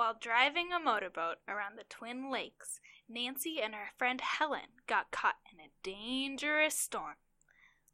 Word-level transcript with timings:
While 0.00 0.16
driving 0.18 0.72
a 0.72 0.80
motorboat 0.80 1.40
around 1.46 1.76
the 1.76 1.84
Twin 1.84 2.30
Lakes, 2.30 2.80
Nancy 3.06 3.60
and 3.60 3.74
her 3.74 3.90
friend 3.98 4.18
Helen 4.22 4.80
got 4.86 5.10
caught 5.10 5.36
in 5.52 5.60
a 5.60 5.68
dangerous 5.82 6.74
storm. 6.74 7.16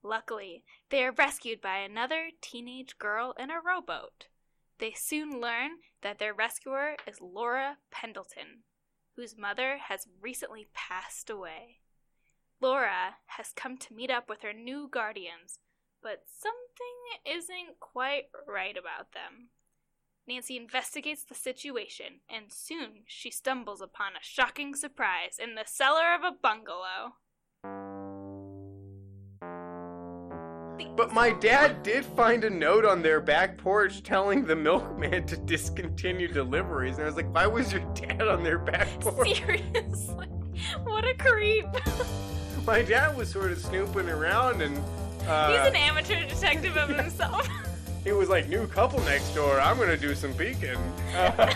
Luckily, 0.04 0.62
they 0.90 1.04
are 1.04 1.10
rescued 1.10 1.60
by 1.60 1.78
another 1.78 2.28
teenage 2.40 2.96
girl 2.98 3.34
in 3.36 3.50
a 3.50 3.60
rowboat. 3.60 4.28
They 4.78 4.92
soon 4.92 5.40
learn 5.40 5.78
that 6.02 6.20
their 6.20 6.32
rescuer 6.32 6.94
is 7.08 7.20
Laura 7.20 7.78
Pendleton, 7.90 8.62
whose 9.16 9.36
mother 9.36 9.78
has 9.88 10.06
recently 10.20 10.68
passed 10.72 11.28
away. 11.28 11.80
Laura 12.60 13.16
has 13.36 13.50
come 13.52 13.76
to 13.78 13.94
meet 13.94 14.12
up 14.12 14.28
with 14.28 14.42
her 14.42 14.52
new 14.52 14.88
guardians, 14.88 15.58
but 16.04 16.22
something 16.28 17.36
isn't 17.36 17.80
quite 17.80 18.26
right 18.46 18.76
about 18.76 19.10
them. 19.10 19.48
Nancy 20.28 20.56
investigates 20.56 21.22
the 21.22 21.36
situation, 21.36 22.20
and 22.28 22.46
soon 22.48 23.04
she 23.06 23.30
stumbles 23.30 23.80
upon 23.80 24.12
a 24.12 24.22
shocking 24.22 24.74
surprise 24.74 25.38
in 25.38 25.54
the 25.54 25.62
cellar 25.64 26.14
of 26.14 26.24
a 26.24 26.32
bungalow. 26.42 27.14
But 30.96 31.12
my 31.12 31.30
dad 31.30 31.82
did 31.84 32.04
find 32.04 32.42
a 32.42 32.50
note 32.50 32.84
on 32.84 33.02
their 33.02 33.20
back 33.20 33.56
porch 33.56 34.02
telling 34.02 34.44
the 34.44 34.56
milkman 34.56 35.26
to 35.26 35.36
discontinue 35.36 36.28
deliveries. 36.28 36.96
And 36.96 37.04
I 37.04 37.06
was 37.06 37.16
like, 37.16 37.32
why 37.32 37.46
was 37.46 37.72
your 37.72 37.82
dad 37.94 38.22
on 38.26 38.42
their 38.42 38.58
back 38.58 38.88
porch? 39.00 39.38
Seriously, 39.38 40.26
what 40.82 41.04
a 41.04 41.14
creep! 41.14 41.66
my 42.66 42.82
dad 42.82 43.16
was 43.16 43.30
sort 43.30 43.52
of 43.52 43.58
snooping 43.58 44.08
around 44.08 44.60
and. 44.60 44.76
Uh, 45.24 45.52
He's 45.52 45.68
an 45.68 45.76
amateur 45.76 46.26
detective 46.26 46.76
of 46.76 46.88
himself. 46.88 47.48
he 48.06 48.12
was 48.12 48.28
like, 48.28 48.48
new 48.48 48.68
couple 48.68 49.00
next 49.00 49.34
door. 49.34 49.60
I'm 49.60 49.76
gonna 49.78 49.96
do 49.96 50.14
some 50.14 50.32
peeking. 50.34 50.76
Uh, 51.12 51.52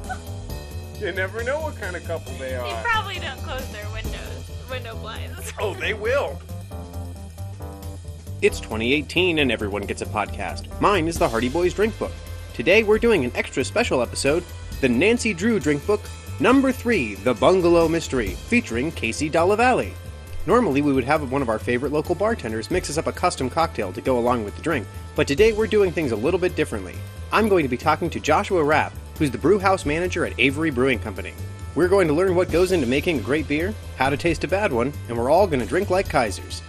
you 1.00 1.12
never 1.12 1.44
know 1.44 1.60
what 1.60 1.76
kind 1.80 1.94
of 1.94 2.04
couple 2.04 2.32
they 2.34 2.56
are. 2.56 2.66
they 2.66 2.82
probably 2.82 3.20
don't 3.20 3.38
close 3.38 3.66
their 3.70 3.88
windows, 3.92 4.50
window 4.68 4.96
blinds. 4.96 5.52
Oh, 5.60 5.74
they 5.74 5.94
will. 5.94 6.42
It's 8.42 8.58
2018 8.58 9.38
and 9.38 9.52
everyone 9.52 9.82
gets 9.82 10.02
a 10.02 10.06
podcast. 10.06 10.68
Mine 10.80 11.06
is 11.06 11.16
the 11.16 11.28
Hardy 11.28 11.48
Boys 11.48 11.72
Drink 11.72 11.96
Book. 12.00 12.10
Today 12.52 12.82
we're 12.82 12.98
doing 12.98 13.24
an 13.24 13.30
extra 13.36 13.64
special 13.64 14.02
episode, 14.02 14.42
the 14.80 14.88
Nancy 14.88 15.32
Drew 15.32 15.60
Drink 15.60 15.86
Book, 15.86 16.00
number 16.40 16.72
3, 16.72 17.14
The 17.14 17.34
Bungalow 17.34 17.86
Mystery, 17.86 18.30
featuring 18.30 18.90
Casey 18.90 19.30
Dallavalle. 19.30 19.92
Normally 20.44 20.82
we 20.82 20.92
would 20.92 21.04
have 21.04 21.30
one 21.30 21.42
of 21.42 21.48
our 21.48 21.58
favorite 21.58 21.92
local 21.92 22.16
bartenders 22.16 22.70
mix 22.70 22.90
us 22.90 22.98
up 22.98 23.06
a 23.06 23.12
custom 23.12 23.48
cocktail 23.48 23.92
to 23.92 24.00
go 24.00 24.18
along 24.18 24.44
with 24.44 24.56
the 24.56 24.62
drink, 24.62 24.88
but 25.14 25.28
today 25.28 25.52
we're 25.52 25.68
doing 25.68 25.92
things 25.92 26.10
a 26.10 26.16
little 26.16 26.40
bit 26.40 26.56
differently. 26.56 26.96
I'm 27.30 27.48
going 27.48 27.62
to 27.62 27.68
be 27.68 27.76
talking 27.76 28.10
to 28.10 28.18
Joshua 28.18 28.64
Rapp, 28.64 28.92
who's 29.18 29.30
the 29.30 29.38
brew 29.38 29.60
house 29.60 29.86
manager 29.86 30.26
at 30.26 30.34
Avery 30.38 30.70
Brewing 30.70 30.98
Company. 30.98 31.32
We're 31.76 31.88
going 31.88 32.08
to 32.08 32.14
learn 32.14 32.34
what 32.34 32.50
goes 32.50 32.72
into 32.72 32.88
making 32.88 33.20
a 33.20 33.22
great 33.22 33.46
beer, 33.46 33.72
how 33.96 34.10
to 34.10 34.16
taste 34.16 34.42
a 34.42 34.48
bad 34.48 34.72
one, 34.72 34.92
and 35.08 35.16
we're 35.16 35.30
all 35.30 35.46
going 35.46 35.60
to 35.60 35.66
drink 35.66 35.90
like 35.90 36.08
Kaisers. 36.08 36.60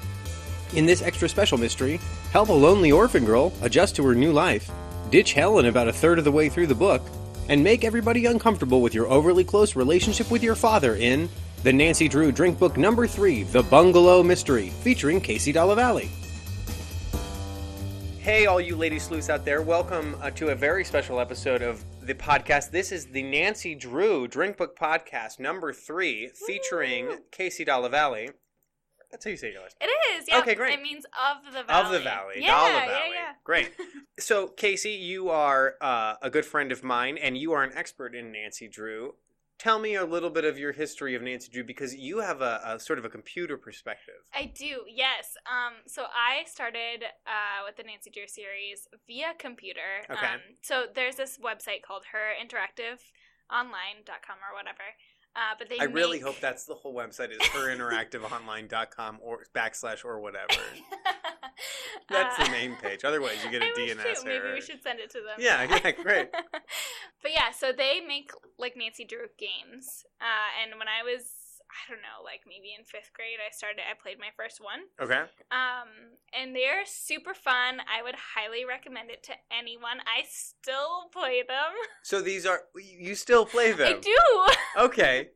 In 0.75 0.85
this 0.85 1.01
extra 1.01 1.27
special 1.27 1.57
mystery, 1.57 1.99
help 2.31 2.49
a 2.49 2.53
lonely 2.53 2.91
orphan 2.91 3.25
girl 3.25 3.53
adjust 3.63 3.95
to 3.95 4.05
her 4.05 4.13
new 4.13 4.31
life, 4.31 4.69
ditch 5.09 5.33
Helen 5.33 5.65
about 5.65 5.87
a 5.87 5.93
third 5.93 6.19
of 6.19 6.25
the 6.25 6.31
way 6.31 6.47
through 6.47 6.67
the 6.67 6.75
book, 6.75 7.01
and 7.49 7.63
make 7.63 7.83
everybody 7.83 8.27
uncomfortable 8.27 8.81
with 8.81 8.93
your 8.93 9.07
overly 9.07 9.43
close 9.43 9.75
relationship 9.75 10.29
with 10.29 10.43
your 10.43 10.55
father 10.55 10.95
in 10.95 11.27
the 11.63 11.71
Nancy 11.71 12.09
Drew 12.09 12.33
Drink 12.33 12.59
Book 12.59 12.75
Number 12.75 13.07
3, 13.07 13.43
The 13.43 13.63
Bungalow 13.63 14.21
Mystery, 14.21 14.67
featuring 14.81 15.21
Casey 15.21 15.53
Dallavalle. 15.53 16.09
Hey, 18.19 18.47
all 18.47 18.59
you 18.59 18.75
lady 18.75 18.99
sleuths 18.99 19.29
out 19.29 19.45
there, 19.45 19.61
welcome 19.61 20.17
uh, 20.21 20.29
to 20.31 20.49
a 20.49 20.55
very 20.55 20.83
special 20.83 21.21
episode 21.21 21.61
of 21.61 21.81
the 22.01 22.15
podcast. 22.15 22.71
This 22.71 22.91
is 22.91 23.05
the 23.05 23.23
Nancy 23.23 23.75
Drew 23.75 24.27
Drink 24.27 24.57
Book 24.57 24.77
Podcast 24.77 25.39
Number 25.39 25.71
3, 25.71 26.31
featuring 26.45 27.19
Casey 27.31 27.63
Dallavalle. 27.63 28.31
That's 29.09 29.23
how 29.23 29.31
you 29.31 29.37
say 29.37 29.49
it. 29.49 29.61
last 29.61 29.77
It 29.79 29.89
is, 30.17 30.25
yeah. 30.27 30.39
Okay, 30.39 30.55
great. 30.55 30.77
It 30.77 30.81
means 30.81 31.05
of 31.05 31.53
the 31.53 31.63
valley. 31.63 31.85
Of 31.85 31.91
the 31.93 31.99
valley. 31.99 32.33
Yeah, 32.39 32.47
Dalla 32.47 32.69
yeah, 32.71 32.85
Valley. 32.87 33.15
yeah. 33.15 33.33
Great. 33.43 33.71
So, 34.19 34.47
Casey, 34.47 34.91
you 34.91 35.31
are 35.31 35.73
uh, 35.81 36.13
a 36.21 36.29
good 36.29 36.45
friend 36.45 36.71
of 36.71 36.83
mine, 36.83 37.17
and 37.17 37.35
you 37.35 37.51
are 37.53 37.63
an 37.63 37.71
expert 37.73 38.13
in 38.13 38.31
Nancy 38.31 38.67
Drew. 38.67 39.15
Tell 39.59 39.79
me 39.79 39.95
a 39.95 40.03
little 40.03 40.29
bit 40.29 40.43
of 40.43 40.57
your 40.57 40.73
history 40.73 41.15
of 41.15 41.21
Nancy 41.21 41.49
Drew 41.51 41.63
because 41.63 41.95
you 41.95 42.19
have 42.19 42.41
a, 42.41 42.59
a 42.65 42.79
sort 42.79 42.99
of 42.99 43.05
a 43.05 43.09
computer 43.09 43.57
perspective. 43.57 44.15
I 44.33 44.51
do, 44.53 44.81
yes. 44.89 45.35
Um, 45.45 45.75
so 45.87 46.05
I 46.13 46.43
started 46.45 47.05
uh, 47.25 47.63
with 47.65 47.77
the 47.77 47.83
Nancy 47.83 48.09
Drew 48.09 48.27
series 48.27 48.87
via 49.07 49.33
computer. 49.37 50.03
Okay. 50.09 50.33
Um, 50.33 50.41
so 50.61 50.87
there's 50.93 51.15
this 51.15 51.37
website 51.37 51.81
called 51.81 52.03
herinteractiveonline.com 52.13 54.37
or 54.41 54.55
whatever. 54.55 54.83
Uh, 55.35 55.55
but 55.57 55.67
they 55.67 55.79
I 55.79 55.85
really 55.85 56.19
hope 56.19 56.39
that's 56.39 56.65
the 56.65 56.75
whole 56.75 56.93
website 56.93 57.31
is 57.31 57.37
herinteractiveonline.com 57.41 59.17
or 59.21 59.45
backslash 59.55 60.05
or 60.05 60.19
whatever. 60.19 60.47
That's 62.09 62.39
Uh, 62.39 62.45
the 62.45 62.51
main 62.51 62.75
page. 62.75 63.03
Otherwise, 63.03 63.43
you 63.43 63.51
get 63.51 63.61
a 63.61 63.65
I 63.65 63.73
DNS 63.77 64.21
too. 64.21 64.25
Maybe 64.27 64.53
we 64.53 64.61
should 64.61 64.81
send 64.83 64.99
it 64.99 65.09
to 65.11 65.19
them. 65.19 65.37
Yeah, 65.39 65.63
yeah, 65.83 65.91
great. 65.91 66.29
but 67.21 67.31
yeah, 67.31 67.51
so 67.51 67.71
they 67.75 68.01
make 68.05 68.31
like 68.57 68.75
Nancy 68.75 69.05
Drew 69.05 69.27
games. 69.37 70.03
Uh, 70.21 70.49
and 70.61 70.77
when 70.79 70.87
I 70.87 71.03
was, 71.03 71.23
I 71.71 71.89
don't 71.91 72.01
know, 72.01 72.23
like 72.23 72.41
maybe 72.45 72.75
in 72.77 72.83
fifth 72.85 73.11
grade, 73.13 73.39
I 73.39 73.51
started. 73.55 73.81
I 73.89 73.95
played 74.01 74.19
my 74.19 74.29
first 74.37 74.59
one. 74.61 74.81
Okay. 75.01 75.21
Um, 75.51 75.89
and 76.37 76.55
they're 76.55 76.85
super 76.85 77.33
fun. 77.33 77.79
I 77.87 78.03
would 78.03 78.15
highly 78.35 78.65
recommend 78.65 79.09
it 79.09 79.23
to 79.23 79.33
anyone. 79.51 79.99
I 80.01 80.23
still 80.29 81.09
play 81.11 81.43
them. 81.47 81.73
So 82.03 82.21
these 82.21 82.45
are 82.45 82.61
you 82.75 83.15
still 83.15 83.45
play 83.45 83.71
them? 83.71 83.87
I 83.97 83.99
do. 83.99 84.83
okay 84.85 85.29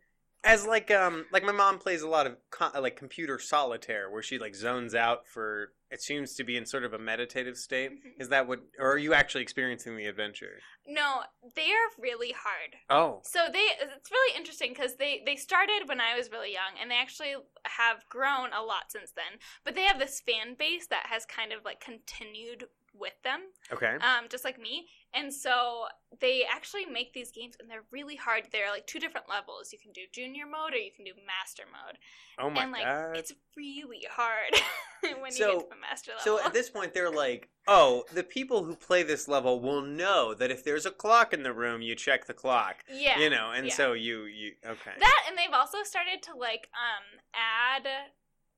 as 0.47 0.66
like 0.66 0.90
um 0.91 1.25
like 1.31 1.44
my 1.44 1.52
mom 1.52 1.78
plays 1.78 2.02
a 2.02 2.08
lot 2.08 2.25
of 2.25 2.38
co- 2.50 2.80
like 2.80 2.96
computer 2.96 3.38
solitaire 3.40 4.09
where 4.09 4.24
she 4.24 4.40
like 4.40 4.56
zones 4.56 4.96
out 4.96 5.28
for 5.28 5.74
it 5.90 6.02
seems 6.02 6.35
to 6.35 6.44
be 6.44 6.58
in 6.58 6.66
sort 6.66 6.84
of 6.84 6.94
a 6.94 6.97
meditative 7.00 7.56
state 7.58 7.91
Mhm. 7.91 8.19
is 8.22 8.30
that 8.30 8.47
what 8.47 8.59
or 8.80 8.91
are 8.94 8.97
you 8.97 9.13
actually 9.13 9.41
experiencing 9.41 9.96
the 9.97 10.06
adventure 10.06 10.59
No, 10.88 11.24
they 11.56 11.69
are 11.72 11.90
really 12.00 12.31
hard. 12.46 12.75
oh 12.90 13.22
So 13.24 13.47
they 13.52 13.68
it's 13.81 14.12
really 14.12 14.38
interesting 14.38 14.72
because 14.74 14.96
they 14.96 15.22
they 15.25 15.35
started 15.35 15.88
when 15.88 16.00
I 16.02 16.16
was 16.18 16.31
really 16.31 16.53
young 16.53 16.74
and 16.81 16.90
they 16.90 16.96
actually 16.96 17.35
have 17.66 18.08
grown 18.09 18.50
a 18.53 18.62
lot 18.64 18.85
since 18.90 19.12
then. 19.12 19.40
But 19.66 19.75
they 19.75 19.84
have 19.84 20.00
this 20.00 20.22
fan 20.22 20.56
base 20.58 20.88
that 20.88 21.08
has 21.08 21.25
kind 21.25 21.52
of 21.52 21.66
like 21.66 21.79
continued 21.81 22.66
with 23.00 23.13
them, 23.24 23.41
okay 23.72 23.96
um, 23.96 24.25
just 24.30 24.44
like 24.44 24.59
me. 24.59 24.88
And 25.13 25.34
so 25.34 25.85
they 26.22 26.44
actually 26.50 26.85
make 26.85 27.13
these 27.13 27.31
games 27.31 27.56
and 27.59 27.69
they're 27.69 27.85
really 27.91 28.16
hard. 28.18 28.44
They're 28.52 28.69
like 28.69 28.85
two 28.85 29.00
different 29.00 29.28
levels. 29.30 29.72
You 29.72 29.80
can 29.80 29.91
do 29.94 30.02
junior 30.13 30.46
mode 30.46 30.74
or 30.74 30.78
you 30.78 30.91
can 30.96 31.06
do 31.06 31.13
master 31.25 31.63
mode. 31.72 31.97
oh 32.40 32.50
my 32.50 32.63
and 32.63 32.72
like 32.72 32.84
god 32.84 33.18
it's 33.18 33.34
really 33.56 34.06
hard 34.12 34.53
when 35.22 35.31
you 35.31 35.31
So- 35.31 35.52
get 35.53 35.59
to 35.62 35.69
the 35.69 35.81
master 35.81 36.12
level. 36.12 36.24
so 36.40 36.46
at 36.46 36.53
this 36.53 36.69
point 36.69 36.94
they're 36.94 37.09
like 37.25 37.50
oh 37.68 38.03
the 38.13 38.24
people 38.24 38.63
who 38.63 38.75
play 38.75 39.02
this 39.03 39.28
level 39.28 39.59
will 39.59 39.81
know 39.81 40.34
that 40.35 40.52
if 40.52 40.64
there's 40.64 40.85
a 40.85 40.91
clock 40.91 41.34
in 41.34 41.41
the 41.44 41.53
room 41.53 41.81
you 41.81 41.96
check 41.96 42.25
the 42.28 42.34
clock 42.34 42.84
yeah. 42.91 43.18
you 43.19 43.29
know 43.29 43.52
and 43.52 43.68
yeah. 43.68 43.74
so 43.74 43.94
you 43.94 44.25
you 44.25 44.52
okay 44.66 44.91
That 45.00 45.24
and 45.28 45.38
they've 45.38 45.53
also 45.53 45.79
started 45.84 46.22
to 46.24 46.35
like 46.35 46.69
um 46.74 47.19
add 47.34 47.88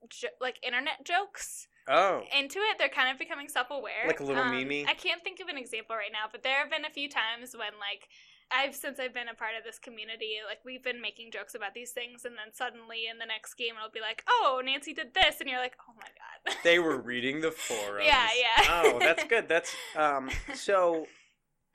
jo- 0.09 0.27
like 0.41 0.57
internet 0.63 1.05
jokes 1.05 1.67
oh 1.89 2.23
into 2.37 2.59
it. 2.59 2.77
They're 2.77 2.89
kind 2.89 3.11
of 3.11 3.19
becoming 3.19 3.49
self-aware. 3.49 4.07
Like 4.07 4.19
a 4.19 4.23
little 4.23 4.43
um, 4.43 4.51
meme-y? 4.51 4.85
I 4.87 4.93
can't 4.93 5.23
think 5.23 5.39
of 5.39 5.47
an 5.47 5.57
example 5.57 5.95
right 5.95 6.11
now, 6.11 6.29
but 6.31 6.43
there 6.43 6.59
have 6.59 6.69
been 6.69 6.85
a 6.85 6.89
few 6.89 7.09
times 7.09 7.53
when 7.53 7.73
like 7.79 8.07
I've 8.51 8.75
since 8.75 8.99
I've 8.99 9.13
been 9.13 9.27
a 9.27 9.35
part 9.35 9.51
of 9.57 9.63
this 9.63 9.77
community, 9.77 10.37
like 10.47 10.59
we've 10.65 10.83
been 10.83 11.01
making 11.01 11.31
jokes 11.31 11.53
about 11.53 11.73
these 11.73 11.91
things, 11.91 12.25
and 12.25 12.33
then 12.35 12.53
suddenly 12.53 13.05
in 13.09 13.19
the 13.19 13.25
next 13.25 13.53
game 13.55 13.73
it'll 13.77 13.91
be 13.91 14.01
like, 14.01 14.23
"Oh, 14.27 14.61
Nancy 14.63 14.93
did 14.93 15.13
this," 15.13 15.39
and 15.39 15.49
you're 15.49 15.59
like, 15.59 15.75
"Oh 15.87 15.93
my 15.95 16.07
god." 16.07 16.57
they 16.63 16.79
were 16.79 16.97
reading 16.97 17.41
the 17.41 17.51
forums. 17.51 18.05
Yeah, 18.05 18.27
yeah. 18.35 18.65
Oh, 18.69 18.99
that's 18.99 19.23
good. 19.25 19.47
That's 19.49 19.75
um. 19.95 20.29
So, 20.55 21.05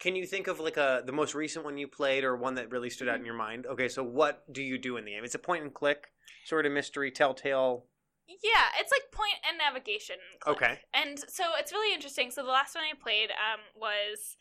can 0.00 0.16
you 0.16 0.26
think 0.26 0.48
of 0.48 0.58
like 0.58 0.76
a 0.76 1.02
the 1.06 1.12
most 1.12 1.34
recent 1.34 1.64
one 1.64 1.78
you 1.78 1.86
played 1.86 2.25
or 2.25 2.36
one 2.36 2.56
that 2.56 2.70
really 2.70 2.90
stood 2.90 3.08
out 3.08 3.19
in 3.19 3.25
your 3.25 3.34
mind? 3.34 3.66
Okay, 3.66 3.88
so 3.88 4.02
what 4.02 4.43
do 4.52 4.62
you 4.62 4.76
do 4.78 4.96
in 4.96 5.05
the 5.05 5.12
game? 5.12 5.25
It's 5.25 5.34
a 5.34 5.38
point 5.38 5.62
and 5.62 5.72
click 5.72 6.08
sort 6.44 6.66
of 6.66 6.72
mystery, 6.72 7.11
telltale. 7.11 7.87
Yeah, 8.26 8.73
it's 8.81 8.93
like 8.93 9.12
point 9.12 9.37
and 9.49 9.59
navigation. 9.59 10.17
Okay. 10.47 10.81
And 10.94 11.19
so 11.19 11.44
it's 11.59 11.73
really 11.73 11.94
interesting. 11.94 12.31
So 12.31 12.43
the 12.43 12.50
last 12.50 12.75
one 12.75 12.85
I 12.85 12.97
played 12.97 13.31
um, 13.31 13.61
was 13.76 14.37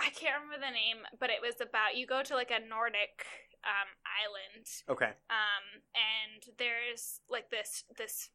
I 0.00 0.10
can't 0.10 0.40
remember 0.40 0.64
the 0.64 0.72
name, 0.72 1.06
but 1.20 1.30
it 1.30 1.40
was 1.42 1.60
about 1.60 1.96
you 1.96 2.06
go 2.06 2.22
to 2.22 2.34
like 2.34 2.50
a 2.50 2.64
Nordic 2.64 3.24
um, 3.64 3.88
island, 4.04 4.66
Okay. 4.90 5.12
um, 5.30 5.64
and 5.94 6.42
there's 6.58 7.20
like 7.30 7.50
this 7.50 7.84
this 7.96 8.30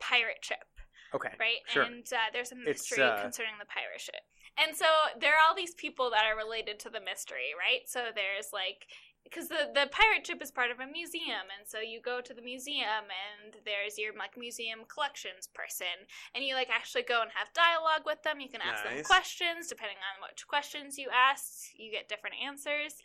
pirate 0.00 0.42
ship, 0.42 0.66
Okay. 1.14 1.30
right? 1.38 1.62
Sure. 1.68 1.82
And 1.82 2.06
uh, 2.12 2.32
there's 2.32 2.52
a 2.52 2.56
mystery 2.56 3.02
uh, 3.02 3.20
concerning 3.22 3.54
the 3.58 3.66
pirate 3.66 4.00
ship. 4.00 4.22
And 4.56 4.76
so 4.76 4.86
there 5.18 5.32
are 5.34 5.42
all 5.48 5.54
these 5.54 5.74
people 5.74 6.10
that 6.10 6.24
are 6.26 6.36
related 6.36 6.78
to 6.80 6.90
the 6.90 7.00
mystery, 7.00 7.54
right? 7.58 7.86
So 7.86 8.10
there's 8.14 8.50
like 8.52 8.86
because 9.34 9.48
the 9.48 9.66
the 9.74 9.90
pirate 9.90 10.24
ship 10.24 10.40
is 10.40 10.52
part 10.54 10.70
of 10.70 10.78
a 10.78 10.86
museum, 10.86 11.50
and 11.50 11.66
so 11.66 11.80
you 11.80 12.00
go 12.00 12.20
to 12.20 12.32
the 12.32 12.42
museum, 12.42 13.10
and 13.10 13.58
there's 13.64 13.98
your 13.98 14.14
like 14.14 14.38
museum 14.38 14.86
collections 14.86 15.48
person, 15.52 16.06
and 16.34 16.44
you 16.44 16.54
like 16.54 16.70
actually 16.70 17.02
go 17.02 17.20
and 17.20 17.30
have 17.34 17.52
dialogue 17.52 18.06
with 18.06 18.22
them. 18.22 18.38
You 18.38 18.48
can 18.48 18.62
ask 18.62 18.84
them 18.84 19.02
questions 19.02 19.66
depending 19.66 19.98
on 19.98 20.22
which 20.22 20.46
questions 20.46 20.98
you 20.98 21.08
ask. 21.10 21.74
You 21.76 21.90
get 21.90 22.08
different 22.08 22.36
answers. 22.38 23.02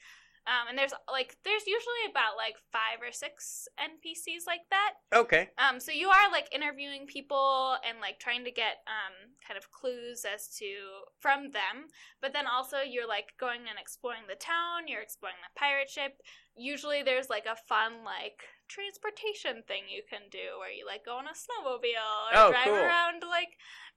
Um, 0.50 0.66
and 0.70 0.78
there's 0.78 0.94
like 1.06 1.38
there's 1.46 1.68
usually 1.70 2.10
about 2.10 2.34
like 2.36 2.56
five 2.74 3.06
or 3.06 3.12
six 3.14 3.68
NPCs 3.78 4.48
like 4.50 4.66
that. 4.74 4.94
Okay. 5.14 5.50
Um, 5.62 5.80
so 5.80 5.92
you 5.92 6.10
are 6.10 6.32
like 6.32 6.50
interviewing 6.52 7.06
people 7.06 7.78
and 7.88 8.02
like 8.02 8.18
trying 8.18 8.44
to 8.46 8.52
get 8.52 8.82
um 8.90 9.38
kind 9.46 9.58
of 9.62 9.70
clues 9.70 10.26
as 10.26 10.50
to 10.58 11.06
from 11.20 11.52
them, 11.52 11.94
but 12.22 12.34
then 12.34 12.46
also 12.48 12.78
you're 12.82 13.08
like 13.08 13.38
going 13.40 13.70
and 13.70 13.78
exploring 13.80 14.26
the 14.28 14.36
town. 14.42 14.88
You're 14.88 15.06
exploring 15.06 15.38
the 15.46 15.54
pirate 15.60 15.90
ship. 15.90 16.18
Usually 16.58 17.04
there's 17.04 17.30
like 17.30 17.46
a 17.46 17.56
fun 17.70 18.02
like 18.04 18.42
transportation 18.68 19.64
thing 19.68 19.84
you 19.90 20.02
can 20.10 20.22
do 20.32 20.58
where 20.60 20.72
you 20.72 20.86
like 20.86 21.06
go 21.06 21.18
on 21.18 21.26
a 21.26 21.38
snowmobile 21.38 22.10
or 22.34 22.38
Oh, 22.38 22.50
drive 22.52 22.66
cool. 22.66 22.74
around 22.76 23.22
like 23.28 23.50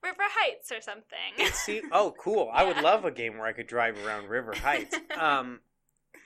River 0.03 0.23
Heights 0.23 0.71
or 0.71 0.81
something. 0.81 1.33
See, 1.53 1.81
oh, 1.91 2.13
cool. 2.19 2.49
I 2.53 2.63
would 2.63 2.77
love 2.83 3.05
a 3.05 3.11
game 3.11 3.37
where 3.37 3.47
I 3.47 3.53
could 3.53 3.67
drive 3.67 3.97
around 4.05 4.29
River 4.29 4.53
Heights. 4.55 4.95
Um, 5.19 5.59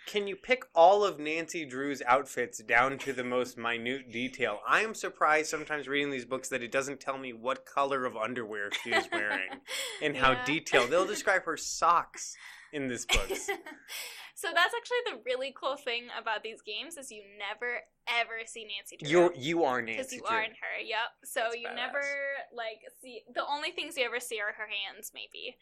can 0.07 0.25
you 0.27 0.35
pick 0.35 0.63
all 0.73 1.03
of 1.03 1.19
Nancy 1.19 1.65
Drew's 1.65 2.01
outfits 2.07 2.59
down 2.63 2.97
to 2.99 3.13
the 3.13 3.23
most 3.23 3.57
minute 3.57 4.11
detail? 4.11 4.59
I 4.67 4.81
am 4.81 4.95
surprised 4.95 5.49
sometimes 5.49 5.87
reading 5.87 6.09
these 6.09 6.25
books 6.25 6.49
that 6.49 6.63
it 6.63 6.71
doesn't 6.71 6.99
tell 6.99 7.17
me 7.17 7.33
what 7.33 7.65
color 7.65 8.05
of 8.05 8.15
underwear 8.17 8.69
she 8.83 8.91
is 8.91 9.07
wearing 9.11 9.49
and 10.01 10.15
how 10.15 10.31
Yeah. 10.31 10.45
detailed. 10.45 10.89
They'll 10.89 11.05
describe 11.05 11.43
her 11.43 11.57
socks 11.57 12.35
in 12.73 12.87
this 12.87 13.05
book. 13.05 13.27
so 14.35 14.47
that's 14.53 14.73
actually 14.75 15.03
the 15.11 15.21
really 15.25 15.53
cool 15.59 15.75
thing 15.75 16.05
about 16.19 16.41
these 16.41 16.61
games 16.61 16.97
is 16.97 17.11
you 17.11 17.23
never 17.37 17.81
ever 18.07 18.39
see 18.45 18.63
Nancy 18.65 18.97
Drew. 18.97 19.09
You're 19.09 19.33
you 19.35 19.63
are 19.65 19.81
because 19.81 19.97
Nancy 19.97 20.15
you 20.17 20.21
Drew. 20.27 20.37
are 20.37 20.41
in 20.41 20.51
her. 20.51 20.81
Yep. 20.83 20.99
So 21.25 21.39
That's 21.41 21.55
you 21.57 21.67
badass. 21.67 21.75
never 21.75 22.01
like 22.55 22.79
see 23.01 23.23
the 23.33 23.45
only 23.45 23.71
things 23.71 23.97
you 23.97 24.05
ever 24.05 24.19
see 24.21 24.39
are 24.39 24.53
her 24.53 24.67
hands, 24.67 25.11
maybe. 25.13 25.57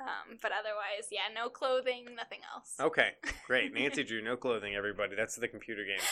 Um, 0.00 0.38
but 0.40 0.50
otherwise, 0.52 1.08
yeah, 1.10 1.32
no 1.34 1.48
clothing, 1.48 2.06
nothing 2.16 2.40
else. 2.54 2.74
Okay, 2.80 3.10
great. 3.46 3.72
Nancy 3.72 4.02
Drew, 4.08 4.22
no 4.22 4.36
clothing, 4.36 4.74
everybody. 4.74 5.14
That's 5.16 5.36
the 5.36 5.48
computer 5.48 5.84
game. 5.84 6.04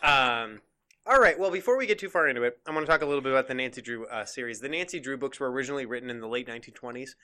Um, 0.00 0.60
all 1.08 1.18
right. 1.18 1.36
Well, 1.36 1.50
before 1.50 1.76
we 1.76 1.86
get 1.86 1.98
too 1.98 2.08
far 2.08 2.28
into 2.28 2.44
it, 2.44 2.60
I 2.66 2.70
want 2.70 2.86
to 2.86 2.90
talk 2.92 3.02
a 3.02 3.06
little 3.06 3.20
bit 3.20 3.32
about 3.32 3.48
the 3.48 3.54
Nancy 3.54 3.82
Drew 3.82 4.06
uh, 4.06 4.24
series. 4.24 4.60
The 4.60 4.68
Nancy 4.68 5.00
Drew 5.00 5.16
books 5.16 5.40
were 5.40 5.50
originally 5.50 5.86
written 5.86 6.08
in 6.08 6.20
the 6.20 6.28
late 6.28 6.46
1920s 6.46 7.14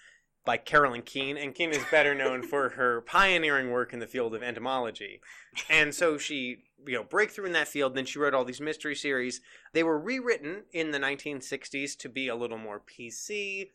by 0.44 0.56
Carolyn 0.56 1.02
Keene, 1.02 1.36
and 1.36 1.54
Keene 1.54 1.70
is 1.70 1.84
better 1.90 2.14
known 2.14 2.42
for 2.48 2.70
her 2.70 3.02
pioneering 3.02 3.70
work 3.70 3.92
in 3.92 3.98
the 3.98 4.06
field 4.06 4.34
of 4.34 4.42
entomology. 4.42 5.20
And 5.68 5.94
so 5.94 6.18
she, 6.18 6.64
you 6.86 6.94
know, 6.94 7.04
breakthrough 7.04 7.46
in 7.46 7.52
that 7.52 7.68
field. 7.68 7.94
Then 7.94 8.06
she 8.06 8.18
wrote 8.18 8.34
all 8.34 8.44
these 8.44 8.60
mystery 8.60 8.94
series. 8.94 9.40
They 9.72 9.82
were 9.82 9.98
rewritten 9.98 10.62
in 10.72 10.90
the 10.90 10.98
1960s 10.98 11.96
to 11.98 12.08
be 12.08 12.28
a 12.28 12.36
little 12.36 12.58
more 12.58 12.80
PC, 12.80 13.70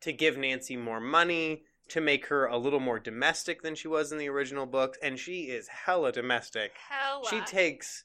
to 0.00 0.12
give 0.12 0.36
Nancy 0.36 0.76
more 0.76 1.00
money. 1.00 1.62
To 1.88 2.00
make 2.00 2.26
her 2.26 2.46
a 2.46 2.56
little 2.56 2.80
more 2.80 2.98
domestic 2.98 3.62
than 3.62 3.74
she 3.74 3.88
was 3.88 4.10
in 4.10 4.18
the 4.18 4.28
original 4.28 4.64
books, 4.66 4.98
and 5.02 5.18
she 5.18 5.42
is 5.44 5.68
hella 5.68 6.12
domestic. 6.12 6.72
Hella. 6.88 7.26
she 7.28 7.40
takes 7.42 8.04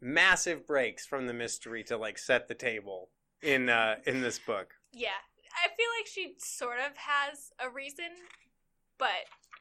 massive 0.00 0.66
breaks 0.66 1.04
from 1.04 1.26
the 1.26 1.32
mystery 1.34 1.82
to 1.84 1.96
like 1.96 2.16
set 2.18 2.46
the 2.48 2.54
table 2.54 3.08
in 3.42 3.68
uh 3.68 3.96
in 4.06 4.20
this 4.20 4.38
book. 4.38 4.74
Yeah, 4.92 5.08
I 5.64 5.68
feel 5.76 5.86
like 5.98 6.06
she 6.06 6.34
sort 6.38 6.78
of 6.78 6.96
has 6.96 7.50
a 7.58 7.68
reason, 7.68 8.10
but 8.98 9.08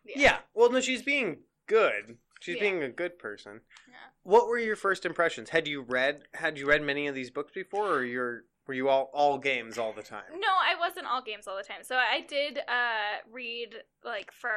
yeah, 0.05 0.37
well 0.53 0.71
no 0.71 0.79
she's 0.79 1.01
being 1.01 1.37
good. 1.65 2.17
She's 2.39 2.57
Yeah. 2.57 2.61
being 2.61 2.83
a 2.83 2.89
good 2.89 3.17
person. 3.17 3.61
Yeah. 3.89 3.95
what 4.21 4.47
were 4.47 4.59
your 4.59 4.75
first 4.75 5.05
impressions? 5.05 5.49
Had 5.49 5.67
you 5.67 5.81
read 5.81 6.23
had 6.35 6.59
you 6.59 6.67
read 6.67 6.83
many 6.83 7.07
of 7.07 7.15
these 7.15 7.31
books 7.31 7.51
before 7.53 7.89
or 7.95 8.03
you're 8.05 8.43
were 8.67 8.73
you 8.73 8.89
all 8.89 9.09
all 9.13 9.37
games 9.37 9.77
all 9.77 9.93
the 9.93 10.03
time 10.03 10.23
No, 10.33 10.47
I 10.61 10.75
wasn't 10.79 11.07
all 11.07 11.21
games 11.21 11.47
all 11.47 11.55
the 11.57 11.63
time. 11.63 11.83
So 11.83 11.95
I 11.95 12.21
did 12.27 12.59
uh 12.59 13.23
read 13.31 13.75
like 14.03 14.31
for 14.31 14.49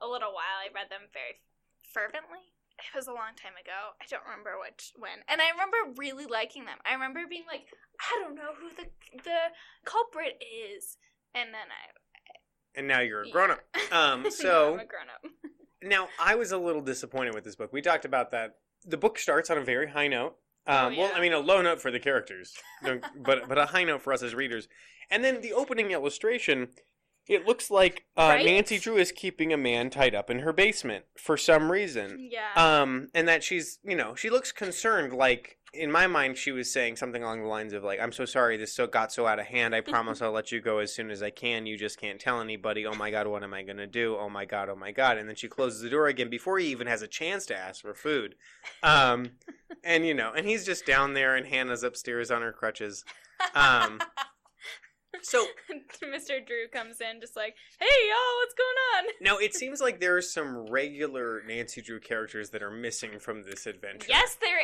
a 0.00 0.06
little 0.06 0.32
while. 0.32 0.58
I 0.64 0.72
read 0.74 0.90
them 0.90 1.08
very 1.12 1.40
fervently. 1.92 2.40
It 2.78 2.96
was 2.96 3.06
a 3.06 3.12
long 3.12 3.36
time 3.36 3.54
ago. 3.60 3.94
I 4.02 4.06
don't 4.10 4.24
remember 4.24 4.58
which 4.60 4.92
when. 4.98 5.22
And 5.28 5.40
I 5.40 5.50
remember 5.50 5.76
really 5.96 6.26
liking 6.26 6.64
them. 6.64 6.78
I 6.84 6.92
remember 6.94 7.20
being 7.28 7.44
like, 7.46 7.66
I 8.00 8.20
don't 8.20 8.34
know 8.34 8.52
who 8.58 8.70
the 8.74 8.88
the 9.22 9.40
culprit 9.84 10.42
is. 10.42 10.96
And 11.34 11.48
then 11.54 11.68
I 11.70 11.94
and 12.76 12.88
now 12.88 13.00
you're 13.00 13.22
a 13.22 13.30
grown-up 13.30 13.60
Um, 13.92 14.24
Now 14.24 14.30
so- 14.30 14.74
I'm 14.74 14.80
a 14.80 14.84
grown 14.86 15.08
up. 15.14 15.30
now 15.82 16.08
i 16.18 16.34
was 16.34 16.50
a 16.50 16.56
little 16.56 16.80
disappointed 16.80 17.34
with 17.34 17.44
this 17.44 17.56
book 17.56 17.70
we 17.70 17.82
talked 17.82 18.06
about 18.06 18.30
that 18.30 18.56
the 18.86 18.96
book 18.96 19.18
starts 19.18 19.50
on 19.50 19.58
a 19.58 19.60
very 19.60 19.86
high 19.90 20.08
note 20.08 20.34
um, 20.66 20.94
Oh, 20.94 20.98
well 20.98 21.12
i 21.14 21.20
mean 21.20 21.32
a 21.32 21.38
low 21.38 21.60
note 21.62 21.80
for 21.80 21.90
the 21.90 22.00
characters. 22.00 22.54
But 22.82 23.48
but 23.48 23.58
a 23.58 23.66
high 23.66 23.84
note 23.84 24.02
for 24.02 24.12
us 24.12 24.22
as 24.22 24.34
readers. 24.34 24.68
And 25.10 25.22
then 25.22 25.40
the 25.40 25.52
opening 25.52 25.90
illustration 25.90 26.68
it 27.28 27.46
looks 27.46 27.70
like 27.70 28.04
uh, 28.16 28.34
Right? 28.36 28.44
nancy 28.44 28.78
drew 28.78 28.96
is 28.96 29.10
keeping 29.12 29.52
a 29.52 29.56
man 29.56 29.90
tied 29.90 30.14
up 30.14 30.28
in 30.30 30.40
her 30.40 30.52
basement 30.52 31.04
for 31.18 31.36
some 31.36 31.70
reason. 31.72 32.28
Yeah. 32.30 32.50
um 32.56 33.08
and 33.14 33.26
that 33.28 33.42
she's 33.42 33.78
you 33.84 33.96
know 33.96 34.14
she 34.14 34.30
looks 34.30 34.52
concerned 34.52 35.12
like 35.12 35.58
in 35.72 35.90
my 35.90 36.06
mind 36.06 36.36
she 36.38 36.52
was 36.52 36.72
saying 36.72 36.94
something 36.94 37.22
along 37.24 37.40
the 37.42 37.48
lines 37.48 37.72
of 37.72 37.82
like 37.82 37.98
i'm 37.98 38.12
so 38.12 38.24
sorry 38.24 38.56
this 38.56 38.72
so 38.72 38.86
got 38.86 39.10
so 39.12 39.26
out 39.26 39.40
of 39.40 39.46
hand. 39.46 39.74
I 39.74 39.80
promise 39.92 40.22
i'll 40.22 40.30
let 40.32 40.52
you 40.52 40.60
go 40.60 40.78
as 40.78 40.94
soon 40.94 41.10
as 41.10 41.22
i 41.22 41.30
can. 41.30 41.66
You 41.66 41.76
just 41.78 41.98
can't 41.98 42.20
tell 42.20 42.40
anybody. 42.40 42.86
Oh 42.86 42.94
my 42.94 43.10
god 43.10 43.26
what 43.26 43.42
am 43.42 43.54
i 43.54 43.62
going 43.62 43.78
to 43.78 43.86
do? 43.86 44.16
Oh 44.16 44.28
my 44.28 44.44
god 44.44 44.68
oh 44.68 44.76
my 44.76 44.92
god. 44.92 45.16
And 45.18 45.28
then 45.28 45.36
she 45.36 45.48
closes 45.48 45.80
the 45.80 45.90
door 45.90 46.06
again 46.08 46.28
before 46.30 46.58
he 46.58 46.66
even 46.68 46.86
has 46.86 47.02
a 47.02 47.08
chance 47.08 47.46
to 47.46 47.56
ask 47.56 47.80
for 47.82 47.94
food. 47.94 48.34
Um 48.82 49.30
and 49.82 50.06
you 50.06 50.14
know 50.14 50.32
and 50.36 50.46
he's 50.46 50.64
just 50.64 50.84
down 50.86 51.14
there 51.14 51.34
and 51.34 51.46
hannah's 51.46 51.82
upstairs 51.82 52.30
on 52.30 52.42
her 52.42 52.52
crutches. 52.52 53.04
Um 53.54 54.00
so 55.24 55.46
Mr. 56.04 56.44
Drew 56.46 56.68
comes 56.72 57.00
in 57.00 57.20
just 57.20 57.34
like, 57.36 57.54
hey 57.80 57.86
y'all, 58.08 58.38
what's 58.40 58.54
going 58.54 58.76
on? 58.96 59.04
now 59.20 59.36
it 59.38 59.54
seems 59.54 59.80
like 59.80 59.98
there 60.00 60.16
are 60.16 60.22
some 60.22 60.66
regular 60.66 61.42
nancy 61.46 61.80
drew 61.82 61.98
characters 62.00 62.50
that 62.50 62.62
are 62.62 62.70
missing 62.70 63.18
from 63.18 63.42
this 63.42 63.66
adventure 63.66 64.06
Yes, 64.08 64.36
there 64.40 64.60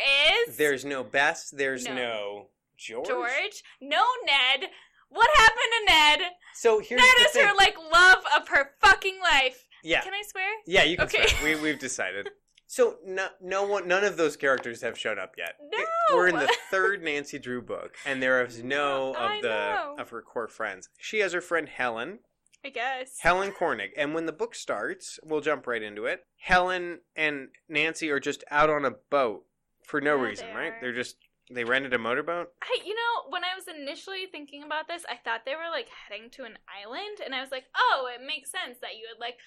is. 0.49 0.57
There's 0.57 0.85
no 0.85 1.03
Bess. 1.03 1.51
There's 1.51 1.85
no, 1.87 1.95
No. 1.95 2.47
George. 2.77 3.07
George. 3.09 3.62
No 3.81 4.03
Ned. 4.25 4.71
What 5.11 5.29
happened 5.35 5.59
to 5.79 5.93
Ned? 5.93 6.21
So 6.55 6.79
here's 6.79 7.01
Ned 7.01 7.27
is 7.27 7.33
thing. 7.33 7.47
her 7.47 7.55
like 7.57 7.77
love 7.93 8.19
of 8.37 8.49
her 8.49 8.71
fucking 8.81 9.19
life. 9.21 9.67
yeah, 9.83 10.01
Can 10.03 10.15
I 10.15 10.23
swear? 10.27 10.49
yeah, 10.67 10.85
you 10.85 10.97
can 10.97 11.07
Okay. 11.07 11.27
swear. 11.27 11.57
We 11.57 11.62
we've 11.62 11.79
decided. 11.81 12.31
So 12.70 12.99
no, 13.05 13.26
no 13.40 13.64
one, 13.67 13.88
none 13.88 14.05
of 14.05 14.17
those 14.17 14.37
characters 14.37 14.81
have 14.82 14.96
shown 14.96 15.19
up 15.19 15.34
yet. 15.37 15.56
No. 15.61 15.76
It- 15.76 15.88
we're 16.14 16.28
in 16.28 16.37
the 16.37 16.49
third 16.70 17.02
Nancy 17.02 17.37
Drew 17.37 17.61
book, 17.61 17.96
and 18.06 18.22
there 18.22 18.44
is 18.44 18.62
no 18.62 19.12
of 19.17 19.43
the 19.43 19.94
of 19.99 20.11
her 20.11 20.22
core 20.22 20.46
friends. 20.46 20.88
She 20.96 21.19
has 21.19 21.32
her 21.32 21.40
friend 21.40 21.69
Helen, 21.69 22.20
I 22.64 22.69
guess. 22.69 23.19
Helen 23.19 23.50
Corning, 23.50 23.90
and 23.96 24.14
when 24.14 24.26
the 24.26 24.32
book 24.32 24.55
starts, 24.55 25.19
we'll 25.25 25.40
jump 25.40 25.67
right 25.67 25.82
into 25.82 26.06
it. 26.06 26.25
Helen 26.38 27.00
and 27.17 27.49
Nancy 27.69 28.08
are 28.11 28.20
just 28.20 28.44
out 28.52 28.71
on 28.71 28.85
a 28.85 28.92
boat 28.92 29.47
for 29.85 30.00
no 30.00 30.14
Yeah, 30.16 30.23
reason, 30.23 30.47
they 30.50 30.54
right? 30.54 30.73
They're 30.80 30.95
just 30.95 31.16
they 31.52 31.64
rented 31.64 31.92
a 31.92 31.99
motorboat. 31.99 32.52
I, 32.62 32.78
you 32.87 32.95
know, 32.95 33.30
when 33.30 33.42
I 33.42 33.56
was 33.56 33.66
initially 33.66 34.26
thinking 34.30 34.62
about 34.62 34.87
this, 34.87 35.04
I 35.11 35.16
thought 35.16 35.40
they 35.45 35.56
were 35.56 35.71
like 35.73 35.88
heading 36.09 36.30
to 36.30 36.45
an 36.45 36.56
island, 36.71 37.18
and 37.25 37.35
I 37.35 37.40
was 37.40 37.50
like, 37.50 37.64
oh, 37.76 38.09
it 38.14 38.25
makes 38.25 38.52
sense 38.52 38.78
that 38.80 38.95
you 38.95 39.09
would 39.12 39.21
like 39.21 39.38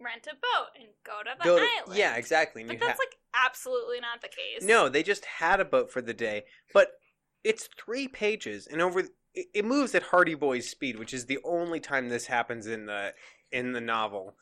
rent 0.00 0.26
a 0.26 0.34
boat 0.34 0.68
and 0.78 0.88
go 1.04 1.22
to 1.24 1.30
the 1.38 1.44
Go 1.44 1.58
to- 1.58 1.64
island. 1.82 1.98
yeah, 1.98 2.16
exactly. 2.16 2.62
and 2.62 2.68
But 2.68 2.74
you'd 2.74 2.82
ha- 2.82 2.86
that's 2.88 2.98
like 2.98 3.16
absolutely 3.34 4.00
not 4.00 4.20
the 4.20 4.28
case. 4.28 4.62
No, 4.62 4.88
they 4.88 5.02
just 5.02 5.24
had 5.24 5.60
a 5.60 5.64
boat 5.64 5.90
for 5.90 6.00
the 6.02 6.14
day, 6.14 6.44
but 6.72 6.92
it's 7.44 7.68
three 7.82 8.08
pages, 8.08 8.66
and 8.66 8.80
over 8.82 9.00
it, 9.34 9.46
it 9.54 9.64
moves 9.64 9.94
at 9.94 10.04
Hardy 10.04 10.34
Boy's 10.34 10.68
speed, 10.68 10.98
which 10.98 11.14
is 11.14 11.26
the 11.26 11.38
only 11.44 11.80
time 11.80 12.08
this 12.08 12.26
happens 12.26 12.66
in 12.66 12.86
the 12.86 13.14
in 13.52 13.72
the 13.72 13.80
novel. 13.80 14.36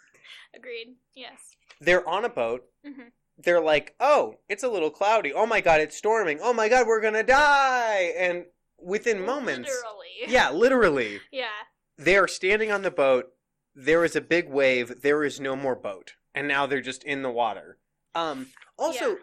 Agreed. 0.54 0.96
Yes. 1.14 1.56
They're 1.80 2.06
on 2.08 2.24
a 2.24 2.28
boat. 2.28 2.68
Mhm. 2.84 3.12
They're 3.38 3.60
like, 3.60 3.94
"Oh, 4.00 4.40
it's 4.48 4.62
a 4.62 4.68
little 4.68 4.90
cloudy. 4.90 5.32
Oh 5.32 5.44
my 5.46 5.60
god, 5.60 5.80
it's 5.80 5.96
storming. 5.96 6.40
Oh 6.40 6.52
my 6.54 6.68
god, 6.68 6.86
we're 6.86 7.00
gonna 7.02 7.22
die!" 7.22 8.14
And 8.16 8.46
within 8.78 9.24
moments, 9.24 9.68
Literally. 9.68 10.32
yeah, 10.32 10.50
literally, 10.50 11.20
Yeah. 11.30 11.50
they 11.98 12.16
are 12.16 12.28
standing 12.28 12.72
on 12.72 12.80
the 12.82 12.90
boat. 12.90 13.32
There 13.78 14.04
is 14.04 14.16
a 14.16 14.20
big 14.22 14.48
wave. 14.48 15.02
There 15.02 15.22
is 15.22 15.38
no 15.38 15.54
more 15.54 15.76
boat, 15.76 16.14
and 16.34 16.48
now 16.48 16.64
they're 16.66 16.80
just 16.80 17.04
in 17.04 17.20
the 17.22 17.30
water. 17.30 17.78
Um. 18.14 18.48
Also, 18.78 19.10
Yeah. 19.10 19.16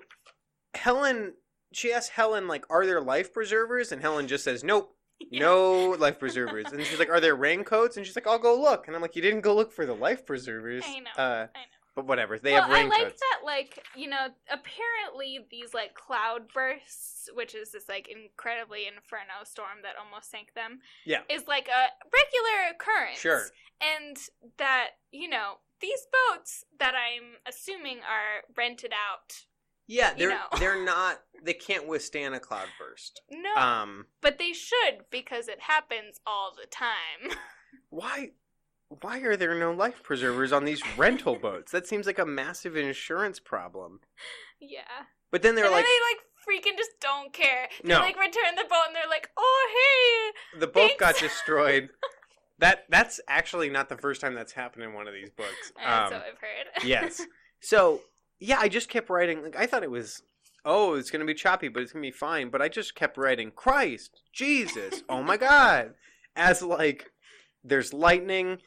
Helen. 0.75 1.33
She 1.71 1.91
asks 1.91 2.09
Helen, 2.09 2.47
like, 2.47 2.65
"Are 2.69 2.85
there 2.85 3.01
life 3.01 3.33
preservers?" 3.33 3.91
And 3.91 3.99
Helen 4.01 4.27
just 4.27 4.43
says, 4.43 4.63
"Nope, 4.63 4.95
no 5.31 5.95
life 5.97 6.19
preservers." 6.19 6.67
And 6.71 6.85
she's 6.85 6.99
like, 6.99 7.09
"Are 7.09 7.19
there 7.19 7.35
raincoats?" 7.35 7.97
And 7.97 8.05
she's 8.05 8.15
like, 8.15 8.27
"I'll 8.27 8.37
go 8.37 8.59
look." 8.59 8.85
And 8.85 8.95
I'm 8.95 9.01
like, 9.01 9.15
"You 9.15 9.23
didn't 9.23 9.41
go 9.41 9.55
look 9.55 9.71
for 9.71 9.85
the 9.87 9.95
life 9.95 10.23
preservers." 10.25 10.83
I 10.85 10.99
know, 10.99 11.09
Uh, 11.17 11.47
I 11.55 11.59
know. 11.59 11.82
But 11.95 12.07
whatever. 12.07 12.39
They 12.39 12.53
well, 12.53 12.63
have 12.63 12.71
I 12.71 12.83
like 12.85 13.15
that, 13.17 13.39
like, 13.45 13.85
you 13.95 14.09
know, 14.09 14.27
apparently 14.49 15.45
these, 15.51 15.75
like, 15.75 15.93
cloud 15.93 16.47
bursts, 16.51 17.29
which 17.35 17.53
is 17.53 17.71
this, 17.71 17.87
like, 17.87 18.07
incredibly 18.07 18.87
inferno 18.87 19.43
storm 19.43 19.83
that 19.83 19.93
almost 20.03 20.31
sank 20.31 20.53
them, 20.55 20.79
Yeah. 21.05 21.21
is, 21.29 21.47
like, 21.47 21.67
a 21.67 21.89
regular 22.11 22.71
occurrence. 22.71 23.19
Sure. 23.19 23.45
And 23.79 24.17
that, 24.57 24.91
you 25.11 25.29
know, 25.29 25.59
these 25.81 26.07
boats 26.29 26.63
that 26.79 26.95
I'm 26.95 27.37
assuming 27.45 27.97
are 27.99 28.43
rented 28.55 28.93
out. 28.93 29.45
Yeah, 29.85 30.13
they're 30.13 30.29
know. 30.29 30.47
they're 30.59 30.83
not. 30.83 31.19
They 31.43 31.53
can't 31.53 31.87
withstand 31.87 32.33
a 32.33 32.39
cloud 32.39 32.69
burst. 32.79 33.21
No, 33.29 33.53
Um, 33.55 34.07
but 34.21 34.39
they 34.39 34.53
should 34.53 35.05
because 35.11 35.47
it 35.49 35.59
happens 35.61 36.21
all 36.25 36.53
the 36.59 36.65
time. 36.67 37.37
why? 37.89 38.31
Why 39.01 39.19
are 39.21 39.35
there 39.35 39.55
no 39.57 39.71
life 39.71 40.03
preservers 40.03 40.51
on 40.51 40.65
these 40.65 40.81
rental 40.97 41.35
boats? 41.35 41.71
That 41.71 41.87
seems 41.87 42.05
like 42.05 42.19
a 42.19 42.25
massive 42.25 42.75
insurance 42.75 43.39
problem. 43.39 43.99
Yeah. 44.59 44.81
But 45.31 45.41
then 45.41 45.55
they're 45.55 45.65
and 45.65 45.73
like, 45.73 45.85
then 45.85 45.91
they 45.91 46.61
like 46.61 46.73
freaking 46.73 46.77
just 46.77 46.91
don't 47.01 47.33
care. 47.33 47.67
They 47.83 47.89
No. 47.89 47.99
like 47.99 48.17
return 48.17 48.55
the 48.55 48.65
boat 48.69 48.83
and 48.87 48.95
they're 48.95 49.09
like, 49.09 49.29
oh 49.37 50.33
hey. 50.53 50.59
the 50.59 50.67
boat 50.67 50.91
got 50.97 51.17
destroyed. 51.17 51.89
That 52.59 52.85
that's 52.87 53.19
actually 53.27 53.69
not 53.69 53.89
the 53.89 53.97
first 53.97 54.21
time 54.21 54.35
that's 54.35 54.53
happened 54.53 54.83
in 54.83 54.93
one 54.93 55.07
of 55.07 55.13
these 55.13 55.31
books. 55.31 55.73
Uh, 55.83 56.07
so 56.09 56.15
Um, 56.15 56.21
I've 56.21 56.37
heard. 56.39 56.83
yes. 56.85 57.21
So 57.59 58.01
yeah, 58.39 58.57
I 58.59 58.69
just 58.69 58.89
kept 58.89 59.09
writing. 59.09 59.41
Like 59.43 59.55
I 59.57 59.65
thought 59.65 59.83
it 59.83 59.89
was, 59.91 60.21
oh, 60.63 60.93
it's 60.93 61.09
gonna 61.09 61.25
be 61.25 61.33
choppy, 61.33 61.67
but 61.67 61.81
it's 61.81 61.91
gonna 61.91 62.03
be 62.03 62.11
fine. 62.11 62.49
But 62.49 62.61
I 62.61 62.69
just 62.69 62.93
kept 62.95 63.17
writing, 63.17 63.51
Christ, 63.51 64.21
Jesus, 64.31 65.01
oh 65.09 65.23
my 65.23 65.35
God, 65.35 65.95
as 66.35 66.61
like 66.61 67.11
there's 67.63 67.91
lightning. 67.91 68.59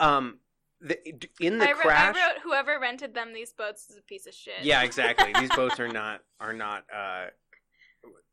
Um, 0.00 0.38
the, 0.80 0.98
in 1.40 1.58
the 1.58 1.68
I, 1.68 1.72
wrote, 1.72 1.80
crash. 1.80 2.16
I 2.16 2.32
wrote 2.32 2.42
whoever 2.42 2.78
rented 2.78 3.14
them 3.14 3.32
these 3.32 3.52
boats 3.52 3.88
is 3.88 3.96
a 3.96 4.02
piece 4.02 4.26
of 4.26 4.34
shit. 4.34 4.62
Yeah, 4.62 4.82
exactly. 4.82 5.32
These 5.38 5.50
boats 5.56 5.80
are 5.80 5.88
not 5.88 6.20
are 6.40 6.52
not 6.52 6.84
uh 6.94 7.26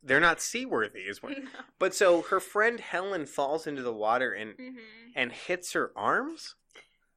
they're 0.02 0.20
not 0.20 0.40
seaworthy 0.40 1.00
is 1.00 1.22
what. 1.22 1.38
no. 1.38 1.48
But 1.78 1.94
so 1.94 2.22
her 2.22 2.40
friend 2.40 2.78
Helen 2.78 3.26
falls 3.26 3.66
into 3.66 3.82
the 3.82 3.92
water 3.92 4.32
and 4.32 4.54
hmm 4.58 4.76
and 5.14 5.30
hits 5.32 5.72
her 5.72 5.92
arms. 5.94 6.54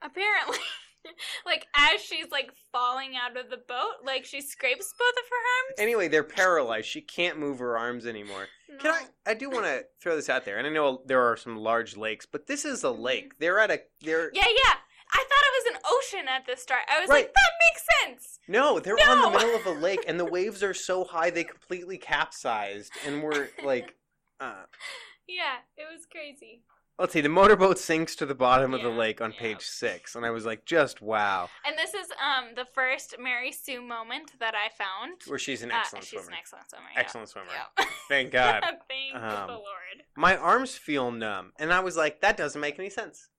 Apparently, 0.02 0.58
like 1.46 1.68
as 1.76 2.02
she's 2.02 2.30
like 2.32 2.52
falling 2.72 3.14
out 3.16 3.38
of 3.38 3.50
the 3.50 3.58
boat, 3.68 4.04
like 4.06 4.26
she 4.26 4.42
scrapes 4.42 4.94
both 4.98 5.10
of 5.10 5.30
her 5.30 5.36
arms. 5.36 5.76
Anyway, 5.80 6.08
they're 6.08 6.24
paralyzed. 6.24 6.88
She 6.88 7.02
can't 7.02 7.40
move 7.40 7.60
her 7.60 7.78
arms 7.78 8.06
anymore. 8.06 8.48
Can 8.80 8.92
I 8.94 9.06
I 9.26 9.34
do 9.34 9.50
want 9.50 9.66
to 9.66 9.86
throw 10.02 10.16
this 10.16 10.30
out 10.30 10.46
there. 10.46 10.58
And 10.58 10.68
I 10.68 10.70
know 10.70 11.02
there 11.06 11.22
are 11.22 11.38
some 11.38 11.56
large 11.58 11.96
lakes, 11.98 12.26
but 12.26 12.48
this 12.48 12.66
is 12.66 12.84
a 12.84 12.88
Mhm. 12.88 13.00
lake. 13.00 13.40
They're 13.40 13.60
at 13.60 13.72
a 13.72 13.82
they're 14.02 14.32
Yeah, 14.34 14.48
yeah. 14.48 14.76
I 15.14 15.18
thought 15.18 15.44
it 15.46 15.64
was 15.64 15.76
an 15.76 15.82
ocean 15.86 16.28
at 16.28 16.46
the 16.48 16.58
start. 16.58 16.82
I 16.90 17.00
was 17.00 17.10
Right. 17.10 17.26
like, 17.26 17.34
that 17.34 17.52
makes 17.70 17.88
sense. 18.02 18.40
No, 18.48 18.80
they're 18.80 18.98
on 19.08 19.22
the 19.22 19.30
middle 19.38 19.56
of 19.56 19.66
a 19.68 19.72
lake 19.72 20.04
and 20.08 20.20
the 20.20 20.26
waves 20.38 20.64
are 20.64 20.74
so 20.74 21.04
high 21.04 21.30
they 21.30 21.44
completely 21.44 21.98
capsized 22.00 22.92
and 23.06 23.22
we're 23.24 23.50
like 23.64 23.96
uh 24.40 24.64
Yeah, 25.28 25.58
it 25.78 25.86
was 25.92 26.06
crazy. 26.06 26.64
Let's 27.00 27.14
see, 27.14 27.22
the 27.22 27.30
motorboat 27.30 27.78
sinks 27.78 28.16
to 28.18 28.26
the 28.26 28.36
bottom 28.36 28.74
of 28.74 28.82
the 28.82 28.90
lake 28.90 29.22
on 29.22 29.32
yeah. 29.34 29.40
page 29.40 29.62
six, 29.62 30.16
and 30.16 30.26
I 30.26 30.30
was 30.32 30.46
like, 30.46 30.66
just 30.66 31.02
wow. 31.02 31.50
And 31.66 31.78
this 31.78 31.94
is 31.94 32.08
um 32.24 32.50
the 32.56 32.66
first 32.66 33.16
Mary 33.20 33.52
Sue 33.52 33.82
moment 33.82 34.34
that 34.40 34.54
I 34.56 34.70
found. 34.70 35.22
Where 35.28 35.40
she's 35.40 35.62
an 35.64 35.72
Uh, 35.72 35.78
excellent 35.80 36.06
she's 36.06 36.20
swimmer. 36.22 36.32
an 36.32 36.38
excellent 36.40 36.70
swimmer. 36.70 36.86
yeah. 36.94 37.00
Excellent 37.00 37.30
swimmer. 37.30 37.48
Yeah. 37.80 37.86
Thank 38.10 38.32
God. 38.32 38.64
Thank 38.90 39.16
Um, 39.16 39.48
the 39.48 39.54
Lord. 39.54 40.04
My 40.16 40.36
arms 40.38 40.76
feel 40.76 41.12
numb, 41.12 41.52
and 41.60 41.74
I 41.74 41.80
was 41.82 41.98
like, 41.98 42.22
that 42.22 42.38
doesn't 42.38 42.60
make 42.62 42.80
any 42.80 42.90
sense. 42.90 43.30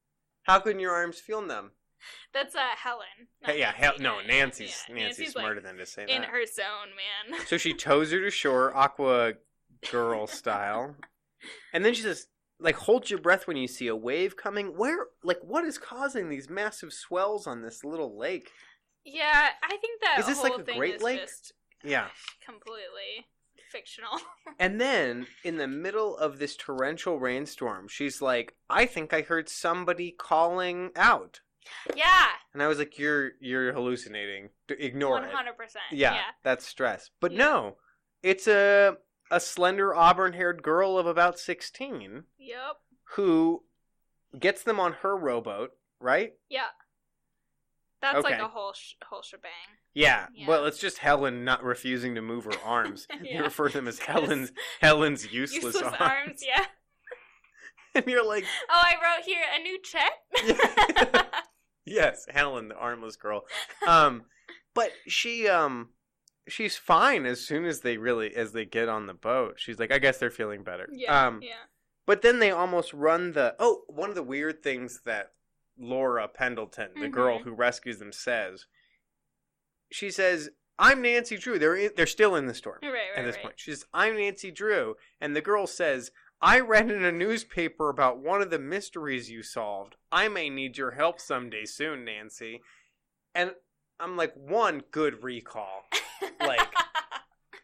How 0.43 0.59
can 0.61 0.79
your 0.79 0.93
arms 0.93 1.19
feel 1.21 1.43
numb? 1.43 1.73
That's 2.33 2.55
uh 2.55 2.61
Helen. 2.77 3.29
Hey, 3.43 3.59
yeah, 3.59 3.73
hell, 3.73 3.95
no, 3.99 4.21
Yeah, 4.21 4.27
Nancy's 4.29 4.85
yeah. 4.89 4.95
Nancy's, 4.95 5.35
like, 5.35 5.43
smarter 5.45 5.61
than 5.61 5.77
to 5.79 5.87
say 5.87 6.03
in 6.09 6.21
that. 6.23 6.31
her 6.31 6.45
zone, 6.47 6.91
man. 7.31 7.41
So 7.47 7.57
she 7.57 7.73
tows 7.75 8.13
her 8.13 8.21
to 8.21 8.31
shore, 8.31 8.77
aqua 8.77 9.33
girl 9.91 10.27
style, 10.27 10.95
and 11.73 11.85
then 11.85 11.95
she 11.95 12.03
says, 12.03 12.27
like, 12.59 12.77
hold 12.77 13.11
your 13.11 13.21
breath 13.21 13.47
when 13.47 13.57
you 13.57 13.69
see 13.69 13.87
a 13.89 13.97
wave 13.97 14.37
coming. 14.37 14.77
Where, 14.77 15.07
like, 15.23 15.41
what 15.43 15.65
is 15.65 15.79
causing 15.79 16.29
these 16.29 16.49
massive 16.49 16.93
swells 16.93 17.47
on 17.47 17.63
this 17.63 17.85
little 17.85 18.17
lake? 18.19 18.51
Yeah, 19.05 19.49
I 19.63 19.77
think 19.77 20.01
that 20.03 20.19
Is 20.19 20.27
this 20.27 20.39
whole 20.41 20.51
like 20.51 20.61
a 20.61 20.65
thing 20.65 20.79
Great 20.79 21.03
Lake? 21.03 21.21
just 21.21 21.53
Yeah. 21.85 22.09
completely 22.45 23.27
fictional. 23.71 24.11
And 24.59 24.81
then, 24.81 25.27
in 25.45 25.59
the 25.59 25.69
middle 25.69 26.17
of 26.17 26.39
this 26.39 26.57
torrential 26.57 27.19
rainstorm, 27.21 27.89
she's 27.89 28.23
like, 28.23 28.55
I 28.71 28.87
think 28.87 29.13
I 29.13 29.21
heard 29.23 29.49
somebody 29.51 30.13
calling 30.13 30.91
out. 30.97 31.41
yeah, 31.95 32.27
And 32.55 32.63
I 32.63 32.69
was 32.69 32.79
like, 32.79 32.97
"You're 32.99 33.33
you're 33.41 33.73
hallucinating. 33.73 34.51
Ignore 34.69 35.11
one 35.11 35.25
it." 35.25 35.33
hundred 35.35 35.57
percent. 35.59 35.83
Yeah, 35.91 36.15
Yeah, 36.15 36.21
that's 36.45 36.67
stress. 36.67 37.11
But 37.21 37.33
Yeah. 37.33 37.39
no, 37.39 37.77
it's 38.23 38.47
a 38.47 38.97
a 39.31 39.41
slender 39.41 39.95
auburn-haired 39.95 40.63
girl 40.63 40.99
of 40.99 41.07
about 41.07 41.39
sixteen 41.39 42.25
Yep. 42.39 42.77
who 43.17 43.63
gets 44.39 44.63
them 44.63 44.79
on 44.81 44.93
her 45.03 45.17
rowboat, 45.17 45.73
right? 46.01 46.35
Yeah. 46.49 46.69
That's 48.03 48.23
like 48.23 48.39
a 48.39 48.49
whole 48.49 48.73
sh- 48.75 48.95
whole 49.09 49.23
shebang. 49.23 49.51
Yeah. 49.95 50.27
Yeah. 50.35 50.47
Well, 50.47 50.67
it's 50.67 50.79
just 50.79 50.99
Helen 50.99 51.45
not 51.45 51.65
refusing 51.65 52.15
to 52.15 52.23
move 52.23 52.45
her 52.45 52.53
arms. 52.65 53.07
You 53.15 53.19
Yeah. 53.23 53.41
refer 53.41 53.69
to 53.69 53.79
them 53.79 53.89
as 53.89 53.99
Helen's 54.07 54.53
Helen's 54.81 55.33
useless, 55.33 55.65
Useless 55.75 55.83
arms. 55.83 55.97
arms. 55.99 56.45
Yeah. 56.47 56.67
and 57.95 58.07
you're 58.07 58.25
like, 58.27 58.45
Oh, 58.69 58.83
I 58.83 58.95
wrote 59.03 59.25
here 59.25 59.43
a 59.59 59.63
new 59.63 59.79
check. 59.83 60.13
yes, 61.85 62.27
Helen, 62.33 62.69
the 62.69 62.77
armless 62.77 63.17
girl. 63.17 63.45
Um, 63.87 64.25
but 64.75 64.91
she 65.09 65.49
um. 65.49 65.89
She's 66.49 66.77
fine 66.77 67.27
as 67.27 67.45
soon 67.45 67.65
as 67.65 67.81
they 67.81 67.97
really 67.97 68.35
as 68.35 68.53
they 68.53 68.65
get 68.65 68.89
on 68.89 69.07
the 69.07 69.15
boat. 69.15 69.55
She's 69.59 69.79
like, 69.79 69.91
I 69.93 69.99
guess 69.99 70.19
they're 70.19 70.31
feeling 70.31 70.63
better. 70.63 70.89
yeah. 70.93 71.27
Um, 71.27 71.41
yeah. 71.43 71.55
But 72.07 72.23
then 72.23 72.39
they 72.39 72.53
almost 72.53 72.93
run 72.95 73.33
the. 73.33 73.57
Oh, 73.59 73.83
one 73.89 74.11
of 74.11 74.15
the 74.15 74.23
weird 74.23 74.63
things 74.63 75.01
that 75.07 75.33
Laura 75.77 76.29
Pendleton, 76.29 76.91
the 77.01 77.09
girl 77.09 77.41
Mhm. 77.41 77.43
who 77.43 77.53
rescues 77.53 77.99
them, 77.99 78.13
says. 78.13 78.67
She 79.91 80.11
says, 80.11 80.51
"I'm 80.79 81.03
Nancy 81.03 81.37
Drew." 81.37 81.59
They're 81.59 81.77
in, 81.77 81.91
they're 81.97 82.07
still 82.07 82.35
in 82.37 82.47
the 82.47 82.55
storm 82.55 82.79
Right. 82.83 82.93
Right. 82.93 83.11
at 83.17 83.25
this 83.25 83.35
right. 83.37 83.43
point. 83.45 83.61
She 83.61 83.73
says, 83.73 83.85
"I'm 83.93 84.17
Nancy 84.17 84.51
Drew," 84.51 84.97
and 85.21 85.35
the 85.35 85.41
girl 85.41 85.67
says, 85.67 86.11
"I 86.41 86.61
read 86.61 86.91
in 86.91 87.05
a 87.05 87.13
newspaper 87.13 87.89
about 87.89 88.19
one 88.19 88.41
of 88.43 88.51
the 88.51 88.59
mysteries 88.59 89.31
you 89.31 89.43
solved. 89.43 89.97
I 90.13 90.29
may 90.29 90.49
need 90.51 90.77
your 90.79 90.93
help 90.93 91.21
someday 91.21 91.65
soon, 91.65 92.05
Nancy." 92.05 92.63
And 93.35 93.55
I'm 94.01 94.17
like, 94.17 94.35
one 94.35 94.83
good 94.91 95.23
recall. 95.23 95.85
like- 96.41 96.61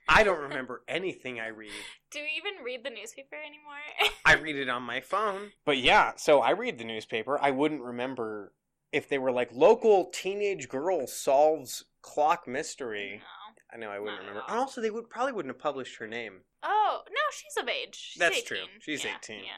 I 0.09 0.25
don't 0.25 0.41
remember 0.41 0.83
anything 0.89 1.41
I 1.41 1.47
read. 1.49 1.71
Do 2.11 2.19
you 2.19 2.27
even 2.37 2.63
read 2.65 2.85
the 2.85 2.91
newspaper 2.91 3.37
anymore? 3.37 4.13
I 4.27 4.35
read 4.35 4.57
it 4.57 4.69
on 4.69 4.83
my 4.83 5.01
phone. 5.01 5.53
But 5.65 5.79
yeah, 5.79 6.13
so 6.17 6.41
I 6.41 6.51
read 6.51 6.77
the 6.79 6.85
newspaper. 6.85 7.39
I 7.41 7.51
wouldn't 7.51 7.81
remember 7.83 8.53
if 8.93 9.09
they 9.09 9.17
were 9.17 9.33
like 9.33 9.51
local 9.55 10.11
teenage 10.13 10.69
girl 10.69 11.07
solves 11.07 11.85
clock 12.03 12.47
mystery. 12.47 13.21
no. 13.21 13.75
I 13.75 13.79
know 13.79 13.89
I 13.91 13.99
wouldn't 14.01 14.17
Not 14.19 14.29
remember. 14.29 14.43
And 14.49 14.59
also, 14.59 14.83
they 14.83 14.91
would 14.91 15.09
probably 15.09 15.33
wouldn't 15.33 15.55
have 15.55 15.63
published 15.63 15.97
her 15.97 16.07
name. 16.07 16.41
Oh 16.63 17.01
no, 17.09 17.21
she's 17.33 17.57
of 17.63 17.69
age. 17.71 17.95
She's 18.13 18.21
That's 18.21 18.37
18. 18.37 18.47
true. 18.47 18.59
She's 18.81 19.03
Yeah, 19.05 19.17
18. 19.23 19.39
Yeah. 19.39 19.51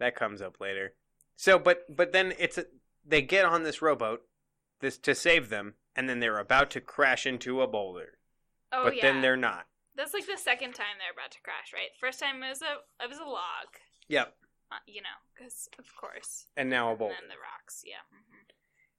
That 0.00 0.16
comes 0.16 0.42
up 0.42 0.60
later. 0.60 0.94
So, 1.36 1.56
but 1.56 1.84
but 1.94 2.12
then 2.12 2.32
it's 2.36 2.58
a, 2.58 2.64
they 3.06 3.22
get 3.22 3.44
on 3.44 3.62
this 3.62 3.80
rowboat, 3.80 4.22
this 4.80 4.98
to 4.98 5.14
save 5.14 5.50
them, 5.50 5.74
and 5.96 6.08
then 6.08 6.20
they're 6.20 6.38
about 6.38 6.70
to 6.72 6.80
crash 6.80 7.26
into 7.26 7.60
a 7.62 7.66
boulder. 7.66 8.18
Oh 8.72 8.84
but 8.84 8.96
yeah. 8.96 9.02
then 9.12 9.20
they're 9.22 9.36
not. 9.36 9.66
That's 9.96 10.14
like 10.14 10.26
the 10.26 10.36
second 10.38 10.74
time 10.74 10.96
they're 10.98 11.12
about 11.12 11.32
to 11.32 11.40
crash, 11.42 11.72
right? 11.74 11.90
First 11.98 12.20
time 12.20 12.42
it 12.42 12.48
was 12.48 12.62
a 12.62 13.04
it 13.04 13.08
was 13.08 13.18
a 13.18 13.24
log, 13.24 13.68
Yep. 14.08 14.34
uh, 14.72 14.76
you 14.86 15.02
know, 15.02 15.08
because 15.34 15.68
of 15.78 15.86
course. 16.00 16.46
And 16.56 16.70
now 16.70 16.88
a 16.88 16.90
And 16.90 16.98
boulder. 16.98 17.14
then 17.20 17.28
the 17.28 17.34
rocks, 17.34 17.82
yeah. 17.84 17.96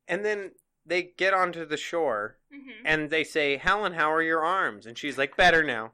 And 0.07 0.25
then 0.25 0.51
they 0.86 1.03
get 1.17 1.33
onto 1.33 1.65
the 1.65 1.77
shore 1.77 2.38
hmm 2.51 2.60
hmm 2.60 2.86
and 2.86 3.10
they 3.10 3.24
say, 3.24 3.57
"Helen, 3.57 3.93
how 3.93 4.12
are 4.12 4.21
your 4.24 4.43
arms?" 4.43 4.86
And 4.86 4.98
she's 4.98 5.17
like, 5.17 5.38
"Better 5.38 5.63
now." 5.63 5.93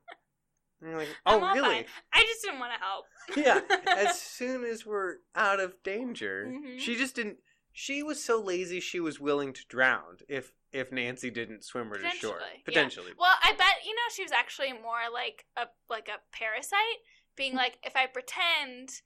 And 0.81 0.89
you're 0.91 0.99
like, 0.99 1.09
"Oh, 1.25 1.39
really?" 1.53 1.61
fine. 1.61 1.85
I 2.13 2.21
just 2.23 2.41
didn't 2.43 2.59
want 2.59 2.71
to 2.73 2.79
help. 2.79 3.05
yeah. 3.35 3.61
As 4.07 4.19
soon 4.19 4.63
as 4.63 4.85
we're 4.85 5.17
out 5.35 5.59
of 5.59 5.73
danger, 5.83 6.45
Mhm. 6.49 6.79
she 6.79 6.95
just 6.95 7.15
didn't. 7.15 7.37
She 7.79 8.01
was 8.01 8.23
so 8.23 8.41
lazy, 8.41 8.79
she 8.79 8.99
was 8.99 9.19
willing 9.19 9.53
to 9.53 9.61
drown 9.67 10.17
if 10.27 10.51
if 10.71 10.91
Nancy 10.91 11.29
didn't 11.29 11.63
swim 11.63 11.89
her 11.89 11.97
to 11.99 12.09
shore. 12.09 12.39
Potentially, 12.65 13.09
yeah. 13.09 13.13
Well, 13.19 13.35
I 13.43 13.51
bet 13.53 13.85
you 13.85 13.93
know 13.93 14.01
she 14.11 14.23
was 14.23 14.31
actually 14.31 14.73
more 14.73 15.11
like 15.13 15.45
a 15.55 15.67
like 15.87 16.07
a 16.09 16.17
parasite, 16.35 17.01
being 17.35 17.51
Hmm. 17.51 17.57
like, 17.59 17.77
if 17.83 17.95
I 17.95 18.07
pretend 18.07 19.01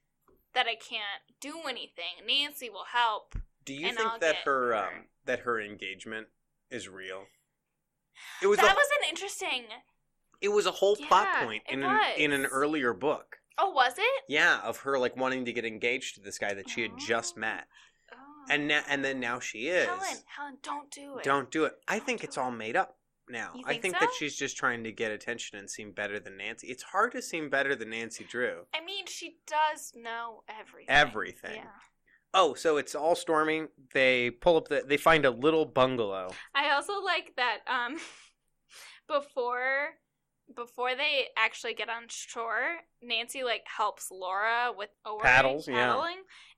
that 0.53 0.67
I 0.67 0.75
can't 0.75 1.21
do 1.41 1.63
anything, 1.67 2.25
Nancy 2.25 2.69
will 2.69 2.85
help. 2.93 3.35
Do 3.65 3.73
you 3.73 3.87
think 3.87 3.99
I'll 3.99 4.19
that 4.19 4.37
her 4.45 4.67
her. 4.67 4.75
um 4.75 5.07
that 5.25 5.39
her 5.41 5.59
engagement 5.59 6.27
is 6.69 6.87
real? 6.87 7.25
It 8.41 8.47
was 8.47 8.57
that 8.59 8.71
a, 8.71 8.75
was 8.75 8.87
an 9.01 9.09
interesting. 9.09 9.65
it 10.39 10.47
was 10.47 10.65
a 10.65 10.71
whole 10.71 10.95
plot 10.95 11.27
point 11.43 11.63
in 11.67 11.83
an, 11.83 11.99
in 12.17 12.31
an 12.31 12.45
earlier 12.45 12.93
book. 12.93 13.39
Oh, 13.57 13.71
was 13.71 13.95
it? 13.97 14.23
Yeah, 14.29 14.61
of 14.63 14.77
her 14.79 14.97
like 14.97 15.17
wanting 15.17 15.43
to 15.43 15.51
get 15.51 15.65
engaged 15.65 16.15
to 16.15 16.21
this 16.21 16.39
guy 16.39 16.53
that 16.53 16.69
she 16.69 16.81
had 16.83 16.97
just 16.97 17.33
Oh. 17.35 17.41
met, 17.41 17.67
Oh. 17.69 17.75
And 18.51 18.67
now 18.67 18.81
and 18.89 19.03
then 19.03 19.19
now 19.19 19.39
she 19.39 19.67
is. 19.67 19.87
Helen, 19.87 20.17
Helen, 20.25 20.57
don't 20.61 20.91
do 20.91 21.17
it. 21.17 21.23
Don't 21.23 21.49
do 21.49 21.65
it. 21.65 21.73
I 21.87 21.97
Don't 21.97 22.05
think 22.05 22.23
it's 22.23 22.37
all 22.37 22.51
made 22.51 22.75
up 22.75 22.97
now. 23.29 23.51
You 23.55 23.63
I 23.65 23.71
think 23.71 23.81
think 23.81 23.95
so? 23.95 23.99
that 24.01 24.09
she's 24.17 24.35
just 24.35 24.57
trying 24.57 24.83
to 24.83 24.91
get 24.91 25.11
attention 25.11 25.57
and 25.57 25.69
seem 25.69 25.91
better 25.91 26.19
than 26.19 26.37
Nancy. 26.37 26.67
It's 26.67 26.83
hard 26.83 27.13
to 27.13 27.21
seem 27.21 27.49
better 27.49 27.75
than 27.75 27.89
Nancy 27.91 28.25
Drew. 28.25 28.65
I 28.75 28.83
mean, 28.83 29.05
she 29.07 29.37
does 29.47 29.93
know 29.95 30.43
everything. 30.49 30.89
Everything. 30.89 31.55
Yeah. 31.55 31.69
Oh, 32.33 32.53
so 32.53 32.77
it's 32.77 32.95
all 32.95 33.15
storming. 33.15 33.69
They 33.93 34.29
pull 34.29 34.57
up 34.57 34.67
the. 34.67 34.83
They 34.85 34.97
find 34.97 35.25
a 35.25 35.31
little 35.31 35.65
bungalow. 35.65 36.31
I 36.53 36.71
also 36.71 37.01
like 37.01 37.33
that 37.37 37.59
um 37.67 37.97
before 39.07 39.95
before 40.55 40.95
they 40.95 41.27
actually 41.37 41.73
get 41.73 41.89
on 41.89 42.03
shore, 42.07 42.77
Nancy 43.01 43.43
like 43.43 43.63
helps 43.65 44.09
Laura 44.11 44.71
with 44.75 44.89
Paddles, 45.21 45.67
yeah. 45.67 46.01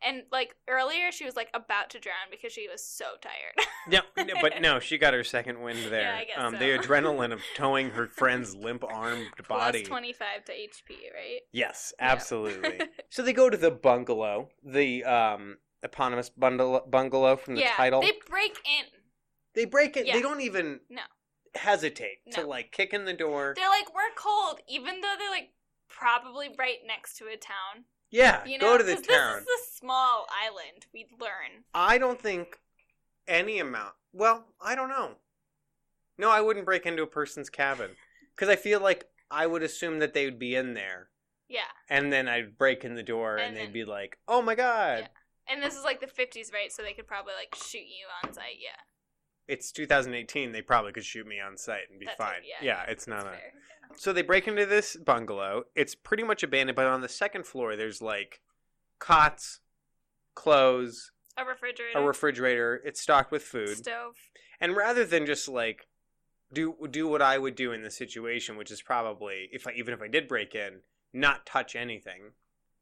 and 0.05 0.23
like 0.31 0.55
earlier 0.67 1.11
she 1.11 1.25
was 1.25 1.35
like 1.35 1.49
about 1.53 1.89
to 1.91 1.99
drown 1.99 2.29
because 2.31 2.51
she 2.51 2.67
was 2.69 2.83
so 2.85 3.05
tired. 3.21 3.67
No, 3.85 3.99
but 4.41 4.61
no, 4.61 4.79
she 4.79 4.97
got 4.97 5.13
her 5.13 5.25
second 5.25 5.61
wind 5.61 5.77
there. 5.91 6.03
Yeah, 6.03 6.15
I 6.15 6.23
guess 6.23 6.37
um, 6.37 6.53
so. 6.53 6.59
The 6.59 6.77
adrenaline 6.77 7.33
of 7.33 7.41
towing 7.53 7.89
her 7.89 8.07
friend's 8.07 8.55
limp 8.55 8.81
armed 8.85 9.27
body. 9.49 9.83
Twenty 9.83 10.13
five 10.13 10.45
to 10.45 10.53
HP, 10.53 10.91
right? 11.13 11.41
Yes, 11.51 11.93
Yeah. 11.99 12.11
absolutely. 12.11 12.79
so 13.09 13.23
they 13.23 13.33
go 13.33 13.49
to 13.49 13.57
the 13.57 13.71
bungalow, 13.71 14.47
the 14.63 15.03
um, 15.03 15.57
eponymous 15.83 16.29
bungalow 16.29 17.35
from 17.35 17.55
the 17.55 17.61
yeah, 17.61 17.73
title. 17.75 17.99
they 17.99 18.13
break 18.29 18.57
in. 18.65 18.85
They 19.53 19.65
break 19.65 19.97
it. 19.97 20.07
Yeah. 20.07 20.13
They 20.13 20.21
don't 20.21 20.41
even 20.41 20.79
No. 20.89 21.01
Hesitate 21.55 22.17
to 22.31 22.45
like 22.45 22.71
kick 22.71 22.93
in 22.93 23.05
the 23.05 23.13
door. 23.13 23.53
They're 23.55 23.69
like, 23.69 23.93
we're 23.93 24.13
cold, 24.17 24.59
even 24.67 25.01
though 25.01 25.13
they're 25.17 25.29
like 25.29 25.51
probably 25.87 26.49
right 26.57 26.77
next 26.85 27.17
to 27.17 27.25
a 27.25 27.37
town. 27.37 27.85
Yeah, 28.09 28.45
You 28.45 28.59
know, 28.59 28.73
go 28.73 28.77
to 28.77 28.83
the 28.83 28.93
town. 28.95 29.43
This 29.45 29.59
is 29.61 29.67
a 29.73 29.77
small 29.79 30.27
island. 30.31 30.85
We'd 30.93 31.07
learn. 31.19 31.63
I 31.73 31.97
don't 31.97 32.21
think 32.21 32.59
any 33.27 33.57
amount. 33.59 33.93
Well, 34.11 34.45
I 34.61 34.75
don't 34.75 34.89
know. 34.89 35.13
No, 36.19 36.29
I 36.29 36.41
wouldn't 36.41 36.65
break 36.65 36.85
into 36.85 37.01
a 37.01 37.07
person's 37.07 37.49
cabin 37.49 37.91
because 38.35 38.49
I 38.49 38.55
feel 38.55 38.79
like 38.79 39.05
I 39.31 39.47
would 39.47 39.63
assume 39.63 39.97
that 39.99 40.13
they 40.13 40.25
would 40.25 40.37
be 40.37 40.53
in 40.55 40.75
there, 40.75 41.09
Yeah, 41.49 41.61
and 41.89 42.13
then 42.13 42.27
I'd 42.27 42.55
break 42.55 42.85
in 42.85 42.93
the 42.93 43.01
door, 43.01 43.37
and, 43.37 43.47
And 43.47 43.57
they'd 43.57 43.65
then- 43.65 43.73
be 43.73 43.83
like, 43.85 44.19
"Oh 44.27 44.43
my 44.43 44.53
god!" 44.53 44.99
Yeah. 45.47 45.53
and 45.53 45.63
this 45.63 45.75
is 45.75 45.83
like 45.83 45.99
the 45.99 46.05
fifties, 46.07 46.51
right? 46.53 46.71
So 46.71 46.83
they 46.83 46.93
could 46.93 47.07
probably 47.07 47.33
like 47.33 47.55
shoot 47.55 47.79
you 47.87 48.05
on 48.23 48.31
sight. 48.31 48.57
Yeah, 48.59 48.75
It's 49.47 49.71
2018. 49.71 50.51
They 50.51 50.61
probably 50.61 50.91
could 50.93 51.05
shoot 51.05 51.27
me 51.27 51.39
on 51.39 51.57
sight 51.57 51.83
and 51.89 51.99
be 51.99 52.05
That's 52.05 52.17
fine. 52.17 52.37
it, 52.43 52.63
yeah, 52.65 52.83
it's 52.83 53.05
that's 53.05 53.07
not 53.07 53.27
a. 53.33 53.37
fair. 53.37 53.51
So 53.95 54.13
they 54.13 54.21
break 54.23 54.47
into 54.47 54.65
this 54.65 54.95
bungalow. 54.95 55.65
It's 55.75 55.93
pretty 55.95 56.23
much 56.23 56.41
abandoned, 56.43 56.75
but 56.75 56.87
on 56.87 57.01
the 57.01 57.09
second 57.09 57.45
floor, 57.45 57.75
there's 57.75 58.01
like 58.01 58.41
cots, 58.99 59.59
clothes, 60.35 61.11
A 61.37 61.45
refrigerator, 61.45 61.99
a 61.99 62.01
refrigerator. 62.01 62.81
It's 62.85 63.01
stocked 63.01 63.31
with 63.31 63.43
food. 63.43 63.77
stove. 63.77 64.15
And 64.59 64.75
rather 64.75 65.05
than 65.05 65.25
just 65.25 65.47
like 65.47 65.87
do 66.51 66.75
do 66.89 67.07
what 67.07 67.21
I 67.21 67.37
would 67.37 67.55
do 67.55 67.71
in 67.71 67.81
this 67.83 67.95
situation, 67.95 68.57
which 68.57 68.71
is 68.71 68.81
probably 68.81 69.49
if 69.51 69.67
I 69.67 69.73
even 69.73 69.93
if 69.93 70.01
I 70.01 70.07
did 70.07 70.27
break 70.27 70.55
in, 70.55 70.79
not 71.11 71.45
touch 71.45 71.75
anything 71.75 72.31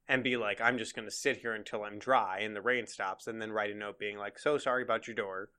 and 0.08 0.24
be 0.24 0.38
like, 0.38 0.60
I'm 0.62 0.77
just 0.77 0.96
gonna 0.96 1.12
sit 1.12 1.38
here 1.38 1.53
until 1.53 1.84
I'm 1.84 2.00
dry 2.00 2.39
and 2.39 2.56
the 2.56 2.62
rain 2.62 2.88
stops, 2.88 3.27
and 3.27 3.41
then 3.41 3.51
write 3.51 3.72
a 3.72 3.75
note 3.75 3.98
being 4.00 4.18
like, 4.18 4.38
So 4.39 4.58
sorry 4.58 4.84
about 4.84 5.08
your 5.08 5.15
door. 5.15 5.50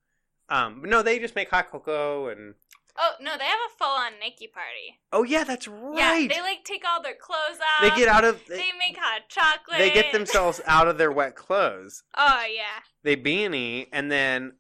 Um, 0.53 0.81
but 0.83 0.91
no, 0.91 1.03
they 1.03 1.19
just 1.19 1.35
make 1.35 1.51
hot 1.51 1.71
cocoa 1.71 2.29
and 2.29 2.55
Oh 2.99 3.13
no, 3.23 3.39
they 3.39 3.45
have 3.45 3.59
a 3.75 3.79
full 3.79 3.87
on 3.91 4.13
Nikki 4.21 4.49
party. 4.49 4.99
oh 5.13 5.23
yeah, 5.23 5.45
that's 5.45 5.67
right. 5.67 6.29
Yeah, 6.31 6.37
they 6.37 6.43
like 6.43 6.63
take 6.65 6.83
all 6.87 7.03
their 7.03 7.15
clothes 7.15 7.59
off. 7.59 7.81
they 7.91 7.97
get 7.99 8.07
out 8.09 8.25
of 8.25 8.41
They 8.49 8.57
they, 8.57 8.71
make 8.79 8.99
hot 8.99 9.23
chocolate. 9.29 9.79
they 9.79 9.91
get 9.91 10.13
themselves 10.13 10.61
out 10.67 10.89
of 10.89 10.99
their 10.99 11.11
wet 11.11 11.35
clothes. 11.35 12.03
Oh 12.17 12.45
yeah. 12.55 12.83
They 13.03 13.17
beanie 13.17 13.87
and 13.93 14.13
then 14.13 14.53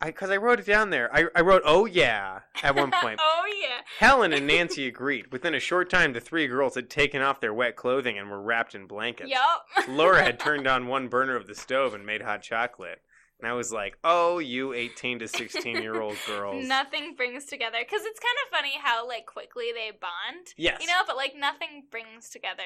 I 0.00 0.06
because 0.06 0.30
I 0.30 0.36
wrote 0.36 0.58
it 0.58 0.66
down 0.66 0.90
there. 0.90 1.08
I 1.14 1.26
I 1.36 1.42
wrote 1.42 1.62
oh 1.64 1.86
yeah 1.86 2.40
at 2.62 2.74
one 2.74 2.90
point. 3.00 3.20
oh 3.22 3.44
yeah. 3.62 3.82
Helen 4.00 4.32
and 4.32 4.46
Nancy 4.48 4.88
agreed. 4.88 5.30
Within 5.30 5.54
a 5.54 5.60
short 5.60 5.88
time, 5.88 6.12
the 6.12 6.20
three 6.20 6.48
girls 6.48 6.74
had 6.74 6.90
taken 6.90 7.22
off 7.22 7.40
their 7.40 7.54
wet 7.54 7.76
clothing 7.76 8.18
and 8.18 8.28
were 8.28 8.42
wrapped 8.42 8.74
in 8.74 8.86
blankets. 8.88 9.30
Yup. 9.30 9.88
Laura 9.88 10.24
had 10.24 10.40
turned 10.40 10.66
on 10.66 10.88
one 10.88 11.06
burner 11.06 11.36
of 11.36 11.46
the 11.46 11.54
stove 11.54 11.94
and 11.94 12.04
made 12.04 12.22
hot 12.22 12.42
chocolate. 12.42 13.00
And 13.38 13.48
I 13.48 13.52
was 13.52 13.70
like, 13.70 13.98
oh, 14.02 14.38
you 14.38 14.72
18 14.72 15.18
to 15.18 15.28
16 15.28 15.82
year 15.82 16.00
old 16.00 16.16
girls. 16.26 16.66
Nothing 16.66 17.14
brings 17.16 17.44
together 17.44 17.78
because 17.80 18.02
it's 18.04 18.18
kind 18.18 18.36
of 18.44 18.56
funny 18.56 18.74
how 18.82 19.06
like 19.06 19.26
quickly 19.26 19.72
they 19.74 19.90
bond. 19.90 20.46
yes. 20.56 20.78
You 20.80 20.86
know, 20.86 21.02
but 21.06 21.16
like 21.16 21.34
nothing 21.38 21.84
brings 21.90 22.30
together 22.30 22.62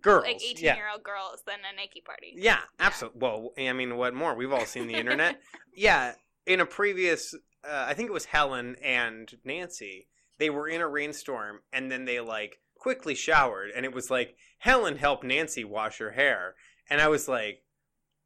girls. 0.00 0.24
like 0.24 0.42
eighteen 0.42 0.66
yeah. 0.66 0.76
year 0.76 0.88
old 0.92 1.02
girls 1.02 1.42
than 1.46 1.58
a 1.60 1.76
Nike 1.76 2.00
party. 2.00 2.34
Yeah, 2.36 2.60
absolutely. 2.78 3.20
Well, 3.20 3.52
I 3.58 3.72
mean, 3.72 3.96
what 3.96 4.14
more? 4.14 4.34
We've 4.34 4.52
all 4.52 4.66
seen 4.66 4.86
the 4.86 4.94
internet. 4.98 5.40
yeah, 5.74 6.14
in 6.46 6.60
a 6.60 6.66
previous, 6.66 7.34
uh, 7.64 7.86
I 7.88 7.94
think 7.94 8.08
it 8.08 8.12
was 8.12 8.26
Helen 8.26 8.76
and 8.82 9.32
Nancy. 9.44 10.08
They 10.38 10.50
were 10.50 10.68
in 10.68 10.80
a 10.80 10.88
rainstorm, 10.88 11.60
and 11.72 11.90
then 11.90 12.04
they 12.04 12.20
like 12.20 12.58
quickly 12.76 13.14
showered, 13.14 13.70
and 13.74 13.84
it 13.84 13.94
was 13.94 14.10
like 14.10 14.36
Helen 14.58 14.96
helped 14.96 15.24
Nancy 15.24 15.64
wash 15.64 15.98
her 15.98 16.12
hair, 16.12 16.54
and 16.88 17.00
I 17.00 17.08
was 17.08 17.28
like, 17.28 17.62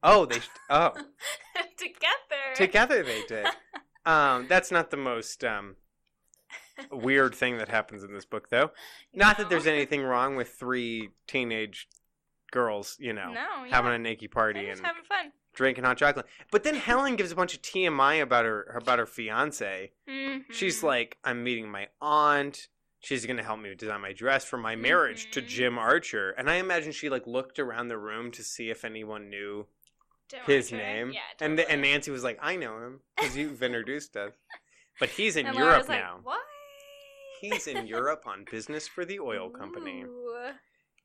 oh, 0.02 0.26
they, 0.26 0.40
oh, 0.70 0.92
Together. 1.76 2.54
together 2.54 3.02
they 3.02 3.22
did. 3.28 3.46
Um, 4.04 4.46
that's 4.48 4.72
not 4.72 4.90
the 4.90 4.96
most 4.96 5.44
um 5.44 5.76
weird 6.90 7.34
thing 7.36 7.58
that 7.58 7.68
happens 7.68 8.02
in 8.02 8.12
this 8.12 8.24
book, 8.24 8.48
though. 8.50 8.72
Not 9.14 9.38
that 9.38 9.48
there's 9.48 9.66
anything 9.68 10.02
wrong 10.02 10.34
with 10.36 10.48
three 10.54 11.10
teenage 11.28 11.88
girls, 12.50 12.96
you 12.98 13.12
know, 13.12 13.32
No, 13.32 13.64
yeah. 13.64 13.70
having 13.74 13.92
a 13.92 13.98
naked 13.98 14.30
party 14.32 14.68
and 14.68 14.80
having 14.84 15.04
fun. 15.04 15.32
drinking 15.54 15.84
hot 15.84 15.98
chocolate. 15.98 16.26
But 16.50 16.64
then 16.64 16.74
Helen 16.74 17.14
gives 17.16 17.30
a 17.30 17.36
bunch 17.36 17.54
of 17.54 17.62
TMI 17.62 18.20
about 18.20 18.44
her 18.44 18.64
about 18.76 18.98
her 18.98 19.06
fiance. 19.06 19.92
She's 20.50 20.80
Mhm. 20.80 20.82
like, 20.82 21.18
"I'm 21.24 21.44
meeting 21.44 21.70
my 21.70 21.88
aunt. 22.00 22.68
She's 23.00 23.24
gonna 23.26 23.42
help 23.44 23.60
me 23.60 23.72
design 23.76 24.00
my 24.00 24.12
dress 24.12 24.44
for 24.44 24.56
my 24.58 24.74
marriage 24.76 25.30
to 25.30 25.40
Mhm. 25.42 25.46
Jim 25.46 25.78
Archer." 25.78 26.30
And 26.32 26.50
I 26.50 26.56
imagine 26.56 26.92
she 26.92 27.08
like 27.08 27.26
looked 27.26 27.58
around 27.60 27.86
the 27.88 27.98
room 27.98 28.30
to 28.32 28.42
see 28.42 28.68
if 28.70 28.84
anyone 28.84 29.30
knew 29.30 29.68
Don't 30.32 30.46
his 30.46 30.72
name. 30.72 31.12
Yeah, 31.12 31.20
And 31.40 31.56
totally. 31.56 31.72
and 31.72 31.82
Nancy 31.82 32.10
was 32.10 32.24
like, 32.24 32.38
"I 32.42 32.56
know 32.56 32.78
him 32.78 33.00
because 33.16 33.36
you've 33.36 33.62
introduced 33.62 34.16
us." 34.16 34.32
But 34.98 35.10
he's 35.10 35.36
in 35.36 35.46
And 35.46 35.56
Europe 35.56 35.78
was 35.78 35.88
like, 35.88 36.00
now. 36.00 36.20
What? 36.22 36.40
He's 37.40 37.66
in 37.66 37.86
Europe 37.86 38.24
on 38.26 38.44
business 38.50 38.86
for 38.86 39.04
the 39.04 39.18
oil 39.18 39.50
company. 39.50 40.02
Ooh. 40.02 40.50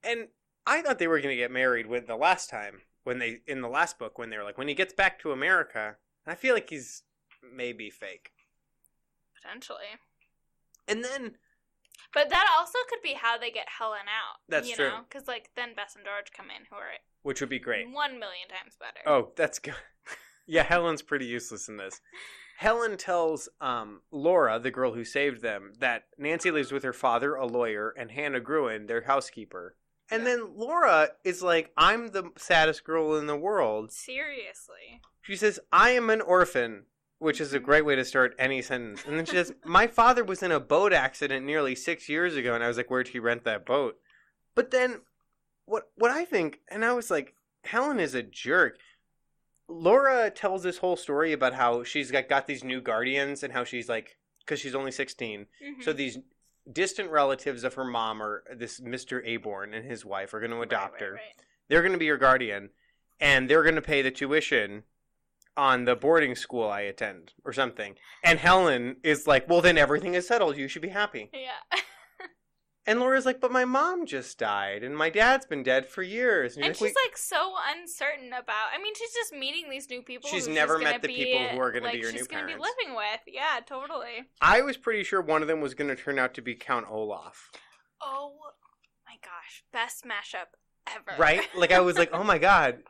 And 0.04 0.28
I 0.66 0.82
thought 0.82 1.00
they 1.00 1.08
were 1.08 1.20
going 1.20 1.34
to 1.34 1.42
get 1.42 1.52
married 1.52 1.88
with 1.88 2.06
the 2.08 2.16
last 2.16 2.50
time 2.50 2.82
when 3.06 3.20
they 3.20 3.40
in 3.48 3.62
the 3.62 3.70
last 3.70 3.98
book 3.98 4.18
when 4.20 4.30
they 4.30 4.38
were 4.38 4.44
like 4.44 4.58
when 4.58 4.68
he 4.68 4.74
gets 4.74 4.94
back 4.94 5.20
to 5.20 5.32
America. 5.32 5.96
And 6.26 6.32
I 6.32 6.36
feel 6.36 6.54
like 6.54 6.70
he's 6.70 7.04
maybe 7.42 7.90
fake. 7.90 8.32
Potentially. 9.42 9.86
And 10.88 11.04
then 11.04 11.38
But 12.13 12.30
that 12.30 12.48
also 12.58 12.78
could 12.89 13.02
be 13.02 13.13
how 13.13 13.38
they 13.38 13.52
get 13.52 13.67
Helen 13.78 14.08
out. 14.08 14.39
That's 14.50 14.70
you 14.70 14.76
true. 14.76 14.91
Because 15.08 15.28
like 15.28 15.52
then 15.56 15.76
Bess 15.76 15.96
and 15.96 16.06
George 16.06 16.32
come 16.36 16.48
in, 16.48 16.65
who 16.70 16.76
are 16.76 16.91
which 17.24 17.41
would 17.41 17.50
be 17.50 17.60
great. 17.60 17.89
one 17.91 18.20
million 18.20 18.48
times 18.48 18.78
better. 18.80 19.00
Oh, 19.06 19.32
that's 19.36 19.60
good. 19.60 19.76
yeah, 20.48 20.63
Helen's 20.63 21.02
pretty 21.02 21.26
useless 21.26 21.67
in 21.67 21.78
this. 21.78 22.02
Helen 22.58 22.98
tells 22.98 23.50
um, 23.62 24.02
Laura, 24.12 24.60
the 24.60 24.72
girl 24.72 24.93
who 24.93 25.04
saved 25.04 25.43
them, 25.43 25.74
that 25.80 26.06
Nancy 26.17 26.50
lives 26.50 26.72
with 26.72 26.82
her 26.82 26.93
father, 26.93 27.36
a 27.36 27.46
lawyer, 27.46 27.93
and 27.96 28.10
Hannah 28.10 28.39
Gruen, 28.39 28.88
their 28.88 29.02
housekeeper. 29.02 29.76
And 30.10 30.26
then 30.26 30.56
Laura 30.56 31.10
is 31.24 31.43
like, 31.43 31.72
I'm 31.78 32.08
the 32.08 32.32
saddest 32.36 32.84
girl 32.84 33.15
in 33.15 33.28
the 33.28 33.36
world. 33.36 33.91
Seriously. 33.91 35.02
She 35.22 35.36
says, 35.36 35.60
I 35.72 35.91
am 35.91 36.10
an 36.10 36.22
orphan, 36.22 36.86
which 37.19 37.41
is 37.41 37.53
a 37.53 37.60
great 37.60 37.86
way 37.86 37.95
to 37.95 38.06
start 38.06 38.36
any 38.38 38.62
sentence. 38.62 39.03
And 39.06 39.17
then 39.17 39.25
she 39.25 39.34
says, 39.34 39.53
My 39.65 39.88
father 39.88 40.23
was 40.23 40.43
in 40.43 40.51
a 40.51 40.60
boat 40.60 40.93
accident 40.93 41.45
nearly 41.45 41.75
six 41.75 42.08
years 42.08 42.36
ago. 42.36 42.53
And 42.53 42.63
I 42.63 42.67
was 42.67 42.77
like, 42.77 42.89
Where'd 42.89 43.10
he 43.10 43.19
rent 43.19 43.43
that 43.45 43.65
boat? 43.65 43.97
But 44.56 44.71
then, 44.71 45.01
what, 45.65 45.89
what 45.95 46.12
I 46.12 46.25
think, 46.25 46.60
and 46.69 46.84
I 46.84 46.93
was 46.93 47.12
like, 47.12 47.36
Helen 47.63 47.99
is 47.99 48.15
a 48.15 48.23
jerk. 48.23 48.77
Laura 49.67 50.30
tells 50.30 50.63
this 50.63 50.77
whole 50.77 50.95
story 50.95 51.34
about 51.34 51.53
how 51.53 51.84
she's 51.84 52.10
got, 52.10 52.30
got 52.30 52.47
these 52.47 52.63
new 52.63 52.82
guardians 52.82 53.43
and 53.43 53.51
how 53.51 53.63
she's 53.63 53.89
like, 53.89 54.17
because 54.39 54.60
she's 54.60 54.75
only 54.75 54.91
16. 54.91 55.45
Mhm. 55.62 55.84
So 55.84 55.91
these 55.91 56.19
distant 56.71 57.10
relatives 57.12 57.63
of 57.63 57.73
her 57.73 57.84
mom 57.84 58.21
or 58.21 58.43
this 58.56 58.80
Mr. 58.80 59.25
Aborn 59.25 59.73
and 59.73 59.86
his 59.89 60.06
wife 60.06 60.34
are 60.34 60.39
going 60.39 60.51
to 60.51 60.62
adopt 60.62 60.93
right, 60.93 61.01
her 61.01 61.13
right. 61.13 61.21
they're 61.67 61.82
going 61.82 61.93
to 61.93 61.97
be 61.97 62.06
your 62.06 62.17
guardian 62.17 62.69
and 63.19 63.49
they're 63.49 63.63
going 63.63 63.75
to 63.75 63.82
pay 63.82 64.01
the 64.01 64.12
tuition 64.12 64.84
on 65.58 65.86
the 65.86 65.96
boarding 65.96 66.36
school 66.36 66.70
I 66.70 66.82
attend 66.82 67.34
or 67.43 67.52
something. 67.52 67.96
And 68.24 68.39
Helen 68.39 68.98
is 69.04 69.28
like, 69.28 69.50
"Well, 69.50 69.62
then 69.62 69.78
everything 69.78 70.13
is 70.13 70.28
settled. 70.28 70.58
You 70.58 70.67
should 70.67 70.82
be 70.82 70.89
happy." 70.89 71.30
Yeah. 71.34 71.80
And 72.89 73.02
Laura's 73.02 73.26
like, 73.26 73.41
"But 73.41 73.52
my 73.52 73.65
mom 73.65 74.06
just 74.06 74.39
died 74.39 74.82
and 74.82 74.96
my 74.96 75.10
dad's 75.10 75.46
been 75.46 75.62
dead 75.62 75.89
for 75.89 76.04
years." 76.04 76.56
and 76.56 76.63
you're 76.63 76.74
she's 76.74 76.84
"Wait, 76.84 76.96
like 77.06 77.17
so 77.17 77.54
uncertain 77.78 78.28
about. 78.30 78.70
I 78.74 78.82
mean, 78.82 78.93
she's 78.96 79.13
just 79.13 79.34
meeting 79.34 79.70
these 79.70 79.89
new 79.89 80.02
people. 80.02 80.30
She's 80.30 80.48
never 80.48 80.78
gonna 80.78 80.91
met 80.91 81.02
the 81.02 81.10
be, 81.10 81.15
people 81.15 81.50
who 81.50 81.60
are 81.60 81.74
gonna 81.74 81.91
be 81.91 81.98
your 81.98 82.13
new 82.13 82.20
gonna 82.26 82.46
parents. 82.46 82.56
be 82.56 82.62
living 82.62 82.96
with. 82.96 83.20
Yeah, 83.28 83.60
totally. 83.65 84.30
I 84.39 84.62
was 84.62 84.78
pretty 84.78 85.04
sure 85.04 85.20
one 85.20 85.41
of 85.41 85.50
them 85.50 85.60
was 85.60 85.74
going 85.74 85.89
to 85.89 86.02
turn 86.02 86.17
out 86.17 86.34
to 86.36 86.41
be 86.41 86.56
Count 86.56 86.86
Olaf. 86.89 87.52
Oh 88.02 88.32
my 89.06 89.15
gosh, 89.22 89.65
best 89.74 90.06
mashup 90.06 90.56
ever. 90.88 91.22
Right? 91.22 91.41
Like 91.58 91.74
I 91.74 91.82
was 91.82 91.98
like, 91.98 92.10
"Oh 92.13 92.24
my 92.24 92.38
god. 92.38 92.84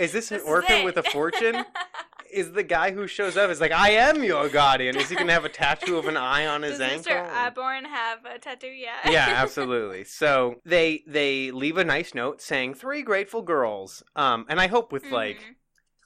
Is 0.00 0.12
this 0.12 0.30
an 0.30 0.38
This 0.38 0.44
is 0.44 0.48
orphan 0.48 0.84
with 0.84 0.96
a 0.96 1.02
fortune?" 1.02 1.64
is 2.32 2.52
the 2.52 2.62
guy 2.62 2.92
who 2.92 3.06
shows 3.06 3.36
up 3.36 3.50
is 3.50 3.60
like, 3.60 3.72
"I 3.72 3.90
am 3.90 4.22
your 4.22 4.48
guardian." 4.48 4.96
Is 4.96 5.08
he 5.08 5.14
going 5.14 5.26
to 5.26 5.32
have 5.32 5.44
a 5.44 5.48
tattoo 5.48 5.98
of 5.98 6.06
an 6.06 6.16
eye 6.16 6.46
on 6.46 6.62
his 6.62 6.80
ankle? 6.80 6.98
Does 6.98 7.06
ankle? 7.06 7.32
Mr. 7.32 7.46
Aborn 7.48 7.84
have 7.84 8.24
a 8.24 8.38
tattoo? 8.38 8.68
Yeah. 8.68 9.10
yeah, 9.10 9.26
absolutely. 9.36 10.04
So 10.04 10.56
they 10.64 11.02
they 11.06 11.50
leave 11.50 11.76
a 11.76 11.84
nice 11.84 12.14
note 12.14 12.40
saying 12.40 12.74
three 12.74 13.02
grateful 13.02 13.42
girls. 13.42 14.02
Um, 14.16 14.46
and 14.48 14.60
I 14.60 14.66
hope 14.68 14.92
with 14.92 15.04
like 15.10 15.38
Mhm. 15.38 15.54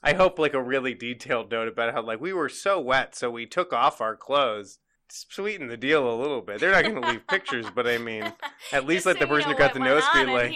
I 0.03 0.13
hope 0.13 0.37
like 0.37 0.53
a 0.53 0.61
really 0.61 0.93
detailed 0.93 1.51
note 1.51 1.67
about 1.67 1.93
how 1.93 2.01
like 2.03 2.21
we 2.21 2.33
were 2.33 2.49
so 2.49 2.79
wet, 2.79 3.15
so 3.15 3.31
we 3.31 3.45
took 3.45 3.73
off 3.73 4.01
our 4.01 4.15
clothes. 4.15 4.79
sweeten 5.07 5.67
the 5.67 5.77
deal 5.77 6.11
a 6.11 6.17
little 6.19 6.41
bit. 6.41 6.59
They're 6.59 6.71
not 6.71 6.83
going 6.83 6.99
to 7.01 7.07
leave 7.09 7.27
pictures, 7.35 7.67
but 7.73 7.87
I 7.87 7.99
mean, 7.99 8.33
at 8.71 8.85
least 8.87 9.05
let 9.05 9.19
the 9.19 9.25
so 9.25 9.29
person 9.29 9.51
who 9.51 9.57
got 9.57 9.73
the 9.73 9.79
notes 9.79 10.07
be 10.13 10.25
like, 10.25 10.53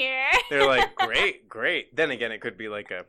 they're 0.50 0.66
like, 0.66 0.96
great, 0.96 1.48
great. 1.48 1.96
Then 1.96 2.10
again, 2.10 2.32
it 2.32 2.42
could 2.42 2.58
be 2.58 2.68
like 2.68 2.90
a, 2.90 3.06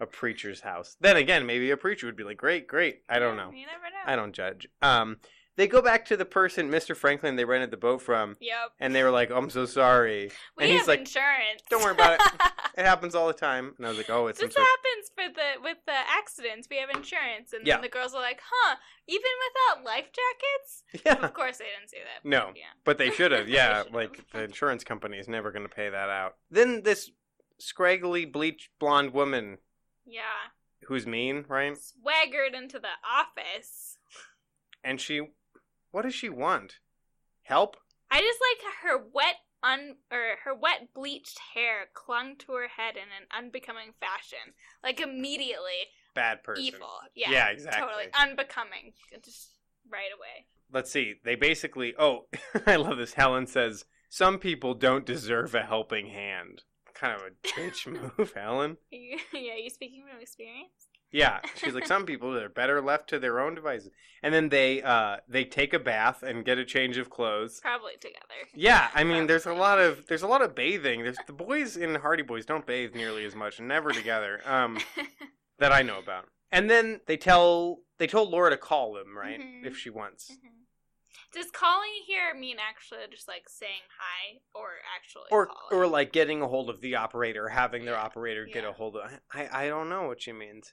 a 0.00 0.06
preacher's 0.06 0.60
house. 0.60 0.96
Then 1.00 1.16
again, 1.16 1.46
maybe 1.46 1.70
a 1.70 1.76
preacher 1.76 2.06
would 2.06 2.16
be 2.16 2.24
like, 2.24 2.36
great, 2.36 2.66
great. 2.66 3.02
I 3.08 3.18
don't 3.18 3.36
know. 3.36 3.50
You 3.50 3.66
never 3.66 3.84
know. 3.84 4.12
I 4.12 4.16
don't 4.16 4.32
judge. 4.32 4.66
Um, 4.82 5.18
they 5.56 5.68
go 5.68 5.80
back 5.80 6.04
to 6.06 6.16
the 6.16 6.24
person, 6.24 6.68
Mr. 6.68 6.96
Franklin, 6.96 7.36
they 7.36 7.44
rented 7.44 7.70
the 7.70 7.76
boat 7.76 8.02
from, 8.02 8.36
Yep. 8.40 8.72
and 8.80 8.92
they 8.92 9.04
were 9.04 9.12
like, 9.12 9.30
"I'm 9.30 9.48
so 9.50 9.66
sorry." 9.66 10.32
We 10.56 10.64
and 10.64 10.70
he's 10.72 10.80
have 10.80 10.88
like, 10.88 10.98
insurance. 11.00 11.62
"Don't 11.70 11.80
worry 11.82 11.92
about 11.92 12.14
it. 12.14 12.20
It 12.76 12.84
happens 12.84 13.14
all 13.14 13.28
the 13.28 13.32
time." 13.34 13.72
And 13.78 13.86
I 13.86 13.88
was 13.88 13.96
like, 13.98 14.10
"Oh, 14.10 14.26
it's 14.26 14.40
This 14.40 14.52
sort." 14.52 14.66
happens 14.66 15.10
for 15.14 15.32
the 15.32 15.62
with 15.62 15.78
the 15.86 15.92
accidents. 15.92 16.66
We 16.68 16.78
have 16.78 16.90
insurance, 16.90 17.52
and 17.52 17.64
Yeah. 17.64 17.74
then 17.74 17.82
the 17.82 17.88
girls 17.88 18.16
are 18.16 18.20
like, 18.20 18.40
"Huh? 18.44 18.74
Even 19.06 19.30
without 19.46 19.84
life 19.84 20.06
jackets?" 20.12 21.04
Yeah, 21.06 21.24
Of 21.24 21.34
course, 21.34 21.58
they 21.58 21.66
didn't 21.66 21.88
say 21.90 21.98
that. 21.98 22.28
No. 22.28 22.50
Yeah. 22.56 22.62
but 22.84 22.98
they 22.98 23.10
should 23.12 23.30
have. 23.30 23.48
Yeah, 23.48 23.84
like 23.92 24.28
the 24.32 24.42
insurance 24.42 24.82
company 24.82 25.18
is 25.18 25.28
never 25.28 25.52
going 25.52 25.68
to 25.68 25.72
pay 25.72 25.88
that 25.88 26.10
out. 26.10 26.34
Then 26.50 26.82
this 26.82 27.12
scraggly, 27.58 28.24
bleached 28.24 28.70
blonde 28.80 29.12
woman 29.12 29.58
Yeah. 30.06 30.52
who's 30.86 31.06
mean, 31.06 31.44
right? 31.48 31.76
Swaggered 31.76 32.54
into 32.54 32.78
the 32.78 32.88
office. 33.08 33.98
And 34.82 35.00
she, 35.00 35.22
what 35.90 36.02
does 36.02 36.14
she 36.14 36.28
want? 36.28 36.78
Help? 37.42 37.76
I 38.10 38.20
just 38.20 38.38
like 38.40 38.72
her 38.82 39.04
wet 39.12 39.36
un 39.62 39.96
or 40.12 40.36
her 40.44 40.54
wet 40.54 40.88
bleached 40.94 41.38
hair 41.54 41.86
clung 41.94 42.36
to 42.36 42.52
her 42.52 42.68
head 42.68 42.96
in 42.96 43.04
an 43.04 43.26
unbecoming 43.36 43.92
fashion. 43.98 44.52
Like 44.82 45.00
immediately 45.00 45.88
Bad 46.14 46.42
person. 46.44 46.64
evil. 46.64 46.88
Yeah. 47.14 47.30
Yeah, 47.30 47.48
exactly. 47.48 47.80
Totally 47.80 48.04
unbecoming. 48.18 48.92
Just 49.24 49.52
right 49.90 50.10
away. 50.16 50.46
Let's 50.72 50.90
see. 50.90 51.14
They 51.24 51.34
basically. 51.34 51.94
Oh, 51.98 52.26
I 52.66 52.76
love 52.76 52.98
this. 52.98 53.14
Helen 53.14 53.46
says 53.46 53.84
some 54.08 54.38
people 54.38 54.74
don't 54.74 55.06
deserve 55.06 55.54
a 55.54 55.62
helping 55.62 56.08
hand. 56.08 56.62
Kind 56.94 57.20
of 57.20 57.22
a 57.26 57.30
bitch 57.48 57.86
move, 58.18 58.32
Helen. 58.34 58.76
You, 58.90 59.18
yeah, 59.32 59.54
you're 59.60 59.70
speaking 59.70 60.04
from 60.10 60.20
experience? 60.20 60.88
Yeah, 61.10 61.38
she's 61.56 61.74
like 61.74 61.86
some 61.86 62.06
people 62.06 62.36
are 62.36 62.48
better 62.48 62.80
left 62.80 63.08
to 63.10 63.18
their 63.20 63.38
own 63.40 63.54
devices. 63.54 63.90
And 64.22 64.34
then 64.34 64.48
they 64.48 64.82
uh 64.82 65.18
they 65.28 65.44
take 65.44 65.72
a 65.72 65.78
bath 65.78 66.22
and 66.24 66.44
get 66.44 66.58
a 66.58 66.64
change 66.64 66.96
of 66.98 67.08
clothes. 67.10 67.60
Probably 67.62 67.92
together. 68.00 68.18
Yeah, 68.54 68.88
I 68.94 69.04
mean 69.04 69.26
there's 69.28 69.46
a 69.46 69.52
lot 69.54 69.78
of 69.78 70.06
there's 70.08 70.22
a 70.22 70.26
lot 70.26 70.42
of 70.42 70.54
bathing. 70.56 71.02
There's 71.04 71.18
the 71.26 71.32
boys 71.32 71.76
in 71.76 71.94
Hardy 71.96 72.22
Boys 72.24 72.46
don't 72.46 72.66
bathe 72.66 72.94
nearly 72.94 73.24
as 73.24 73.34
much, 73.36 73.60
never 73.60 73.90
together. 73.92 74.40
Um 74.44 74.78
that 75.58 75.70
I 75.72 75.82
know 75.82 75.98
about. 76.00 76.26
And 76.50 76.68
then 76.68 77.00
they 77.06 77.16
tell 77.16 77.78
they 77.98 78.06
told 78.08 78.30
Laura 78.30 78.50
to 78.50 78.56
call 78.56 78.92
them, 78.94 79.16
right? 79.16 79.38
Mhm. 79.40 79.64
If 79.66 79.76
she 79.76 79.90
wants. 79.90 80.32
Mhm. 80.32 80.63
Does 81.32 81.50
calling 81.50 81.90
here 82.06 82.34
mean 82.34 82.56
actually 82.58 83.00
just 83.10 83.26
like 83.28 83.48
saying 83.48 83.82
hi 83.98 84.38
or 84.54 84.68
actually 84.96 85.24
Or 85.30 85.46
calling? 85.46 85.84
or 85.84 85.86
like 85.86 86.12
getting 86.12 86.42
a 86.42 86.48
hold 86.48 86.70
of 86.70 86.80
the 86.80 86.94
operator, 86.96 87.48
having 87.48 87.84
their 87.84 87.94
Yeah, 87.94 88.02
operator 88.02 88.46
get 88.46 88.64
yeah. 88.64 88.70
a 88.70 88.72
hold 88.72 88.96
of 88.96 89.10
I 89.32 89.64
I 89.64 89.68
don't 89.68 89.88
know 89.88 90.06
what 90.06 90.22
she 90.22 90.32
means. 90.32 90.72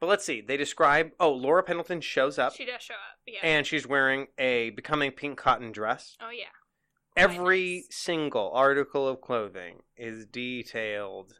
But 0.00 0.08
let's 0.08 0.24
see. 0.24 0.40
They 0.40 0.56
describe 0.56 1.12
oh, 1.18 1.32
Laura 1.32 1.62
Pendleton 1.62 2.00
shows 2.00 2.38
up 2.38 2.54
she 2.54 2.64
does 2.64 2.82
show 2.82 2.94
up. 2.94 3.18
Yeah. 3.26 3.40
and 3.42 3.66
she's 3.66 3.86
wearing 3.86 4.26
a 4.38 4.70
becoming 4.70 5.10
pink 5.12 5.38
cotton 5.38 5.72
dress. 5.72 6.16
oh 6.20 6.30
yeah. 6.30 6.46
Every 7.16 7.74
nice. 7.76 7.86
single 7.90 8.50
article 8.52 9.06
of 9.06 9.20
clothing 9.20 9.82
is 9.96 10.26
detailed. 10.26 11.34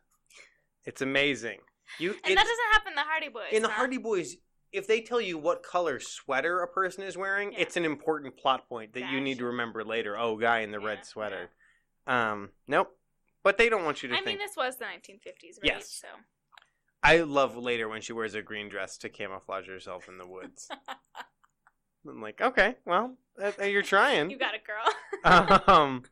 It's 0.85 1.03
amazing. 1.03 1.59
You 1.99 2.11
And 2.11 2.37
that 2.37 2.47
doesn't 2.47 2.73
happen 2.73 2.93
in 2.93 2.95
the 2.97 3.03
Hardy 3.03 3.29
Boys. 3.29 3.53
in 3.53 3.63
the 3.63 3.69
huh? 3.69 3.75
Hardy 3.75 3.99
Boys. 3.99 4.37
If 4.75 4.87
they 4.89 5.01
tell 5.01 5.21
you 5.21 5.39
what 5.39 5.63
color 5.63 6.01
sweater 6.01 6.61
a 6.61 6.67
person 6.69 7.05
is 7.05 7.17
wearing, 7.17 7.53
Yeah. 7.53 7.61
it's 7.61 7.77
an 7.77 7.85
important 7.85 8.37
plot 8.37 8.69
point 8.69 8.93
that 8.95 9.11
you 9.13 9.21
need 9.21 9.39
to 9.39 9.45
remember 9.47 9.85
later. 9.85 10.19
Oh, 10.19 10.37
guy 10.37 10.59
in 10.61 10.73
the 10.73 10.81
Yeah, 10.81 10.87
red 10.87 11.07
sweater. 11.07 11.51
Um, 12.09 12.51
nope. 12.67 12.97
But 13.45 13.57
they 13.57 13.69
don't 13.69 13.85
want 13.85 14.03
you 14.03 14.09
to 14.09 14.15
I 14.15 14.19
think. 14.19 14.27
mean, 14.27 14.39
this 14.39 14.57
was 14.57 14.77
the 14.79 14.85
1950s, 14.87 15.59
right? 15.63 15.63
Yes. 15.63 15.91
So 16.01 16.09
I 17.05 17.19
love 17.19 17.57
later 17.57 17.89
when 17.89 18.01
she 18.01 18.13
wears 18.13 18.35
a 18.35 18.43
green 18.43 18.69
dress 18.69 18.97
to 18.99 19.09
camouflage 19.09 19.69
herself 19.69 20.09
in 20.09 20.19
the 20.19 20.27
woods. 20.27 20.69
I'm 22.09 22.21
like, 22.21 22.41
okay, 22.41 22.75
well, 22.85 23.17
you're 23.63 23.83
trying. 23.83 24.29
you 24.31 24.39
got 24.39 24.55
it, 24.55 24.63
girl. 24.67 25.63
um, 25.69 26.03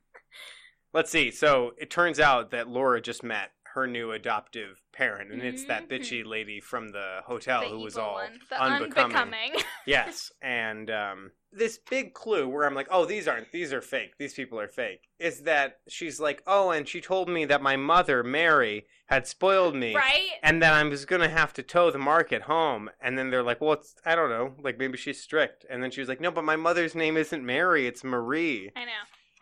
let's 0.94 1.10
see. 1.10 1.30
So 1.30 1.72
it 1.78 1.90
turns 1.90 2.20
out 2.20 2.52
that 2.52 2.68
Laura 2.68 3.00
just 3.00 3.22
met 3.22 3.50
her 3.74 3.86
new 3.86 4.12
adoptive 4.12 4.82
parent, 4.92 5.32
and 5.32 5.42
it's 5.42 5.64
that 5.64 5.88
Mhm. 5.88 5.90
bitchy 5.90 6.24
lady 6.26 6.60
from 6.60 6.88
the 6.90 7.20
hotel 7.24 7.62
the 7.62 7.68
who 7.68 7.78
was 7.80 7.96
all 7.96 8.20
the 8.50 8.60
unbecoming. 8.62 9.16
unbecoming. 9.16 9.54
yes. 9.86 10.30
And 10.42 10.90
um, 10.90 11.30
this 11.52 11.78
big 11.78 12.12
clue 12.14 12.48
where 12.48 12.64
I'm 12.66 12.74
like, 12.74 12.88
oh, 12.90 13.04
these 13.06 13.26
aren't, 13.28 13.50
these 13.52 13.72
are 13.72 13.80
fake. 13.80 14.18
These 14.18 14.34
people 14.34 14.58
are 14.60 14.68
fake. 14.68 15.08
Is 15.18 15.42
that 15.42 15.80
she's 15.88 16.20
like, 16.20 16.42
oh, 16.46 16.70
and 16.70 16.86
she 16.88 17.00
told 17.00 17.28
me 17.28 17.44
that 17.46 17.62
my 17.62 17.76
mother, 17.76 18.22
Mary, 18.22 18.86
had 19.06 19.26
spoiled 19.26 19.74
me. 19.74 19.94
right? 19.94 20.30
And 20.42 20.62
that 20.62 20.72
I 20.74 20.82
was 20.84 21.04
gonna 21.04 21.28
have 21.28 21.52
to 21.54 21.62
tow 21.62 21.90
the 21.90 21.98
market 21.98 22.42
home, 22.42 22.90
and 23.00 23.18
then 23.18 23.30
they're 23.30 23.42
like, 23.42 23.60
"Well, 23.60 23.72
it's 23.74 23.94
I 24.06 24.14
don't 24.14 24.30
know, 24.30 24.54
like 24.58 24.78
maybe 24.78 24.96
she's 24.96 25.20
strict." 25.22 25.66
And 25.68 25.82
then 25.82 25.90
she 25.90 26.00
was 26.00 26.08
like, 26.08 26.20
"No, 26.20 26.30
but 26.30 26.44
my 26.44 26.56
mother's 26.56 26.94
name 26.94 27.16
isn't 27.18 27.44
Mary; 27.44 27.86
it's 27.86 28.02
Marie." 28.04 28.70
I 28.74 28.84
know. 28.86 28.90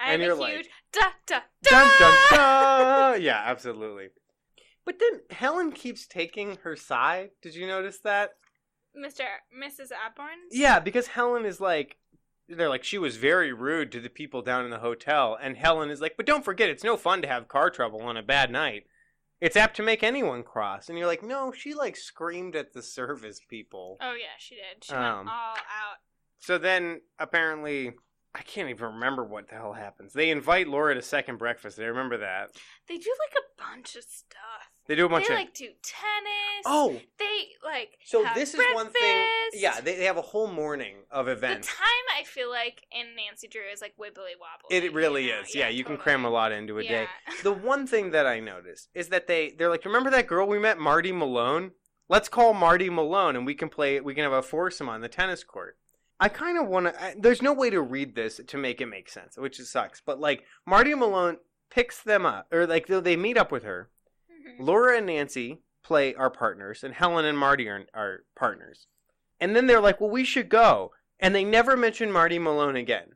I 0.00 0.12
And 0.12 0.22
have 0.22 0.28
you're 0.28 0.36
a 0.36 0.40
like, 0.40 0.54
huge 0.54 0.68
da 0.92 1.00
da 1.26 1.40
da. 1.62 1.70
Dun 1.70 1.90
dun 1.98 2.14
dun! 2.30 3.22
Yeah, 3.22 3.42
absolutely. 3.44 4.08
But 4.84 4.98
then 4.98 5.20
Helen 5.30 5.72
keeps 5.72 6.06
taking 6.06 6.56
her 6.62 6.76
side. 6.76 7.30
Did 7.42 7.54
you 7.54 7.66
notice 7.66 8.00
that? 8.04 8.30
Mr. 8.96 9.22
Mrs. 9.56 9.90
Aborn. 10.06 10.30
Yeah, 10.50 10.80
because 10.80 11.08
Helen 11.08 11.44
is 11.44 11.60
like, 11.60 11.96
they're 12.48 12.68
like, 12.68 12.82
she 12.82 12.98
was 12.98 13.16
very 13.16 13.52
rude 13.52 13.92
to 13.92 14.00
the 14.00 14.08
people 14.08 14.42
down 14.42 14.64
in 14.64 14.70
the 14.70 14.78
hotel, 14.78 15.38
and 15.40 15.56
Helen 15.56 15.90
is 15.90 16.00
like, 16.00 16.16
but 16.16 16.26
don't 16.26 16.44
forget, 16.44 16.68
it's 16.68 16.82
no 16.82 16.96
fun 16.96 17.22
to 17.22 17.28
have 17.28 17.46
car 17.46 17.70
trouble 17.70 18.00
on 18.02 18.16
a 18.16 18.22
bad 18.22 18.50
night. 18.50 18.84
It's 19.40 19.56
apt 19.56 19.76
to 19.76 19.82
make 19.82 20.02
anyone 20.02 20.42
cross. 20.42 20.88
And 20.88 20.98
you're 20.98 21.06
like, 21.06 21.22
no, 21.22 21.52
she 21.52 21.72
like 21.72 21.96
screamed 21.96 22.56
at 22.56 22.72
the 22.74 22.82
service 22.82 23.40
people. 23.48 23.96
Oh 24.00 24.12
yeah, 24.14 24.36
she 24.38 24.56
did. 24.56 24.82
She 24.84 24.92
Um, 24.92 25.18
went 25.18 25.28
all 25.28 25.54
out. 25.54 25.98
So 26.40 26.58
then 26.58 27.00
apparently, 27.18 27.92
I 28.34 28.42
can't 28.42 28.68
even 28.68 28.94
remember 28.94 29.24
what 29.24 29.48
the 29.48 29.54
hell 29.54 29.72
happens. 29.72 30.12
They 30.12 30.30
invite 30.30 30.68
Laura 30.68 30.94
to 30.94 31.00
second 31.02 31.38
breakfast. 31.38 31.78
I 31.78 31.84
remember 31.84 32.18
that. 32.18 32.50
They 32.88 32.96
do 32.98 33.10
like 33.28 33.38
a 33.38 33.62
bunch 33.62 33.96
of 33.96 34.04
stuff. 34.04 34.69
They 34.90 34.96
do 34.96 35.06
a 35.06 35.08
bunch 35.08 35.28
they 35.28 35.34
of. 35.34 35.38
like 35.38 35.54
do 35.54 35.68
tennis. 35.84 36.64
oh, 36.66 37.00
They 37.16 37.50
like. 37.64 37.96
so 38.04 38.26
this 38.34 38.54
is 38.54 38.60
one 38.74 38.90
thing. 38.90 39.24
Yeah, 39.52 39.80
they, 39.80 39.94
they 39.94 40.04
have 40.06 40.16
a 40.16 40.20
whole 40.20 40.48
morning 40.48 40.96
of 41.12 41.28
events. 41.28 41.68
The 41.68 41.74
time 41.74 42.18
I 42.18 42.24
feel 42.24 42.50
like 42.50 42.82
in 42.90 43.14
Nancy 43.14 43.46
Drew 43.46 43.62
is 43.72 43.80
like 43.80 43.92
wibbly 43.96 44.34
wobbly. 44.40 44.76
It 44.76 44.92
really 44.92 45.26
you 45.26 45.30
know? 45.30 45.42
is. 45.42 45.54
Yeah, 45.54 45.68
you 45.68 45.84
can 45.84 45.96
cram 45.96 46.24
a 46.24 46.28
lot 46.28 46.50
into 46.50 46.78
a 46.78 46.82
day. 46.82 47.06
The 47.44 47.52
one 47.52 47.86
thing 47.86 48.10
that 48.10 48.26
I 48.26 48.40
noticed 48.40 48.88
is 48.92 49.10
that 49.10 49.28
they 49.28 49.54
they're 49.56 49.70
like, 49.70 49.84
remember 49.84 50.10
that 50.10 50.26
girl 50.26 50.48
we 50.48 50.58
met, 50.58 50.80
Marty 50.80 51.12
Malone? 51.12 51.70
Let's 52.08 52.28
call 52.28 52.52
Marty 52.52 52.90
Malone 52.90 53.36
and 53.36 53.46
we 53.46 53.54
can 53.54 53.68
play. 53.68 54.00
We 54.00 54.16
can 54.16 54.24
have 54.24 54.32
a 54.32 54.42
foursome 54.42 54.88
on 54.88 55.02
the 55.02 55.08
tennis 55.08 55.44
court. 55.44 55.76
I 56.18 56.28
kind 56.28 56.58
of 56.58 56.66
want 56.66 56.86
to. 56.86 57.14
There's 57.16 57.42
no 57.42 57.52
way 57.52 57.70
to 57.70 57.80
read 57.80 58.16
this 58.16 58.40
to 58.44 58.58
make 58.58 58.80
it 58.80 58.86
make 58.86 59.08
sense, 59.08 59.38
which 59.38 59.60
sucks. 59.60 60.02
But 60.04 60.18
like 60.18 60.42
Marty 60.66 60.96
Malone 60.96 61.36
picks 61.70 62.02
them 62.02 62.26
up, 62.26 62.48
or 62.50 62.66
like 62.66 62.88
they- 62.88 62.98
they 62.98 63.16
meet 63.16 63.38
up 63.38 63.52
with 63.52 63.62
her. 63.62 63.88
Mhm. 64.58 64.66
Laura 64.66 64.96
and 64.96 65.06
Nancy 65.06 65.62
play 65.82 66.14
our 66.14 66.30
partners, 66.30 66.84
and 66.84 66.94
Helen 66.94 67.24
and 67.24 67.38
Marty 67.38 67.68
are, 67.68 67.86
are 67.94 68.24
partners. 68.36 68.86
And 69.40 69.56
then 69.56 69.66
they're 69.66 69.80
like, 69.80 70.00
well, 70.00 70.10
we 70.10 70.24
should 70.24 70.48
go. 70.48 70.92
And 71.18 71.34
they 71.34 71.44
never 71.44 71.76
mention 71.76 72.12
Marty 72.12 72.38
Malone 72.38 72.76
again. 72.76 73.12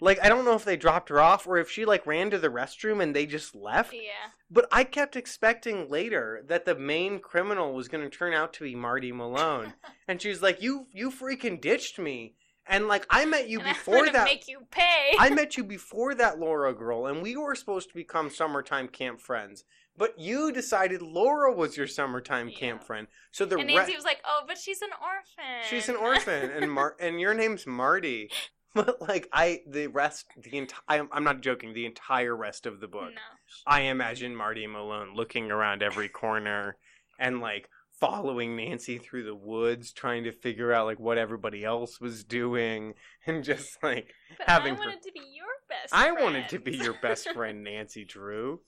Like, 0.00 0.18
I 0.22 0.28
don't 0.28 0.44
know 0.44 0.54
if 0.54 0.64
they 0.64 0.76
dropped 0.76 1.10
her 1.10 1.20
off 1.20 1.46
or 1.46 1.58
if 1.58 1.70
she, 1.70 1.84
like, 1.84 2.06
ran 2.06 2.30
to 2.30 2.38
the 2.38 2.48
restroom 2.48 3.02
and 3.02 3.14
they 3.14 3.24
just 3.24 3.54
left. 3.54 3.92
Yeah. 3.92 4.30
But 4.50 4.66
I 4.72 4.84
kept 4.84 5.16
expecting 5.16 5.88
later 5.88 6.42
that 6.48 6.64
the 6.64 6.74
main 6.74 7.20
criminal 7.20 7.72
was 7.72 7.88
going 7.88 8.02
to 8.02 8.10
turn 8.16 8.32
out 8.34 8.52
to 8.54 8.64
be 8.64 8.74
Marty 8.74 9.12
Malone. 9.12 9.74
and 10.08 10.20
she's 10.20 10.42
like, 10.42 10.60
you, 10.60 10.86
you 10.92 11.10
freaking 11.10 11.60
ditched 11.60 11.98
me. 11.98 12.34
And, 12.66 12.88
like, 12.88 13.06
I 13.10 13.24
met 13.26 13.48
you 13.48 13.58
and 13.60 13.68
I'm 13.68 13.74
before 13.74 14.08
that. 14.10 14.24
make 14.24 14.48
you 14.48 14.66
pay. 14.70 15.14
I 15.18 15.30
met 15.30 15.56
you 15.56 15.64
before 15.64 16.14
that 16.14 16.38
Laura 16.38 16.72
girl, 16.74 17.06
and 17.06 17.20
we 17.22 17.36
were 17.36 17.54
supposed 17.54 17.88
to 17.88 17.94
become 17.94 18.30
summertime 18.30 18.88
camp 18.88 19.20
friends. 19.20 19.64
But 19.96 20.18
you 20.18 20.52
decided 20.52 21.02
Laura 21.02 21.52
was 21.54 21.76
your 21.76 21.86
summertime 21.86 22.48
Yeah. 22.48 22.58
camp 22.58 22.84
friend. 22.84 23.06
So 23.30 23.44
the 23.44 23.58
and 23.58 23.68
re- 23.68 23.74
Nancy 23.76 23.94
was 23.94 24.04
like, 24.04 24.20
"Oh, 24.26 24.42
but 24.46 24.56
she's 24.58 24.80
an 24.82 24.90
orphan. 25.00 25.68
she's 25.68 25.88
an 25.88 25.96
orphan, 25.96 26.50
and 26.50 26.70
Mar- 26.72 26.96
and 27.00 27.20
your 27.20 27.34
name's 27.34 27.66
Marty. 27.66 28.30
But 28.74 29.02
like 29.02 29.28
I, 29.34 29.60
the 29.66 29.88
rest, 29.88 30.24
the 30.34 30.56
entire, 30.56 31.06
I'm 31.12 31.24
not 31.24 31.42
joking. 31.42 31.74
The 31.74 31.84
entire 31.84 32.34
rest 32.34 32.64
of 32.64 32.80
the 32.80 32.88
book, 32.88 33.12
no. 33.14 33.20
I 33.66 33.82
imagine 33.82 34.34
Marty 34.34 34.66
Malone 34.66 35.14
looking 35.14 35.50
around 35.50 35.82
every 35.82 36.08
corner 36.08 36.78
and 37.18 37.40
like 37.42 37.68
following 38.00 38.56
Nancy 38.56 38.96
through 38.96 39.24
the 39.24 39.34
woods, 39.34 39.92
trying 39.92 40.24
to 40.24 40.32
figure 40.32 40.72
out 40.72 40.86
like 40.86 40.98
what 40.98 41.18
everybody 41.18 41.66
else 41.66 42.00
was 42.00 42.24
doing, 42.24 42.94
and 43.26 43.44
just 43.44 43.76
like 43.82 44.14
But 44.38 44.48
having 44.48 44.72
I 44.72 44.76
her- 44.78 44.84
wanted 44.86 45.02
to 45.02 45.12
be 45.12 45.20
your 45.20 45.52
best. 45.68 45.92
I 45.92 46.10
wanted 46.12 46.48
to 46.48 46.58
be 46.58 46.74
your 46.74 46.94
best 47.02 47.28
friend, 47.34 47.62
Nancy 47.62 48.06
Drew. 48.06 48.60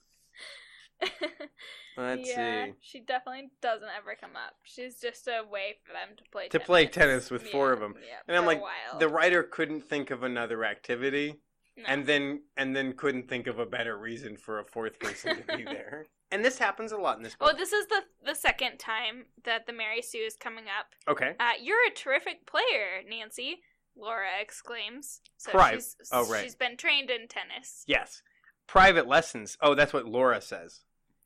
Let's 1.97 2.27
yeah, 2.29 2.65
see. 2.65 2.71
she 2.81 2.99
definitely 2.99 3.49
doesn't 3.61 3.87
ever 3.97 4.15
come 4.19 4.31
up. 4.35 4.55
She's 4.63 4.99
just 4.99 5.27
a 5.27 5.43
way 5.49 5.75
for 5.85 5.93
them 5.93 6.15
to 6.17 6.23
play 6.31 6.43
To 6.45 6.49
tennis. 6.49 6.65
play 6.65 6.85
tennis 6.87 7.31
with 7.31 7.47
four 7.49 7.71
of 7.71 7.79
them. 7.79 7.95
Yeah, 8.05 8.15
And 8.27 8.35
I'm 8.37 8.45
like. 8.45 8.61
The 8.99 9.07
writer 9.07 9.43
couldn't 9.43 9.81
think 9.87 10.11
of 10.11 10.23
another 10.23 10.65
activity, 10.65 11.35
No. 11.77 11.83
and 11.87 12.05
then 12.05 12.41
and 12.57 12.75
then 12.75 12.93
couldn't 12.93 13.29
think 13.29 13.47
of 13.47 13.59
a 13.59 13.65
better 13.65 13.97
reason 13.97 14.35
for 14.35 14.59
a 14.59 14.65
fourth 14.65 14.99
person 14.99 15.37
to 15.45 15.57
be 15.57 15.63
there. 15.65 16.05
And 16.31 16.43
this 16.43 16.57
happens 16.57 16.91
a 16.91 16.97
lot 16.97 17.15
in 17.17 17.23
this 17.23 17.35
book. 17.35 17.51
Oh, 17.53 17.57
this 17.57 17.71
is 17.71 17.87
the 17.87 18.01
the 18.25 18.35
second 18.35 18.77
time 18.77 19.25
that 19.45 19.65
the 19.65 19.73
Mary 19.73 20.01
Sue 20.01 20.17
is 20.25 20.35
coming 20.35 20.65
up. 20.65 20.87
okay. 21.07 21.33
Uh, 21.39 21.51
you're 21.61 21.87
a 21.87 21.91
terrific 21.93 22.45
player, 22.45 23.03
Nancy. 23.09 23.59
Laura 23.97 24.27
exclaims. 24.41 25.21
So 25.37 25.51
Pri- 25.51 25.75
she's, 25.75 25.95
oh, 26.11 26.27
right. 26.29 26.43
She's 26.43 26.55
been 26.55 26.75
trained 26.75 27.09
in 27.09 27.29
tennis. 27.29 27.85
Yes. 27.87 28.21
Private 28.67 29.07
lessons. 29.07 29.57
Oh, 29.61 29.75
that's 29.75 29.93
what 29.93 30.05
Laura 30.05 30.41
says. 30.41 30.81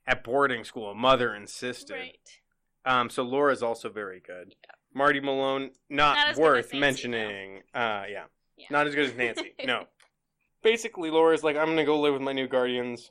At 0.06 0.24
boarding 0.24 0.64
school, 0.64 0.94
mother 0.96 1.34
insisted. 1.34 1.94
Right. 1.94 2.40
Um, 2.86 3.10
so 3.10 3.24
Laura's 3.24 3.62
also 3.64 3.90
very 3.90 4.20
good. 4.20 4.56
Yeah. 4.64 4.72
Marty 4.94 5.20
Malone, 5.20 5.72
not, 5.90 6.16
Not 6.16 6.36
worth 6.38 6.66
Nancy, 6.74 6.80
mentioning. 6.80 7.58
Uh, 7.74 8.04
yeah. 8.10 8.24
Yeah. 8.58 8.66
Not 8.72 8.88
as 8.88 8.96
good 8.96 9.06
as 9.10 9.16
Nancy. 9.16 9.54
no. 9.66 9.86
Basically, 10.64 11.10
Laura's 11.12 11.44
like, 11.44 11.56
I'm 11.56 11.68
gonna 11.68 11.86
go 11.86 12.00
live 12.00 12.14
with 12.14 12.22
my 12.24 12.34
new 12.34 12.48
guardians. 12.48 13.10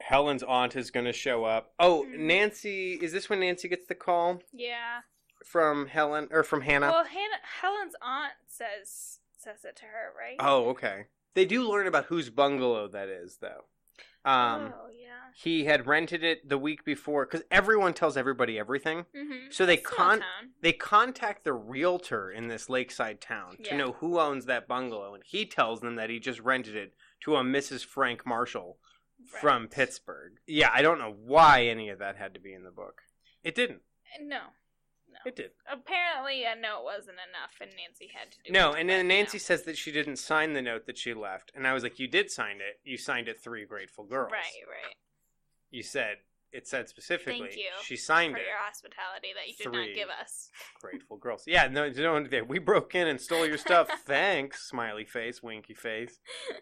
Helen's 0.00 0.42
aunt 0.42 0.76
is 0.76 0.90
gonna 0.90 1.12
show 1.12 1.44
up. 1.44 1.72
Oh, 1.78 2.04
Mhm. 2.08 2.18
Nancy, 2.18 2.94
is 2.94 3.12
this 3.12 3.30
when 3.30 3.40
Nancy 3.40 3.68
gets 3.68 3.86
the 3.86 3.94
call 3.94 4.42
Yeah. 4.52 5.02
from 5.44 5.86
Helen 5.86 6.28
or 6.30 6.42
from 6.42 6.62
Hannah? 6.62 6.90
Well, 6.90 7.04
Hannah, 7.04 7.40
Helen's 7.60 7.94
aunt 8.02 8.32
says 8.46 9.20
says 9.38 9.64
it 9.64 9.76
to 9.76 9.86
her, 9.86 10.12
right? 10.18 10.36
oh, 10.40 10.68
okay. 10.70 11.06
They 11.34 11.44
do 11.44 11.68
learn 11.68 11.86
about 11.86 12.06
whose 12.06 12.30
bungalow 12.30 12.88
that 12.88 13.08
is, 13.08 13.38
though. 13.40 13.64
Um, 14.22 14.74
oh 14.76 14.88
yeah. 14.92 15.30
he 15.34 15.64
had 15.64 15.86
rented 15.86 16.22
it 16.22 16.46
the 16.46 16.58
week 16.58 16.84
before 16.84 17.24
because 17.24 17.42
everyone 17.50 17.94
tells 17.94 18.18
everybody 18.18 18.58
everything. 18.58 19.06
Mm-hmm. 19.16 19.50
So 19.50 19.64
they 19.64 19.78
con- 19.78 20.22
they 20.60 20.72
contact 20.72 21.44
the 21.44 21.54
realtor 21.54 22.30
in 22.30 22.48
this 22.48 22.68
lakeside 22.68 23.22
town 23.22 23.56
to 23.64 23.76
know 23.76 23.92
who 23.92 24.20
owns 24.20 24.44
that 24.44 24.68
bungalow, 24.68 25.14
and 25.14 25.22
he 25.24 25.46
tells 25.46 25.80
them 25.80 25.96
that 25.96 26.10
he 26.10 26.18
just 26.18 26.40
rented 26.40 26.76
it 26.76 26.92
to 27.24 27.36
a 27.36 27.42
Mrs. 27.42 27.84
Frank 27.84 28.26
Marshall 28.26 28.76
from 29.40 29.68
Pittsburgh. 29.68 30.32
Yeah, 30.46 30.70
I 30.72 30.82
don't 30.82 30.98
know 30.98 31.14
why 31.24 31.64
any 31.64 31.88
of 31.88 31.98
that 32.00 32.16
had 32.16 32.34
to 32.34 32.40
be 32.40 32.52
in 32.52 32.64
the 32.64 32.70
book. 32.70 33.02
It 33.42 33.54
didn't. 33.54 33.80
No. 34.20 34.40
It 35.26 35.36
did. 35.36 35.50
Apparently, 35.70 36.44
a 36.44 36.54
note 36.54 36.82
wasn't 36.84 37.18
enough, 37.28 37.52
and 37.60 37.70
Nancy 37.76 38.10
had 38.14 38.32
to 38.32 38.38
do. 38.44 38.52
No, 38.52 38.72
it, 38.72 38.80
and 38.80 38.88
but, 38.88 38.94
then 38.94 39.04
you 39.06 39.08
Nancy 39.08 39.36
know. 39.38 39.42
says 39.42 39.62
that 39.62 39.76
she 39.76 39.92
didn't 39.92 40.16
sign 40.16 40.52
the 40.54 40.62
note 40.62 40.86
that 40.86 40.98
she 40.98 41.14
left, 41.14 41.52
and 41.54 41.66
I 41.66 41.74
was 41.74 41.82
like, 41.82 41.98
"You 41.98 42.08
did 42.08 42.30
sign 42.30 42.56
it. 42.56 42.80
You 42.84 42.96
signed 42.96 43.28
it. 43.28 43.40
Three 43.40 43.64
grateful 43.64 44.04
girls. 44.04 44.32
Right, 44.32 44.66
right. 44.66 44.94
You 45.70 45.82
said 45.82 46.18
it 46.52 46.66
said 46.66 46.88
specifically. 46.88 47.38
Thank 47.40 47.56
you 47.56 47.70
She 47.82 47.96
signed 47.96 48.32
it. 48.32 48.38
For 48.38 48.42
it. 48.42 48.46
your 48.46 48.58
hospitality 48.58 49.28
that 49.34 49.46
you 49.48 49.54
did 49.54 49.64
Three. 49.64 49.86
not 49.86 49.94
give 49.94 50.08
us. 50.08 50.50
Grateful 50.80 51.16
girls. 51.16 51.44
Yeah, 51.46 51.68
no, 51.68 51.88
no, 51.88 52.44
we 52.46 52.58
broke 52.58 52.94
in 52.94 53.06
and 53.06 53.20
stole 53.20 53.46
your 53.46 53.58
stuff. 53.58 53.88
Thanks, 54.06 54.68
smiley 54.68 55.04
face, 55.04 55.42
winky 55.42 55.74
face. 55.74 56.18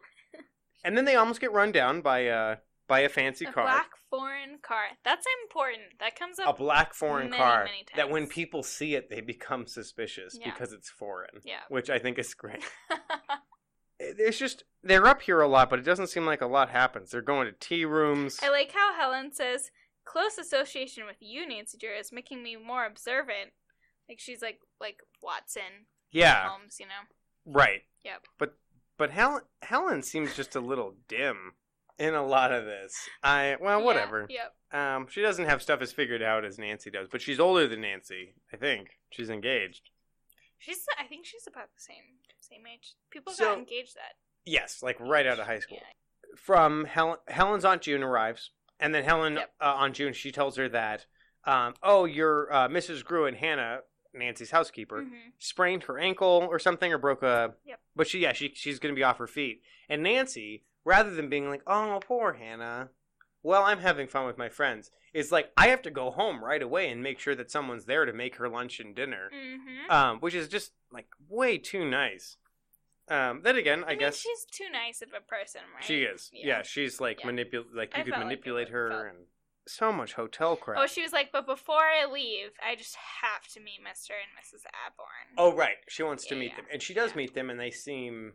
And 0.85 0.97
then 0.97 1.05
they 1.05 1.17
almost 1.17 1.41
get 1.41 1.53
run 1.53 1.73
down 1.73 2.01
by 2.03 2.29
uh 2.29 2.57
by 2.89 3.01
a 3.01 3.09
fancy 3.09 3.45
car. 3.45 3.53
a 3.53 3.55
car, 3.55 3.65
black 3.65 3.91
foreign 4.11 4.59
car. 4.63 4.85
That's 5.05 5.27
important. 5.45 5.83
That 6.01 6.19
comes 6.19 6.39
up. 6.39 6.55
a 6.55 6.59
black 6.59 6.95
foreign 6.95 7.31
many, 7.31 7.43
car. 7.43 7.65
many 7.65 7.85
That 7.97 8.11
when 8.11 8.27
people 8.27 8.63
see 8.63 8.95
it, 8.95 9.11
they 9.11 9.21
become 9.21 9.67
suspicious 9.67 10.37
Yeah. 10.41 10.51
because 10.51 10.73
it's 10.73 10.89
foreign. 10.89 11.41
Yeah. 11.45 11.61
which 11.69 11.91
I 11.91 11.99
think 11.99 12.19
is 12.19 12.35
great. 12.35 12.65
It's 14.01 14.39
just 14.39 14.63
they're 14.85 15.07
up 15.07 15.23
here 15.23 15.41
a 15.41 15.49
lot, 15.49 15.71
but 15.71 15.81
it 15.81 15.85
doesn't 15.85 16.07
seem 16.07 16.25
like 16.25 16.41
a 16.41 16.47
lot 16.47 16.71
happens. 16.71 17.11
They're 17.11 17.21
going 17.21 17.47
to 17.47 17.53
tea 17.53 17.85
rooms. 17.85 18.39
I 18.41 18.49
like 18.49 18.71
how 18.73 18.95
Helen 18.95 19.33
says, 19.33 19.73
"Close 20.05 20.39
association 20.39 21.05
with 21.05 21.17
you, 21.19 21.47
Nancy 21.49 21.77
Drew, 21.79 21.97
is 21.99 22.13
making 22.13 22.43
me 22.43 22.55
more 22.55 22.87
observant." 22.87 23.51
Like 24.09 24.21
she's 24.21 24.41
like 24.41 24.61
like 24.81 25.01
Watson 25.21 25.87
yeah, 26.13 26.49
Holmes, 26.49 26.77
you 26.79 26.87
know. 26.87 27.03
right. 27.45 27.83
Yep. 28.05 28.23
But 28.39 28.55
but 28.97 29.11
Helen 29.11 29.43
Helen 29.63 30.03
seems 30.05 30.37
just 30.37 30.55
a 30.55 30.61
little 30.61 30.95
dim 31.09 31.55
in 31.99 32.15
a 32.15 32.25
lot 32.25 32.53
of 32.53 32.65
this. 32.65 32.95
I 33.23 33.57
well 33.61 33.81
Yeah, 33.81 33.85
whatever. 33.85 34.27
Yep. 34.29 34.55
Um, 34.81 35.07
she 35.11 35.23
doesn't 35.23 35.47
have 35.47 35.63
stuff 35.63 35.81
as 35.81 35.93
figured 35.93 36.23
out 36.23 36.45
as 36.45 36.59
Nancy 36.59 36.91
does, 36.91 37.09
but 37.11 37.21
she's 37.23 37.41
older 37.41 37.67
than 37.67 37.81
Nancy. 37.81 38.35
I 38.53 38.57
think 38.57 38.99
she's 39.11 39.31
engaged. 39.31 39.91
She's. 40.59 40.79
I 40.99 41.05
think 41.05 41.25
she's 41.27 41.47
about 41.47 41.69
the 41.75 41.81
same 41.81 42.03
same 42.41 42.67
age. 42.67 42.95
People 43.11 43.33
So- 43.33 43.45
got 43.47 43.59
engaged 43.59 43.95
that. 43.97 44.15
Yes, 44.45 44.83
like 44.83 44.99
right 45.01 45.27
out 45.27 45.39
of 45.39 45.47
high 45.47 45.59
school. 45.61 45.79
Yeah. 45.81 46.37
From 46.37 46.85
Helen, 46.85 47.19
Helen's 47.29 47.65
aunt 47.65 47.83
June 47.83 48.03
arrives, 48.03 48.51
and 48.81 48.95
then 48.95 49.05
Helen 49.05 49.35
Yep. 49.35 49.55
uh, 49.61 49.75
on 49.75 49.93
June 49.93 50.13
she 50.13 50.31
tells 50.33 50.57
her 50.57 50.69
that, 50.71 51.07
um, 51.45 51.75
oh, 51.83 52.05
your 52.05 52.53
uh, 52.53 52.69
Mrs. 52.69 53.05
and 53.29 53.37
Hannah, 53.37 53.81
Nancy's 54.15 54.51
housekeeper, 54.51 55.03
Mhm. 55.03 55.33
sprained 55.39 55.85
her 55.85 55.99
ankle 55.99 56.47
or 56.51 56.59
something, 56.59 56.93
or 56.93 56.99
broke 56.99 57.23
a. 57.23 57.55
Yep. 57.65 57.81
But 57.97 58.07
she, 58.09 58.21
yeah, 58.21 58.33
she 58.33 58.53
she's 58.55 58.79
gonna 58.79 58.95
be 58.95 59.03
off 59.03 59.19
her 59.19 59.27
feet, 59.27 59.63
and 59.89 60.03
Nancy, 60.03 60.65
rather 60.89 61.11
than 61.15 61.29
being 61.29 61.49
like, 61.51 61.63
oh, 61.67 62.01
poor 62.07 62.33
Hannah, 62.33 62.89
well, 63.43 63.63
I'm 63.63 63.81
having 63.81 64.09
fun 64.09 64.27
with 64.27 64.39
my 64.39 64.49
friends, 64.49 64.91
It's 65.15 65.33
like, 65.33 65.51
I 65.57 65.69
have 65.69 65.81
to 65.83 65.91
go 65.91 66.11
home 66.11 66.45
right 66.45 66.63
away 66.63 66.91
and 66.91 67.03
make 67.03 67.19
sure 67.19 67.35
that 67.35 67.51
someone's 67.51 67.87
there 67.87 68.05
to 68.05 68.13
make 68.13 68.37
her 68.37 68.49
lunch 68.49 68.79
and 68.79 68.95
dinner, 68.95 69.31
Mhm. 69.33 69.91
um, 69.91 70.21
which 70.21 70.35
is 70.35 70.49
just 70.49 70.73
like 70.93 71.09
way 71.29 71.57
too 71.59 71.85
nice. 71.89 72.37
Um, 73.09 73.41
then 73.43 73.57
again, 73.57 73.85
I, 73.85 73.87
I, 73.87 73.91
mean, 73.91 73.99
guess 74.01 74.19
she's 74.19 74.45
too 74.45 74.69
nice 74.71 75.01
of 75.01 75.09
a 75.17 75.21
person, 75.23 75.63
right? 75.75 75.83
she 75.85 76.03
is. 76.03 76.31
Yeah, 76.33 76.63
she's 76.63 77.01
like 77.01 77.21
Yeah. 77.21 77.31
manipul 77.31 77.65
like 77.75 77.95
you 77.97 78.01
I 78.01 78.05
could 78.05 78.13
felt 78.13 78.21
like 78.21 78.29
manipulate 78.29 78.69
her 78.69 78.91
felt- 78.91 79.07
and 79.07 79.27
so 79.67 79.93
much 79.93 80.13
hotel 80.15 80.57
crap. 80.57 80.79
Oh, 80.79 80.87
she 80.87 81.03
was 81.03 81.13
like, 81.13 81.33
but 81.33 81.47
before 81.47 81.85
I 82.01 82.05
leave, 82.05 82.53
I 82.63 82.75
just 82.77 82.97
have 83.23 83.47
to 83.55 83.61
meet 83.61 83.81
Mr. 83.83 84.11
and 84.13 84.31
Mrs. 84.39 84.65
Aborn. 84.87 85.29
Oh, 85.39 85.55
right. 85.55 85.79
She 85.89 86.03
wants 86.03 86.27
to 86.27 86.35
meet 86.35 86.51
yeah. 86.53 86.57
them, 86.57 86.67
and 86.71 86.83
she 86.83 86.93
does 86.95 87.11
Yeah. 87.13 87.17
meet 87.19 87.35
them, 87.35 87.49
and 87.51 87.59
they 87.59 87.71
seem 87.71 88.35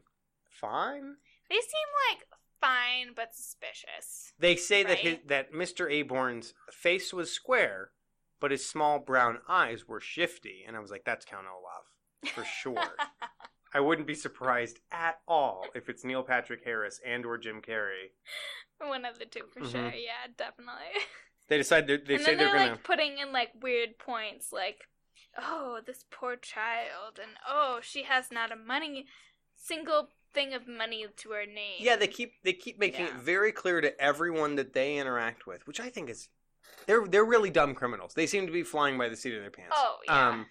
fine. 0.50 1.18
They 1.50 1.60
seem 1.62 1.88
like 2.10 2.28
fine 2.64 3.14
but 3.16 3.34
suspicious. 3.36 4.34
They 4.40 4.56
say 4.56 4.84
that 4.84 5.00
his, 5.00 5.14
Right. 5.14 5.28
that 5.28 5.52
Mr. 5.54 5.92
Aborn's 5.92 6.54
face 6.72 7.14
was 7.14 7.32
square, 7.32 7.92
but 8.40 8.52
his 8.52 8.68
small 8.68 9.00
brown 9.00 9.40
eyes 9.48 9.88
were 9.88 10.00
shifty, 10.02 10.64
and 10.66 10.76
I 10.76 10.80
was 10.80 10.92
like, 10.92 11.04
"That's 11.06 11.26
Count 11.26 11.46
Olaf 11.48 12.34
for 12.34 12.44
sure." 12.46 12.96
I 13.76 13.80
wouldn't 13.80 14.06
be 14.08 14.14
surprised 14.16 14.80
at 14.92 15.20
all 15.28 15.66
if 15.74 15.90
it's 15.90 16.04
Neil 16.04 16.22
Patrick 16.24 16.64
Harris 16.64 17.02
and 17.04 17.26
or 17.26 17.38
Jim 17.40 17.60
Carrey. 17.62 18.12
One 18.80 19.04
of 19.04 19.18
the 19.18 19.26
two 19.26 19.48
for 19.52 19.62
Mhm. 19.62 19.72
sure. 19.72 19.90
Yeah, 19.94 20.28
definitely. 20.38 20.84
They 21.50 21.58
decide 21.58 21.88
they're, 21.88 21.98
they 21.98 22.16
and 22.16 22.24
say 22.24 22.36
they're, 22.36 22.48
they're, 22.48 22.58
gonna. 22.58 22.72
like 22.72 22.84
putting 22.84 23.18
in 23.18 23.34
like 23.34 23.50
weird 23.62 24.00
points, 24.00 24.54
like, 24.54 24.88
oh, 25.38 25.82
this 25.86 26.06
poor 26.10 26.38
child, 26.38 27.20
and 27.22 27.32
oh, 27.48 27.80
she 27.82 28.04
has 28.04 28.32
not 28.32 28.50
a 28.52 28.56
money, 28.56 29.08
single 29.54 30.08
thing 30.34 30.54
of 30.54 30.68
money 30.68 31.06
to 31.18 31.30
her 31.32 31.46
name. 31.46 31.78
Yeah, 31.80 31.96
they 31.96 32.08
keep 32.08 32.34
they 32.44 32.54
keep 32.54 32.80
making 32.80 33.06
it 33.06 33.14
very 33.14 33.52
clear 33.52 33.82
to 33.82 34.00
everyone 34.02 34.56
that 34.56 34.74
they 34.74 34.98
interact 34.98 35.46
with, 35.48 35.66
which 35.68 35.80
I 35.80 35.90
think 35.90 36.10
is 36.10 36.30
they're 36.88 37.08
they're 37.08 37.26
really 37.26 37.50
dumb 37.50 37.76
criminals. 37.76 38.14
They 38.14 38.28
seem 38.28 38.46
to 38.48 38.52
be 38.54 38.64
flying 38.64 38.98
by 38.98 39.10
the 39.10 39.16
seat 39.16 39.34
of 39.36 39.42
their 39.42 39.52
pants. 39.52 39.76
Oh 39.78 39.98
yeah. 40.06 40.30
Um, 40.30 40.46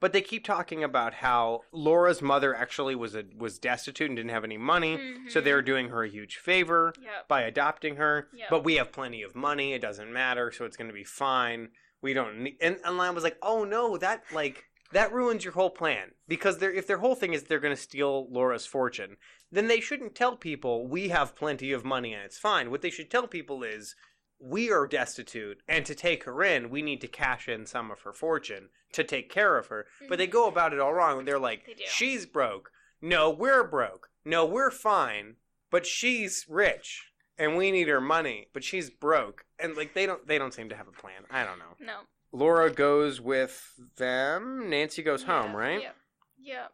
but 0.00 0.12
they 0.12 0.20
keep 0.20 0.44
talking 0.44 0.82
about 0.82 1.14
how 1.14 1.60
Laura's 1.72 2.20
mother 2.20 2.54
actually 2.56 2.96
was 2.96 3.14
a 3.14 3.24
was 3.36 3.58
destitute 3.58 4.10
and 4.10 4.16
didn't 4.16 4.32
have 4.32 4.42
any 4.44 4.58
money, 4.58 4.98
so 5.28 5.40
Mhm. 5.40 5.44
they're 5.44 5.62
doing 5.62 5.88
her 5.90 6.02
a 6.02 6.08
huge 6.08 6.36
favor 6.38 6.92
Yep. 7.00 7.28
by 7.28 7.42
adopting 7.42 7.96
her. 7.96 8.28
Yep. 8.32 8.50
But 8.50 8.64
we 8.64 8.74
have 8.74 8.90
plenty 8.90 9.22
of 9.22 9.36
money; 9.36 9.74
it 9.74 9.80
doesn't 9.80 10.12
matter, 10.12 10.50
so 10.50 10.64
it's 10.64 10.76
going 10.76 10.88
to 10.88 10.94
be 10.94 11.04
fine. 11.04 11.70
We 12.00 12.14
don't 12.14 12.40
need. 12.40 12.56
And, 12.60 12.80
and 12.84 13.00
I 13.00 13.10
was 13.10 13.22
like, 13.22 13.38
oh 13.42 13.62
no, 13.62 13.96
that 13.98 14.24
like 14.32 14.64
that 14.92 15.12
ruins 15.12 15.44
your 15.44 15.54
whole 15.54 15.70
plan. 15.70 16.12
Because 16.28 16.62
if 16.62 16.86
their 16.86 16.98
whole 16.98 17.14
thing 17.14 17.32
is 17.32 17.44
they're 17.44 17.58
going 17.58 17.74
to 17.74 17.80
steal 17.80 18.28
Laura's 18.30 18.66
fortune, 18.66 19.16
then 19.50 19.68
they 19.68 19.80
shouldn't 19.80 20.14
tell 20.14 20.36
people 20.36 20.86
we 20.86 21.08
have 21.08 21.36
plenty 21.36 21.72
of 21.72 21.84
money 21.84 22.12
and 22.12 22.22
it's 22.22 22.38
fine. 22.38 22.70
What 22.70 22.82
they 22.82 22.90
should 22.90 23.10
tell 23.10 23.26
people 23.26 23.62
is 23.62 23.94
we 24.38 24.70
are 24.72 24.86
destitute 24.86 25.58
and 25.68 25.86
to 25.86 25.94
take 25.94 26.24
her 26.24 26.42
in 26.42 26.68
we 26.68 26.82
need 26.82 27.00
to 27.00 27.06
cash 27.06 27.48
in 27.48 27.64
some 27.64 27.90
of 27.90 28.00
her 28.02 28.12
fortune 28.12 28.68
to 28.92 29.04
take 29.04 29.30
care 29.30 29.56
of 29.56 29.68
her. 29.68 29.86
But 30.08 30.18
they 30.18 30.26
mm-hmm. 30.26 30.32
go 30.32 30.48
about 30.48 30.72
it 30.72 30.80
all 30.80 30.92
wrong 30.92 31.24
they're 31.24 31.38
like 31.38 31.64
They 31.66 31.84
she's 31.86 32.26
broke. 32.26 32.70
No 33.00 33.30
we're 33.30 33.64
broke. 33.64 34.10
No 34.24 34.44
we're 34.44 34.70
fine 34.70 35.36
but 35.70 35.86
she's 35.86 36.44
rich 36.48 37.12
and 37.38 37.56
we 37.56 37.70
need 37.70 37.88
her 37.88 38.00
money 38.00 38.48
but 38.52 38.64
she's 38.64 38.90
broke. 38.90 39.44
And 39.58 39.76
like 39.76 39.94
they 39.94 40.06
don't 40.06 40.26
they 40.26 40.38
don't 40.38 40.54
seem 40.54 40.68
to 40.70 40.76
have 40.76 40.88
a 40.88 40.92
plan. 40.92 41.22
I 41.30 41.44
don't 41.44 41.58
know. 41.58 41.76
No. 41.78 42.00
Laura 42.32 42.70
goes 42.70 43.20
with 43.20 43.74
them 43.96 44.68
nancy 44.70 45.02
goes 45.02 45.22
home 45.24 45.54
right 45.54 45.82
Yep. 45.82 45.96
Yep. 46.38 46.72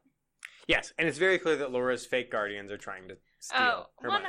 yes 0.68 0.92
and 0.98 1.08
it's 1.08 1.18
very 1.18 1.38
clear 1.38 1.56
that 1.56 1.72
laura's 1.72 2.06
fake 2.06 2.30
guardians 2.30 2.70
are 2.70 2.78
trying 2.78 3.08
to 3.08 3.16
steal 3.40 3.58
Oh, 3.60 3.86
her 4.00 4.08
100% 4.08 4.12
money 4.12 4.22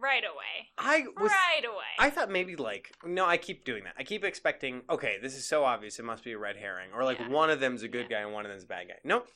right 0.00 0.22
away. 0.24 0.68
i 0.78 1.04
was 1.20 1.30
right 1.30 1.64
away. 1.64 1.84
I 1.98 2.08
thought 2.10 2.30
maybe 2.30 2.56
like 2.56 2.94
no, 3.04 3.26
I 3.26 3.36
keep 3.36 3.64
doing 3.66 3.84
that. 3.84 3.94
I 3.98 4.02
keep 4.04 4.24
expecting 4.24 4.82
okay, 4.88 5.16
this 5.20 5.36
is 5.36 5.46
so 5.46 5.64
obvious 5.64 5.98
it 5.98 6.04
must 6.04 6.24
be 6.24 6.32
a 6.32 6.38
red 6.38 6.56
herring, 6.56 6.90
or 6.94 7.04
like 7.04 7.18
Yeah. 7.18 7.28
one 7.28 7.50
of 7.50 7.60
them's 7.60 7.82
a 7.82 7.88
good 7.88 8.06
Yeah. 8.10 8.16
guy 8.18 8.22
and 8.24 8.32
one 8.32 8.46
of 8.46 8.50
them's 8.50 8.64
a 8.64 8.66
bad 8.66 8.88
guy. 8.88 8.94
Nope, 9.04 9.28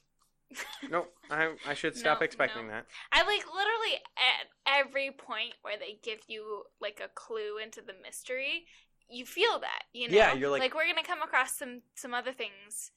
Nope. 0.91 1.13
I 1.31 1.55
I 1.67 1.75
should 1.75 1.97
stop 1.97 2.21
No, 2.21 2.25
expecting 2.25 2.69
no. 2.69 2.73
that. 2.73 2.87
I 3.13 3.23
like 3.25 3.45
literally 3.47 3.97
at 4.17 4.47
every 4.67 5.11
point 5.11 5.53
where 5.61 5.77
they 5.79 5.99
give 6.03 6.21
you 6.29 6.65
like 6.81 7.01
a 7.05 7.09
clue 7.15 7.59
into 7.63 7.83
the 7.83 7.95
mystery, 8.03 8.65
you 9.09 9.27
feel 9.27 9.59
that, 9.61 9.83
you 9.93 10.09
know? 10.09 10.15
Yeah, 10.17 10.33
you're 10.35 10.49
like- 10.51 10.61
like 10.61 10.75
we're 10.75 10.87
gonna 10.87 11.03
come 11.07 11.23
across 11.23 11.57
some 11.57 11.83
some 11.95 12.15
other 12.15 12.33
things 12.33 12.91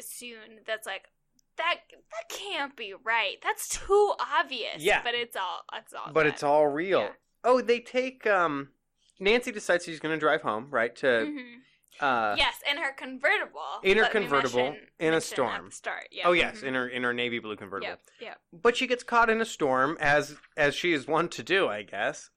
soon 0.00 0.60
that's 0.66 0.86
like 0.86 1.08
that 1.56 1.76
that 2.10 2.28
can't 2.28 2.76
be 2.76 2.92
right. 3.04 3.36
That's 3.42 3.68
too 3.68 4.14
obvious. 4.38 4.78
Yeah. 4.82 5.02
But 5.02 5.14
it's 5.14 5.36
all 5.36 5.62
it's 5.74 5.94
all 5.94 6.12
But 6.12 6.24
good. 6.24 6.26
it's 6.34 6.42
all 6.42 6.66
real. 6.66 7.00
Yeah. 7.00 7.12
Oh, 7.44 7.60
they 7.60 7.80
take 7.80 8.26
um 8.26 8.70
Nancy 9.18 9.50
decides 9.50 9.84
she's 9.86 9.98
going 10.00 10.14
to 10.14 10.20
drive 10.20 10.42
home, 10.42 10.68
right? 10.70 10.94
To 10.96 11.06
Mhm. 11.06 11.54
uh 12.00 12.34
yes, 12.36 12.60
in 12.70 12.76
her 12.76 12.92
convertible. 12.92 13.62
in 13.82 13.96
her 13.96 14.08
convertible, 14.10 14.64
mentioned- 14.64 14.88
in 14.98 15.14
a 15.14 15.20
storm. 15.22 15.70
Start, 15.70 16.08
yeah. 16.10 16.28
Oh 16.28 16.32
yes, 16.32 16.60
Mhm. 16.60 16.64
in 16.64 16.74
her 16.74 16.88
in 16.88 17.02
her 17.04 17.14
navy 17.14 17.38
blue 17.38 17.56
convertible. 17.56 17.88
Yep, 17.92 18.00
yep. 18.20 18.40
But 18.52 18.76
she 18.76 18.86
gets 18.86 19.02
caught 19.02 19.30
in 19.30 19.40
a 19.40 19.46
storm 19.46 19.96
as 20.00 20.36
as 20.58 20.74
she 20.74 20.92
is 20.92 21.06
wont 21.06 21.32
to 21.32 21.42
do, 21.42 21.68
I 21.68 21.82
guess. 21.84 22.28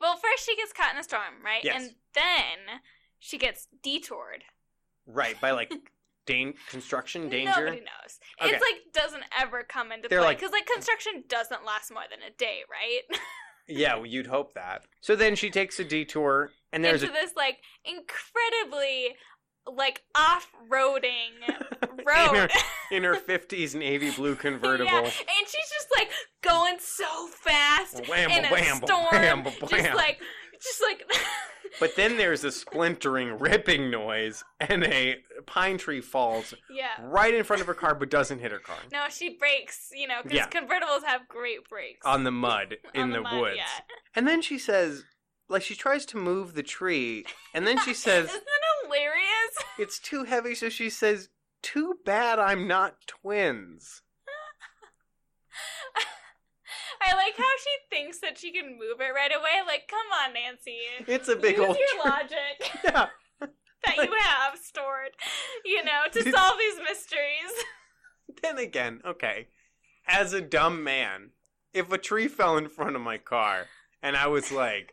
Well, 0.00 0.16
first 0.16 0.44
she 0.46 0.56
gets 0.56 0.72
caught 0.72 0.92
in 0.94 1.00
a 1.00 1.04
storm, 1.04 1.42
right? 1.44 1.62
Yes. 1.64 1.76
And 1.76 1.94
then 2.14 2.80
she 3.18 3.38
gets 3.38 3.68
detoured. 3.82 4.44
Right, 5.06 5.40
by 5.40 5.50
like 5.52 5.72
dan- 6.26 6.54
construction 6.70 7.28
danger. 7.28 7.64
Nobody 7.64 7.80
knows. 7.80 8.18
Okay. 8.40 8.52
It's 8.52 8.60
like 8.62 8.92
doesn't 8.92 9.24
ever 9.38 9.62
come 9.62 9.92
into 9.92 10.08
They're 10.08 10.18
play 10.20 10.28
like- 10.28 10.38
because 10.38 10.52
like 10.52 10.66
construction 10.66 11.24
doesn't 11.28 11.64
last 11.64 11.92
more 11.92 12.04
than 12.10 12.20
a 12.26 12.30
day, 12.36 12.60
right? 12.70 13.20
Yeah, 13.68 13.94
well, 13.94 14.06
you'd 14.06 14.26
hope 14.26 14.54
that. 14.54 14.86
So 15.02 15.14
then 15.14 15.36
she 15.36 15.48
takes 15.48 15.78
a 15.78 15.84
detour 15.84 16.50
and 16.72 16.84
there's 16.84 17.04
Into 17.04 17.14
a 17.16 17.20
this 17.20 17.30
like 17.36 17.58
incredibly 17.84 19.14
like 19.66 20.02
off-roading 20.14 21.30
in 21.48 22.04
road. 22.06 22.50
in 22.90 23.04
her 23.04 23.14
50s 23.16 23.74
navy 23.74 24.10
blue 24.10 24.34
convertible. 24.34 24.90
Yeah, 24.90 24.98
and 25.00 25.46
she's 25.46 25.70
just 25.70 25.88
like 25.96 26.10
going 26.42 26.76
so 26.80 27.28
fast 27.28 28.02
Whamble, 28.08 28.36
in 28.38 28.44
a 28.44 28.48
whamble, 28.48 28.86
storm, 28.88 29.06
whamble, 29.12 29.52
just 29.68 29.94
like, 29.94 30.20
just 30.62 30.82
like. 30.82 31.02
But 31.80 31.96
then 31.96 32.18
there's 32.18 32.44
a 32.44 32.52
splintering, 32.52 33.38
ripping 33.38 33.90
noise, 33.90 34.44
and 34.60 34.84
a 34.84 35.16
pine 35.46 35.78
tree 35.78 36.02
falls 36.02 36.52
yeah. 36.70 36.88
right 37.00 37.32
in 37.32 37.44
front 37.44 37.62
of 37.62 37.66
her 37.66 37.72
car, 37.72 37.94
but 37.94 38.10
doesn't 38.10 38.40
hit 38.40 38.52
her 38.52 38.58
car. 38.58 38.76
No, 38.92 39.06
she 39.08 39.38
breaks, 39.38 39.88
you 39.90 40.06
know, 40.06 40.18
because 40.22 40.36
Yeah. 40.36 40.48
convertibles 40.48 41.02
have 41.06 41.26
great 41.28 41.66
brakes. 41.70 42.04
On 42.04 42.24
the 42.24 42.30
mud 42.30 42.76
in 42.94 43.04
On 43.04 43.10
the, 43.12 43.22
mud, 43.22 43.40
woods. 43.40 43.56
yeah. 43.56 43.80
And 44.14 44.28
then 44.28 44.42
she 44.42 44.58
says, 44.58 45.04
like, 45.48 45.62
she 45.62 45.74
tries 45.74 46.04
to 46.06 46.18
move 46.18 46.52
the 46.52 46.62
tree, 46.62 47.24
and 47.54 47.66
then 47.66 47.78
she 47.78 47.94
says, 47.94 48.28
Isn't 48.28 48.44
that 48.44 48.84
hilarious? 48.84 49.21
It's 49.78 49.98
too 49.98 50.24
heavy, 50.24 50.54
so 50.54 50.68
she 50.68 50.90
says, 50.90 51.28
too 51.62 51.94
bad 52.04 52.38
I'm 52.38 52.66
not 52.66 53.06
twins. 53.06 54.02
I 57.00 57.14
like 57.16 57.36
how 57.36 57.44
she 57.58 57.96
thinks 57.96 58.18
that 58.20 58.38
she 58.38 58.52
can 58.52 58.78
move 58.78 59.00
it 59.00 59.12
right 59.14 59.32
away. 59.34 59.60
Like, 59.66 59.88
come 59.88 60.06
on, 60.24 60.34
Nancy. 60.34 60.78
It's 61.06 61.28
a 61.28 61.36
big 61.36 61.56
Use 61.56 61.66
old 61.66 61.76
your 61.76 62.04
logic 62.12 62.70
Yeah. 62.84 63.06
that 63.40 63.96
you 63.96 64.12
have 64.20 64.58
stored, 64.62 65.10
you 65.64 65.84
know, 65.84 66.02
to 66.12 66.22
solve 66.30 66.58
these 66.58 66.78
mysteries. 66.88 67.64
Then 68.42 68.58
again, 68.58 69.00
okay, 69.04 69.48
as 70.06 70.32
a 70.32 70.40
dumb 70.40 70.82
man, 70.84 71.30
if 71.74 71.90
a 71.92 71.98
tree 71.98 72.28
fell 72.28 72.56
in 72.56 72.68
front 72.68 72.96
of 72.96 73.02
my 73.02 73.18
car 73.18 73.66
and 74.02 74.16
I 74.16 74.26
was 74.28 74.50
like, 74.52 74.92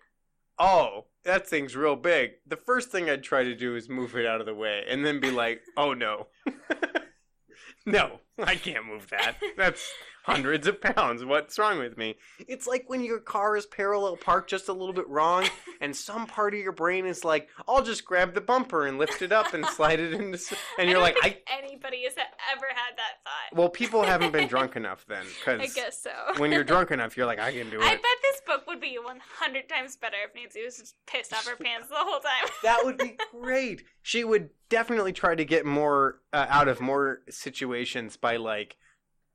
oh, 0.60 1.06
that 1.24 1.48
thing's 1.48 1.76
real 1.76 1.96
big, 1.96 2.32
the 2.46 2.58
first 2.58 2.90
thing 2.90 3.10
I'd 3.10 3.24
try 3.24 3.44
to 3.44 3.56
do 3.56 3.76
is 3.76 3.90
move 3.90 4.16
it 4.16 4.26
out 4.26 4.40
of 4.40 4.46
the 4.46 4.54
way 4.54 4.84
and 4.88 5.06
then 5.06 5.20
be 5.20 5.32
like, 5.32 5.62
oh 5.78 5.94
no. 5.94 6.28
no, 7.86 8.20
I 8.38 8.56
can't 8.56 8.86
move 8.86 9.10
that. 9.10 9.36
That's 9.58 9.92
hundreds 10.30 10.68
of 10.68 10.82
pounds. 10.82 11.26
What's 11.26 11.58
wrong 11.60 11.80
with 11.80 11.98
me? 11.98 12.16
It's 12.48 12.68
like 12.68 12.86
when 12.88 13.04
your 13.04 13.20
car 13.20 13.56
is 13.58 13.66
parallel 13.66 14.18
parked 14.18 14.50
just 14.50 14.68
a 14.70 14.74
little 14.74 14.94
bit 14.94 15.08
wrong 15.08 15.48
and 15.82 15.96
some 15.96 16.28
part 16.28 16.54
of 16.54 16.60
your 16.60 16.72
brain 16.72 17.06
is 17.06 17.24
like, 17.24 17.50
I'll 17.68 17.84
just 17.84 18.06
grab 18.06 18.34
the 18.34 18.42
bumper 18.42 18.88
and 18.88 18.98
lift 18.98 19.22
it 19.22 19.32
up 19.32 19.54
and 19.54 19.66
slide 19.66 20.00
it 20.00 20.14
into. 20.14 20.38
s-" 20.38 20.54
And 20.78 20.90
you're 20.90 21.00
I 21.00 21.04
like, 21.04 21.16
don't 21.16 21.26
I. 21.26 21.30
think 21.30 21.44
anybody 21.64 22.04
has 22.04 22.14
ever 22.18 22.66
had 22.70 22.96
that 22.98 23.24
thought. 23.24 23.58
Well, 23.58 23.70
people 23.70 24.04
haven't 24.04 24.32
been 24.32 24.48
drunk 24.48 24.76
enough 24.76 25.06
then, 25.08 25.26
I 25.48 25.58
because 25.58 25.74
guess 25.74 26.02
so. 26.02 26.12
when 26.40 26.52
you're 26.52 26.64
drunk 26.64 26.92
enough, 26.92 27.18
you're 27.18 27.26
like, 27.26 27.40
I 27.40 27.52
can 27.52 27.70
do 27.70 27.80
it. 27.80 27.84
I 27.84 27.92
bet 27.96 28.02
this 28.22 28.42
book 28.46 28.68
would 28.68 28.80
be 28.82 28.98
100 29.02 29.70
times 29.70 29.96
better 29.98 30.18
if 30.28 30.36
Nancy 30.36 30.64
was 30.64 30.78
just 30.78 30.96
pissed 31.08 31.34
off 31.34 31.48
her 31.48 31.56
pants 31.56 31.88
the 31.90 31.96
whole 31.96 32.20
time. 32.20 32.30
That 32.64 32.82
would 32.84 32.98
be 32.98 33.18
great. 33.32 33.84
She 34.02 34.24
would 34.24 34.50
definitely 34.70 35.14
try 35.14 35.34
to 35.34 35.46
get 35.46 35.66
more 35.66 36.20
uh, 36.34 36.46
out 36.50 36.68
of 36.68 36.82
more 36.82 37.22
situations 37.30 38.18
by 38.18 38.36
like 38.38 38.78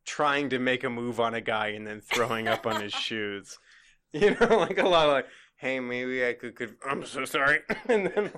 trying 0.04 0.50
to 0.50 0.58
make 0.58 0.84
a 0.84 0.90
move 0.90 1.18
on 1.20 1.34
a 1.34 1.40
guy 1.40 1.68
and 1.68 1.86
then 1.86 2.00
throwing 2.00 2.48
up 2.48 2.66
on 2.66 2.80
his 2.82 2.92
shoes. 3.06 3.58
You 4.16 4.30
know, 4.38 4.58
like 4.58 4.78
a 4.78 4.86
lot 4.88 5.06
of 5.08 5.12
like, 5.12 5.26
hey, 5.56 5.80
maybe 5.80 6.24
I 6.24 6.34
could. 6.34 6.54
could 6.54 6.76
I'm 6.88 7.04
so 7.04 7.24
sorry, 7.24 7.58
and 7.88 8.06
then 8.14 8.30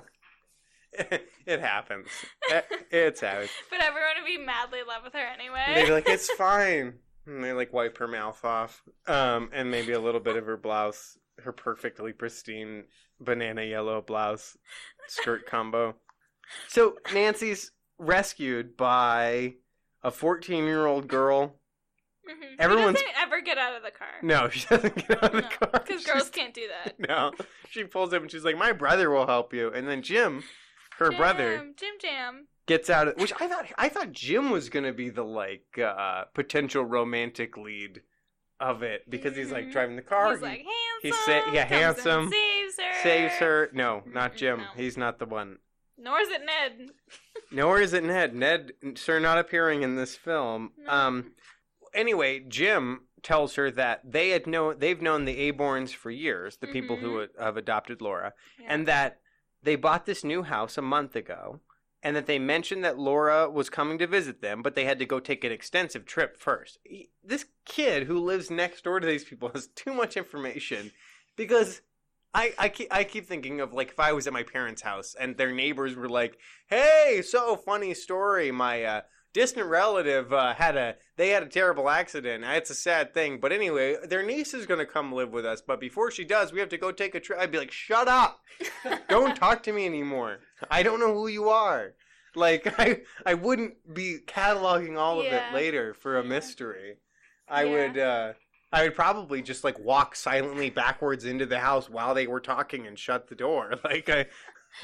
it 1.45 1.59
happens. 1.59 2.07
It- 2.49 2.65
It's 2.89 3.21
out. 3.21 3.47
but 3.69 3.81
everyone 3.81 4.09
would 4.19 4.25
be 4.25 4.37
madly 4.43 4.79
in 4.79 4.87
love 4.87 5.03
with 5.03 5.13
her 5.13 5.19
anyway. 5.19 5.63
They'd 5.75 5.85
be 5.85 5.91
like, 5.91 6.09
it's 6.09 6.31
fine. 6.31 6.95
And 7.27 7.43
they 7.43 7.53
like 7.53 7.71
wipe 7.73 7.97
her 7.99 8.07
mouth 8.07 8.43
off, 8.43 8.81
um, 9.05 9.49
and 9.53 9.69
maybe 9.69 9.91
a 9.91 9.99
little 9.99 10.19
bit 10.21 10.35
of 10.37 10.45
her 10.47 10.57
blouse, 10.57 11.17
her 11.43 11.51
perfectly 11.51 12.11
pristine 12.13 12.85
banana 13.19 13.61
yellow 13.63 14.01
blouse 14.01 14.57
skirt 15.07 15.45
combo. 15.45 15.95
So 16.69 16.95
Nancy's 17.13 17.71
rescued 17.99 18.77
by 18.77 19.55
a 20.07 20.11
14 20.11 20.63
year 20.63 20.85
old 20.85 21.07
girl. 21.07 21.55
Mhm. 22.29 22.55
Everyone's- 22.59 22.99
He 22.99 23.05
doesn't 23.05 23.21
ever 23.21 23.41
get 23.41 23.57
out 23.57 23.75
of 23.75 23.83
the 23.83 23.91
car. 23.91 24.07
No, 24.21 24.49
she 24.49 24.65
doesn't 24.67 24.95
get 24.95 25.23
out 25.23 25.33
of 25.35 25.43
the 25.43 25.49
car. 25.49 25.69
Because 25.85 26.05
girls 26.05 26.29
can't 26.29 26.53
do 26.53 26.67
that. 26.67 26.99
No, 27.09 27.31
she 27.69 27.83
pulls 27.83 28.13
up 28.13 28.21
and 28.21 28.31
she's 28.31 28.43
like, 28.45 28.57
"My 28.57 28.71
brother 28.73 29.09
will 29.09 29.27
help 29.27 29.53
you." 29.53 29.69
And 29.71 29.87
then 29.87 30.01
Jim, 30.01 30.43
her 30.99 31.11
brother, 31.11 31.57
Jim, 31.77 31.95
Jam. 32.01 32.47
gets 32.65 32.89
out 32.89 33.07
of 33.09 33.15
which 33.17 33.31
I 33.39 33.47
thought 33.47 33.67
I 33.77 33.87
thought 33.89 34.11
Jim 34.11 34.49
was 34.49 34.69
gonna 34.69 34.91
be 34.93 35.09
the 35.09 35.23
like 35.23 35.77
uh 35.79 36.25
potential 36.33 36.83
romantic 36.83 37.55
lead 37.57 38.01
of 38.59 38.81
it 38.83 39.09
because 39.09 39.35
he's 39.37 39.51
like 39.51 39.65
Mhm. 39.67 39.71
driving 39.71 39.95
the 39.95 40.01
car. 40.01 40.31
He's 40.31 40.39
he 40.39 40.45
like 40.45 40.65
handsome. 40.65 41.01
he 41.03 41.11
sa- 41.11 41.51
yeah, 41.53 41.65
handsome, 41.65 42.29
Saves 42.31 42.77
her. 42.79 42.93
saves 43.03 43.33
her. 43.35 43.69
No, 43.73 44.03
not 44.07 44.35
Jim. 44.35 44.59
no. 44.59 44.67
He's 44.75 44.97
not 44.97 45.19
the 45.19 45.25
one. 45.27 45.59
Nor 45.97 46.19
is 46.19 46.29
it 46.29 46.41
Ned. 46.45 46.89
Nor 47.51 47.79
is 47.81 47.93
it 47.93 48.03
Ned. 48.03 48.35
Ned, 48.35 48.71
sir, 48.95 49.19
not 49.19 49.37
appearing 49.37 49.81
in 49.83 49.95
this 49.95 50.15
film. 50.15 50.71
No. 50.77 50.91
Um. 50.91 51.31
Anyway, 51.93 52.39
Jim 52.47 53.01
tells 53.23 53.55
her 53.55 53.71
that 53.71 54.01
they 54.11 54.29
had 54.29 54.45
know 54.45 54.73
they've 54.73 55.01
known 55.01 55.25
the 55.25 55.51
Aborns 55.51 55.91
for 55.93 56.11
years, 56.11 56.57
the 56.57 56.67
people 56.67 56.97
who 56.97 57.25
have 57.39 57.57
adopted 57.57 58.01
Laura, 58.01 58.33
Yeah. 58.59 58.67
and 58.69 58.87
that 58.87 59.19
they 59.63 59.75
bought 59.75 60.05
this 60.05 60.23
new 60.23 60.43
house 60.43 60.77
a 60.77 60.81
month 60.83 61.15
ago 61.15 61.59
and 62.03 62.15
that 62.15 62.27
they 62.27 62.37
mentioned 62.37 62.85
that 62.85 62.99
Laura 62.99 63.49
was 63.49 63.71
coming 63.71 63.97
to 63.97 64.05
visit 64.05 64.41
them, 64.41 64.61
but 64.61 64.75
they 64.75 64.85
had 64.85 64.99
to 64.99 65.05
go 65.05 65.19
take 65.19 65.43
an 65.43 65.51
extensive 65.51 66.05
trip 66.05 66.37
first. 66.37 66.77
He- 66.83 67.09
This 67.23 67.45
kid 67.65 68.03
who 68.03 68.19
lives 68.19 68.51
next 68.51 68.83
door 68.83 68.99
to 68.99 69.07
these 69.07 69.23
people 69.25 69.49
has 69.55 69.67
too 69.67 69.93
much 69.95 70.15
information 70.15 70.91
because 71.35 71.81
I, 72.33 72.53
I, 72.57 72.69
keep, 72.69 72.87
I 72.93 73.03
keep 73.03 73.25
thinking 73.27 73.61
of 73.61 73.73
like 73.73 73.89
if 73.89 73.99
I 73.99 74.13
was 74.13 74.27
at 74.27 74.33
my 74.33 74.43
parents' 74.43 74.81
house 74.81 75.15
and 75.19 75.37
their 75.37 75.51
neighbors 75.51 75.95
were 75.95 76.09
like, 76.09 76.37
hey, 76.67 77.21
so 77.25 77.55
funny 77.55 77.93
story. 77.93 78.51
My 78.51 78.83
uh, 78.83 79.01
distant 79.33 79.67
relative 79.67 80.31
uh, 80.33 80.53
had 80.53 80.75
a 80.77 80.95
they 81.15 81.29
had 81.29 81.43
a 81.43 81.47
terrible 81.47 81.89
accident. 81.89 82.43
It's 82.45 82.69
a 82.69 82.75
sad 82.75 83.13
thing, 83.13 83.39
but 83.39 83.51
anyway, 83.51 83.95
their 84.07 84.23
niece 84.23 84.53
is 84.53 84.65
going 84.65 84.79
to 84.79 84.85
come 84.85 85.11
live 85.13 85.31
with 85.31 85.45
us. 85.45 85.61
But 85.65 85.79
before 85.79 86.11
she 86.11 86.25
does, 86.25 86.51
we 86.51 86.59
have 86.59 86.69
to 86.69 86.77
go 86.77 86.91
take 86.91 87.15
a 87.15 87.19
trip. 87.19 87.39
I'd 87.39 87.51
be 87.51 87.57
like, 87.59 87.71
shut 87.71 88.07
up! 88.07 88.41
Don't 89.09 89.35
talk 89.35 89.63
to 89.63 89.73
me 89.73 89.85
anymore. 89.85 90.39
I 90.69 90.83
don't 90.83 90.99
know 90.99 91.13
who 91.13 91.27
you 91.27 91.49
are. 91.49 91.93
Like 92.35 92.67
I 92.79 93.01
I 93.25 93.33
wouldn't 93.33 93.93
be 93.93 94.19
cataloging 94.27 94.97
all 94.97 95.19
of 95.19 95.31
it 95.31 95.51
later 95.53 95.93
for 95.93 96.17
a 96.19 96.23
Yeah. 96.23 96.29
mystery. 96.29 96.97
I 97.47 97.63
Yeah. 97.63 97.71
would 97.71 97.97
uh 97.97 98.33
I 98.71 98.83
would 98.83 98.95
probably 98.95 99.41
just 99.41 99.63
like 99.63 99.79
walk 99.79 100.15
silently 100.15 100.69
backwards 100.69 101.25
into 101.25 101.45
the 101.45 101.59
house 101.59 101.89
while 101.89 102.13
they 102.13 102.27
were 102.27 102.41
talking 102.41 102.85
and 102.87 102.97
shut 102.99 103.27
the 103.27 103.35
door. 103.35 103.73
Like 103.83 104.09
I, 104.09 104.25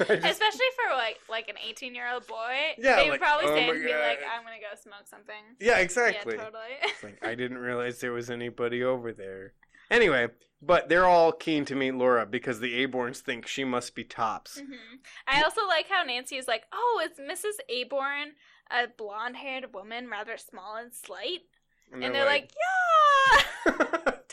I 0.00 0.16
just, 0.16 0.24
Especially 0.24 0.66
for 0.76 0.96
like 0.96 1.18
like 1.28 1.48
an 1.48 1.56
18 1.68 1.94
year 1.94 2.10
old 2.12 2.26
boy. 2.26 2.72
Yeah, 2.78 2.96
They 2.96 3.02
would 3.04 3.10
like, 3.12 3.20
probably 3.20 3.46
oh 3.46 3.54
stand 3.54 3.70
and 3.70 3.84
be 3.84 3.92
like, 3.92 4.20
I'm 4.34 4.42
gonna 4.42 4.56
go 4.58 4.74
smoke 4.80 5.06
something. 5.06 5.34
yeah, 5.60 5.78
exactly. 5.78 6.34
Yeah, 6.36 6.44
totally. 6.44 6.62
Like 7.02 7.24
I 7.26 7.34
didn't 7.34 7.58
realize 7.58 8.00
there 8.00 8.12
was 8.12 8.30
anybody 8.30 8.82
over 8.82 9.12
there. 9.12 9.52
Anyway, 9.90 10.28
but 10.62 10.88
they're 10.88 11.06
all 11.06 11.30
keen 11.30 11.64
to 11.66 11.74
meet 11.74 11.92
Laura 11.94 12.24
because 12.24 12.60
the 12.60 12.86
Aborns 12.86 13.18
think 13.18 13.46
she 13.46 13.64
must 13.64 13.94
be 13.94 14.02
tops. 14.02 14.58
hmm 14.58 14.96
I 15.28 15.42
also 15.42 15.66
like 15.68 15.88
how 15.88 16.02
Nancy 16.02 16.36
is 16.36 16.48
like, 16.48 16.64
oh, 16.72 17.02
is 17.04 17.18
Mrs. 17.18 17.58
Aborn 17.68 18.32
a 18.70 18.86
blonde 18.88 19.36
haired 19.36 19.74
woman, 19.74 20.08
rather 20.08 20.38
small 20.38 20.76
and 20.76 20.92
slight? 20.94 21.42
And 21.92 22.02
they're, 22.02 22.24
like, 22.26 22.50
yeah, 23.66 23.72
totally. 23.72 24.28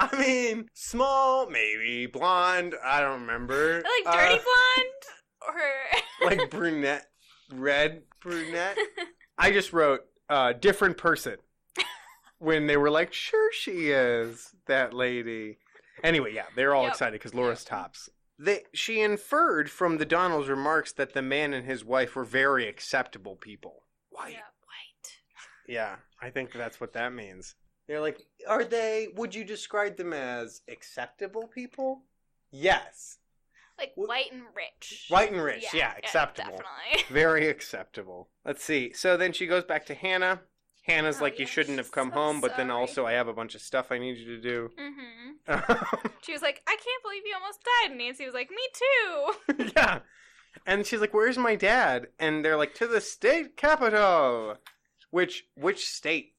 I 0.00 0.16
mean, 0.18 0.68
small, 0.74 1.48
maybe 1.48 2.06
blonde. 2.06 2.74
I 2.84 3.00
don't 3.00 3.20
remember. 3.22 3.82
like 3.82 4.14
dirty 4.16 4.34
Uh, 4.34 4.42
blonde 4.44 5.02
or 6.28 6.36
like 6.38 6.50
brunette, 6.50 7.06
red 7.52 8.02
brunette. 8.20 8.78
I 9.38 9.50
just 9.50 9.72
wrote 9.72 10.00
uh, 10.30 10.52
different 10.54 10.96
person. 10.96 11.36
when 12.38 12.66
they 12.66 12.76
were 12.76 12.90
like, 12.90 13.12
sure 13.12 13.50
she 13.52 13.90
is, 13.90 14.54
that 14.66 14.94
lady. 14.94 15.58
Anyway, 16.02 16.32
yeah, 16.34 16.46
they're 16.56 16.74
all 16.74 16.84
Yep. 16.84 16.92
excited 16.92 17.12
because 17.12 17.34
Laura's 17.34 17.64
tops. 17.64 18.08
They, 18.38 18.62
she 18.72 19.00
inferred 19.00 19.70
from 19.70 19.98
the 19.98 20.04
Donnell's 20.04 20.48
remarks 20.48 20.92
that 20.94 21.12
the 21.14 21.22
man 21.22 21.52
and 21.54 21.64
his 21.66 21.84
wife 21.84 22.16
were 22.16 22.24
very 22.24 22.66
acceptable 22.68 23.36
people. 23.36 23.84
White. 24.10 24.32
White. 24.34 24.42
Yeah, 25.66 25.96
I 26.20 26.30
think 26.30 26.52
that's 26.52 26.80
what 26.80 26.92
that 26.94 27.12
means. 27.12 27.54
They're 27.86 28.00
like, 28.00 28.20
are 28.48 28.64
they, 28.64 29.08
would 29.14 29.34
you 29.34 29.44
describe 29.44 29.96
them 29.96 30.12
as 30.12 30.62
acceptable 30.68 31.46
people? 31.46 32.02
Yes. 32.50 33.18
Like 33.78 33.92
Wh- 33.94 34.08
white 34.08 34.32
and 34.32 34.42
rich. 34.54 35.06
White 35.08 35.32
and 35.32 35.42
rich, 35.42 35.66
yeah, 35.74 35.92
acceptable. 35.98 36.50
definitely. 36.52 37.04
Very 37.14 37.48
acceptable. 37.48 38.28
Let's 38.44 38.62
see. 38.64 38.92
So 38.94 39.16
then 39.16 39.32
she 39.32 39.46
goes 39.46 39.64
back 39.64 39.84
to 39.86 39.94
Hannah. 39.94 40.40
Hannah's 40.86 41.18
Oh, 41.20 41.24
like, 41.24 41.38
you 41.38 41.46
yeah, 41.46 41.50
shouldn't 41.50 41.78
have 41.78 41.86
she's 41.86 41.94
come 41.94 42.10
so 42.10 42.14
home, 42.14 42.40
but 42.40 42.56
then 42.56 42.68
sorry. 42.68 42.80
also 42.80 43.06
I 43.06 43.12
have 43.12 43.28
a 43.28 43.32
bunch 43.32 43.54
of 43.54 43.60
stuff 43.62 43.90
I 43.90 43.98
need 43.98 44.16
you 44.18 44.36
to 44.36 44.40
do. 44.40 44.70
hmm 44.78 45.32
She 46.22 46.32
was 46.32 46.42
like, 46.42 46.62
I 46.66 46.76
can't 46.76 47.02
believe 47.02 47.22
you 47.26 47.34
almost 47.34 47.60
died. 47.64 47.90
And 47.90 47.98
Nancy 47.98 48.24
was 48.24 48.34
like, 48.34 48.50
Me 48.50 49.56
too. 49.58 49.72
yeah. 49.76 50.00
And 50.66 50.86
she's 50.86 51.00
like, 51.00 51.12
"Where's 51.12 51.36
my 51.36 51.56
dad?" 51.56 52.06
And 52.18 52.44
they're 52.44 52.56
like, 52.56 52.74
"To 52.74 52.86
the 52.86 53.00
state 53.00 53.56
capital." 53.56 54.56
Which 55.14 55.44
which 55.54 55.86
state? 55.86 56.32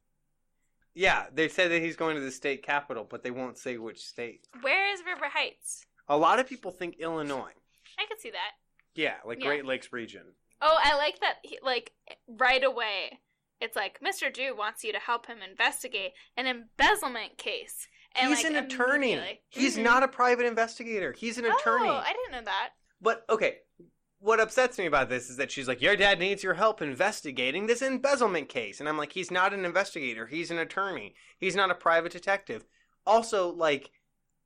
Yeah, 0.94 1.28
they 1.34 1.48
said 1.48 1.72
that 1.72 1.82
he's 1.82 1.96
going 1.96 2.16
to 2.16 2.22
the 2.22 2.30
state 2.30 2.62
capital, 2.62 3.08
but 3.10 3.24
they 3.24 3.32
won't 3.32 3.58
say 3.58 3.78
which 3.78 4.04
state. 4.04 4.50
Where 4.60 4.94
is 4.94 5.00
River 5.06 5.30
Heights? 5.34 5.86
A 6.10 6.18
lot 6.18 6.40
of 6.42 6.48
people 6.50 6.72
think 6.72 6.98
Illinois. 7.00 7.54
I 7.98 8.06
could 8.06 8.20
see 8.20 8.32
that. 8.32 8.52
Yeah, 8.94 9.16
like 9.24 9.40
Yeah. 9.40 9.46
Great 9.46 9.66
Lakes 9.66 9.94
region. 9.94 10.24
Oh, 10.62 10.78
I 10.84 10.98
like 10.98 11.22
that. 11.22 11.36
He, 11.44 11.58
like 11.64 11.94
right 12.28 12.66
away, 12.66 13.20
it's 13.62 13.78
like 13.78 14.02
Mr. 14.02 14.34
Drew 14.34 14.54
wants 14.54 14.84
you 14.84 14.92
to 14.92 15.00
help 15.00 15.28
him 15.28 15.38
investigate 15.42 16.12
an 16.36 16.46
embezzlement 16.46 17.38
case. 17.38 17.88
And 18.14 18.28
he's 18.28 18.44
like, 18.44 18.54
an 18.54 18.66
attorney. 18.66 19.14
immediately- 19.14 19.42
He's 19.48 19.78
Mhm. 19.78 19.84
not 19.84 20.04
a 20.04 20.10
private 20.10 20.46
investigator. 20.48 21.14
He's 21.14 21.38
an 21.38 21.46
attorney. 21.46 21.88
Oh, 21.88 21.94
I 21.96 22.12
didn't 22.12 22.32
know 22.34 22.42
that. 22.44 22.72
But 23.00 23.24
okay, 23.30 23.62
what 24.20 24.40
upsets 24.40 24.78
me 24.78 24.86
about 24.86 25.10
this 25.10 25.30
is 25.30 25.38
that 25.38 25.52
she's 25.52 25.68
like, 25.68 25.82
"Your 25.82 25.96
dad 25.96 26.20
needs 26.20 26.44
your 26.44 26.56
help 26.56 26.82
investigating 26.82 27.68
this 27.68 27.82
embezzlement 27.82 28.50
case," 28.50 28.80
and 28.80 28.90
I'm 28.90 28.98
like, 28.98 29.12
"He's 29.14 29.32
not 29.32 29.54
an 29.54 29.66
investigator. 29.66 30.28
He's 30.28 30.52
an 30.52 30.58
attorney. 30.60 31.16
He's 31.38 31.56
not 31.56 31.72
a 31.72 31.76
private 31.76 32.12
detective." 32.12 32.66
Also, 33.06 33.50
like, 33.50 33.92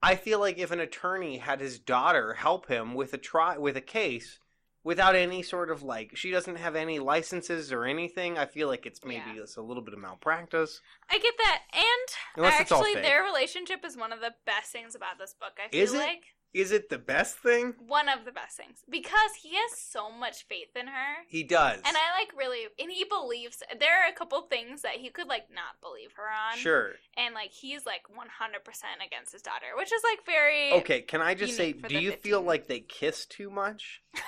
I 0.02 0.16
feel 0.16 0.40
like 0.40 0.58
if 0.58 0.72
an 0.72 0.80
attorney 0.80 1.38
had 1.38 1.60
his 1.62 1.80
daughter 1.80 2.34
help 2.34 2.68
him 2.68 2.94
with 2.94 3.14
a 3.14 3.18
try 3.18 3.58
with 3.58 3.78
a 3.78 3.82
case 3.82 4.40
without 4.84 5.14
any 5.16 5.44
sort 5.44 5.70
of 5.70 5.84
like, 5.84 6.16
she 6.16 6.32
doesn't 6.32 6.56
have 6.56 6.76
any 6.76 7.00
licenses 7.00 7.72
or 7.72 7.84
anything. 7.86 8.38
I 8.38 8.46
feel 8.46 8.68
like 8.70 8.86
it's 8.86 9.04
maybe 9.04 9.32
Yeah. 9.36 9.44
it's 9.44 9.58
a 9.58 9.62
little 9.62 9.84
bit 9.84 9.94
of 9.94 10.00
malpractice. 10.00 10.82
I 11.10 11.20
get 11.20 11.38
that, 11.38 11.64
and 11.74 12.18
Unless 12.38 12.62
actually, 12.62 12.94
their 12.96 13.24
relationship 13.24 13.84
is 13.86 13.98
one 13.98 14.14
of 14.14 14.22
the 14.22 14.36
best 14.46 14.72
things 14.72 14.96
about 14.96 15.18
this 15.20 15.34
book. 15.34 15.60
I 15.64 15.68
feel 15.70 15.82
Is 15.84 15.94
it? 15.94 15.98
like 15.98 16.24
Is 16.54 16.72
it 16.72 16.90
the 16.90 16.98
best 16.98 17.38
thing? 17.38 17.76
one 17.88 18.10
of 18.10 18.26
the 18.26 18.32
best 18.32 18.58
things 18.58 18.80
because 18.90 19.32
he 19.42 19.56
has 19.56 19.78
so 19.78 20.12
much 20.12 20.46
faith 20.48 20.76
in 20.76 20.88
her. 20.88 21.24
He 21.28 21.44
does. 21.44 21.78
And 21.86 21.96
I 21.96 22.20
like 22.20 22.32
really, 22.36 22.66
and 22.80 22.92
he 22.92 23.06
believes. 23.06 23.62
There 23.80 24.04
are 24.04 24.10
a 24.10 24.14
couple 24.14 24.42
things 24.42 24.82
that 24.82 24.96
he 24.96 25.10
could 25.10 25.28
like 25.28 25.46
not 25.54 25.80
believe 25.82 26.14
her 26.16 26.24
on. 26.24 26.58
sure. 26.58 26.94
And 27.18 27.36
like 27.36 27.52
he's 27.52 27.86
like 27.86 28.02
100% 28.10 29.06
against 29.06 29.32
his 29.32 29.42
daughter, 29.44 29.68
which 29.78 29.92
is 29.94 30.02
like 30.04 30.26
very. 30.26 30.74
Okay, 30.74 31.02
can 31.02 31.22
I 31.22 31.36
just 31.36 31.56
say, 31.56 31.74
do 31.74 32.00
you 32.00 32.14
feel 32.14 32.42
like 32.42 32.68
they 32.68 32.80
kiss 32.80 33.26
too 33.26 33.50
much? 33.50 34.02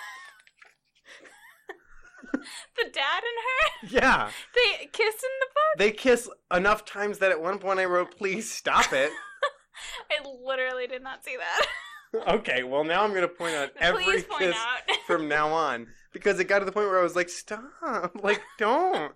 The 2.77 2.89
dad 2.91 3.23
and 3.23 3.91
her, 3.91 3.97
Yeah. 3.97 4.29
they 4.55 4.85
kiss 4.87 5.15
in 5.15 5.29
the 5.39 5.45
book. 5.47 5.77
They 5.77 5.91
kiss 5.91 6.29
enough 6.53 6.85
times 6.85 7.17
that 7.19 7.31
at 7.31 7.41
one 7.41 7.59
point 7.59 7.79
I 7.79 7.85
wrote, 7.85 8.17
please 8.17 8.49
stop 8.51 8.93
it. 8.93 9.11
I 10.11 10.25
literally 10.43 10.87
did 10.87 11.03
not 11.03 11.23
see 11.23 11.35
that. 11.37 11.65
Okay, 12.27 12.63
well, 12.63 12.83
now 12.83 13.03
I'm 13.03 13.11
going 13.11 13.21
to 13.21 13.27
point 13.27 13.55
out 13.55 13.69
every 13.79 14.03
point 14.23 14.27
kiss 14.39 14.55
out. 14.55 14.95
from 15.07 15.27
now 15.27 15.49
on. 15.49 15.87
Because 16.13 16.39
it 16.39 16.45
got 16.45 16.59
to 16.59 16.65
the 16.65 16.71
point 16.71 16.87
where 16.87 16.99
I 16.99 17.03
was 17.03 17.15
like, 17.15 17.29
stop. 17.29 17.63
Like, 18.21 18.41
don't. 18.57 19.13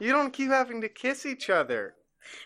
You 0.00 0.12
don't 0.12 0.32
keep 0.32 0.48
having 0.50 0.80
to 0.80 0.88
kiss 0.88 1.24
each 1.24 1.48
other. 1.50 1.94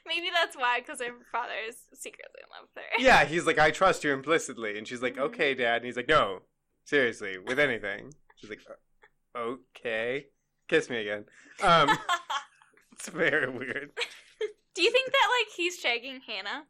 Maybe 0.06 0.28
that's 0.32 0.56
why, 0.56 0.80
because 0.80 1.00
her 1.00 1.12
father 1.32 1.52
is 1.68 1.76
secretly 1.94 2.40
in 2.42 2.48
love 2.50 2.68
with 2.74 2.84
her. 2.84 3.02
Yeah, 3.02 3.24
he's 3.24 3.46
like, 3.46 3.58
I 3.58 3.70
trust 3.70 4.04
you 4.04 4.12
implicitly. 4.12 4.76
And 4.78 4.86
she's 4.86 5.02
like, 5.02 5.16
Mhm. 5.16 5.20
okay, 5.28 5.54
dad. 5.54 5.76
And 5.76 5.84
he's 5.86 5.96
like, 5.96 6.08
no, 6.08 6.40
seriously, 6.84 7.38
with 7.38 7.58
anything. 7.58 8.12
She's 8.36 8.50
like, 8.50 8.60
"Uh, 9.34 9.38
okay. 9.38 10.26
Kiss 10.68 10.90
me 10.90 10.98
again. 11.00 11.24
Um, 11.62 11.96
it's 12.92 13.08
very 13.08 13.48
weird. 13.50 13.90
Do 14.74 14.82
you 14.82 14.90
think 14.90 15.10
that 15.12 15.28
like 15.38 15.54
he's 15.56 15.82
shagging 15.82 16.20
Hannah? 16.26 16.64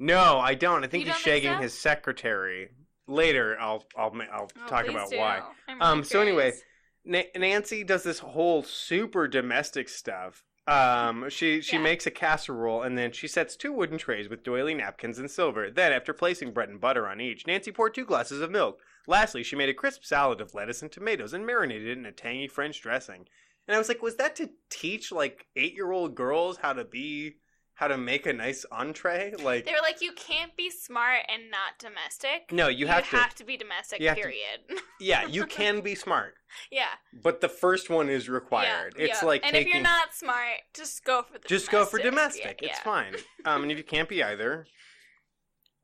No, 0.00 0.38
I 0.40 0.54
don't. 0.54 0.82
I 0.84 0.88
think 0.88 1.04
You 1.06 1.12
he's 1.12 1.22
don't 1.22 1.24
think 1.24 1.44
shagging 1.44 1.56
so? 1.56 1.62
his 1.62 1.78
secretary. 1.78 2.70
Later, 3.06 3.56
I'll 3.60 3.84
I'll 3.96 4.10
ma- 4.12 4.24
I'll 4.32 4.50
Oh, 4.56 4.66
talk 4.66 4.84
please 4.86 4.90
about 4.90 5.10
do. 5.10 5.18
why. 5.18 5.42
I'm 5.68 5.80
Um, 5.80 5.98
really 5.98 6.04
so 6.04 6.20
anyway, 6.20 6.52
curious. 6.52 6.62
Na- 7.04 7.22
Nancy 7.36 7.84
does 7.84 8.02
this 8.02 8.18
whole 8.20 8.62
super 8.62 9.28
domestic 9.28 9.88
stuff. 9.88 10.44
Um, 10.66 11.28
she 11.28 11.60
she 11.60 11.76
Yeah. 11.76 11.82
makes 11.82 12.06
a 12.06 12.10
casserole 12.10 12.82
and 12.82 12.96
then 12.96 13.12
she 13.12 13.26
sets 13.28 13.56
two 13.56 13.72
wooden 13.72 13.98
trays 13.98 14.28
with 14.28 14.42
doily 14.44 14.74
napkins 14.74 15.18
and 15.18 15.30
silver. 15.30 15.70
Then, 15.70 15.92
after 15.92 16.12
placing 16.12 16.52
bread 16.52 16.68
and 16.68 16.80
butter 16.80 17.06
on 17.08 17.20
each, 17.20 17.46
Nancy 17.46 17.72
poured 17.72 17.94
two 17.94 18.04
glasses 18.06 18.40
of 18.40 18.50
milk. 18.50 18.80
Lastly, 19.06 19.42
she 19.42 19.56
made 19.56 19.68
a 19.68 19.74
crisp 19.74 20.04
salad 20.04 20.40
of 20.40 20.54
lettuce 20.54 20.82
and 20.82 20.92
tomatoes 20.92 21.32
and 21.32 21.44
marinated 21.46 21.88
it 21.88 21.98
in 21.98 22.06
a 22.06 22.12
tangy 22.12 22.46
French 22.48 22.80
dressing. 22.80 23.26
And 23.66 23.74
I 23.74 23.78
was 23.78 23.88
like, 23.88 24.02
was 24.02 24.16
that 24.16 24.36
to 24.36 24.50
teach 24.70 25.10
like 25.12 25.46
eight 25.56 25.74
year 25.74 25.90
old 25.92 26.14
girls 26.14 26.58
how 26.58 26.72
to 26.74 26.84
be 26.84 27.36
how 27.80 27.88
to 27.88 27.96
make 27.96 28.26
a 28.26 28.32
nice 28.34 28.66
entree? 28.70 29.32
Like, 29.42 29.64
they 29.64 29.72
were 29.72 29.78
like, 29.80 30.02
you 30.02 30.12
can't 30.12 30.54
be 30.54 30.68
smart 30.68 31.20
and 31.32 31.50
not 31.50 31.78
domestic. 31.78 32.52
no, 32.52 32.68
you 32.68 32.86
have 32.86 33.08
to. 33.08 33.16
have 33.16 33.34
to 33.36 33.44
be 33.44 33.56
domestic. 33.56 34.02
have 34.02 34.16
to- 34.16 34.22
period. 34.22 34.60
Yeah, 35.00 35.26
you 35.26 35.46
can 35.46 35.80
be 35.80 35.94
smart, 35.94 36.34
yeah. 36.70 36.90
but 37.22 37.40
the 37.40 37.48
first 37.48 37.88
one 37.88 38.10
is 38.10 38.28
required. 38.28 38.96
Yeah, 38.98 39.06
it's 39.06 39.22
yeah. 39.22 39.28
like 39.28 39.42
and 39.44 39.52
taking. 39.52 39.68
if 39.68 39.74
you're 39.74 39.82
not 39.82 40.12
smart, 40.12 40.60
just 40.74 41.02
go 41.04 41.22
for 41.22 41.38
the 41.38 41.48
just 41.48 41.70
go 41.70 41.86
for 41.86 41.98
domestic. 41.98 42.42
domestic. 42.42 42.60
Yeah, 42.60 42.68
it's 42.68 42.80
fine. 42.80 43.14
Um, 43.46 43.62
and 43.62 43.72
if 43.72 43.78
you 43.78 43.84
can't 43.84 44.10
be 44.10 44.22
either, 44.22 44.66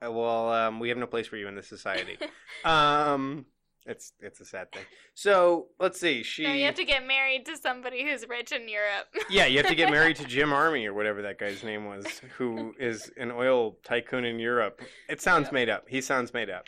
uh, 0.04 0.12
well, 0.12 0.52
um, 0.52 0.78
we 0.78 0.90
have 0.90 0.98
no 0.98 1.06
place 1.06 1.26
for 1.26 1.38
you 1.38 1.48
in 1.48 1.54
this 1.54 1.66
society. 1.66 2.18
um, 2.66 3.46
it's 3.86 4.12
it's 4.20 4.40
a 4.40 4.44
sad 4.44 4.72
thing. 4.72 4.84
So 5.14 5.68
let's 5.78 6.00
see. 6.00 6.22
She 6.22 6.44
No, 6.44 6.52
you 6.52 6.64
have 6.66 6.74
to 6.74 6.84
get 6.84 7.06
married 7.06 7.46
to 7.46 7.56
somebody 7.56 8.04
who's 8.04 8.28
rich 8.28 8.52
in 8.52 8.68
Europe. 8.68 9.06
yeah, 9.30 9.46
you 9.46 9.58
have 9.58 9.68
to 9.68 9.74
get 9.74 9.90
married 9.90 10.16
to 10.16 10.24
Jim 10.28 10.52
Army 10.52 10.86
or 10.86 10.94
whatever 10.94 11.22
that 11.22 11.38
guy's 11.38 11.62
name 11.62 11.86
was, 11.86 12.20
who 12.36 12.74
is 12.78 13.10
an 13.16 13.30
oil 13.30 13.76
tycoon 13.84 14.24
in 14.24 14.38
Europe. 14.38 14.80
It 15.08 15.20
sounds 15.20 15.46
Yep. 15.46 15.52
made 15.52 15.68
up. 15.68 15.88
He 15.88 16.00
sounds 16.00 16.34
made 16.34 16.50
up. 16.50 16.66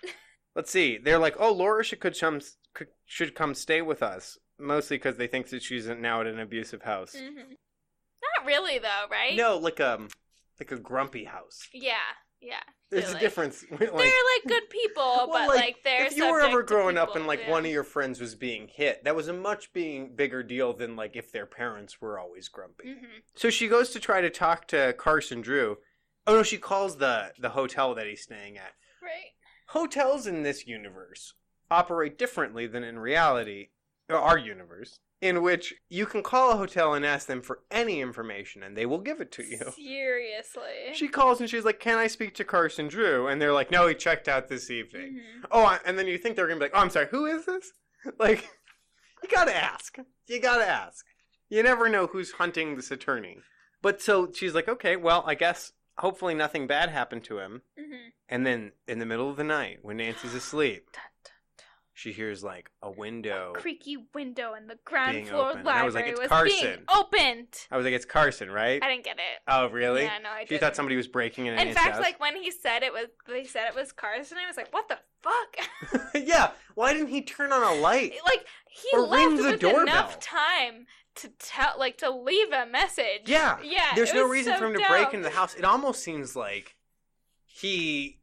Let's 0.54 0.70
see. 0.70 0.98
They're 0.98 1.18
like, 1.18 1.36
oh, 1.38 1.52
Laura 1.52 1.84
should 1.84 2.00
could 2.00 2.18
come 2.18 2.40
should 3.06 3.34
come 3.34 3.54
stay 3.54 3.82
with 3.82 4.02
us, 4.02 4.38
mostly 4.58 4.96
because 4.96 5.16
they 5.16 5.26
think 5.26 5.48
that 5.48 5.62
she's 5.62 5.88
now 5.88 6.20
at 6.20 6.26
an 6.26 6.38
abusive 6.38 6.82
house. 6.82 7.14
hmm 7.16 7.36
Not 7.36 8.46
really, 8.46 8.78
though, 8.78 9.06
right? 9.10 9.36
No, 9.36 9.56
like 9.58 9.80
um, 9.80 10.08
like 10.60 10.72
a 10.72 10.78
grumpy 10.78 11.24
house. 11.24 11.68
Yeah, 11.72 11.96
yeah. 12.40 12.60
There's 12.90 13.12
a 13.12 13.18
difference. 13.18 13.64
Like, 13.70 13.80
they're 13.80 13.90
like 13.90 14.46
good 14.46 14.70
people, 14.70 15.28
but 15.32 15.48
like, 15.48 15.76
they're 15.84 16.06
if 16.06 16.16
you 16.16 16.30
were 16.30 16.40
ever 16.40 16.62
growing 16.62 16.96
up 16.96 17.16
and 17.16 17.26
like 17.26 17.40
yeah. 17.40 17.50
one 17.50 17.64
of 17.66 17.70
your 17.70 17.84
friends 17.84 18.20
was 18.20 18.34
being 18.34 18.68
hit, 18.68 19.04
that 19.04 19.14
was 19.14 19.28
a 19.28 19.32
much 19.32 19.72
being 19.72 20.14
bigger 20.14 20.42
deal 20.42 20.72
than 20.72 20.96
like 20.96 21.14
if 21.14 21.30
their 21.30 21.46
parents 21.46 22.00
were 22.00 22.18
always 22.18 22.48
grumpy. 22.48 22.88
Mhm. 22.88 23.22
So 23.34 23.50
she 23.50 23.68
goes 23.68 23.90
to 23.90 24.00
try 24.00 24.20
to 24.20 24.30
talk 24.30 24.66
to 24.68 24.94
Carson 24.96 25.42
Drew. 25.42 25.78
Oh 26.26 26.34
no, 26.34 26.42
she 26.42 26.58
calls 26.58 26.96
the 26.96 27.32
the 27.38 27.50
hotel 27.50 27.94
that 27.94 28.06
he's 28.06 28.22
staying 28.22 28.56
at. 28.56 28.72
Right. 29.02 29.32
Hotels 29.68 30.26
in 30.26 30.42
this 30.42 30.66
universe 30.66 31.34
operate 31.70 32.18
differently 32.18 32.66
than 32.66 32.84
in 32.84 32.98
reality, 32.98 33.68
or 34.08 34.16
our 34.16 34.38
universe, 34.38 35.00
in 35.20 35.42
which 35.42 35.74
you 35.88 36.06
can 36.06 36.22
call 36.22 36.52
a 36.52 36.56
hotel 36.56 36.94
and 36.94 37.04
ask 37.04 37.26
them 37.26 37.42
for 37.42 37.60
any 37.70 38.00
information 38.00 38.62
and 38.62 38.76
they 38.76 38.86
will 38.86 39.00
give 39.00 39.20
it 39.20 39.32
to 39.32 39.42
you. 39.42 39.58
Seriously. 39.74 40.92
She 40.94 41.08
calls 41.08 41.40
and 41.40 41.50
she's 41.50 41.64
like, 41.64 41.80
"Can 41.80 41.98
I 41.98 42.06
speak 42.06 42.34
to 42.36 42.44
Carson 42.44 42.88
Drew?" 42.88 43.26
And 43.26 43.40
they're 43.42 43.52
like, 43.52 43.70
"No, 43.70 43.86
he 43.88 43.94
checked 43.94 44.28
out 44.28 44.48
this 44.48 44.70
evening." 44.70 45.20
Mhm. 45.42 45.48
Oh, 45.50 45.78
and 45.84 45.98
then 45.98 46.06
you 46.06 46.18
think 46.18 46.36
they're 46.36 46.46
gonna 46.46 46.60
be 46.60 46.66
like, 46.66 46.72
"Oh, 46.74 46.78
I'm 46.80 46.90
sorry, 46.90 47.08
who 47.10 47.26
is 47.26 47.44
this?" 47.46 47.72
Like, 48.18 48.48
you 49.22 49.28
gotta 49.28 49.54
ask. 49.56 49.96
You 50.28 50.40
gotta 50.40 50.66
ask. 50.66 51.04
You 51.48 51.62
never 51.62 51.88
know 51.88 52.06
who's 52.06 52.32
hunting 52.32 52.76
this 52.76 52.90
attorney. 52.92 53.38
But 53.82 54.00
so 54.00 54.30
she's 54.32 54.54
like, 54.54 54.68
"Okay, 54.68 54.96
well, 54.96 55.24
I 55.26 55.34
guess 55.34 55.72
hopefully 55.98 56.34
nothing 56.34 56.66
bad 56.68 56.90
happened 56.90 57.24
to 57.24 57.38
him." 57.40 57.62
Mhm. 57.78 58.12
And 58.28 58.46
then 58.46 58.72
in 58.86 58.98
the 59.00 59.06
middle 59.06 59.28
of 59.30 59.36
the 59.36 59.44
night, 59.44 59.78
when 59.82 59.96
Nancy's 59.96 60.34
asleep, 60.34 60.88
she 61.98 62.12
hears 62.12 62.44
like 62.44 62.70
a 62.80 62.88
window. 62.88 63.54
Creaky 63.56 63.96
window 64.14 64.54
in 64.54 64.68
the 64.68 64.78
ground 64.84 65.14
Being 65.14 65.26
floor 65.26 65.50
opened. 65.50 65.66
And 65.66 65.78
I 65.78 65.82
was 65.82 65.96
like, 65.96 66.06
"It's 66.06 66.18
being 66.20 66.28
Carson." 66.28 66.84
opened. 66.94 67.48
I 67.72 67.76
was 67.76 67.84
like, 67.84 67.92
"It's 67.94 68.04
Carson, 68.04 68.52
right?" 68.52 68.80
I 68.80 68.88
didn't 68.88 69.04
get 69.04 69.16
it. 69.16 69.42
Oh, 69.48 69.68
really? 69.70 70.02
Yeah, 70.04 70.18
no, 70.22 70.30
I 70.30 70.42
She 70.42 70.50
didn't. 70.50 70.60
thought 70.60 70.76
somebody 70.76 70.94
was 70.94 71.08
breaking 71.08 71.46
in. 71.46 71.58
In 71.58 71.74
fact, 71.74 71.94
house? 71.94 72.00
like 72.00 72.20
when 72.20 72.36
he 72.36 72.52
said 72.52 72.84
it 72.84 72.92
was, 72.92 73.06
they 73.26 73.42
said 73.42 73.66
it 73.68 73.74
was 73.74 73.90
Carson. 73.90 74.38
I 74.38 74.46
was 74.46 74.56
like, 74.56 74.72
"What 74.72 74.88
the 74.88 74.98
fuck?" 75.22 76.02
yeah. 76.14 76.52
Why 76.76 76.92
didn't 76.92 77.08
he 77.08 77.20
turn 77.22 77.52
on 77.52 77.64
a 77.64 77.80
light? 77.80 78.12
like 78.24 78.46
he 78.68 78.88
Or 78.96 79.00
left 79.00 79.36
the 79.36 79.42
with 79.50 79.60
doorbell. 79.60 79.82
enough 79.82 80.20
time 80.20 80.86
to 81.16 81.28
tell, 81.40 81.74
like, 81.80 81.98
to 81.98 82.10
leave 82.10 82.52
a 82.52 82.64
message. 82.64 83.22
Yeah. 83.26 83.58
Yeah. 83.64 83.92
There's 83.96 84.14
no 84.14 84.22
was 84.22 84.30
reason 84.32 84.52
so 84.52 84.60
for 84.60 84.66
him 84.66 84.74
to 84.74 84.78
dumb. 84.78 84.88
break 84.92 85.12
into 85.14 85.28
the 85.28 85.34
house. 85.34 85.56
It 85.56 85.64
almost 85.64 86.00
seems 86.04 86.36
like 86.36 86.76
he 87.44 88.17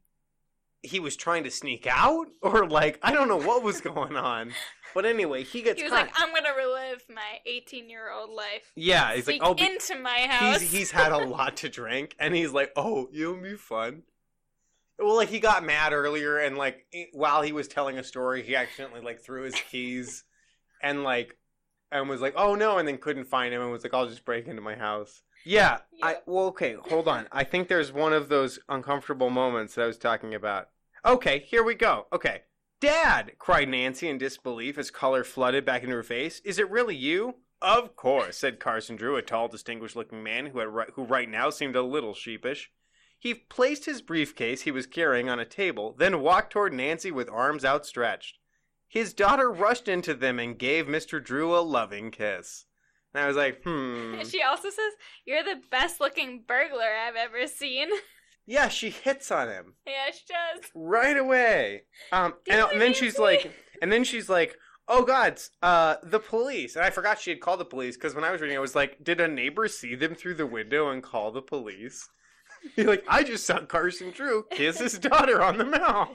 he 0.86 1.00
was 1.00 1.16
trying 1.16 1.44
to 1.44 1.50
sneak 1.50 1.86
out 1.88 2.26
or 2.42 2.68
like 2.68 2.98
I 3.02 3.12
don't 3.12 3.28
know 3.28 3.38
what 3.40 3.62
was 3.62 3.80
going 3.80 4.16
on. 4.16 4.52
But 4.94 5.04
anyway, 5.04 5.44
he 5.44 5.60
gets 5.60 5.78
He 5.78 5.82
was 5.84 5.92
caught. 5.92 6.06
like, 6.06 6.14
I'm 6.16 6.32
gonna 6.34 6.56
relive 6.56 7.04
my 7.14 7.40
18 7.44 7.90
year 7.90 8.10
old 8.10 8.30
life. 8.30 8.72
yeah, 8.74 9.14
he's 9.14 9.26
like, 9.28 9.40
oh, 9.42 9.52
be- 9.54 9.64
into 9.64 9.94
my 9.98 10.20
house. 10.26 10.60
he's 10.62 10.70
he's 10.72 10.90
had 10.90 11.12
a 11.12 11.18
lot 11.18 11.58
to 11.58 11.68
drink, 11.68 12.14
and 12.18 12.34
he's 12.34 12.52
like, 12.52 12.72
oh, 12.76 13.08
you'll 13.12 13.36
be 13.40 13.56
fun. 13.56 14.04
Well, 14.98 15.16
like 15.16 15.28
he 15.28 15.40
got 15.40 15.62
mad 15.64 15.92
earlier, 15.92 16.38
and 16.38 16.56
like 16.56 16.86
while 17.12 17.42
he 17.42 17.52
was 17.52 17.68
telling 17.68 17.98
a 17.98 18.02
story, 18.04 18.42
he 18.42 18.56
accidentally 18.56 19.02
like 19.02 19.20
threw 19.22 19.42
his 19.42 19.54
keys, 19.70 20.24
and 20.82 21.02
like, 21.04 21.36
and 21.92 22.08
was 22.08 22.22
like, 22.22 22.32
oh 22.36 22.54
no, 22.54 22.78
and 22.78 22.88
then 22.88 22.96
couldn't 22.96 23.26
find 23.26 23.52
him, 23.52 23.60
and 23.60 23.70
was 23.70 23.84
like, 23.84 23.92
I'll 23.92 24.08
just 24.08 24.24
break 24.24 24.46
into 24.46 24.62
my 24.62 24.76
house. 24.76 25.22
Yeah, 25.44 25.78
I 26.02 26.16
well, 26.24 26.46
okay, 26.46 26.74
hold 26.88 27.06
on. 27.06 27.28
I 27.30 27.44
think 27.44 27.68
there's 27.68 27.92
one 27.92 28.14
of 28.14 28.30
those 28.30 28.58
uncomfortable 28.70 29.28
moments 29.28 29.74
that 29.74 29.82
I 29.82 29.86
was 29.86 29.98
talking 29.98 30.34
about. 30.34 30.70
Okay, 31.06 31.38
here 31.38 31.62
we 31.62 31.76
go. 31.76 32.08
Okay. 32.12 32.42
Dad! 32.80 33.32
cried 33.38 33.68
Nancy 33.68 34.08
in 34.08 34.18
disbelief 34.18 34.76
as 34.76 34.90
color 34.90 35.22
flooded 35.22 35.64
back 35.64 35.84
into 35.84 35.94
her 35.94 36.02
face. 36.02 36.40
Is 36.44 36.58
it 36.58 36.68
really 36.68 36.96
you? 36.96 37.36
Of 37.62 37.94
course, 37.94 38.36
said 38.36 38.58
Carson 38.58 38.96
Drew, 38.96 39.14
a 39.14 39.22
tall, 39.22 39.46
distinguished 39.46 39.94
looking 39.94 40.24
man 40.24 40.46
who, 40.46 40.58
had 40.58 40.88
who 40.94 41.04
right 41.04 41.28
now 41.28 41.48
seemed 41.48 41.76
a 41.76 41.82
little 41.82 42.12
sheepish. 42.12 42.72
He 43.18 43.34
placed 43.34 43.86
his 43.86 44.02
briefcase 44.02 44.62
he 44.62 44.72
was 44.72 44.86
carrying 44.86 45.30
on 45.30 45.38
a 45.38 45.44
table, 45.44 45.94
then 45.96 46.20
walked 46.20 46.52
toward 46.52 46.74
Nancy 46.74 47.12
with 47.12 47.30
arms 47.30 47.64
outstretched. 47.64 48.38
His 48.88 49.14
daughter 49.14 49.50
rushed 49.50 49.86
into 49.86 50.12
them 50.12 50.40
and 50.40 50.58
gave 50.58 50.86
Mr. 50.86 51.22
Drew 51.22 51.56
a 51.56 51.60
loving 51.60 52.10
kiss. 52.10 52.66
And 53.14 53.22
I 53.22 53.28
was 53.28 53.36
like, 53.36 53.62
hmm. 53.62 54.20
She 54.28 54.42
also 54.42 54.70
says, 54.70 54.92
You're 55.24 55.44
the 55.44 55.62
best 55.70 56.00
looking 56.00 56.42
burglar 56.46 56.96
I've 57.06 57.16
ever 57.16 57.46
seen. 57.46 57.88
Yeah, 58.46 58.68
she 58.68 58.90
hits 58.90 59.30
on 59.30 59.48
him. 59.48 59.74
yeah, 59.86 60.12
she 60.12 60.22
does. 60.28 60.70
right 60.74 61.16
away. 61.16 61.82
Um, 62.12 62.34
and, 62.48 62.60
and 62.72 62.80
then 62.80 62.94
she's 62.94 63.18
like, 63.18 63.50
and 63.82 63.90
then 63.90 64.04
she's 64.04 64.28
like, 64.28 64.56
"Oh 64.86 65.02
God, 65.04 65.40
uh, 65.62 65.96
the 66.02 66.20
police!" 66.20 66.76
And 66.76 66.84
I 66.84 66.90
forgot 66.90 67.18
she 67.20 67.30
had 67.30 67.40
called 67.40 67.58
the 67.60 67.64
police 67.64 67.96
because 67.96 68.14
when 68.14 68.24
I 68.24 68.30
was 68.30 68.40
reading, 68.40 68.56
I 68.56 68.60
was 68.60 68.76
like, 68.76 69.02
"Did 69.02 69.20
a 69.20 69.26
neighbor 69.28 69.66
see 69.68 69.94
them 69.96 70.14
through 70.14 70.34
the 70.34 70.46
window 70.46 70.90
and 70.90 71.02
call 71.02 71.32
the 71.32 71.42
police?" 71.42 72.08
You're 72.76 72.86
like, 72.86 73.04
"I 73.08 73.24
just 73.24 73.44
saw 73.46 73.58
Carson 73.60 74.10
Drew 74.12 74.44
kiss 74.50 74.78
his 74.78 74.98
daughter 74.98 75.42
on 75.42 75.58
the 75.58 75.64
mouth." 75.64 76.10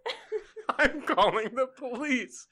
I'm 0.78 1.02
calling 1.02 1.54
the 1.54 1.66
police, 1.66 2.46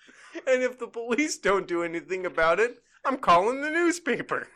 and 0.47 0.63
if 0.63 0.79
the 0.79 0.87
police 0.89 1.39
don't 1.39 1.67
do 1.67 1.83
anything 1.83 2.27
about 2.27 2.61
it, 2.61 2.77
I'm 3.05 3.17
calling 3.17 3.63
the 3.63 3.71
newspaper. 3.71 4.49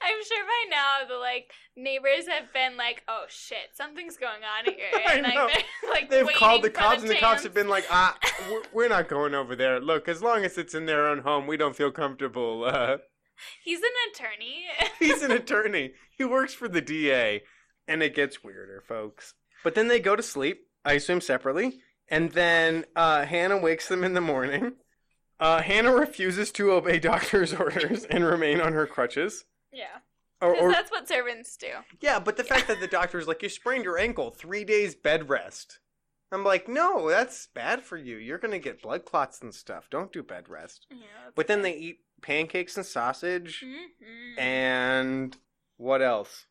I'm 0.00 0.24
sure 0.24 0.44
by 0.44 0.70
now 0.70 1.08
the 1.08 1.18
like 1.18 1.50
neighbors 1.76 2.28
have 2.28 2.52
been 2.52 2.76
like, 2.76 3.02
"Oh 3.08 3.24
shit, 3.28 3.70
something's 3.74 4.16
going 4.16 4.42
on 4.44 4.72
here," 4.72 4.86
I 5.08 5.14
and 5.14 5.22
like 5.22 5.34
know. 5.34 5.48
they're 5.48 5.90
like 5.90 6.10
They've 6.10 6.26
called 6.36 6.62
the 6.62 6.70
cops, 6.70 7.02
and 7.02 7.10
the 7.10 7.16
cops 7.16 7.42
have 7.42 7.54
been 7.54 7.68
like, 7.68 7.84
"Ah, 7.90 8.16
we're, 8.50 8.62
we're 8.72 8.88
not 8.88 9.08
going 9.08 9.34
over 9.34 9.56
there. 9.56 9.80
Look, 9.80 10.08
as 10.08 10.22
long 10.22 10.44
as 10.44 10.56
it's 10.58 10.74
in 10.74 10.86
their 10.86 11.06
own 11.08 11.18
home, 11.20 11.46
we 11.46 11.56
don't 11.56 11.76
feel 11.76 11.90
comfortable." 11.90 12.64
Uh, 12.64 12.98
He's 13.64 13.78
an 13.80 13.84
attorney. 14.12 14.64
he's 14.98 15.22
an 15.22 15.30
attorney. 15.30 15.92
He 16.16 16.24
works 16.24 16.54
for 16.54 16.68
the 16.68 16.80
DA, 16.80 17.42
and 17.86 18.02
it 18.02 18.14
gets 18.14 18.42
weirder, 18.42 18.82
folks. 18.86 19.34
But 19.62 19.76
then 19.76 19.86
they 19.88 20.00
go 20.00 20.16
to 20.16 20.22
sleep. 20.24 20.62
I 20.84 20.94
assume 20.94 21.20
separately, 21.20 21.80
and 22.08 22.32
then 22.32 22.84
uh, 22.96 23.24
Hannah 23.26 23.58
wakes 23.58 23.88
them 23.88 24.02
in 24.02 24.14
the 24.14 24.20
morning. 24.20 24.72
Uh, 25.38 25.62
Hannah 25.62 25.94
refuses 25.94 26.50
to 26.52 26.72
obey 26.72 26.98
doctor's 26.98 27.52
orders 27.54 28.04
and 28.04 28.24
remain 28.24 28.60
on 28.60 28.72
her 28.72 28.86
crutches. 28.86 29.44
Yeah, 29.78 30.00
Or, 30.40 30.52
because 30.52 30.64
or 30.64 30.72
that's 30.72 30.90
what 30.90 31.08
servants 31.08 31.56
do. 31.56 31.68
yeah, 32.00 32.18
but 32.18 32.36
the 32.36 32.44
fact 32.44 32.66
that 32.68 32.80
the 32.80 32.86
doctor 32.86 33.18
doctor's 33.18 33.28
like, 33.28 33.42
you 33.42 33.48
sprained 33.48 33.84
your 33.84 33.98
ankle, 33.98 34.30
three 34.30 34.64
days 34.64 34.94
bed 34.94 35.28
rest. 35.28 35.78
I'm 36.30 36.44
like, 36.44 36.68
no, 36.68 37.08
that's 37.08 37.46
bad 37.54 37.82
for 37.82 37.96
you. 37.96 38.16
You're 38.16 38.38
gonna 38.38 38.58
get 38.58 38.82
blood 38.82 39.04
clots 39.06 39.40
and 39.40 39.54
stuff. 39.54 39.88
Don't 39.90 40.12
do 40.12 40.22
bed 40.22 40.48
rest. 40.48 40.86
Yeah, 40.90 41.30
But 41.34 41.46
then 41.46 41.62
fair. 41.62 41.72
they 41.72 41.78
eat 41.78 41.98
pancakes 42.20 42.76
and 42.76 42.84
sausage 42.84 43.64
Mhm. 43.64 44.38
and 44.38 45.36
what 45.76 46.02
else? 46.02 46.46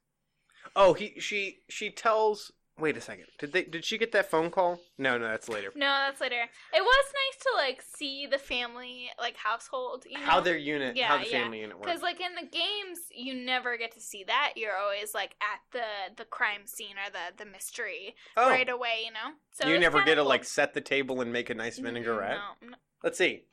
Oh, 0.75 0.93
he 0.93 1.19
she 1.19 1.59
she 1.69 1.91
tells. 1.91 2.51
Wait 2.79 2.95
a 2.95 3.01
second. 3.01 3.25
Did 3.39 3.53
they 3.53 3.63
did 3.63 3.83
she 3.83 3.97
get 3.97 4.11
that 4.11 4.29
phone 4.29 4.51
call? 4.51 4.79
No, 4.99 5.17
no, 5.17 5.25
that's 5.27 5.49
later. 5.49 5.71
No, 5.75 5.87
that's 5.87 6.21
later. 6.21 6.43
It 6.73 6.81
was 6.81 7.05
nice 7.13 7.43
to 7.43 7.49
like 7.55 7.81
see 7.81 8.27
the 8.27 8.37
family 8.37 9.09
like 9.19 9.35
household. 9.35 10.05
You 10.07 10.19
know? 10.19 10.25
How 10.25 10.39
their 10.39 10.57
unit, 10.57 10.97
how 10.99 11.15
Yeah, 11.15 11.23
the 11.23 11.29
yeah. 11.29 11.41
family 11.43 11.61
unit 11.61 11.75
works. 11.77 11.87
Because 11.87 12.01
like 12.03 12.21
in 12.21 12.35
the 12.35 12.47
games, 12.47 12.99
you 13.15 13.33
never 13.33 13.77
get 13.77 13.93
to 13.93 13.99
see 13.99 14.23
that. 14.25 14.53
You're 14.55 14.77
always 14.77 15.15
like 15.15 15.35
at 15.41 15.61
the 15.71 16.15
the 16.15 16.25
crime 16.25 16.65
scene 16.65 16.97
or 16.97 17.11
the 17.11 17.43
the 17.43 17.49
mystery 17.49 18.15
oh, 18.35 18.49
right 18.49 18.69
away. 18.69 19.01
You 19.05 19.11
know. 19.11 19.35
So 19.51 19.67
you 19.67 19.79
never 19.79 20.03
get 20.03 20.15
to 20.15 20.21
cool. 20.21 20.29
like 20.29 20.43
set 20.43 20.75
the 20.75 20.81
table 20.81 21.21
and 21.21 21.33
make 21.33 21.49
a 21.49 21.55
nice 21.55 21.79
vinaigrette. 21.79 22.37
No, 22.61 22.69
no. 22.69 22.75
Let's 23.03 23.17
see. 23.17 23.43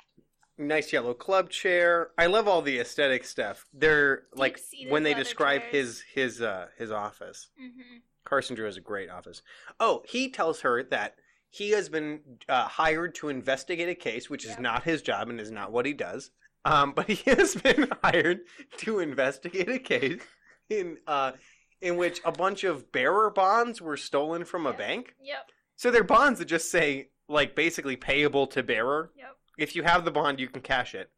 Nice 0.59 0.93
yellow 0.93 1.15
club 1.15 1.51
chair. 1.51 2.11
I 2.19 2.27
love 2.27 2.47
all 2.47 2.63
the 2.63 2.79
aesthetic 2.79 3.25
stuff. 3.25 3.67
They're 3.73 4.25
like 4.35 4.61
when 4.89 5.03
they 5.03 5.15
describe 5.15 5.63
chairs. 5.63 5.73
his 5.73 6.05
his 6.15 6.43
uh 6.43 6.67
his 6.77 6.93
office. 6.93 7.49
Mhm. 7.61 8.03
Carson 8.25 8.57
Drew 8.57 8.67
has 8.67 8.77
a 8.77 8.81
great 8.81 9.11
office. 9.11 9.43
Oh, 9.79 10.03
he 10.09 10.31
tells 10.31 10.61
her 10.61 10.83
that 10.85 11.17
he 11.51 11.71
has 11.71 11.89
been 11.89 12.21
uh, 12.49 12.67
hired 12.67 13.15
to 13.17 13.29
investigate 13.29 13.89
a 13.89 13.95
case, 13.95 14.29
which 14.29 14.45
is 14.45 14.59
not 14.59 14.83
his 14.85 15.03
job 15.03 15.29
and 15.29 15.41
is 15.41 15.51
not 15.51 15.71
what 15.73 15.87
he 15.87 15.93
does. 15.93 16.31
Um, 16.65 16.93
but 16.93 17.07
he 17.09 17.31
has 17.31 17.55
been 17.55 17.89
hired 18.03 18.41
to 18.79 18.99
investigate 19.01 19.69
a 19.69 19.79
case 19.79 20.23
in 20.71 20.99
uh, 21.07 21.33
in 21.81 21.97
which 21.97 22.21
a 22.25 22.33
bunch 22.33 22.65
of 22.65 22.91
bearer 22.93 23.29
bonds 23.31 23.81
were 23.83 23.97
stolen 23.97 24.45
from 24.45 24.65
a 24.67 24.71
Yep. 24.71 24.79
bank. 24.79 25.15
Yep. 25.23 25.51
So 25.77 25.91
they're 25.91 26.03
bonds 26.05 26.39
that 26.39 26.47
just 26.47 26.71
say 26.71 27.09
like 27.29 27.55
basically 27.55 27.97
payable 27.97 28.47
to 28.49 28.63
bearer. 28.63 29.11
Yep. 29.17 29.37
If 29.59 29.77
you 29.77 29.83
have 29.83 30.05
the 30.05 30.11
bond, 30.11 30.41
you 30.41 30.49
can 30.49 30.63
cash 30.63 30.95
it, 30.95 31.11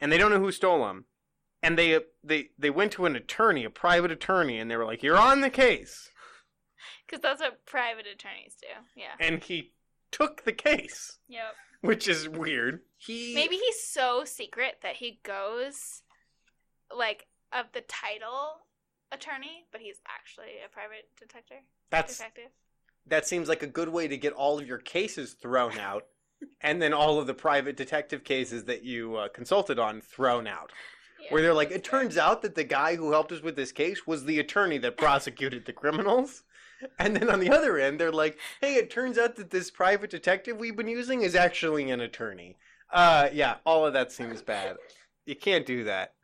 and 0.00 0.10
they 0.10 0.18
don't 0.18 0.30
know 0.30 0.40
who 0.40 0.50
stole 0.52 0.84
them. 0.86 1.04
And 1.62 1.76
they 1.78 2.00
they 2.24 2.50
they 2.58 2.70
went 2.70 2.92
to 2.92 3.04
an 3.06 3.14
attorney, 3.16 3.64
a 3.64 3.70
private 3.70 4.10
attorney, 4.10 4.58
and 4.58 4.70
they 4.70 4.76
were 4.76 4.84
like, 4.86 5.02
"You're 5.02 5.18
on 5.18 5.40
the 5.42 5.50
case." 5.50 6.10
Because 7.08 7.22
that's 7.22 7.40
what 7.40 7.64
private 7.64 8.06
attorneys 8.06 8.54
do. 8.60 8.68
Yeah. 8.94 9.14
and 9.18 9.42
he 9.42 9.72
took 10.10 10.44
the 10.44 10.52
case, 10.52 11.18
Yep. 11.28 11.54
which 11.80 12.06
is 12.08 12.28
weird. 12.28 12.80
He 12.98 13.34
Maybe 13.34 13.56
he's 13.56 13.82
so 13.82 14.24
secret 14.24 14.78
that 14.82 14.96
he 14.96 15.20
goes 15.22 16.02
like 16.94 17.26
of 17.52 17.66
the 17.72 17.80
title 17.82 18.66
attorney, 19.12 19.64
but 19.72 19.80
he's 19.80 20.00
actually 20.06 20.56
a 20.64 20.68
private 20.68 21.08
detective. 21.18 21.58
that's 21.90 22.16
Detective. 22.18 22.50
that 23.06 23.26
seems 23.26 23.48
like 23.48 23.62
a 23.62 23.66
good 23.66 23.88
way 23.88 24.06
to 24.08 24.16
get 24.16 24.32
all 24.34 24.58
of 24.58 24.66
your 24.66 24.78
cases 24.78 25.32
thrown 25.34 25.78
out, 25.78 26.06
and 26.60 26.80
then 26.82 26.92
all 26.92 27.18
of 27.18 27.26
the 27.26 27.34
private 27.34 27.76
detective 27.76 28.24
cases 28.24 28.64
that 28.64 28.84
you 28.84 29.16
uh, 29.16 29.28
consulted 29.28 29.78
on 29.78 30.00
thrown 30.00 30.46
out. 30.46 30.72
Yeah, 31.20 31.32
Where 31.32 31.42
they're 31.42 31.54
like, 31.54 31.70
it 31.72 31.82
turns 31.84 32.16
out 32.16 32.42
that 32.42 32.54
the 32.54 32.64
guy 32.64 32.94
who 32.96 33.10
helped 33.10 33.32
us 33.32 33.42
with 33.42 33.56
this 33.56 33.72
case 33.72 34.06
was 34.06 34.24
the 34.24 34.38
attorney 34.38 34.78
that 34.78 34.96
prosecuted 34.96 35.64
the 35.66 35.72
criminals. 35.72 36.44
And 36.98 37.16
then 37.16 37.28
on 37.28 37.40
the 37.40 37.50
other 37.50 37.76
end, 37.78 37.98
they're 37.98 38.12
like, 38.12 38.38
hey, 38.60 38.74
it 38.74 38.90
turns 38.90 39.18
out 39.18 39.36
that 39.36 39.50
this 39.50 39.70
private 39.70 40.10
detective 40.10 40.58
we've 40.58 40.76
been 40.76 40.88
using 40.88 41.22
is 41.22 41.34
actually 41.34 41.90
an 41.90 42.00
attorney. 42.00 42.56
Uh, 42.92 43.28
yeah, 43.32 43.56
all 43.66 43.84
of 43.84 43.92
that 43.94 44.12
seems 44.12 44.42
bad. 44.42 44.76
You 45.26 45.34
can't 45.36 45.66
do 45.66 45.84
that. 45.84 46.14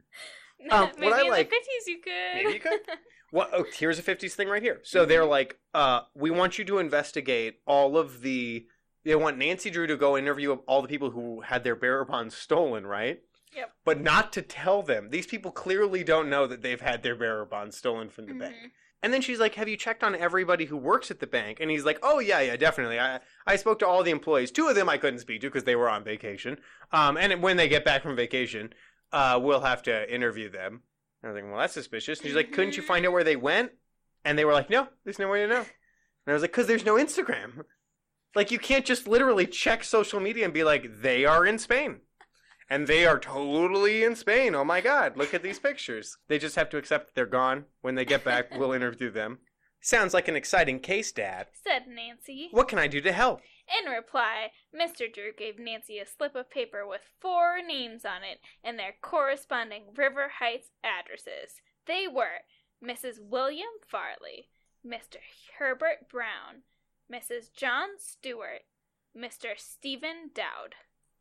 Um, 0.71 0.91
Maybe 0.97 1.11
what 1.11 1.19
I 1.19 1.23
in 1.25 1.31
like- 1.31 1.51
the 1.51 1.57
fifties 1.57 1.87
you 1.87 1.99
could. 2.01 2.35
Maybe 2.35 2.53
you 2.55 2.61
could. 2.61 2.81
Well, 3.33 3.49
oh, 3.53 3.65
here's 3.77 3.99
a 3.99 4.03
50s 4.03 4.35
thing 4.35 4.49
right 4.49 4.63
here. 4.63 4.79
So 4.85 5.05
they're 5.05 5.25
like, 5.25 5.59
uh, 5.75 6.03
we 6.15 6.31
want 6.31 6.57
you 6.57 6.65
to 6.67 6.79
investigate 6.79 7.59
all 7.67 7.99
of 7.99 8.21
the. 8.21 8.65
They 9.05 9.17
want 9.17 9.39
Nancy 9.39 9.71
Drew 9.71 9.89
to 9.89 9.97
go 9.97 10.17
interview 10.17 10.53
all 10.69 10.83
the 10.83 10.89
people 10.89 11.11
who 11.11 11.41
had 11.41 11.65
their 11.65 11.75
bearer 11.75 12.05
bonds 12.05 12.37
stolen, 12.37 12.87
right? 12.87 13.21
Yep. 13.57 13.73
But 13.85 14.01
not 14.01 14.33
to 14.35 14.43
tell 14.43 14.83
them. 14.83 15.11
These 15.11 15.27
people 15.27 15.51
clearly 15.51 16.05
don't 16.05 16.31
know 16.31 16.47
that 16.47 16.63
they've 16.63 16.81
had 16.81 17.03
their 17.03 17.17
bearer 17.17 17.45
bonds 17.45 17.77
stolen 17.77 18.09
from 18.09 18.27
the 18.27 18.35
bank. 18.35 18.55
And 19.05 19.13
then 19.13 19.21
she's 19.21 19.39
like, 19.39 19.55
"Have 19.57 19.69
you 19.69 19.77
checked 19.77 20.03
on 20.03 20.15
everybody 20.15 20.65
who 20.65 20.79
works 20.79 21.11
at 21.11 21.21
the 21.21 21.27
bank?" 21.27 21.59
And 21.61 21.71
he's 21.71 21.85
like, 21.85 21.99
"Oh 22.03 22.21
yeah, 22.21 22.41
yeah, 22.41 22.57
definitely. 22.57 22.99
I 22.99 23.21
I 23.47 23.57
spoke 23.57 23.79
to 23.81 23.87
all 23.87 24.03
the 24.03 24.11
employees. 24.11 24.51
Two 24.51 24.67
of 24.67 24.77
them 24.77 24.89
I 24.89 24.97
couldn't 24.97 25.19
speak 25.19 25.43
to 25.43 25.49
because 25.49 25.65
they 25.65 25.77
were 25.77 25.91
on 25.91 26.03
vacation. 26.05 26.57
Um, 26.91 27.19
and 27.19 27.43
when 27.43 27.59
they 27.59 27.69
get 27.69 27.85
back 27.85 28.03
from 28.03 28.17
vacation, 28.17 28.73
uh, 29.13 29.39
we'll 29.43 29.61
have 29.61 29.83
to 29.83 30.13
interview 30.13 30.49
them." 30.49 30.85
And 31.23 31.31
I 31.31 31.33
was 31.35 31.43
like, 31.43 31.51
"Well, 31.51 31.61
that's 31.61 31.75
suspicious." 31.75 32.21
And 32.21 32.29
she's 32.29 32.35
like, 32.35 32.53
"Couldn't 32.53 32.79
you 32.79 32.83
find 32.83 33.05
out 33.05 33.13
where 33.13 33.25
they 33.25 33.37
went?" 33.37 33.73
And 34.25 34.39
they 34.39 34.47
were 34.47 34.55
like, 34.55 34.71
"No, 34.71 34.89
there's 35.05 35.19
no 35.19 35.29
way 35.29 35.43
to 35.43 35.49
know." 35.49 35.59
And 35.59 35.67
I 36.29 36.33
was 36.33 36.41
like, 36.41 36.55
"Cause 36.55 36.67
there's 36.67 36.87
no 36.87 36.95
Instagram. 36.95 37.67
Like 38.35 38.51
you 38.51 38.59
can't 38.59 38.87
just 38.87 39.07
literally 39.07 39.47
check 39.47 39.85
social 39.85 40.19
media 40.19 40.47
and 40.47 40.55
be 40.55 40.65
like, 40.65 41.03
they 41.03 41.27
are 41.27 41.45
in 41.45 41.59
Spain." 41.59 42.01
And 42.71 42.87
they 42.87 43.05
are 43.07 43.19
totally 43.19 44.05
in 44.05 44.17
Spain. 44.17 44.55
Oh 44.55 44.65
my 44.65 44.81
God, 44.81 45.17
look 45.17 45.35
at 45.35 45.43
these 45.43 45.59
pictures. 45.59 46.17
They 46.29 46.39
just 46.39 46.57
have 46.57 46.71
to 46.71 46.77
accept 46.79 47.07
that 47.07 47.15
they're 47.15 47.27
gone. 47.27 47.67
When 47.83 47.95
they 47.95 48.05
get 48.05 48.25
back, 48.25 48.57
we'll 48.57 48.73
interview 48.81 49.11
them. 49.11 49.39
Sounds 49.81 50.15
like 50.15 50.29
an 50.29 50.37
exciting 50.37 50.81
case, 50.81 51.13
Dad. 51.13 51.49
said 51.63 51.83
Nancy. 51.87 52.49
What 52.53 52.69
can 52.69 52.79
I 52.79 52.87
do 52.87 53.03
to 53.03 53.13
help? 53.13 53.43
In 53.85 53.91
reply, 53.91 54.51
Mr. 54.75 55.13
Drew 55.13 55.33
gave 55.37 55.59
Nancy 55.59 55.99
a 55.99 56.07
slip 56.07 56.35
of 56.35 56.51
paper 56.51 56.87
with 56.87 57.03
four 57.21 57.59
names 57.67 58.05
on 58.05 58.23
it 58.23 58.41
and 58.63 58.79
their 58.79 58.95
corresponding 59.03 59.85
River 59.95 60.31
Heights 60.39 60.69
addresses. 60.83 61.61
They 61.87 62.07
were 62.09 62.45
Mrs. 62.83 63.21
William 63.21 63.69
Farley, 63.87 64.49
Mr. 64.87 65.17
Herbert 65.59 66.09
Brown, 66.11 66.63
Mrs. 67.13 67.53
John 67.55 67.91
Stewart, 67.99 68.63
Mr. 69.17 69.49
Stephen 69.59 70.31
Dowd. 70.35 70.75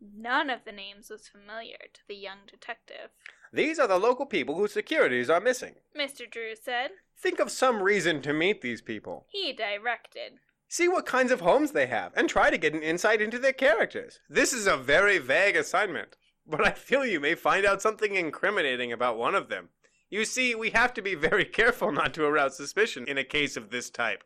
None 0.04 0.50
of 0.50 0.66
the 0.66 0.72
names 0.74 1.10
was 1.10 1.30
familiar 1.30 1.78
to 1.94 2.02
the 2.08 2.16
young 2.16 2.40
detective. 2.46 3.12
These 3.54 3.80
are 3.80 3.88
the 3.88 3.98
local 3.98 4.26
people 4.26 4.56
whose 4.56 4.74
securities 4.74 5.30
are 5.30 5.40
missing. 5.40 5.76
Mr. 5.98 6.30
Drew 6.30 6.56
said. 6.62 6.92
Think 7.18 7.40
of 7.40 7.52
some 7.52 7.82
reason 7.82 8.22
to 8.24 8.34
meet 8.34 8.62
these 8.62 8.82
people. 8.82 9.28
He 9.30 9.54
directed. 9.54 10.40
See 10.68 10.90
what 10.90 11.06
kinds 11.06 11.32
of 11.32 11.42
homes 11.42 11.72
they 11.72 11.86
have, 11.88 12.12
and 12.18 12.28
try 12.28 12.50
to 12.50 12.58
get 12.58 12.74
an 12.74 12.82
insight 12.82 13.22
into 13.22 13.40
their 13.40 13.54
characters. 13.54 14.20
This 14.28 14.52
is 14.52 14.68
a 14.68 14.76
very 14.76 15.20
vague 15.20 15.56
assignment, 15.56 16.18
but 16.46 16.66
I 16.66 16.72
feel 16.72 17.06
you 17.06 17.20
may 17.20 17.36
find 17.36 17.66
out 17.66 17.82
something 17.82 18.16
incriminating 18.16 18.92
about 18.92 19.18
one 19.18 19.36
of 19.36 19.50
them. 19.50 19.70
You 20.10 20.26
see, 20.26 20.54
we 20.54 20.72
have 20.72 20.94
to 20.96 21.02
be 21.02 21.16
very 21.16 21.46
careful 21.46 21.92
not 21.92 22.14
to 22.16 22.26
arouse 22.26 22.58
suspicion 22.58 23.08
in 23.08 23.18
a 23.18 23.24
case 23.24 23.56
of 23.56 23.70
this 23.70 23.90
type. 23.90 24.24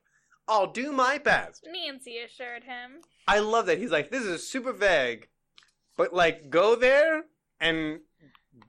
I'll 0.47 0.71
do 0.71 0.91
my 0.91 1.17
best. 1.17 1.67
Nancy 1.71 2.17
assured 2.17 2.63
him. 2.63 3.01
I 3.28 3.39
love 3.39 3.65
that 3.65 3.78
he's 3.78 3.91
like, 3.91 4.09
this 4.09 4.23
is 4.23 4.47
super 4.47 4.71
vague, 4.71 5.28
but 5.98 6.14
like, 6.14 6.50
go 6.50 6.76
there 6.76 7.24
and 7.60 8.00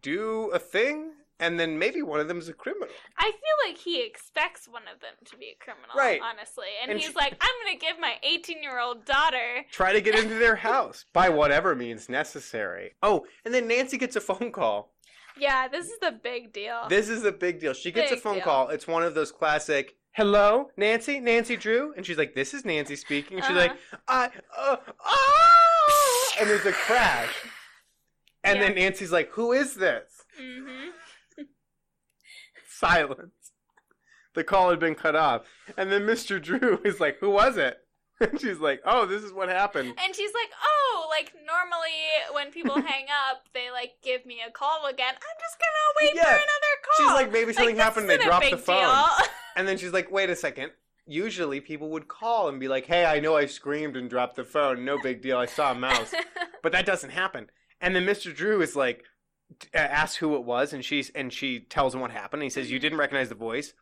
do 0.03 0.51
a 0.53 0.59
thing, 0.59 1.12
and 1.41 1.59
then 1.59 1.79
maybe 1.79 2.03
one 2.03 2.18
of 2.20 2.26
them 2.29 2.39
is 2.39 2.49
a 2.49 2.53
criminal. 2.53 2.89
I 3.16 3.31
feel 3.31 3.68
like 3.70 3.79
he 3.79 4.03
expects 4.05 4.66
one 4.68 4.83
of 4.93 5.01
them 5.01 5.12
to 5.26 5.37
be 5.37 5.47
a 5.55 5.64
criminal, 5.64 5.91
Right. 5.97 6.20
honestly. 6.22 6.66
And, 6.83 6.91
And 6.91 6.99
he's 7.01 7.11
she- 7.11 7.14
like, 7.14 7.35
I'm 7.41 7.64
going 7.66 7.79
to 7.79 7.87
give 7.87 7.99
my 8.01 8.14
18 8.22 8.62
year 8.62 8.81
old 8.81 9.05
daughter. 9.05 9.64
Try 9.70 9.93
to 9.93 10.01
get 10.01 10.14
into 10.18 10.35
their 10.35 10.57
house 10.70 11.05
by 11.12 11.29
whatever 11.29 11.74
means 11.74 12.09
necessary. 12.09 12.95
Oh, 13.03 13.24
and 13.45 13.55
then 13.55 13.68
Nancy 13.68 13.99
gets 13.99 14.16
a 14.16 14.20
phone 14.20 14.51
call. 14.51 14.95
Yeah, 15.39 15.68
this 15.68 15.87
is 15.87 15.99
the 16.01 16.11
big 16.11 16.53
deal. 16.53 16.87
This 16.89 17.09
is 17.09 17.22
the 17.22 17.31
big 17.31 17.61
deal. 17.61 17.72
She 17.72 17.93
gets 17.93 18.11
a 18.11 18.16
phone 18.16 18.35
deal. 18.37 18.43
call. 18.45 18.68
It's 18.70 18.89
one 18.89 19.05
of 19.05 19.14
those 19.14 19.31
classic, 19.31 19.95
hello, 20.12 20.70
Nancy, 20.76 21.20
Nancy 21.20 21.57
Drew. 21.57 21.93
And 21.97 22.05
she's 22.05 22.18
like, 22.18 22.35
this 22.35 22.53
is 22.55 22.64
Nancy 22.64 22.97
speaking. 22.97 23.37
And 23.39 23.47
she's 23.47 23.57
Uh-huh. 23.57 23.68
like, 23.68 23.79
I, 24.09 24.31
uh, 24.57 24.76
ah! 25.05 25.55
And 26.41 26.49
there's 26.49 26.66
a 26.66 26.72
crash. 26.72 27.34
And 28.45 28.61
then 28.62 28.74
Nancy's 28.76 29.12
like, 29.12 29.30
who 29.30 29.53
is 29.53 29.74
this? 29.74 30.11
hmm 30.41 30.89
Silence. 32.68 33.32
The 34.34 34.45
call 34.45 34.70
had 34.70 34.78
been 34.78 34.95
cut 34.95 35.16
off. 35.16 35.43
And 35.76 35.91
then 35.91 36.03
Mr. 36.03 36.41
Drew 36.41 36.80
is 36.84 37.01
like, 37.01 37.18
who 37.18 37.30
was 37.30 37.57
it? 37.57 37.78
And 38.20 38.41
she's 38.41 38.59
like, 38.59 38.80
oh, 38.84 39.07
this 39.07 39.22
is 39.22 39.32
what 39.32 39.49
happened. 39.49 39.95
And 40.05 40.12
she's 40.12 40.32
like, 40.34 40.51
oh, 40.64 41.07
like 41.09 41.32
normally 41.47 42.34
when 42.34 42.51
people 42.51 42.74
hang 42.74 43.05
up, 43.30 43.45
they 43.55 43.70
like 43.70 43.93
give 44.03 44.26
me 44.26 44.39
a 44.45 44.51
call 44.51 44.86
again. 44.86 45.14
I'm 45.14 45.39
just 45.41 45.57
going 45.61 45.70
to 45.70 46.05
wait 46.05 46.14
Yeah. 46.16 46.24
for 46.24 46.30
another 46.30 46.74
call. 46.84 47.07
She's 47.07 47.14
like, 47.14 47.32
maybe 47.32 47.53
something 47.53 47.76
this 47.76 47.84
happened. 47.84 48.11
They 48.11 48.18
dropped 48.18 48.51
the 48.51 48.57
phone. 48.59 48.93
And 49.55 49.68
then 49.68 49.78
she's 49.78 49.93
like, 49.93 50.11
wait 50.11 50.30
a 50.30 50.34
second. 50.36 50.72
Usually 51.09 51.61
people 51.61 51.88
would 51.90 52.06
call 52.06 52.48
and 52.48 52.61
be 52.61 52.68
like, 52.68 52.86
hey, 52.86 53.04
I 53.06 53.18
know 53.18 53.36
I 53.36 53.46
screamed 53.46 53.96
and 53.96 54.11
dropped 54.11 54.36
the 54.36 54.44
phone. 54.44 54.84
No 54.84 55.00
big 55.00 55.22
deal. 55.22 55.38
I 55.38 55.46
saw 55.46 55.72
a 55.72 55.74
mouse. 55.74 56.14
but 56.62 56.72
that 56.72 56.86
doesn't 56.86 57.11
happen. 57.11 57.50
And 57.80 57.96
then 57.96 58.04
Mr. 58.04 58.34
Drew 58.34 58.61
is 58.61 58.76
like, 58.76 59.04
uh, 59.74 59.78
asks 59.78 60.16
who 60.16 60.36
it 60.36 60.44
was, 60.44 60.72
and 60.72 60.84
she's 60.84 61.11
and 61.11 61.32
she 61.32 61.61
tells 61.61 61.94
him 61.94 62.00
what 62.00 62.11
happened. 62.11 62.42
And 62.42 62.46
he 62.46 62.50
says, 62.50 62.70
"You 62.70 62.78
didn't 62.78 62.98
recognize 62.98 63.28
the 63.28 63.34
voice." 63.34 63.72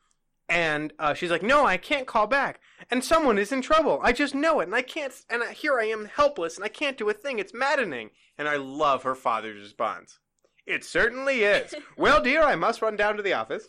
And 0.48 0.92
uh, 0.98 1.14
she's 1.14 1.30
like, 1.30 1.42
"No, 1.42 1.66
I 1.66 1.76
can't 1.76 2.06
call 2.06 2.26
back. 2.26 2.60
And 2.90 3.02
someone 3.02 3.38
is 3.38 3.50
in 3.50 3.62
trouble. 3.62 3.98
I 4.02 4.12
just 4.12 4.34
know 4.34 4.60
it, 4.60 4.64
and 4.64 4.74
I 4.74 4.82
can't. 4.82 5.12
And 5.28 5.42
I, 5.42 5.52
here 5.52 5.78
I 5.78 5.86
am, 5.86 6.04
helpless, 6.04 6.56
and 6.56 6.64
I 6.64 6.68
can't 6.68 6.96
do 6.96 7.08
a 7.08 7.14
thing. 7.14 7.38
It's 7.38 7.54
maddening." 7.54 8.10
And 8.38 8.48
I 8.48 8.56
love 8.56 9.02
her 9.02 9.14
father's 9.14 9.62
response. 9.62 10.18
It 10.66 10.84
certainly 10.84 11.42
is. 11.42 11.74
well, 11.96 12.22
dear, 12.22 12.42
I 12.42 12.54
must 12.54 12.82
run 12.82 12.96
down 12.96 13.16
to 13.16 13.22
the 13.22 13.32
office. 13.32 13.68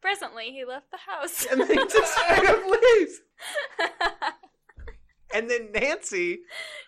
Presently, 0.00 0.52
he 0.52 0.64
left 0.64 0.90
the 0.90 0.96
house. 0.96 1.46
And 1.50 1.60
just 1.90 2.16
straight 2.16 2.48
up 2.48 2.62
leaves. 2.66 3.20
And 5.34 5.50
then 5.50 5.69
Nancy, 5.80 6.40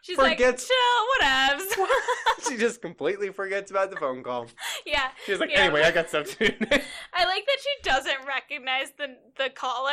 She's 0.03 0.17
Forgets- 0.17 0.69
like, 0.69 1.59
chill, 1.59 1.79
whatevs. 1.87 2.49
she 2.49 2.57
just 2.57 2.83
completely 2.83 3.31
forgets 3.31 3.71
about 3.71 3.91
the 3.91 3.97
phone 3.97 4.23
call. 4.23 4.47
yeah. 4.87 5.09
She's 5.27 5.39
like, 5.39 5.51
Yeah. 5.51 5.61
anyway, 5.61 5.83
I 5.83 5.91
got 5.93 6.09
stuff 6.09 6.37
to 6.39 6.49
do. 6.51 6.67
I 7.33 7.37
like 7.37 7.47
that 7.47 7.59
she 7.61 7.89
doesn't 7.91 8.27
recognize 8.27 8.93
the 8.99 9.17
the 9.37 9.51
caller. 9.51 9.93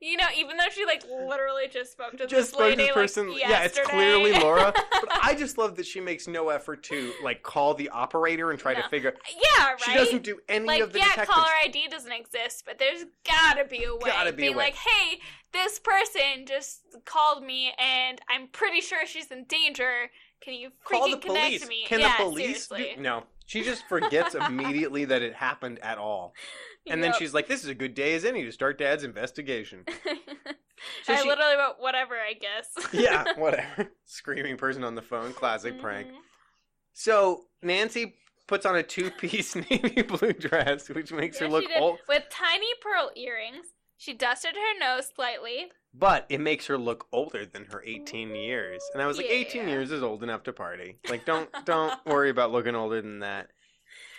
You 0.00 0.16
know, 0.16 0.26
even 0.36 0.56
though 0.56 0.68
she 0.72 0.84
like 0.84 1.04
literally 1.08 1.64
just 1.70 1.92
spoke 1.92 2.12
to 2.12 2.26
just 2.26 2.30
this 2.30 2.48
spoke 2.50 2.60
to 2.60 2.64
lady 2.68 2.82
this 2.84 2.92
person. 2.92 3.32
like, 3.32 3.40
yeah, 3.40 3.62
it's 3.64 3.78
clearly 3.80 4.32
Laura. 4.32 4.72
But 4.90 5.10
I 5.22 5.34
just 5.34 5.58
love 5.58 5.76
that 5.76 5.86
she 5.86 6.00
makes 6.00 6.26
no 6.26 6.48
effort 6.48 6.82
to 6.84 7.12
like 7.22 7.42
call 7.42 7.74
the 7.74 7.88
operator 7.90 8.50
and 8.50 8.58
try 8.58 8.74
to 8.74 8.80
No. 8.80 8.88
figure. 8.88 9.14
yeah, 9.28 9.70
right. 9.70 9.80
She 9.80 9.94
doesn't 9.94 10.22
do 10.22 10.38
any 10.48 10.66
like 10.66 10.82
of 10.82 10.92
the 10.92 10.98
yeah, 10.98 11.04
detectives. 11.10 11.34
caller 11.34 11.50
ID 11.64 11.88
doesn't 11.88 12.12
exist, 12.12 12.64
but 12.66 12.78
there's 12.78 13.04
gotta 13.24 13.64
be 13.64 13.84
a 13.84 13.94
way. 13.94 14.10
Gotta 14.10 14.32
be 14.32 14.48
way. 14.50 14.54
like, 14.54 14.74
hey, 14.74 15.20
this 15.52 15.78
person 15.78 16.46
just 16.46 16.82
called 17.04 17.44
me, 17.44 17.72
and 17.78 18.20
I'm 18.28 18.48
pretty 18.48 18.80
sure 18.80 19.06
she's 19.06 19.30
in 19.30 19.44
danger. 19.44 20.10
Can 20.40 20.54
you 20.54 20.68
freaking 20.68 20.98
Call 20.98 21.10
the 21.10 21.16
connect 21.18 21.46
police. 21.46 21.68
me? 21.68 21.84
Can 21.86 22.00
yeah, 22.00 22.16
the 22.18 22.24
police? 22.24 22.68
Do... 22.68 22.84
No, 22.98 23.24
she 23.46 23.62
just 23.62 23.86
forgets 23.88 24.34
immediately 24.48 25.04
that 25.06 25.22
it 25.22 25.34
happened 25.34 25.78
at 25.80 25.98
all, 25.98 26.34
and 26.88 27.02
then 27.02 27.12
she's 27.18 27.34
like, 27.34 27.48
"This 27.48 27.62
is 27.64 27.68
a 27.70 27.74
good 27.74 27.94
day 27.94 28.14
as 28.14 28.24
any 28.24 28.44
to 28.44 28.52
start 28.52 28.78
Dad's 28.78 29.04
investigation." 29.04 29.84
So 31.04 31.14
I 31.14 31.22
she- 31.22 31.28
literally 31.28 31.56
wrote 31.56 31.76
whatever, 31.78 32.14
I 32.16 32.34
guess. 32.34 32.68
yeah, 32.92 33.24
whatever. 33.38 33.90
Screaming 34.04 34.56
person 34.56 34.84
on 34.84 34.94
the 34.94 35.02
phone, 35.02 35.32
classic 35.32 35.80
prank. 35.80 36.08
Mhm. 36.08 36.16
So 36.92 37.46
Nancy 37.62 38.14
puts 38.46 38.66
on 38.66 38.76
a 38.76 38.82
two-piece 38.82 39.56
navy 39.70 40.02
blue 40.02 40.32
dress, 40.34 40.88
which 40.90 41.12
makes 41.12 41.40
Yeah, 41.40 41.46
her 41.46 41.52
look 41.52 41.64
old, 41.76 41.98
With 42.08 42.24
tiny 42.30 42.68
pearl 42.82 43.10
earrings. 43.16 43.66
She 43.96 44.12
dusted 44.12 44.54
her 44.54 44.78
nose 44.78 45.08
slightly. 45.14 45.70
but 45.94 46.26
it 46.28 46.40
makes 46.40 46.66
her 46.66 46.76
look 46.76 47.06
older 47.10 47.46
than 47.46 47.64
her 47.64 47.82
18 47.84 48.34
years. 48.34 48.82
And 48.92 49.02
I 49.02 49.06
was 49.06 49.16
like, 49.16 49.26
Yeah. 49.26 49.36
18 49.36 49.68
years 49.68 49.90
is 49.90 50.02
old 50.02 50.22
enough 50.22 50.42
to 50.44 50.52
party. 50.52 50.98
Like, 51.08 51.24
don't 51.24 51.48
don't 51.64 51.98
worry 52.04 52.28
about 52.30 52.52
looking 52.52 52.74
older 52.76 53.00
than 53.00 53.20
that. 53.20 53.50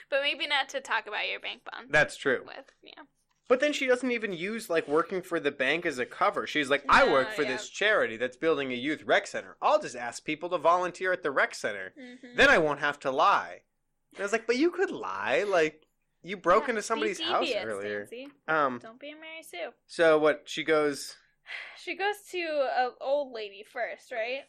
But 0.10 0.22
maybe 0.22 0.48
not 0.48 0.70
to 0.70 0.80
talk 0.82 1.08
about 1.08 1.30
your 1.30 1.40
bank 1.40 1.62
bond 1.70 1.88
That's 1.90 2.16
true. 2.18 2.44
with. 2.46 2.72
Yeah. 2.84 3.04
But 3.50 3.60
then 3.62 3.72
she 3.74 3.88
doesn't 3.88 4.12
even 4.12 4.34
use 4.34 4.70
like 4.70 4.88
working 4.88 5.22
for 5.22 5.40
the 5.40 5.52
bank 5.52 5.86
as 5.86 6.00
a 6.00 6.06
cover. 6.06 6.46
She's 6.48 6.70
like, 6.70 6.84
I 6.90 7.06
No, 7.06 7.12
work 7.14 7.32
for 7.34 7.44
yeah. 7.44 7.50
this 7.54 7.70
charity 7.70 8.18
that's 8.18 8.36
building 8.38 8.72
a 8.72 8.76
youth 8.76 9.04
rec 9.06 9.26
center. 9.28 9.56
I'll 9.62 9.82
just 9.82 9.96
ask 9.96 10.24
people 10.26 10.50
to 10.50 10.58
volunteer 10.58 11.14
at 11.14 11.24
the 11.24 11.32
rec 11.32 11.56
center. 11.56 11.94
Mhm. 11.98 12.36
Then 12.36 12.50
I 12.50 12.58
won't 12.58 12.80
have 12.82 13.00
to 13.02 13.12
lie. 13.12 13.62
And 14.12 14.20
I 14.20 14.24
was 14.24 14.32
like, 14.34 14.48
but 14.48 14.58
you 14.58 14.70
could 14.72 14.92
lie. 14.92 15.44
Like, 15.44 15.84
you 16.24 16.36
broke 16.36 16.64
Yeah, 16.66 16.72
into 16.72 16.82
somebody's 16.82 17.22
house 17.22 17.48
earlier. 17.56 18.00
Nancy. 18.00 18.28
Um. 18.50 18.80
Don't 18.84 19.00
be 19.00 19.12
a 19.12 19.16
Mary 19.16 19.44
Sue. 19.44 19.72
So 19.86 20.18
what? 20.18 20.44
She 20.46 20.64
goes. 20.64 21.16
She 21.82 21.96
goes 21.96 22.16
to 22.32 22.68
an 22.78 22.92
old 23.00 23.32
lady 23.32 23.64
first, 23.64 24.12
right? 24.12 24.42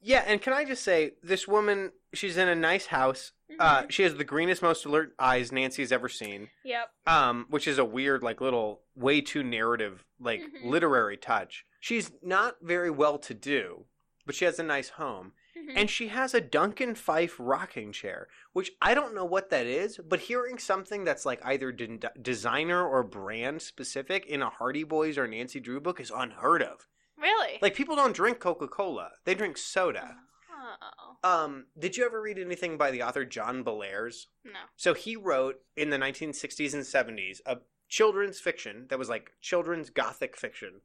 Yeah, 0.00 0.24
and 0.26 0.40
can 0.40 0.54
I 0.54 0.64
just 0.64 0.82
say, 0.82 1.12
this 1.22 1.46
woman, 1.46 1.92
she's 2.14 2.38
in 2.38 2.48
a 2.48 2.54
nice 2.54 2.86
house. 2.86 3.32
Uh, 3.58 3.84
she 3.88 4.02
has 4.02 4.14
the 4.16 4.24
greenest, 4.24 4.62
most 4.62 4.84
alert 4.84 5.14
eyes 5.18 5.52
Nancy's 5.52 5.92
ever 5.92 6.08
seen. 6.08 6.50
Yep. 6.64 6.88
Um, 7.06 7.46
which 7.50 7.66
is 7.68 7.78
a 7.78 7.84
weird, 7.84 8.22
like, 8.22 8.40
little, 8.40 8.82
way 8.94 9.20
too 9.20 9.42
narrative, 9.42 10.04
like, 10.20 10.40
Mhm. 10.40 10.64
literary 10.70 11.16
touch. 11.16 11.64
She's 11.80 12.12
not 12.22 12.56
very 12.62 12.90
well 12.90 13.18
to 13.18 13.34
do, 13.34 13.86
but 14.26 14.34
she 14.34 14.44
has 14.44 14.58
a 14.58 14.62
nice 14.62 14.90
home. 14.90 15.32
Mhm. 15.56 15.72
And 15.76 15.90
she 15.90 16.08
has 16.08 16.34
a 16.34 16.40
Duncan 16.40 16.94
Phyfe 16.94 17.36
rocking 17.38 17.92
chair, 17.92 18.28
which 18.52 18.72
I 18.82 18.94
don't 18.94 19.14
know 19.14 19.24
what 19.24 19.50
that 19.50 19.66
is, 19.66 19.98
but 19.98 20.20
hearing 20.20 20.58
something 20.58 21.04
that's 21.04 21.24
like 21.24 21.40
either 21.44 21.70
de- 21.70 22.10
designer 22.20 22.84
or 22.86 23.02
brand 23.04 23.62
specific 23.62 24.26
in 24.26 24.42
a 24.42 24.50
Hardy 24.50 24.82
Boys 24.82 25.16
or 25.16 25.28
Nancy 25.28 25.60
Drew 25.60 25.80
book 25.80 26.00
is 26.00 26.10
unheard 26.10 26.62
of. 26.62 26.88
really? 27.16 27.58
Like 27.62 27.74
people 27.76 27.94
don't 27.94 28.12
drink 28.14 28.40
Coca-Cola; 28.40 29.12
they 29.24 29.34
drink 29.36 29.56
soda. 29.56 30.18
Oh. 30.64 31.28
Um, 31.28 31.66
did 31.78 31.96
you 31.96 32.04
ever 32.04 32.20
read 32.20 32.38
anything 32.38 32.76
by 32.76 32.90
the 32.90 33.02
author 33.02 33.24
John 33.24 33.64
Bellairs? 33.64 34.26
No. 34.44 34.60
So 34.76 34.94
he 34.94 35.16
wrote 35.16 35.56
in 35.76 35.90
the 35.90 35.98
1960s 35.98 36.74
and 36.74 36.82
70s 36.82 37.40
a 37.46 37.58
children's 37.88 38.40
fiction 38.40 38.86
that 38.88 38.98
was 38.98 39.08
like 39.08 39.32
children's 39.40 39.90
gothic 39.90 40.36
fiction 40.36 40.80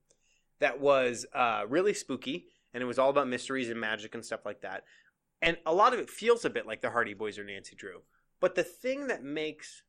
that 0.60 0.80
was 0.80 1.26
uh, 1.34 1.64
really 1.68 1.94
spooky 1.94 2.48
and 2.74 2.84
it 2.84 2.86
was 2.86 3.00
all 3.00 3.10
about 3.10 3.28
mysteries 3.28 3.70
and 3.70 3.80
magic 3.80 4.14
and 4.14 4.26
stuff 4.26 4.46
like 4.46 4.62
that. 4.62 4.84
And 5.42 5.58
a 5.66 5.74
lot 5.74 5.94
of 5.94 6.00
it 6.00 6.10
feels 6.10 6.44
a 6.44 6.50
bit 6.50 6.68
like 6.68 6.82
the 6.82 6.90
Hardy 6.90 7.14
Boys 7.14 7.40
or 7.40 7.46
Nancy 7.46 7.76
Drew. 7.76 8.02
But 8.40 8.56
the 8.56 8.64
thing 8.64 9.08
that 9.08 9.24
makes 9.24 9.84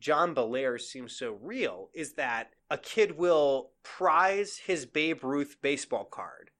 John 0.00 0.34
Belair 0.34 0.78
seem 0.78 1.08
so 1.08 1.38
real 1.40 1.90
is 1.94 2.14
that 2.14 2.50
a 2.70 2.76
kid 2.76 3.16
will 3.16 3.70
prize 3.82 4.58
his 4.58 4.84
Babe 4.84 5.24
Ruth 5.24 5.56
baseball 5.62 6.04
card 6.04 6.50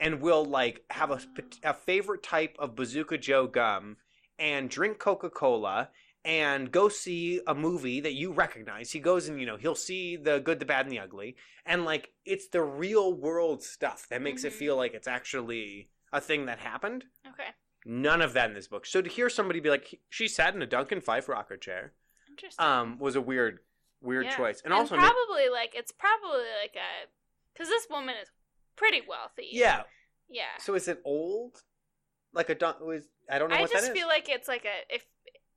and 0.00 0.20
will 0.20 0.44
like 0.44 0.84
have 0.90 1.10
a, 1.10 1.20
a 1.62 1.74
favorite 1.74 2.22
type 2.22 2.56
of 2.58 2.74
Bazooka 2.76 3.18
Joe 3.18 3.46
gum 3.46 3.96
and 4.38 4.68
drink 4.68 4.98
Coca 4.98 5.30
Cola 5.30 5.88
and 6.24 6.70
go 6.72 6.88
see 6.88 7.40
a 7.46 7.54
movie 7.54 8.00
that 8.00 8.14
you 8.14 8.32
recognize. 8.32 8.90
He 8.92 8.98
goes 8.98 9.28
and 9.28 9.38
you 9.40 9.46
know 9.46 9.56
he'll 9.56 9.74
see 9.74 10.16
the 10.16 10.40
good, 10.40 10.58
the 10.58 10.66
bad, 10.66 10.84
and 10.86 10.92
the 10.92 10.98
ugly, 10.98 11.36
and 11.64 11.84
like 11.84 12.10
it's 12.24 12.48
the 12.48 12.62
real 12.62 13.12
world 13.14 13.62
stuff 13.62 14.06
that 14.10 14.20
makes 14.22 14.44
it 14.44 14.52
Mhm. 14.52 14.56
feel 14.56 14.76
like 14.76 14.92
it's 14.94 15.08
actually 15.08 15.88
a 16.12 16.20
thing 16.20 16.46
that 16.46 16.58
happened. 16.58 17.04
Okay. 17.28 17.50
None 17.84 18.20
of 18.20 18.32
that 18.32 18.48
in 18.50 18.54
this 18.54 18.66
book. 18.66 18.84
So 18.86 19.00
to 19.00 19.08
hear 19.08 19.30
somebody 19.30 19.60
be 19.60 19.70
like, 19.70 20.00
she 20.10 20.26
sat 20.26 20.54
in 20.54 20.62
a 20.62 20.66
Duncan 20.66 21.00
Phyfe 21.00 21.28
rocker 21.28 21.56
chair, 21.56 21.92
Interesting. 22.28 22.64
um, 22.64 22.98
was 22.98 23.14
a 23.14 23.20
weird, 23.20 23.60
weird 24.00 24.24
Yeah. 24.26 24.36
choice. 24.36 24.60
And, 24.62 24.72
also, 24.74 24.96
Nick- 24.96 25.04
probably 25.04 25.48
like 25.48 25.74
it's 25.76 25.92
probably 25.92 26.44
like 26.60 26.74
a 26.74 27.06
because 27.52 27.68
this 27.68 27.86
woman 27.88 28.16
is 28.20 28.28
pretty 28.76 29.02
wealthy. 29.08 29.48
yeah. 29.52 29.82
Yeah. 30.28 30.56
So 30.58 30.74
is 30.74 30.88
it 30.88 31.00
old? 31.04 31.62
Like 32.32 32.50
a 32.50 32.54
Dun- 32.54 32.84
was 32.84 33.04
I 33.30 33.38
don't 33.38 33.48
know 33.50 33.56
I 33.56 33.60
what 33.62 33.70
just 33.70 33.84
that 33.86 33.92
is. 33.92 33.98
feel 33.98 34.08
like 34.08 34.28
it's 34.28 34.48
like 34.48 34.64
a 34.64 34.94
if 34.94 35.04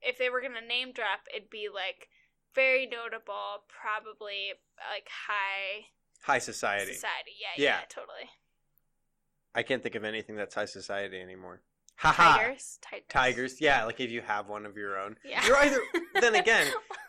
if 0.01 0.17
they 0.17 0.29
were 0.29 0.41
gonna 0.41 0.61
name 0.65 0.91
drop, 0.93 1.21
it'd 1.35 1.49
be 1.49 1.67
like 1.73 2.07
very 2.55 2.85
notable, 2.85 3.63
probably 3.67 4.53
like 4.93 5.07
high 5.27 5.85
High 6.21 6.39
society. 6.39 6.93
society. 6.93 7.31
Yeah, 7.41 7.63
Yeah. 7.63 7.77
yeah, 7.79 7.85
totally. 7.89 8.29
I 9.55 9.63
can't 9.63 9.81
think 9.81 9.95
of 9.95 10.03
anything 10.03 10.35
that's 10.35 10.53
high 10.55 10.65
society 10.65 11.19
anymore. 11.19 11.61
Haha. 11.95 12.37
Tigers, 12.37 12.79
tigers, 12.81 13.05
Tigers. 13.09 13.61
Yeah, 13.61 13.83
like 13.85 13.99
if 13.99 14.09
you 14.09 14.21
have 14.21 14.47
one 14.47 14.65
of 14.65 14.77
your 14.77 14.97
own. 14.99 15.17
Yeah. 15.25 15.45
You're 15.45 15.57
either 15.57 15.81
then 16.21 16.35
again, 16.35 16.67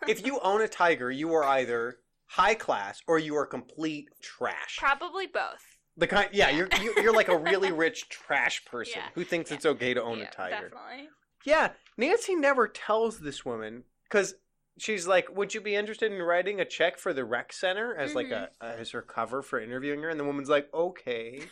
if 0.09 0.25
you 0.27 0.41
own 0.41 0.61
a 0.63 0.69
tiger, 0.69 1.11
you 1.13 1.33
are 1.35 1.45
either 1.45 1.99
high 2.27 2.55
class 2.55 3.01
or 3.07 3.19
you 3.19 3.37
are 3.37 3.47
complete 3.47 4.09
trash. 4.21 4.79
probably 4.79 5.27
both. 5.27 5.70
The 6.01 6.07
kind, 6.07 6.29
yeah, 6.33 6.49
you're 6.51 6.69
you- 6.83 6.95
you're 6.97 7.13
like 7.13 7.29
a 7.29 7.37
really 7.37 7.71
rich 7.87 8.09
trash 8.09 8.65
person 8.65 8.95
Yeah. 8.97 9.09
who 9.15 9.23
thinks 9.23 9.51
Yeah. 9.51 9.57
it's 9.57 9.67
okay 9.67 9.93
to 9.95 10.03
own 10.03 10.19
yeah, 10.19 10.25
a 10.29 10.31
tiger. 10.33 10.69
Definitely. 10.71 11.09
Yeah, 11.45 11.73
Nancy 11.97 12.35
never 12.35 12.67
tells 12.69 13.21
this 13.21 13.45
woman 13.45 13.85
because 14.05 14.35
she's 14.79 15.07
like, 15.07 15.35
"Would 15.37 15.55
you 15.55 15.61
be 15.61 15.77
interested 15.77 16.11
in 16.11 16.21
writing 16.23 16.59
a 16.61 16.65
check 16.65 16.99
for 16.99 17.13
the 17.13 17.25
rec 17.25 17.53
center 17.53 17.95
as 17.95 18.15
like 18.15 18.31
a 18.31 18.49
Mm-hmm. 18.63 18.81
as 18.81 18.91
her 18.93 19.03
cover 19.03 19.43
for 19.43 19.61
interviewing 19.61 20.03
her?" 20.03 20.09
And 20.09 20.19
the 20.19 20.25
woman's 20.25 20.49
like, 20.49 20.73
"Okay." 20.73 21.43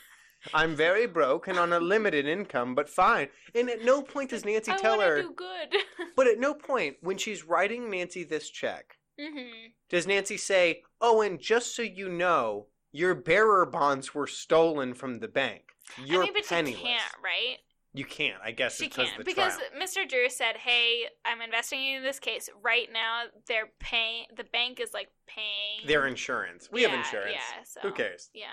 I'm 0.55 0.77
very 0.77 1.07
broke 1.07 1.49
and 1.49 1.59
on 1.59 1.73
a 1.73 1.81
limited 1.81 2.25
income, 2.27 2.77
but 2.77 2.89
fine. 2.89 3.29
And 3.57 3.69
at 3.69 3.83
no 3.85 4.01
point 4.03 4.31
does 4.31 4.45
Nancy 4.45 4.71
I 4.71 4.77
tell 4.77 5.01
her. 5.01 5.21
do 5.21 5.33
good. 5.35 5.75
But 6.17 6.27
at 6.29 6.39
no 6.39 6.55
point 6.55 6.97
when 7.01 7.19
she's 7.19 7.45
writing 7.45 7.91
Nancy 7.91 8.25
this 8.25 8.49
check 8.49 8.97
hmm 9.21 9.67
does 9.91 10.07
Nancy 10.07 10.37
say, 10.37 10.83
"Oh, 11.01 11.21
and 11.23 11.39
just 11.41 11.75
so 11.77 11.83
you 11.83 12.09
know, 12.09 12.69
your 12.93 13.15
bearer 13.15 13.67
bonds 13.67 14.15
were 14.15 14.27
stolen 14.27 14.95
from 14.95 15.21
the 15.21 15.29
bank. 15.29 15.63
You're 16.05 16.23
I 16.23 16.25
mean, 16.27 16.35
but 16.35 16.47
penniless." 16.47 16.79
she 16.79 16.83
can't, 16.85 17.15
right? 17.23 17.57
You 17.95 18.05
can't. 18.05 18.41
I 18.45 18.51
guess 18.51 18.77
She 18.77 18.89
can't 18.89 19.25
because 19.25 19.57
trial. 19.57 19.69
Mr. 19.83 20.09
Drew 20.09 20.29
said, 20.29 20.59
"Hey, 20.59 21.07
I'm 21.25 21.41
investigating 21.41 21.95
in 21.97 22.03
this 22.03 22.21
case 22.21 22.49
right 22.63 22.89
now. 22.93 23.25
They're 23.47 23.71
paying. 23.81 24.27
The 24.37 24.45
bank 24.45 24.79
is 24.79 24.93
like 24.93 25.09
paying 25.27 25.87
Their 25.87 26.07
insurance. 26.07 26.69
We 26.71 26.83
Yeah, 26.83 26.89
have 26.89 26.99
insurance. 26.99 27.33
Yeah, 27.35 27.63
so 27.65 27.81
Who 27.81 27.93
cares? 27.93 28.31
Yeah. 28.35 28.47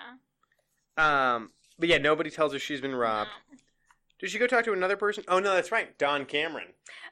Um, 0.98 1.52
but 1.78 1.90
yeah, 1.90 1.98
nobody 1.98 2.30
tells 2.30 2.54
her 2.54 2.60
she's 2.60 2.82
been 2.82 2.96
robbed. 2.96 3.30
No. 3.52 3.58
Did 4.26 4.32
she 4.32 4.39
go 4.39 4.47
talk 4.47 4.65
to 4.65 4.73
another 4.73 4.97
person? 4.97 5.23
Oh 5.28 5.38
no, 5.38 5.53
that's 5.53 5.71
right, 5.71 5.95
Don 5.99 6.26
Cameron. 6.26 6.69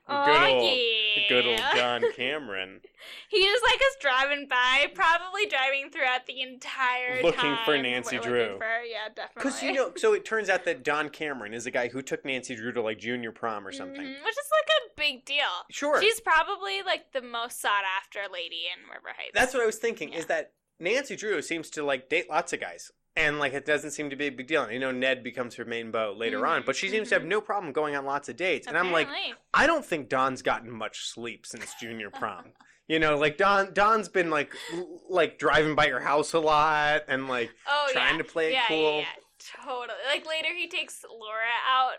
Oh 0.10 0.26
good 0.26 0.50
old, 0.50 0.64
yeah. 0.74 1.30
good 1.30 1.46
old 1.46 1.62
Don 1.76 2.12
Cameron. 2.16 2.82
He 3.30 3.44
just 3.44 3.64
like 3.64 3.76
is 3.76 3.98
driving 4.02 4.48
by, 4.50 4.88
probably 4.96 5.46
driving 5.46 5.92
throughout 5.92 6.26
the 6.26 6.42
entire 6.42 7.18
time 7.18 7.24
Looking 7.24 7.40
time. 7.42 7.66
for 7.66 7.78
Nancy 7.78 8.16
looking 8.16 8.32
Drew. 8.32 8.58
For, 8.58 8.82
yeah, 8.90 9.10
definitely. 9.16 9.34
Because 9.36 9.62
you 9.62 9.74
know, 9.74 9.92
so 9.96 10.14
it 10.14 10.26
turns 10.26 10.50
out 10.50 10.66
that 10.66 10.84
Don 10.84 11.10
Cameron 11.10 11.54
is 11.54 11.68
a 11.68 11.72
guy 11.72 11.88
who 11.88 12.02
took 12.02 12.26
Nancy 12.26 12.56
Drew 12.56 12.72
to 12.72 12.82
like 12.82 12.98
junior 12.98 13.32
prom 13.32 13.68
or 13.68 13.72
something. 13.72 14.02
Mhm, 14.02 14.24
which 14.26 14.32
is 14.34 14.50
like 14.52 14.70
a 14.88 15.00
big 15.00 15.24
deal. 15.24 15.46
Sure, 15.70 16.02
She's 16.02 16.20
probably 16.20 16.82
like 16.82 17.14
the 17.14 17.22
most 17.22 17.62
sought 17.62 17.84
after 18.02 18.22
lady 18.34 18.64
in 18.76 18.90
River 18.90 19.10
Heights. 19.16 19.34
that's 19.36 19.54
what 19.54 19.62
I 19.62 19.68
was 19.68 19.78
thinking. 19.78 20.14
Yeah. 20.14 20.18
Is 20.18 20.26
that 20.26 20.54
Nancy 20.80 21.16
Drew 21.16 21.40
seems 21.44 21.70
to 21.70 21.84
like 21.84 22.10
date 22.10 22.28
lots 22.28 22.54
of 22.54 22.60
guys, 22.60 22.92
and 23.16 23.40
like 23.40 23.54
it 23.54 23.66
doesn't 23.66 23.92
seem 23.92 24.10
to 24.10 24.16
be 24.16 24.28
a 24.28 24.32
big 24.32 24.48
deal. 24.48 24.64
And 24.64 24.74
you 24.74 24.80
know, 24.80 24.92
Ned 24.92 25.24
becomes 25.24 25.56
her 25.56 25.66
main 25.66 25.92
beau 25.92 26.14
later 26.18 26.46
on, 26.48 26.62
Mhm, 26.62 26.66
but 26.66 26.76
she 26.76 26.90
seems 26.90 27.10
to 27.10 27.16
have 27.16 27.26
no 27.26 27.42
problem 27.42 27.74
going 27.74 27.96
on 27.96 28.06
lots 28.06 28.30
of 28.30 28.36
dates. 28.36 28.68
And 28.68 28.78
I'm 28.78 28.92
like, 28.92 29.08
I 29.54 29.68
don't 29.68 29.86
think 29.86 30.10
Don's 30.10 30.42
gotten 30.42 30.72
much 30.72 31.06
sleep 31.08 31.46
since 31.46 31.74
junior 31.80 32.10
prom. 32.10 32.46
You 32.86 33.00
know, 33.00 33.18
like 33.18 33.38
Don 33.38 33.74
Don's 33.74 34.10
been 34.10 34.30
like 34.30 34.54
l- 34.74 35.00
like 35.10 35.40
driving 35.40 35.74
by 35.74 35.88
your 35.88 36.02
house 36.02 36.34
a 36.34 36.40
lot 36.40 37.04
and 37.08 37.30
like 37.30 37.50
oh, 37.66 37.88
trying 37.94 38.16
yeah. 38.18 38.22
to 38.22 38.24
play 38.26 38.48
it 38.50 38.54
yeah, 38.54 38.64
cool. 38.68 38.98
Yeah, 39.00 39.06
yeah, 39.06 39.64
totally. 39.64 39.98
Like 40.06 40.28
later, 40.28 40.50
he 40.54 40.68
takes 40.68 41.02
Laura 41.10 41.46
out. 41.66 41.94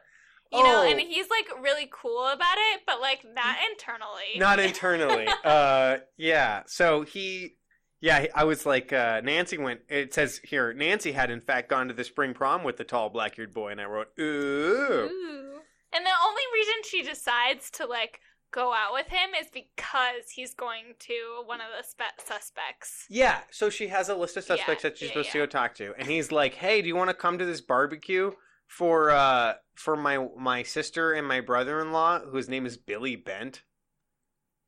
You 0.53 0.63
know, 0.63 0.83
Oh. 0.85 0.89
and 0.91 1.01
he's 1.01 1.27
like 1.31 1.49
really 1.63 1.89
cool 1.91 2.27
about 2.27 2.59
it, 2.59 2.83
but 2.87 3.01
like 3.01 3.25
not 3.25 3.57
internally. 3.73 4.37
Not 4.37 4.61
internally. 4.61 5.27
uh 5.45 5.97
yeah. 6.19 6.65
So 6.67 7.01
he 7.01 7.57
yeah, 8.05 8.27
I 8.35 8.45
was 8.45 8.67
like 8.67 8.93
uh 8.93 9.23
Nancy 9.25 9.57
went 9.57 9.81
it 9.89 10.13
says 10.13 10.39
here 10.45 10.75
Nancy 10.75 11.13
had 11.13 11.31
in 11.31 11.41
fact 11.41 11.71
gone 11.71 11.89
to 11.89 11.95
the 11.95 12.05
spring 12.05 12.35
prom 12.35 12.63
with 12.63 12.77
the 12.77 12.85
tall 12.85 13.09
black-haired 13.09 13.55
boy 13.55 13.71
and 13.71 13.81
I 13.81 13.87
wrote 13.87 14.09
ooh. 14.21 15.09
Ooh. 15.11 15.61
And 15.91 16.05
the 16.05 16.11
only 16.27 16.43
reason 16.53 16.75
she 16.85 17.03
decides 17.03 17.71
to 17.73 17.87
like 17.87 18.21
go 18.53 18.75
out 18.75 18.93
with 18.93 19.07
him 19.09 19.31
is 19.41 19.47
because 19.53 20.31
he's 20.35 20.55
going 20.55 20.97
to 20.99 21.43
one 21.47 21.61
of 21.61 21.69
the 21.77 21.83
spe- 21.83 22.21
suspects. 22.25 23.07
Yeah, 23.09 23.39
so 23.51 23.71
she 23.71 23.89
has 23.89 24.11
a 24.11 24.15
list 24.15 24.37
of 24.37 24.45
Yeah, 24.45 24.57
suspects 24.57 24.83
that 24.83 24.99
she's 24.99 25.09
yeah, 25.09 25.15
supposed 25.15 25.33
to 25.33 25.39
go 25.39 25.47
talk 25.47 25.75
to, 25.77 25.95
and 25.99 26.07
he's 26.07 26.31
like, 26.31 26.55
"Hey, 26.55 26.83
do 26.83 26.89
you 26.89 26.95
want 26.97 27.11
to 27.11 27.15
come 27.15 27.39
to 27.39 27.47
this 27.47 27.63
barbecue 27.63 28.33
for 28.67 29.11
uh 29.11 29.55
for 29.75 29.97
my 29.97 30.29
my 30.37 30.63
sister 30.63 31.13
and 31.13 31.27
my 31.27 31.41
brother 31.41 31.81
in 31.81 31.91
law, 31.93 32.21
whose 32.21 32.49
name 32.49 32.67
is 32.67 32.77
Billy 32.77 33.17
Bent?" 33.17 33.63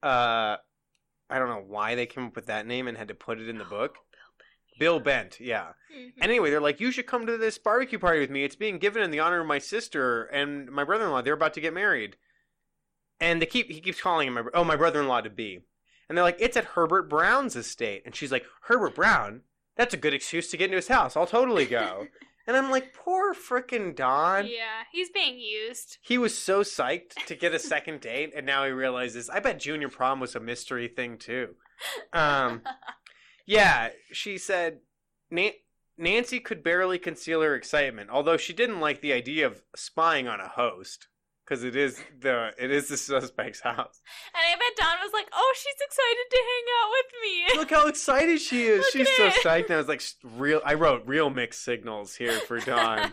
Uh, 0.03 0.57
I 1.29 1.39
don't 1.39 1.49
know 1.49 1.65
why 1.67 1.95
they 1.95 2.07
came 2.07 2.27
up 2.27 2.37
with 2.37 2.47
that 2.47 2.67
name 2.67 2.87
and 2.89 2.97
had 2.97 3.09
to 3.09 3.15
put 3.15 3.41
it 3.41 3.49
in 3.49 3.59
the 3.59 3.65
book. 3.65 3.97
Bill 4.79 5.01
Bent, 5.01 5.41
yeah. 5.41 5.73
Mhm. 5.95 6.13
And 6.21 6.31
anyway, 6.31 6.51
they're 6.51 6.61
like, 6.61 6.81
"You 6.81 6.91
should 6.91 7.07
come 7.07 7.27
to 7.27 7.39
this 7.39 7.57
barbecue 7.59 7.99
party 7.99 8.21
with 8.21 8.31
me. 8.31 8.45
It's 8.45 8.57
being 8.57 8.79
given 8.79 9.03
in 9.03 9.11
the 9.11 9.21
honor 9.21 9.41
of 9.41 9.47
my 9.47 9.59
sister 9.59 10.25
and 10.25 10.71
my 10.71 10.85
brother-in-law. 10.85 11.23
They're 11.23 11.35
about 11.35 11.55
to 11.55 11.61
get 11.61 11.73
married." 11.73 12.17
And 13.19 13.41
they 13.41 13.47
keep 13.47 13.71
he 13.71 13.81
keeps 13.81 14.01
calling 14.01 14.29
him 14.29 14.35
my, 14.35 14.43
oh 14.53 14.65
my 14.65 14.77
brother-in-law 14.77 15.23
to 15.23 15.31
be. 15.31 15.61
And 16.09 16.17
they're 16.17 16.25
like, 16.25 16.37
"It's 16.39 16.57
at 16.57 16.65
Herbert 16.77 17.09
Brown's 17.09 17.57
estate." 17.57 18.03
And 18.05 18.15
she's 18.15 18.31
like, 18.31 18.45
"Herbert 18.63 18.95
Brown? 18.95 19.43
That's 19.77 19.95
a 19.95 19.99
good 19.99 20.15
excuse 20.15 20.51
to 20.51 20.57
get 20.59 20.67
into 20.67 20.77
his 20.77 20.89
house. 20.89 21.17
I'll 21.17 21.27
totally 21.27 21.67
go." 21.67 22.09
and 22.47 22.57
I'm 22.57 22.71
like, 22.71 22.95
"Poor 22.95 23.35
frickin' 23.35 23.95
Don." 23.95 24.47
yeah, 24.47 24.85
he's 24.93 25.11
being 25.11 25.39
used. 25.39 25.99
He 26.03 26.19
was 26.19 26.37
so 26.37 26.63
psyched 26.63 27.15
to 27.27 27.35
get 27.35 27.55
a 27.55 27.59
second 27.59 28.01
date, 28.01 28.33
and 28.37 28.47
now 28.47 28.65
he 28.65 28.71
realizes. 28.71 29.29
I 29.31 29.41
bet 29.41 29.59
junior 29.59 29.89
prom 29.89 30.21
was 30.21 30.35
a 30.35 30.41
mystery 30.41 30.89
thing 30.89 31.19
too. 31.19 31.55
Um, 32.13 32.63
yeah, 33.47 33.91
she 34.13 34.39
said 34.39 34.81
Na- 35.31 35.51
Nancy 35.99 36.41
could 36.41 36.63
barely 36.63 36.99
conceal 36.99 37.43
her 37.43 37.55
excitement, 37.55 38.11
although 38.11 38.37
she 38.37 38.53
didn't 38.53 38.81
like 38.81 39.01
the 39.01 39.13
idea 39.13 39.47
of 39.47 39.63
spying 39.75 40.29
on 40.29 40.41
a 40.41 40.49
host 40.49 41.09
because 41.47 41.63
it 41.65 41.77
is 41.77 42.03
the 42.21 42.53
it 42.59 42.71
is 42.71 42.89
the 42.89 42.97
suspect's 42.97 43.61
house. 43.61 44.01
And 44.35 44.43
I 44.45 44.55
bet 44.57 44.77
Don 44.77 44.97
was 45.03 45.13
like, 45.13 45.29
"Oh, 45.33 45.55
she's 45.57 45.81
excited 45.81 46.27
to 46.31 46.37
hang 46.37 46.65
out 46.83 46.91
with 46.91 47.07
me." 47.23 47.61
Look 47.61 47.71
how 47.71 47.89
excited 47.89 48.41
she 48.41 48.65
is! 48.65 48.87
She's 48.93 49.09
so 49.17 49.29
psyched. 49.29 49.67
And 49.67 49.75
I 49.75 49.77
was 49.79 49.89
like, 49.89 50.03
real. 50.25 50.61
I 50.65 50.75
wrote 50.75 51.03
real 51.07 51.31
mixed 51.31 51.63
signals 51.63 52.15
here 52.17 52.39
for 52.41 52.59
Don. 52.61 53.13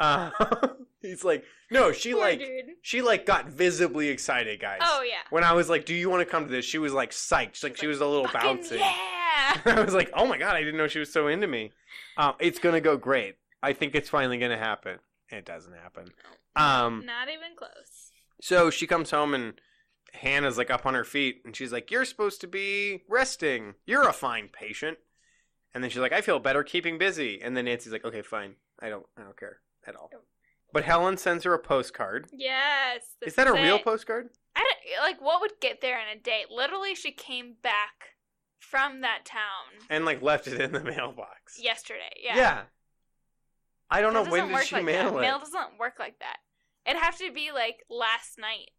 uh, 0.00 0.30
he's 1.00 1.24
like, 1.24 1.44
no, 1.70 1.92
she 1.92 2.12
Poor 2.12 2.20
like 2.20 2.38
dude. 2.40 2.64
she 2.82 3.00
like 3.02 3.24
got 3.26 3.48
visibly 3.48 4.08
excited, 4.08 4.60
guys. 4.60 4.80
Oh 4.82 5.02
yeah. 5.02 5.22
When 5.30 5.44
I 5.44 5.54
was 5.54 5.70
like, 5.70 5.86
"Do 5.86 5.94
you 5.94 6.10
want 6.10 6.20
to 6.20 6.26
come 6.26 6.44
to 6.44 6.50
this?" 6.50 6.64
She 6.64 6.78
was 6.78 6.92
like 6.92 7.10
psyched. 7.10 7.54
She's 7.54 7.64
like 7.64 7.76
she 7.76 7.86
was 7.86 8.00
a 8.00 8.06
little 8.06 8.26
bouncy. 8.28 8.78
yeah. 8.78 9.56
I 9.64 9.82
was 9.82 9.94
like, 9.94 10.10
"Oh 10.14 10.26
my 10.26 10.36
god, 10.36 10.54
I 10.56 10.60
didn't 10.60 10.76
know 10.76 10.88
she 10.88 10.98
was 10.98 11.12
so 11.12 11.28
into 11.28 11.46
me." 11.46 11.72
Um, 12.18 12.34
it's 12.38 12.58
gonna 12.58 12.80
go 12.80 12.96
great. 12.96 13.36
I 13.62 13.72
think 13.72 13.94
it's 13.94 14.08
finally 14.10 14.38
gonna 14.38 14.58
happen. 14.58 14.98
It 15.32 15.44
doesn't 15.44 15.72
happen. 15.74 16.12
Um, 16.54 17.04
Not 17.06 17.28
even 17.28 17.56
close. 17.56 18.10
so 18.40 18.70
she 18.70 18.86
comes 18.86 19.10
home 19.10 19.34
and 19.34 19.54
Hannah's 20.12 20.58
like 20.58 20.70
up 20.70 20.84
on 20.86 20.92
her 20.94 21.04
feet, 21.04 21.40
and 21.44 21.56
she's 21.56 21.72
like, 21.72 21.90
"You're 21.90 22.04
supposed 22.04 22.40
to 22.42 22.46
be 22.46 23.02
resting. 23.08 23.74
You're 23.86 24.06
a 24.06 24.12
fine 24.12 24.48
patient." 24.52 24.98
And 25.74 25.82
then 25.82 25.90
she's 25.90 26.00
like, 26.02 26.12
"I 26.12 26.20
feel 26.20 26.38
better 26.38 26.62
keeping 26.62 26.98
busy." 26.98 27.40
And 27.42 27.56
then 27.56 27.64
Nancy's 27.64 27.92
like, 27.92 28.04
"Okay, 28.04 28.20
fine. 28.22 28.56
I 28.80 28.90
don't. 28.90 29.06
I 29.16 29.22
don't 29.22 29.38
care 29.38 29.60
at 29.86 29.96
all." 29.96 30.10
But 30.74 30.84
Helen 30.84 31.16
sends 31.16 31.44
her 31.44 31.54
a 31.54 31.58
postcard. 31.58 32.28
Yes. 32.32 33.02
Is 33.22 33.34
that 33.36 33.46
a 33.46 33.52
real 33.54 33.78
postcard? 33.78 34.28
I 34.54 34.60
don't, 34.60 35.02
like 35.02 35.20
what 35.22 35.40
would 35.40 35.52
get 35.60 35.80
there 35.80 35.98
in 35.98 36.14
a 36.14 36.20
day? 36.20 36.44
Literally, 36.50 36.94
she 36.94 37.10
came 37.12 37.54
back 37.62 38.16
from 38.58 39.00
that 39.02 39.24
town 39.24 39.86
And 39.90 40.04
like 40.04 40.20
left 40.22 40.46
it 40.46 40.60
in 40.60 40.72
the 40.72 40.80
mailbox. 40.84 41.58
yesterday. 41.58 42.12
Yeah. 42.22 42.36
Yeah. 42.36 42.62
I 43.92 44.00
don't 44.00 44.14
That 44.14 44.24
know 44.24 44.30
when 44.30 44.46
did 44.46 44.54
work 44.54 44.64
she 44.64 44.76
like 44.76 44.84
mail 44.84 45.12
that. 45.12 45.18
it. 45.18 45.20
Mail 45.20 45.38
doesn't 45.38 45.78
work 45.78 45.94
like 45.98 46.18
that. 46.20 46.38
It'd 46.86 47.00
have 47.00 47.18
to 47.18 47.30
be 47.32 47.52
like 47.52 47.84
last 47.90 48.38
night. 48.38 48.70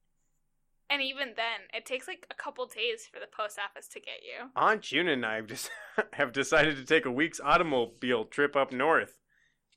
And 0.89 1.01
even 1.01 1.29
then, 1.35 1.61
it 1.73 1.85
takes 1.85 2.07
like 2.07 2.27
a 2.29 2.35
couple 2.35 2.65
days 2.65 3.07
for 3.11 3.19
the 3.19 3.25
post 3.25 3.57
office 3.57 3.87
to 3.89 3.99
get 3.99 4.19
you. 4.23 4.49
Aunt 4.55 4.81
June 4.81 5.07
and 5.07 5.25
I 5.25 5.35
have 5.37 5.47
just 5.47 5.69
have 6.13 6.33
decided 6.33 6.75
to 6.77 6.85
take 6.85 7.05
a 7.05 7.11
week's 7.11 7.39
automobile 7.39 8.25
trip 8.25 8.55
up 8.55 8.71
north. 8.71 9.19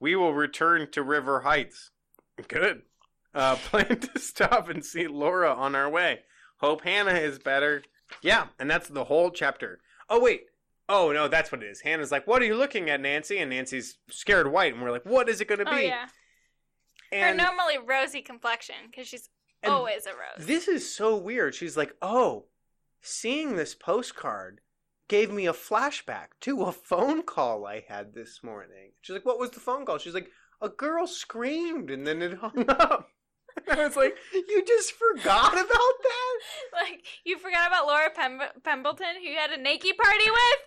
We 0.00 0.16
will 0.16 0.34
return 0.34 0.90
to 0.90 1.02
River 1.02 1.40
Heights. 1.40 1.90
Good. 2.48 2.82
Uh, 3.34 3.56
plan 3.70 3.98
to 4.00 4.18
stop 4.18 4.68
and 4.68 4.84
see 4.84 5.06
Laura 5.06 5.52
on 5.52 5.74
our 5.74 5.88
way. 5.88 6.20
Hope 6.58 6.82
Hannah 6.82 7.12
is 7.14 7.38
better. 7.38 7.82
Yeah, 8.22 8.46
and 8.58 8.70
that's 8.70 8.88
the 8.88 9.04
whole 9.04 9.30
chapter. 9.30 9.80
Oh 10.08 10.20
wait. 10.20 10.42
Oh 10.88 11.12
no, 11.12 11.26
that's 11.28 11.50
what 11.50 11.62
it 11.62 11.66
is. 11.66 11.80
Hannah's 11.80 12.12
like, 12.12 12.26
"What 12.26 12.42
are 12.42 12.44
you 12.46 12.56
looking 12.56 12.88
at, 12.90 13.00
Nancy?" 13.00 13.38
And 13.38 13.50
Nancy's 13.50 13.98
scared 14.08 14.50
white, 14.52 14.72
and 14.72 14.82
we're 14.82 14.92
like, 14.92 15.04
"What 15.06 15.28
is 15.28 15.40
it 15.40 15.48
going 15.48 15.58
to 15.58 15.64
be? 15.64 15.70
Oh 15.70 15.76
be?" 15.76 15.84
yeah, 15.86 16.06
her 17.12 17.34
normally 17.34 17.78
rosy 17.78 18.22
complexion 18.22 18.76
because 18.90 19.08
she's 19.08 19.28
always 19.64 20.06
a 20.06 20.10
rose. 20.10 20.46
this 20.46 20.68
is 20.68 20.94
so 20.94 21.16
weird. 21.16 21.54
She's 21.54 21.76
like, 21.76 21.96
"Oh, 22.00 22.46
seeing 23.00 23.56
this 23.56 23.74
postcard 23.74 24.60
gave 25.08 25.30
me 25.30 25.46
a 25.46 25.52
flashback 25.52 26.28
to 26.42 26.62
a 26.64 26.72
phone 26.72 27.22
call 27.22 27.66
I 27.66 27.84
had 27.88 28.14
this 28.14 28.42
morning." 28.44 28.92
She's 29.02 29.14
like, 29.14 29.26
"What 29.26 29.38
was 29.40 29.50
the 29.50 29.60
phone 29.60 29.84
call?" 29.86 29.98
She's 29.98 30.14
like, 30.14 30.30
"A 30.60 30.68
girl 30.68 31.06
screamed 31.08 31.90
and 31.90 32.06
then 32.06 32.22
it 32.22 32.38
hung 32.38 32.64
up." 32.68 33.08
And 33.66 33.80
I 33.80 33.86
was 33.86 33.96
like, 33.96 34.16
"You 34.32 34.62
just 34.64 34.92
forgot 34.92 35.52
about 35.52 35.64
that?" 35.64 36.38
like 36.74 37.04
you 37.24 37.38
forgot 37.38 37.66
about 37.68 37.86
Laura 37.86 38.10
Pem- 38.14 38.40
Pembleton, 38.62 39.16
who 39.20 39.28
you 39.28 39.36
had 39.36 39.50
a 39.50 39.60
naked 39.60 39.96
party 39.96 40.30
with. 40.30 40.60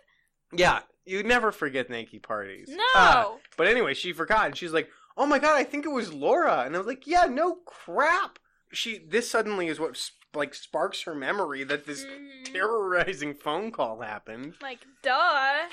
Yeah, 0.51 0.79
you 1.05 1.23
never 1.23 1.51
forget 1.51 1.89
Nanky 1.89 2.19
parties. 2.19 2.69
No. 2.69 2.83
Uh, 2.95 3.25
but 3.57 3.67
anyway, 3.67 3.93
she 3.93 4.13
forgot, 4.13 4.47
and 4.47 4.57
she's 4.57 4.71
like, 4.73 4.89
"Oh 5.17 5.25
my 5.25 5.39
god, 5.39 5.55
I 5.55 5.63
think 5.63 5.85
it 5.85 5.89
was 5.89 6.13
Laura," 6.13 6.63
and 6.65 6.75
I 6.75 6.77
was 6.77 6.87
like, 6.87 7.05
"Yeah, 7.07 7.25
no 7.25 7.55
crap." 7.65 8.39
She 8.71 8.99
this 8.99 9.29
suddenly 9.29 9.67
is 9.67 9.79
what 9.79 9.99
like 10.35 10.53
sparks 10.53 11.01
her 11.03 11.15
memory 11.15 11.63
that 11.63 11.85
this 11.85 12.03
Mhm. 12.05 12.53
terrorizing 12.53 13.33
phone 13.33 13.71
call 13.71 14.01
happened. 14.01 14.55
Like 14.61 14.79
duh. 15.01 15.67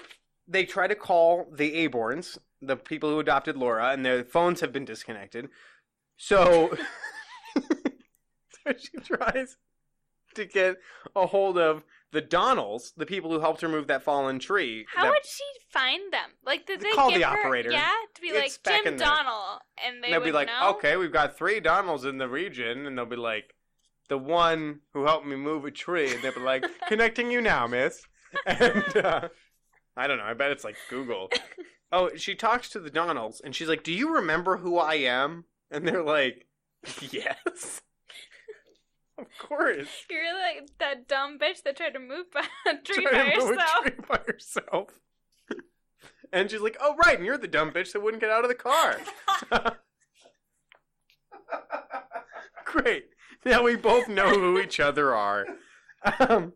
They 0.49 0.65
try 0.65 0.87
to 0.87 0.95
call 0.95 1.49
the 1.53 1.87
Aborns, 1.89 2.39
the 2.63 2.77
people 2.77 3.11
who 3.11 3.19
adopted 3.21 3.57
Laura, 3.57 3.91
and 3.91 4.05
their 4.07 4.25
phones 4.25 4.61
have 4.61 4.73
been 4.73 4.85
disconnected. 4.85 5.51
So, 6.17 6.77
so 7.57 8.73
she 8.79 8.99
tries 9.05 9.57
to 10.35 10.45
get 10.45 10.77
a 11.15 11.27
hold 11.27 11.59
of 11.59 11.83
the 12.13 12.23
Donnells, 12.23 12.93
the 12.97 13.07
people 13.07 13.31
who 13.31 13.41
helped 13.41 13.61
her 13.61 13.69
move 13.69 13.89
that 13.89 14.03
fallen 14.03 14.39
tree. 14.39 14.87
How 14.95 15.05
that- 15.05 15.11
would 15.11 15.27
she 15.27 15.45
find 15.71 16.13
them? 16.13 16.31
Like, 16.45 16.67
did 16.67 16.81
they 16.81 16.91
Call 16.93 17.11
give 17.11 17.21
the 17.21 17.27
her, 17.27 17.39
operator. 17.39 17.71
Yeah, 17.73 17.91
to 18.15 18.21
be 18.21 18.29
It's 18.29 18.59
like 18.65 18.85
Jim 18.85 18.97
there. 18.97 19.07
Donnell, 19.07 19.61
and 19.85 20.03
they 20.03 20.11
they'll 20.11 20.21
would 20.21 20.27
be 20.27 20.33
like, 20.33 20.47
know. 20.49 20.71
okay, 20.77 20.97
we've 20.97 21.13
got 21.13 21.37
three 21.37 21.61
Donalds 21.61 22.05
in 22.05 22.19
the 22.19 22.29
region, 22.29 22.87
and 22.87 22.97
they'll 22.97 23.07
be 23.07 23.17
like, 23.17 23.55
the 24.09 24.17
one 24.19 24.81
who 24.93 25.05
helped 25.05 25.27
me 25.27 25.35
move 25.37 25.65
a 25.65 25.71
tree, 25.71 26.13
and 26.15 26.23
they'll 26.23 26.33
be 26.33 26.41
like, 26.41 26.65
connecting 26.89 27.31
you 27.31 27.41
now, 27.41 27.67
miss. 27.67 28.03
And 28.47 28.97
uh, 28.99 29.29
I 29.97 30.07
don't 30.07 30.19
know, 30.19 30.25
I 30.25 30.35
bet 30.35 30.51
it's 30.51 30.65
like 30.65 30.77
Google. 30.91 31.31
Oh, 31.91 32.11
she 32.17 32.35
talks 32.35 32.69
to 32.71 32.81
the 32.81 32.91
Donalds, 32.91 33.41
and 33.41 33.55
she's 33.55 33.69
like, 33.69 33.83
do 33.83 33.93
you 33.93 34.15
remember 34.15 34.59
who 34.59 34.77
I 34.79 34.95
am? 34.97 35.45
And 35.71 35.87
they're 35.87 36.03
like, 36.03 36.47
yes. 37.11 37.81
of 39.19 39.27
course. 39.39 39.89
You're 40.11 40.35
like 40.35 40.69
that 40.79 41.09
dumb 41.09 41.39
bitch 41.39 41.63
that 41.65 41.77
tried 41.77 41.95
to 41.95 41.99
move 41.99 42.31
by 42.33 42.45
a 42.71 42.77
tree 42.77 43.05
Trying 43.05 43.31
by 43.31 43.33
to 43.35 43.39
move 43.41 43.51
a 43.57 43.61
herself. 43.61 43.83
tree 43.85 43.95
by 44.09 44.21
herself. 44.27 44.89
and 46.33 46.51
she's 46.51 46.61
like, 46.61 46.77
oh, 46.81 46.95
right, 47.05 47.17
and 47.17 47.25
you're 47.25 47.39
the 47.39 47.49
dumb 47.49 47.71
bitch 47.73 47.93
that 47.93 48.03
wouldn't 48.03 48.21
get 48.21 48.31
out 48.31 48.45
of 48.45 48.49
the 48.49 48.55
car. 48.55 48.99
Great. 52.65 53.07
Now 53.45 53.63
we 53.63 53.77
both 53.77 54.09
know 54.09 54.29
who 54.29 54.59
each 54.59 54.81
other 54.81 55.15
are. 55.15 55.47
Um, 56.19 56.53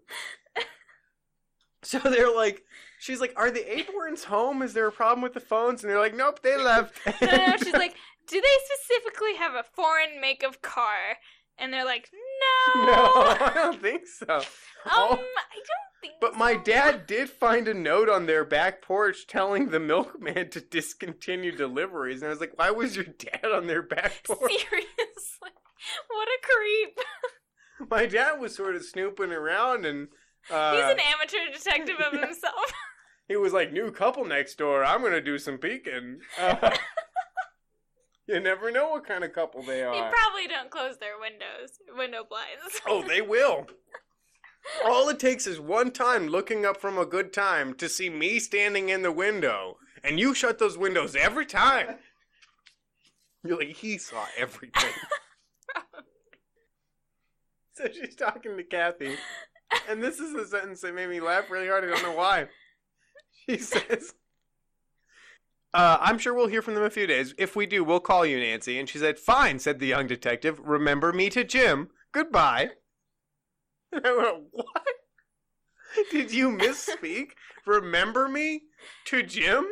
so 1.82 1.98
they're 1.98 2.34
like, 2.34 2.64
she's 2.98 3.20
like, 3.20 3.32
are 3.36 3.50
the 3.50 3.60
Aborns 3.60 4.24
home? 4.24 4.62
Is 4.62 4.74
there 4.74 4.86
a 4.86 4.92
problem 4.92 5.22
with 5.22 5.34
the 5.34 5.40
phones? 5.40 5.82
And 5.82 5.90
they're 5.90 6.00
like, 6.00 6.16
nope, 6.16 6.42
they 6.42 6.56
left. 6.56 6.98
no, 7.06 7.28
no, 7.28 7.46
no, 7.46 7.56
she's 7.56 7.72
like, 7.72 7.94
do 8.26 8.40
they 8.40 8.56
specifically 8.74 9.36
have 9.36 9.54
a 9.54 9.64
foreign 9.74 10.20
make 10.20 10.42
of 10.42 10.62
car? 10.62 11.16
And 11.58 11.72
they're 11.72 11.84
like, 11.84 12.10
no. 12.40 12.84
no, 12.84 12.94
I 12.94 13.52
don't 13.54 13.80
think 13.82 14.06
so. 14.06 14.36
Um, 14.36 14.42
Oh, 14.86 15.12
I 15.12 15.16
don't 15.56 16.00
think. 16.00 16.14
but 16.22 16.34
my 16.38 16.54
dad 16.56 17.06
did 17.06 17.28
find 17.28 17.68
a 17.68 17.74
note 17.74 18.08
on 18.08 18.24
their 18.24 18.46
back 18.46 18.80
porch 18.80 19.26
telling 19.26 19.68
the 19.68 19.78
milkman 19.80 20.48
to 20.50 20.60
discontinue 20.62 21.54
deliveries. 21.54 22.22
And 22.22 22.28
I 22.28 22.30
was 22.30 22.40
like, 22.40 22.56
why 22.58 22.70
was 22.70 22.96
your 22.96 23.04
dad 23.04 23.44
on 23.54 23.66
their 23.66 23.82
back 23.82 24.22
porch? 24.26 24.38
Seriously, 24.40 25.50
what 26.08 26.28
a 26.28 26.38
creep. 26.42 27.90
My 27.90 28.06
dad 28.06 28.40
was 28.40 28.54
sort 28.54 28.74
of 28.76 28.84
snooping 28.84 29.32
around 29.32 29.84
and. 29.84 30.08
Uh, 30.50 30.72
He's 30.76 30.84
an 30.84 31.00
amateur 31.00 31.52
detective 31.52 31.96
of 32.00 32.12
himself. 32.18 32.72
he 33.28 33.36
was 33.36 33.52
like, 33.52 33.70
"New 33.72 33.90
couple 33.92 34.24
next 34.24 34.56
door. 34.56 34.82
I'm 34.82 35.02
gonna 35.02 35.20
do 35.20 35.36
some 35.38 35.58
peeking." 35.58 36.20
Uh, 36.38 36.74
you 38.30 38.40
never 38.40 38.70
know 38.70 38.90
what 38.90 39.06
kind 39.06 39.24
of 39.24 39.32
couple 39.32 39.62
they 39.62 39.82
are. 39.82 39.92
they 39.92 40.00
probably 40.00 40.46
don't 40.46 40.70
close 40.70 40.98
their 40.98 41.18
windows, 41.20 41.78
window 41.96 42.24
blinds. 42.28 42.80
oh, 42.86 43.02
they 43.06 43.20
will. 43.20 43.66
All 44.84 45.08
it 45.08 45.18
takes 45.18 45.46
is 45.46 45.58
one 45.58 45.90
time 45.90 46.28
looking 46.28 46.64
up 46.64 46.80
from 46.80 46.96
a 46.96 47.06
good 47.06 47.32
time 47.32 47.74
to 47.74 47.88
see 47.88 48.08
me 48.08 48.38
standing 48.38 48.88
in 48.88 49.02
the 49.02 49.10
window, 49.10 49.78
and 50.04 50.20
you 50.20 50.34
shut 50.34 50.58
those 50.58 50.78
windows 50.78 51.16
every 51.16 51.46
time. 51.46 51.96
You're 53.42 53.58
like, 53.58 53.76
he 53.76 53.98
saw 53.98 54.26
everything. 54.36 54.92
so 57.72 57.86
she's 57.92 58.14
talking 58.14 58.56
to 58.56 58.62
Kathy, 58.62 59.16
and 59.88 60.02
this 60.02 60.20
is 60.20 60.32
the 60.34 60.46
sentence 60.46 60.82
that 60.82 60.94
made 60.94 61.08
me 61.08 61.20
laugh 61.20 61.50
really 61.50 61.68
hard. 61.68 61.84
I 61.84 61.88
don't 61.88 62.02
know 62.02 62.16
why. 62.16 62.46
She 63.48 63.56
says, 63.58 64.14
uh, 65.72 65.98
I'm 66.00 66.18
sure 66.18 66.34
we'll 66.34 66.48
hear 66.48 66.62
from 66.62 66.74
them 66.74 66.82
in 66.82 66.88
a 66.88 66.90
few 66.90 67.06
days. 67.06 67.34
If 67.38 67.54
we 67.54 67.66
do, 67.66 67.84
we'll 67.84 68.00
call 68.00 68.26
you, 68.26 68.38
Nancy. 68.38 68.78
And 68.78 68.88
she 68.88 68.98
said, 68.98 69.18
Fine, 69.18 69.60
said 69.60 69.78
the 69.78 69.86
young 69.86 70.06
detective. 70.06 70.60
Remember 70.60 71.12
me 71.12 71.30
to 71.30 71.44
Jim. 71.44 71.90
Goodbye. 72.12 72.70
And 73.92 74.06
I 74.06 74.16
went, 74.16 74.44
What? 74.52 74.86
Did 76.12 76.32
you 76.32 76.50
misspeak? 76.50 77.30
Remember 77.66 78.28
me 78.28 78.62
to 79.06 79.24
Jim? 79.24 79.66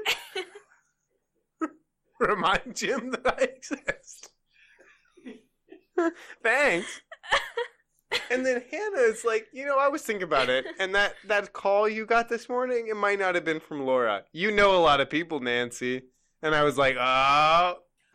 Remind 2.21 2.75
Jim 2.75 3.13
that 3.13 3.39
I 3.39 3.45
exist. 3.45 4.31
Thanks. 6.43 7.01
And 8.31 8.45
then 8.45 8.63
Hannah 8.71 9.01
is 9.01 9.25
like, 9.25 9.49
you 9.53 9.65
know, 9.67 9.79
I 9.79 9.89
was 9.89 10.03
thinking 10.03 10.23
about 10.25 10.49
it, 10.49 10.67
and 10.79 10.95
that 10.95 11.15
that 11.27 11.53
call 11.53 11.89
you 11.89 12.07
got 12.07 12.29
this 12.29 12.49
morning, 12.49 12.89
it 12.89 12.97
might 12.97 13.19
not 13.19 13.35
have 13.35 13.45
been 13.45 13.61
from 13.61 13.85
Laura. 13.85 14.25
You 14.33 14.51
know 14.51 14.77
a 14.77 14.83
lot 14.83 15.01
of 15.01 15.09
people, 15.11 15.41
Nancy. 15.41 16.03
And 16.43 16.55
I 16.55 16.63
was 16.63 16.79
like, 16.79 16.97
oh, 16.99 17.79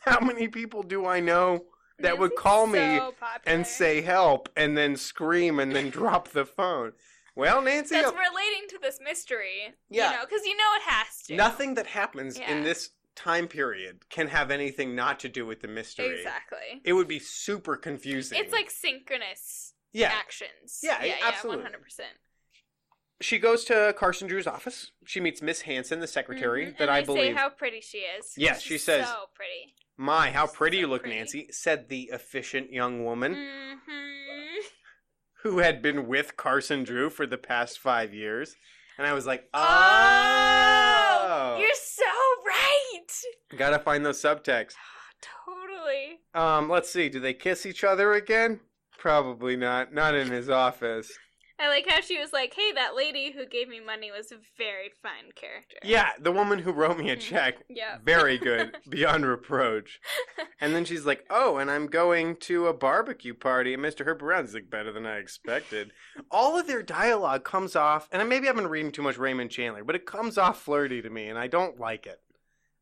how 0.00 0.20
many 0.20 0.48
people 0.48 0.82
do 0.82 1.06
I 1.06 1.20
know 1.20 1.64
that 2.00 2.18
would 2.18 2.30
Nancy's 2.30 2.42
call 2.42 2.66
me 2.66 2.98
popular. 2.98 3.40
and 3.46 3.66
say 3.66 4.00
help, 4.00 4.48
and 4.56 4.76
then 4.76 4.96
scream, 4.96 5.58
and 5.58 5.74
then 5.74 5.90
drop 5.90 6.28
the 6.28 6.44
phone? 6.44 6.92
Well, 7.34 7.60
Nancy, 7.62 7.94
that's 7.96 8.08
uh, 8.08 8.12
relating 8.14 8.68
to 8.70 8.78
this 8.80 8.98
mystery. 9.02 9.74
Yeah. 9.90 10.10
you 10.10 10.16
know, 10.16 10.24
because 10.24 10.44
you 10.46 10.56
know 10.56 10.70
it 10.76 10.82
has 10.86 11.22
to. 11.26 11.36
nothing 11.36 11.74
that 11.74 11.86
happens 11.86 12.38
Yeah. 12.38 12.50
in 12.50 12.64
this 12.64 12.90
time 13.16 13.48
period 13.48 14.08
can 14.10 14.28
have 14.28 14.50
anything 14.52 14.94
not 14.94 15.18
to 15.20 15.28
do 15.28 15.44
with 15.46 15.60
the 15.62 15.68
mystery. 15.68 16.14
Exactly. 16.18 16.82
It 16.84 16.92
would 16.92 17.08
be 17.08 17.18
super 17.18 17.76
confusing. 17.76 18.38
It's 18.40 18.52
like 18.52 18.70
synchronous 18.70 19.72
yeah, 19.92 20.12
actions. 20.12 20.80
Yeah, 20.82 21.02
yeah, 21.02 21.14
absolutely. 21.24 21.62
hundred 21.64 21.82
percent. 21.82 22.10
she 23.20 23.38
goes 23.38 23.64
to 23.64 23.94
Carson 23.98 24.28
Drew's 24.28 24.46
office. 24.46 24.92
She 25.06 25.20
meets 25.20 25.40
Miss 25.42 25.62
Hanson, 25.62 26.00
the 26.00 26.06
secretary 26.06 26.66
that 26.66 26.74
Mm-hmm. 26.74 26.82
and 26.82 26.90
I 26.90 27.02
believe. 27.02 27.22
say 27.28 27.32
how 27.32 27.48
pretty 27.48 27.80
she 27.80 27.98
is. 27.98 28.34
Yes, 28.36 28.60
She's 28.60 28.72
she 28.72 28.78
says- 28.78 29.08
so 29.08 29.24
pretty. 29.34 29.74
My, 29.98 30.30
how 30.30 30.46
pretty 30.46 30.76
So 30.76 30.80
you 30.82 30.86
look, 30.88 31.04
pretty. 31.04 31.16
Nancy, 31.16 31.48
said 31.50 31.88
the 31.88 32.10
efficient 32.12 32.70
young 32.70 33.02
woman 33.04 33.32
hmm 33.34 34.58
who 35.42 35.58
had 35.60 35.80
been 35.80 36.06
with 36.08 36.36
Carson 36.36 36.82
Drew 36.84 37.08
for 37.08 37.24
the 37.26 37.38
past 37.38 37.78
five 37.78 38.12
years. 38.12 38.56
And 38.98 39.06
I 39.06 39.12
was 39.14 39.26
like, 39.26 39.48
oh, 39.54 39.60
Oh, 41.28 41.58
you're 41.60 41.70
so. 41.74 42.04
gotta 43.56 43.78
find 43.78 44.04
those 44.04 44.20
subtexts. 44.20 44.74
Totally. 45.46 46.20
Um, 46.34 46.68
let's 46.68 46.90
see, 46.90 47.08
do 47.08 47.20
they 47.20 47.34
kiss 47.34 47.66
each 47.66 47.84
other 47.84 48.12
again? 48.12 48.60
Probably 48.98 49.56
not. 49.56 49.92
Not 49.92 50.14
in 50.14 50.28
his 50.30 50.50
office. 50.50 51.12
I 51.58 51.68
like 51.68 51.86
how 51.88 52.02
she 52.02 52.18
was 52.18 52.34
like, 52.34 52.52
"Hey, 52.54 52.72
that 52.72 52.94
lady 52.94 53.32
who 53.32 53.46
gave 53.46 53.68
me 53.68 53.80
money 53.80 54.10
was 54.10 54.30
a 54.30 54.36
very 54.58 54.90
fine 55.02 55.32
character." 55.34 55.76
Yeah, 55.82 56.10
the 56.20 56.32
woman 56.32 56.58
who 56.58 56.72
wrote 56.72 56.98
me 56.98 57.08
a 57.08 57.16
check. 57.30 57.64
Yeah. 57.70 57.96
Very 58.04 58.36
good, 58.36 58.76
beyond 58.88 59.24
reproach. 59.24 59.98
And 60.60 60.74
then 60.74 60.84
she's 60.84 61.06
like, 61.06 61.24
"Oh, 61.30 61.56
and 61.56 61.70
I'm 61.70 61.86
going 61.86 62.36
to 62.40 62.66
a 62.66 62.74
barbecue 62.74 63.32
party." 63.32 63.72
And 63.72 63.82
Mr. 63.82 64.04
Herbert 64.04 64.26
Brown's 64.26 64.52
like, 64.52 64.68
"Better 64.68 64.92
than 64.92 65.06
I 65.06 65.16
expected." 65.16 65.92
All 66.30 66.58
of 66.58 66.66
their 66.66 66.82
dialogue 66.82 67.44
comes 67.44 67.74
off, 67.74 68.08
and 68.12 68.28
maybe 68.28 68.48
I've 68.48 68.56
been 68.56 68.66
reading 68.66 68.92
too 68.92 69.02
much 69.02 69.16
Raymond 69.16 69.50
Chandler, 69.50 69.84
but 69.84 69.96
it 69.96 70.04
comes 70.04 70.36
off 70.36 70.60
flirty 70.62 71.00
to 71.00 71.08
me, 71.08 71.28
and 71.28 71.38
I 71.38 71.46
don't 71.46 71.80
like 71.80 72.06
it. 72.06 72.20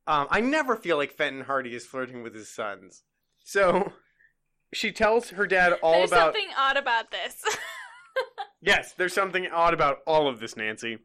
Um, 0.07 0.27
I 0.31 0.41
never 0.41 0.77
feel 0.77 0.97
like 0.97 1.13
Fenton 1.13 1.43
Hardy 1.45 1.75
is 1.75 1.87
flirting 1.87 2.23
with 2.23 2.35
his 2.35 2.49
sons. 2.49 3.03
So 3.43 3.93
she 4.73 4.93
tells 4.93 5.31
her 5.31 5.47
dad 5.47 5.73
all 5.83 5.93
There's 5.93 6.11
about. 6.13 6.33
There's 6.35 6.45
something 6.45 6.57
odd 6.59 6.77
about 6.77 7.11
this. 7.11 7.43
Yes, 8.61 8.95
there's 8.97 9.13
something 9.13 9.47
odd 9.53 9.75
about 9.75 9.99
all 10.07 10.27
of 10.29 10.41
this, 10.41 10.57
Nancy. 10.57 10.99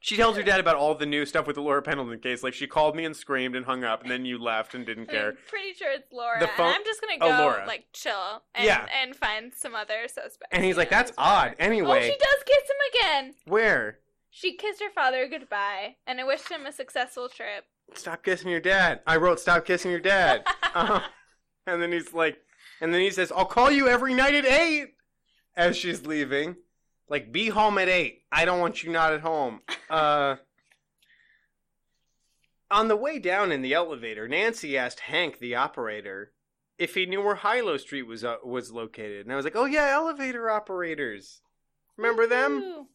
She 0.00 0.16
tells 0.16 0.36
her 0.36 0.42
dad 0.42 0.60
about 0.60 0.76
all 0.76 0.94
the 0.94 1.04
new 1.04 1.26
stuff 1.26 1.46
with 1.46 1.56
the 1.56 1.60
Laura 1.62 1.82
Pendleton 1.82 2.20
case. 2.20 2.42
Like 2.42 2.54
she 2.54 2.66
called 2.66 2.94
me 2.96 3.04
and 3.04 3.14
screamed 3.14 3.54
and 3.56 3.66
hung 3.66 3.84
up, 3.84 4.00
and 4.02 4.10
then 4.10 4.24
you 4.24 4.38
left 4.38 4.74
and 4.74 4.86
didn't 4.86 5.06
care. 5.10 5.30
I'm 5.30 5.36
pretty 5.48 5.74
sure 5.74 5.90
it's 5.90 6.10
Laura. 6.12 6.38
The 6.40 6.46
phone- 6.48 6.66
and 6.68 6.74
I'm 6.76 6.84
just 6.84 7.00
gonna 7.02 7.16
Oh, 7.20 7.36
go 7.36 7.42
Laura. 7.50 7.66
like 7.66 7.86
chill 7.92 8.42
and 8.54 8.64
Yeah. 8.64 8.86
and 9.02 9.14
find 9.16 9.52
some 9.54 9.74
other 9.74 10.06
suspects. 10.08 10.46
And 10.52 10.64
he's 10.64 10.76
like, 10.78 10.88
"That's 10.88 11.10
whatever." 11.16 11.36
odd." 11.36 11.56
Oh, 11.58 11.64
Anyway, 11.64 12.02
she 12.08 12.16
does 12.16 12.42
kiss 12.46 12.62
him 12.70 13.00
again. 13.00 13.34
where? 13.44 13.98
She 14.30 14.56
kissed 14.56 14.80
her 14.82 14.90
father 14.90 15.26
goodbye, 15.28 15.96
and 16.06 16.18
I 16.20 16.24
wished 16.24 16.48
him 16.50 16.64
a 16.64 16.72
successful 16.72 17.28
trip. 17.28 17.64
Stop 17.94 18.22
kissing 18.22 18.50
your 18.50 18.60
dad. 18.60 19.00
I 19.06 19.16
wrote, 19.16 19.40
"Stop 19.40 19.64
kissing 19.64 19.90
your 19.90 20.00
dad." 20.00 20.46
Uh, 20.76 21.00
and 21.66 21.80
then 21.80 21.90
he's 21.90 22.12
like, 22.12 22.36
and 22.82 22.92
then 22.92 23.00
he 23.00 23.10
says, 23.10 23.32
"I'll 23.34 23.46
call 23.46 23.70
you 23.70 23.88
every 23.88 24.12
night 24.12 24.34
at 24.34 24.44
8 24.44 24.88
As 25.56 25.74
she's 25.74 26.04
leaving, 26.04 26.56
like, 27.08 27.32
be 27.32 27.48
home 27.48 27.78
at 27.78 27.88
eight. 27.88 28.24
I 28.30 28.44
don't 28.44 28.60
want 28.60 28.82
you 28.82 28.92
not 28.92 29.14
at 29.14 29.22
home. 29.22 29.60
Uh. 29.88 30.36
On 32.70 32.88
the 32.88 32.96
way 32.96 33.18
down 33.18 33.52
in 33.52 33.62
the 33.62 33.72
elevator, 33.72 34.28
Nancy 34.28 34.76
asked 34.76 35.00
Hank, 35.00 35.38
the 35.38 35.54
operator, 35.54 36.32
if 36.78 36.94
he 36.94 37.06
knew 37.06 37.22
where 37.22 37.36
Hilo 37.36 37.76
Street 37.76 38.02
was 38.02 38.24
uh, 38.24 38.36
was 38.44 38.72
located, 38.72 39.24
and 39.24 39.32
I 39.32 39.36
was 39.36 39.44
like, 39.44 39.56
"Oh 39.56 39.64
yeah, 39.64 39.88
elevator 39.92 40.50
operators. 40.50 41.40
Remember 41.96 42.26
them?" 42.26 42.60
Woo. 42.60 42.88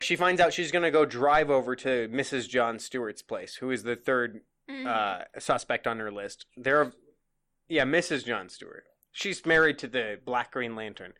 She 0.00 0.16
finds 0.16 0.40
out 0.40 0.52
she's 0.52 0.70
gonna 0.72 0.90
go 0.90 1.04
drive 1.04 1.50
over 1.50 1.74
to 1.76 2.08
Mrs. 2.08 2.48
John 2.48 2.78
Stewart's 2.78 3.22
place, 3.22 3.56
who 3.56 3.70
is 3.70 3.82
the 3.82 3.96
third 3.96 4.40
Mhm. 4.68 4.86
uh, 4.86 5.24
suspect 5.40 5.86
on 5.86 5.98
her 5.98 6.10
list. 6.12 6.46
They're, 6.56 6.92
yeah, 7.68 7.84
Mrs. 7.84 8.24
John 8.24 8.48
Stewart. 8.48 8.84
She's 9.12 9.44
married 9.44 9.78
to 9.78 9.88
the 9.88 10.20
Black 10.24 10.52
Green 10.52 10.76
Lantern, 10.76 11.14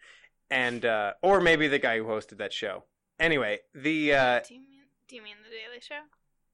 and 0.51 0.85
uh, 0.85 1.14
or 1.22 1.41
maybe 1.41 1.66
the 1.66 1.79
guy 1.79 1.99
who 1.99 2.05
hosted 2.05 2.37
that 2.39 2.53
show. 2.53 2.85
Anyway, 3.18 3.61
the 3.74 4.14
uh, 4.14 4.41
do 4.47 4.55
you 4.55 4.61
mean 4.61 4.83
do 5.09 5.16
you 5.16 5.22
mean 5.22 5.37
the 5.43 5.51
Daily 5.51 5.81
Show? 5.81 6.03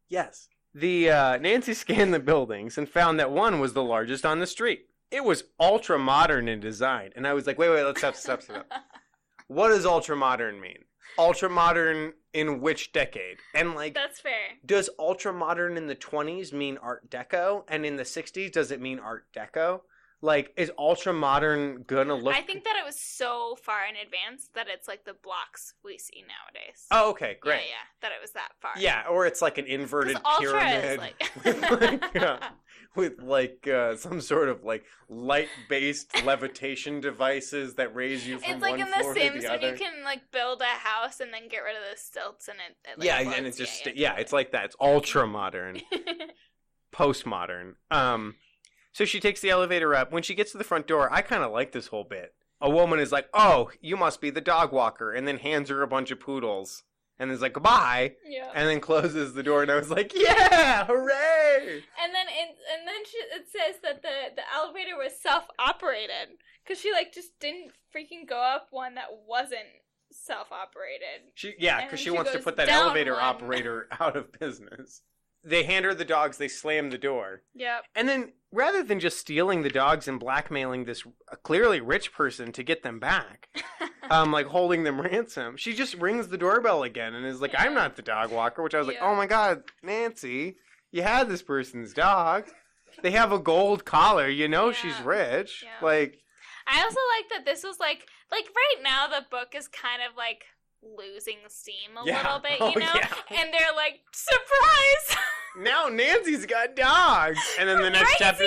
yes, 0.08 0.48
the 0.72 1.10
uh, 1.10 1.36
Nancy 1.38 1.74
scanned 1.84 2.14
the 2.14 2.20
buildings 2.20 2.78
and 2.78 2.88
found 2.88 3.18
that 3.20 3.30
one 3.30 3.60
was 3.60 3.74
the 3.74 3.82
largest 3.84 4.24
on 4.24 4.38
the 4.38 4.46
street. 4.46 4.88
It 5.10 5.24
was 5.24 5.44
ultra 5.60 5.98
modern 5.98 6.48
in 6.48 6.60
design, 6.60 7.12
and 7.14 7.26
I 7.26 7.34
was 7.34 7.46
like, 7.46 7.58
wait, 7.58 7.68
wait, 7.70 7.84
let's 7.84 7.98
stop, 8.00 8.14
stop, 8.16 8.40
stop. 8.42 8.66
What 9.46 9.68
does 9.68 9.84
ultra 9.84 10.16
modern 10.16 10.58
mean? 10.60 10.84
Ultra 11.18 11.48
modern 11.48 12.12
in 12.32 12.60
which 12.60 12.92
decade? 12.92 13.38
And 13.54 13.74
like, 13.74 13.94
That's 13.94 14.20
fair. 14.20 14.32
does 14.64 14.90
ultra 14.98 15.32
modern 15.32 15.76
in 15.76 15.86
the 15.86 15.94
20s 15.96 16.52
mean 16.52 16.78
art 16.78 17.08
deco 17.10 17.64
and 17.68 17.86
in 17.86 17.96
the 17.96 18.02
60s 18.02 18.50
does 18.52 18.70
it 18.70 18.80
mean 18.80 18.98
art 18.98 19.26
deco 19.32 19.82
like 20.24 20.52
is 20.56 20.72
ultra 20.78 21.12
modern 21.12 21.84
gonna 21.86 22.14
look 22.14 22.34
I 22.34 22.40
think 22.40 22.64
that 22.64 22.76
it 22.76 22.84
was 22.84 22.98
so 22.98 23.56
far 23.62 23.80
in 23.86 23.94
advance 23.94 24.48
that 24.54 24.66
it's 24.68 24.88
like 24.88 25.04
the 25.04 25.12
blocks 25.12 25.74
we 25.84 25.98
see 25.98 26.22
nowadays. 26.22 26.86
oh 26.90 27.10
okay 27.10 27.36
great 27.40 27.56
Yeah, 27.56 27.66
yeah, 27.66 28.00
that 28.00 28.12
it 28.12 28.22
was 28.22 28.30
that 28.32 28.52
far. 28.58 28.72
yeah, 28.78 29.04
or 29.10 29.26
it's 29.26 29.42
like 29.42 29.58
an 29.58 29.66
inverted 29.66 30.16
pyramid 30.40 30.98
like. 30.98 31.30
with 31.44 31.70
like, 31.70 32.16
uh, 32.16 32.38
with 32.96 33.20
like 33.20 33.68
uh, 33.68 33.96
some 33.96 34.20
sort 34.22 34.48
of 34.48 34.64
like 34.64 34.84
light 35.10 35.48
based 35.68 36.10
levitation 36.24 37.00
devices 37.00 37.74
that 37.74 37.94
raise 37.94 38.26
you 38.26 38.38
from 38.38 38.52
It's 38.54 38.62
like 38.62 38.70
one 38.72 38.80
in 38.80 38.90
The 38.90 38.96
floor 38.96 39.14
to 39.14 39.20
Sims 39.20 39.42
the 39.44 39.50
when 39.50 39.60
you 39.60 39.74
can 39.74 40.04
like 40.04 40.30
build 40.32 40.62
a 40.62 40.64
house 40.64 41.20
and 41.20 41.34
then 41.34 41.48
get 41.50 41.58
rid 41.58 41.76
of 41.76 41.82
the 41.92 41.98
stilts 42.00 42.48
and 42.48 42.56
it. 42.58 42.76
it 42.90 42.98
like, 42.98 43.06
yeah 43.06 43.18
and 43.18 43.28
floats. 43.28 43.46
it's 43.46 43.58
just 43.58 43.86
yeah, 43.86 43.92
yeah, 43.94 44.16
it's 44.16 44.32
like 44.32 44.52
that 44.52 44.64
it's 44.64 44.76
ultra 44.80 45.26
modern 45.26 45.82
postmodern. 46.94 47.74
Um, 47.90 48.36
so 48.94 49.04
she 49.04 49.18
takes 49.18 49.40
the 49.40 49.50
elevator 49.50 49.92
up. 49.92 50.12
When 50.12 50.22
she 50.22 50.36
gets 50.36 50.52
to 50.52 50.58
the 50.58 50.64
front 50.64 50.86
door, 50.86 51.12
I 51.12 51.20
kind 51.20 51.42
of 51.42 51.50
like 51.50 51.72
this 51.72 51.88
whole 51.88 52.04
bit. 52.04 52.32
A 52.60 52.70
woman 52.70 53.00
is 53.00 53.10
like, 53.10 53.28
"Oh, 53.34 53.70
you 53.80 53.96
must 53.96 54.20
be 54.20 54.30
the 54.30 54.40
dog 54.40 54.72
walker," 54.72 55.12
and 55.12 55.26
then 55.26 55.38
hands 55.38 55.68
her 55.68 55.82
a 55.82 55.88
bunch 55.88 56.12
of 56.12 56.20
poodles, 56.20 56.84
and 57.18 57.32
is 57.32 57.42
like, 57.42 57.54
"Goodbye," 57.54 58.14
yeah. 58.24 58.52
and 58.54 58.68
then 58.68 58.80
closes 58.80 59.34
the 59.34 59.42
door. 59.42 59.62
And 59.62 59.70
I 59.72 59.74
was 59.74 59.90
like, 59.90 60.12
"Yeah, 60.14 60.86
hooray!" 60.86 61.82
And 62.00 62.14
then 62.14 62.26
it, 62.28 62.56
and 62.72 62.86
then 62.86 63.04
she, 63.04 63.18
it 63.18 63.46
says 63.50 63.80
that 63.82 64.02
the 64.02 64.36
the 64.36 64.42
elevator 64.54 64.96
was 64.96 65.18
self 65.20 65.48
operated 65.58 66.38
because 66.64 66.80
she 66.80 66.92
like 66.92 67.12
just 67.12 67.38
didn't 67.40 67.72
freaking 67.94 68.28
go 68.28 68.40
up 68.40 68.68
one 68.70 68.94
that 68.94 69.08
wasn't 69.26 69.66
self 70.12 70.52
operated. 70.52 71.32
She 71.34 71.54
yeah, 71.58 71.84
because 71.84 71.98
she 71.98 72.04
she 72.04 72.10
wants 72.12 72.30
to 72.30 72.38
put 72.38 72.56
that 72.58 72.68
elevator 72.68 73.14
one. 73.14 73.22
operator 73.24 73.88
out 74.00 74.16
of 74.16 74.30
business. 74.38 75.02
They 75.44 75.64
hand 75.64 75.84
her 75.84 75.94
the 75.94 76.06
dogs. 76.06 76.38
They 76.38 76.48
slam 76.48 76.88
the 76.90 76.98
door. 76.98 77.42
Yep. 77.54 77.84
And 77.94 78.08
then, 78.08 78.32
rather 78.54 78.82
than 78.82 79.00
just 79.00 79.18
stealing 79.18 79.62
the 79.62 79.68
dogs 79.70 80.06
and 80.08 80.18
blackmailing 80.20 80.84
this 80.84 81.02
clearly 81.42 81.80
rich 81.80 82.12
person 82.12 82.52
to 82.52 82.62
get 82.62 82.82
them 82.82 82.98
back, 82.98 83.48
um, 84.10 84.32
like 84.32 84.46
holding 84.46 84.84
them 84.84 85.00
ransom, 85.00 85.56
she 85.56 85.74
just 85.74 85.94
rings 85.94 86.28
the 86.28 86.38
doorbell 86.38 86.82
again 86.82 87.14
and 87.14 87.26
is 87.26 87.40
like, 87.40 87.52
Yeah. 87.52 87.62
"I'm 87.64 87.74
not 87.74 87.96
the 87.96 88.02
dog 88.02 88.30
walker." 88.30 88.62
Which 88.62 88.74
I 88.74 88.78
was 88.78 88.86
like, 88.86 88.98
"Oh 89.00 89.14
my 89.14 89.26
god, 89.26 89.64
Nancy, 89.82 90.56
you 90.92 91.02
had 91.02 91.28
this 91.28 91.42
person's 91.42 91.92
dog. 91.92 92.44
They 93.02 93.10
have 93.10 93.32
a 93.32 93.38
gold 93.38 93.84
collar. 93.84 94.28
You 94.28 94.46
know 94.48 94.72
she's 94.72 95.00
rich. 95.00 95.64
Yeah. 95.64 95.84
Like, 95.84 96.18
I 96.66 96.82
also 96.82 97.00
like 97.18 97.28
that 97.30 97.44
this 97.44 97.64
was 97.64 97.80
like 97.80 98.06
like 98.30 98.46
right 98.54 98.82
now 98.82 99.08
the 99.08 99.26
book 99.30 99.54
is 99.54 99.68
kind 99.68 100.00
of 100.08 100.16
like 100.16 100.44
losing 100.96 101.38
steam 101.48 101.96
a 101.96 102.06
Yeah. 102.06 102.22
little 102.22 102.40
bit, 102.40 102.56
Oh, 102.60 102.70
you 102.70 102.78
know? 102.80 102.90
yeah. 102.94 103.08
And 103.42 103.52
they're 103.52 103.74
like, 103.74 104.00
surprise! 104.12 105.18
now 105.58 105.88
Nancy's 105.88 106.46
got 106.46 106.76
dogs." 106.76 107.38
And 107.58 107.68
then 107.68 107.80
the 107.82 107.90
next 107.90 108.16
chapter, 108.18 108.46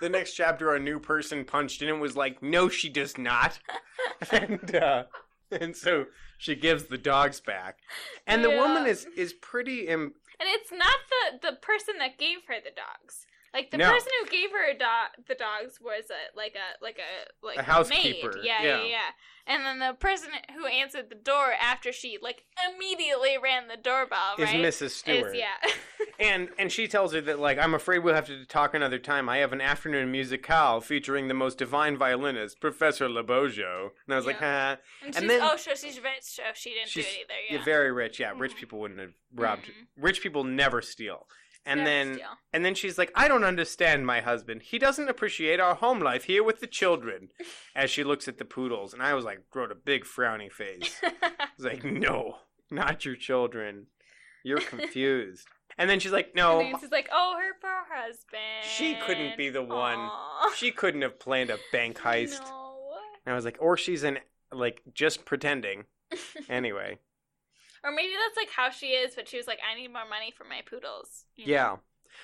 the 0.00 0.08
next 0.08 0.34
chapter, 0.34 0.74
a 0.74 0.80
new 0.80 0.98
person 0.98 1.44
punched 1.44 1.82
in 1.82 1.88
and 1.88 2.00
was 2.00 2.16
like, 2.16 2.42
"No, 2.42 2.68
she 2.68 2.88
does 2.88 3.16
not," 3.18 3.58
and 4.30 4.74
uh, 4.74 5.04
and 5.50 5.76
so 5.76 6.06
she 6.38 6.54
gives 6.54 6.84
the 6.84 6.98
dogs 6.98 7.40
back, 7.40 7.78
and 8.26 8.44
the 8.44 8.50
woman 8.50 8.86
is 8.86 9.06
is 9.16 9.32
pretty. 9.32 9.86
Im- 9.88 10.14
And 10.38 10.48
it's 10.48 10.72
not 10.72 10.98
the 11.40 11.50
the 11.50 11.56
person 11.56 11.94
that 11.98 12.18
gave 12.18 12.38
her 12.48 12.54
the 12.62 12.70
dogs. 12.70 13.26
Like 13.52 13.70
the 13.72 13.78
No. 13.78 13.90
person 13.90 14.10
who 14.22 14.30
gave 14.30 14.50
her 14.52 14.72
the 15.26 15.34
dogs 15.34 15.80
was 15.80 16.04
a 16.10 16.36
like 16.36 16.54
a 16.54 16.82
like 16.84 16.98
a 16.98 17.46
like 17.46 17.58
A 17.58 17.62
housekeeper, 17.64 18.28
maid. 18.36 18.44
Yeah, 18.44 18.62
yeah. 18.62 18.82
yeah, 18.82 18.84
yeah. 18.86 18.98
And 19.46 19.64
then 19.66 19.80
the 19.80 19.94
person 19.94 20.28
who 20.54 20.66
answered 20.66 21.08
the 21.08 21.16
door 21.16 21.52
after 21.60 21.90
she 21.92 22.18
like 22.22 22.44
immediately 22.68 23.36
ran 23.42 23.66
the 23.66 23.76
doorbell, 23.76 24.34
is 24.38 24.44
right? 24.44 24.54
Mrs. 24.56 24.90
Stewart, 24.90 25.34
Is 25.34 25.40
yeah. 25.40 25.70
and 26.20 26.50
and 26.60 26.70
she 26.70 26.86
tells 26.86 27.12
her 27.12 27.20
that 27.22 27.40
like 27.40 27.58
I'm 27.58 27.74
afraid 27.74 28.00
we'll 28.00 28.14
have 28.14 28.26
to 28.26 28.44
talk 28.44 28.72
another 28.74 28.98
time. 29.00 29.28
I 29.28 29.38
have 29.38 29.52
an 29.52 29.60
afternoon 29.60 30.12
musicale 30.12 30.80
featuring 30.80 31.26
the 31.26 31.34
most 31.34 31.58
divine 31.58 31.96
violinist, 31.96 32.60
Professor 32.60 33.08
Labojo, 33.08 33.90
and 34.06 34.14
I 34.14 34.16
was 34.16 34.26
like. 34.26 34.36
"Huh." 34.38 34.46
and 34.46 34.78
and 35.06 35.14
she's 35.16 35.26
then- 35.28 35.40
oh, 35.42 35.56
so 35.56 35.74
she's 35.74 35.98
rich. 36.00 36.22
So 36.22 36.42
she 36.54 36.70
didn't 36.70 36.92
do 36.92 37.00
it 37.00 37.06
either. 37.22 37.34
Yeah. 37.58 37.64
very 37.64 37.90
rich. 37.90 38.20
Yeah, 38.20 38.32
rich 38.36 38.52
Mhm. 38.54 38.58
people 38.58 38.78
wouldn't 38.78 39.00
have 39.00 39.14
robbed. 39.34 39.64
Mhm. 39.66 39.86
Rich 39.96 40.20
people 40.22 40.44
never 40.44 40.80
steal. 40.80 41.26
And 41.66 41.86
then 41.86 42.20
and 42.52 42.64
then 42.64 42.74
she's 42.74 42.96
like, 42.98 43.12
I 43.14 43.28
don't 43.28 43.44
understand 43.44 44.06
my 44.06 44.20
husband. 44.20 44.62
He 44.62 44.78
doesn't 44.78 45.08
appreciate 45.08 45.60
our 45.60 45.74
home 45.74 46.00
life 46.00 46.24
here 46.24 46.42
with 46.42 46.60
the 46.60 46.66
children. 46.66 47.28
As 47.76 47.90
she 47.90 48.02
looks 48.02 48.28
at 48.28 48.38
the 48.38 48.44
poodles, 48.44 48.92
and 48.94 49.02
I 49.02 49.14
was 49.14 49.24
like, 49.24 49.42
wrote 49.54 49.70
a 49.70 49.74
big 49.76 50.04
frowny 50.04 50.50
face. 50.50 51.00
I 51.22 51.48
was 51.56 51.66
like, 51.66 51.84
no, 51.84 52.36
not 52.70 53.04
your 53.04 53.16
children. 53.16 53.86
You're 54.42 54.60
confused. 54.74 55.46
and 55.76 55.88
then 55.88 56.00
she's 56.00 56.12
like, 56.12 56.28
And 56.28 56.36
no, 56.36 56.62
Nancy's 56.62 56.90
like, 56.90 57.08
oh, 57.12 57.36
her 57.38 57.52
poor 57.60 57.84
husband. 57.94 58.64
She 58.64 58.96
couldn't 59.06 59.36
be 59.36 59.50
the 59.50 59.62
one. 59.62 59.98
Aw. 59.98 60.52
she 60.56 60.70
couldn't 60.72 61.02
have 61.02 61.20
planned 61.20 61.50
a 61.50 61.58
bank 61.72 61.98
heist. 61.98 62.40
No. 62.40 62.76
And 63.26 63.32
I 63.32 63.36
was 63.36 63.44
like, 63.44 63.58
or 63.60 63.76
she's 63.76 64.02
in 64.02 64.18
like 64.50 64.82
just 64.94 65.24
pretending. 65.26 65.84
Anyway, 66.48 66.98
Or 67.84 67.90
maybe 67.90 68.12
that's 68.12 68.36
like 68.36 68.50
how 68.54 68.70
she 68.70 68.88
is, 68.88 69.14
but 69.14 69.28
she 69.28 69.36
was 69.36 69.46
like, 69.46 69.58
I 69.68 69.74
need 69.78 69.92
more 69.92 70.08
money 70.08 70.32
for 70.36 70.44
my 70.44 70.60
poodles. 70.68 71.24
yeah. 71.36 71.76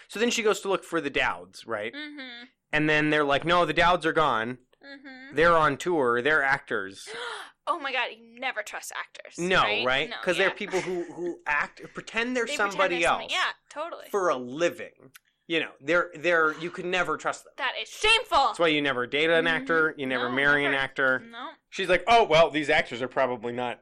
So 0.08 0.18
then 0.20 0.30
she 0.30 0.42
goes 0.42 0.60
to 0.60 0.68
look 0.68 0.84
for 0.84 1.00
the 1.00 1.10
Dowds, 1.10 1.66
right? 1.66 1.92
Mm-hmm. 1.94 2.44
And 2.72 2.90
then 2.90 3.10
they're 3.10 3.24
like, 3.24 3.44
no, 3.44 3.64
the 3.64 3.72
Dowds 3.72 4.04
are 4.04 4.12
gone. 4.12 4.58
Mm-hmm. 4.84 5.34
They're 5.36 5.56
on 5.56 5.76
tour. 5.76 6.20
They're 6.22 6.42
actors. 6.42 7.08
oh 7.66 7.78
my 7.78 7.92
god, 7.92 8.08
you 8.18 8.38
never 8.38 8.62
trust 8.62 8.92
actors. 8.98 9.38
No, 9.38 9.62
right? 9.62 9.86
right? 9.86 10.10
No, 10.10 10.16
Because 10.20 10.36
yeah. 10.38 10.44
they're 10.46 10.54
people 10.54 10.80
who 10.80 11.04
who 11.12 11.38
act 11.46 11.80
pretend 11.94 12.36
they're 12.36 12.44
They 12.44 12.52
pretend 12.56 12.72
somebody 12.72 12.98
they're 13.00 13.08
else 13.08 13.22
something- 13.22 13.30
Yeah, 13.30 13.52
totally. 13.70 14.04
for 14.10 14.28
a 14.28 14.36
living. 14.36 15.12
You 15.48 15.60
know, 15.60 15.70
they're 15.80 16.10
they're 16.18 16.58
you 16.58 16.70
could 16.70 16.84
never 16.84 17.16
trust 17.16 17.44
them. 17.44 17.52
that 17.58 17.72
is 17.80 17.88
shameful. 17.88 18.46
That's 18.48 18.58
why 18.58 18.66
you 18.68 18.82
never 18.82 19.06
date 19.06 19.30
an 19.30 19.46
actor. 19.46 19.94
You 19.96 20.06
never 20.06 20.28
No, 20.28 20.34
marry 20.34 20.64
an 20.64 20.74
actor. 20.74 21.22
no. 21.30 21.50
She's 21.70 21.88
like, 21.88 22.02
oh 22.08 22.24
well, 22.24 22.50
these 22.50 22.68
actors 22.68 23.00
are 23.00 23.08
probably 23.08 23.52
not 23.52 23.80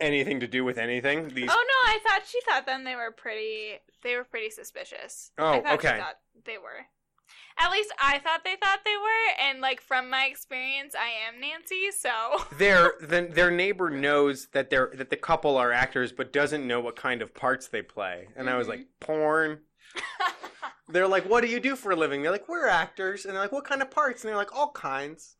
anything 0.00 0.40
to 0.40 0.46
do 0.46 0.64
with 0.64 0.78
anything. 0.78 1.28
These 1.28 1.50
Oh 1.50 1.64
no, 1.68 1.90
I 1.90 1.98
thought 2.06 2.26
she 2.26 2.40
thought 2.42 2.66
them 2.66 2.84
they 2.84 2.96
were 2.96 3.10
pretty. 3.10 3.78
They 4.02 4.16
were 4.16 4.24
pretty 4.24 4.50
suspicious. 4.50 5.32
Oh, 5.38 5.62
I 5.64 5.74
okay. 5.74 6.00
They 6.44 6.58
were. 6.58 6.86
At 7.58 7.70
least 7.70 7.90
I 7.98 8.18
thought 8.18 8.44
they 8.44 8.56
thought 8.62 8.80
they 8.84 8.96
were, 8.96 9.48
and 9.48 9.60
like 9.62 9.80
from 9.80 10.10
my 10.10 10.26
experience, 10.26 10.94
I 10.94 11.08
am 11.26 11.40
Nancy, 11.40 11.90
so. 11.90 12.44
their 12.58 12.94
the, 13.00 13.30
their 13.32 13.50
neighbor 13.50 13.88
knows 13.88 14.48
that 14.52 14.68
they're 14.68 14.92
that 14.94 15.08
the 15.08 15.16
couple 15.16 15.56
are 15.56 15.72
actors, 15.72 16.12
but 16.12 16.32
doesn't 16.32 16.66
know 16.66 16.80
what 16.80 16.96
kind 16.96 17.22
of 17.22 17.34
parts 17.34 17.68
they 17.68 17.82
play. 17.82 18.28
And 18.36 18.50
I 18.50 18.56
was 18.56 18.68
like, 18.68 18.80
mm-hmm. 18.80 19.12
porn. 19.12 19.60
They're 20.88 21.08
like, 21.08 21.28
what 21.28 21.42
do 21.42 21.48
you 21.48 21.58
do 21.58 21.74
for 21.74 21.90
a 21.90 21.96
living? 21.96 22.22
They're 22.22 22.30
like, 22.30 22.48
we're 22.48 22.68
actors. 22.68 23.24
And 23.24 23.34
they're 23.34 23.42
like, 23.42 23.50
what 23.50 23.64
kind 23.64 23.82
of 23.82 23.90
parts? 23.90 24.22
And 24.22 24.28
they're 24.28 24.36
like, 24.36 24.54
all 24.54 24.70
kinds. 24.70 25.36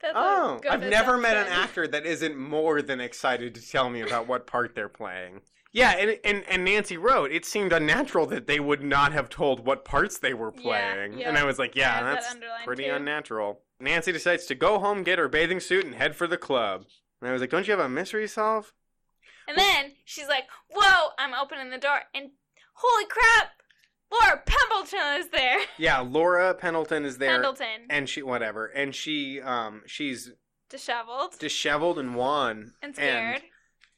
That's 0.00 0.14
Oh, 0.16 0.58
good 0.62 0.70
I've 0.70 0.82
never 0.82 1.16
met 1.16 1.36
an 1.36 1.46
actor 1.48 1.88
that 1.88 2.04
isn't 2.04 2.36
more 2.36 2.82
than 2.82 3.00
excited 3.00 3.54
to 3.54 3.66
tell 3.70 3.88
me 3.90 4.02
about 4.02 4.28
what 4.28 4.46
part 4.46 4.74
they're 4.74 4.88
playing. 4.88 5.40
Yeah, 5.72 5.90
and, 5.92 6.18
and 6.24 6.44
and 6.48 6.64
Nancy 6.64 6.96
wrote 6.96 7.32
it 7.32 7.44
seemed 7.44 7.72
unnatural 7.72 8.26
that 8.26 8.46
they 8.46 8.60
would 8.60 8.82
not 8.82 9.12
have 9.12 9.28
told 9.28 9.66
what 9.66 9.84
parts 9.84 10.18
they 10.18 10.32
were 10.32 10.52
playing, 10.52 11.18
yeah. 11.18 11.28
and 11.28 11.36
I 11.36 11.44
was 11.44 11.58
like, 11.58 11.76
yeah, 11.76 11.96
have 11.96 12.04
that 12.04 12.22
that's 12.22 12.64
pretty 12.64 12.84
too. 12.84 12.94
unnatural. 12.94 13.60
Nancy 13.78 14.10
decides 14.12 14.46
to 14.46 14.54
go 14.54 14.78
home, 14.78 15.02
get 15.02 15.18
her 15.18 15.28
bathing 15.28 15.60
suit, 15.60 15.84
and 15.84 15.94
head 15.94 16.16
for 16.16 16.26
the 16.26 16.38
club. 16.38 16.86
And 17.20 17.28
I 17.28 17.32
was 17.32 17.42
like, 17.42 17.50
don't 17.50 17.66
you 17.66 17.72
have 17.72 17.84
a 17.84 17.88
mystery 17.90 18.26
solve? 18.26 18.72
And 19.48 19.58
then 19.58 19.92
she's 20.04 20.28
like, 20.28 20.44
"Whoa!" 20.70 21.10
I'm 21.18 21.34
opening 21.34 21.70
the 21.70 21.78
door, 21.78 22.00
and 22.14 22.30
holy 22.74 23.04
crap, 23.06 23.55
Laura 24.12 24.42
Pendleton 24.44 25.20
is 25.20 25.28
there. 25.30 25.58
Yeah, 25.78 25.98
Laura 26.00 26.54
Pendleton 26.54 27.04
is 27.04 27.18
there, 27.18 27.32
Pendleton, 27.32 27.86
and 27.90 28.08
she 28.08 28.22
whatever, 28.22 28.66
and 28.66 28.94
she 28.94 29.40
um 29.40 29.82
she's 29.86 30.32
disheveled 30.70 31.38
disheveled 31.38 31.98
and 31.98 32.14
wan 32.14 32.72
and 32.82 32.94
scared 32.94 33.36
and, 33.36 33.42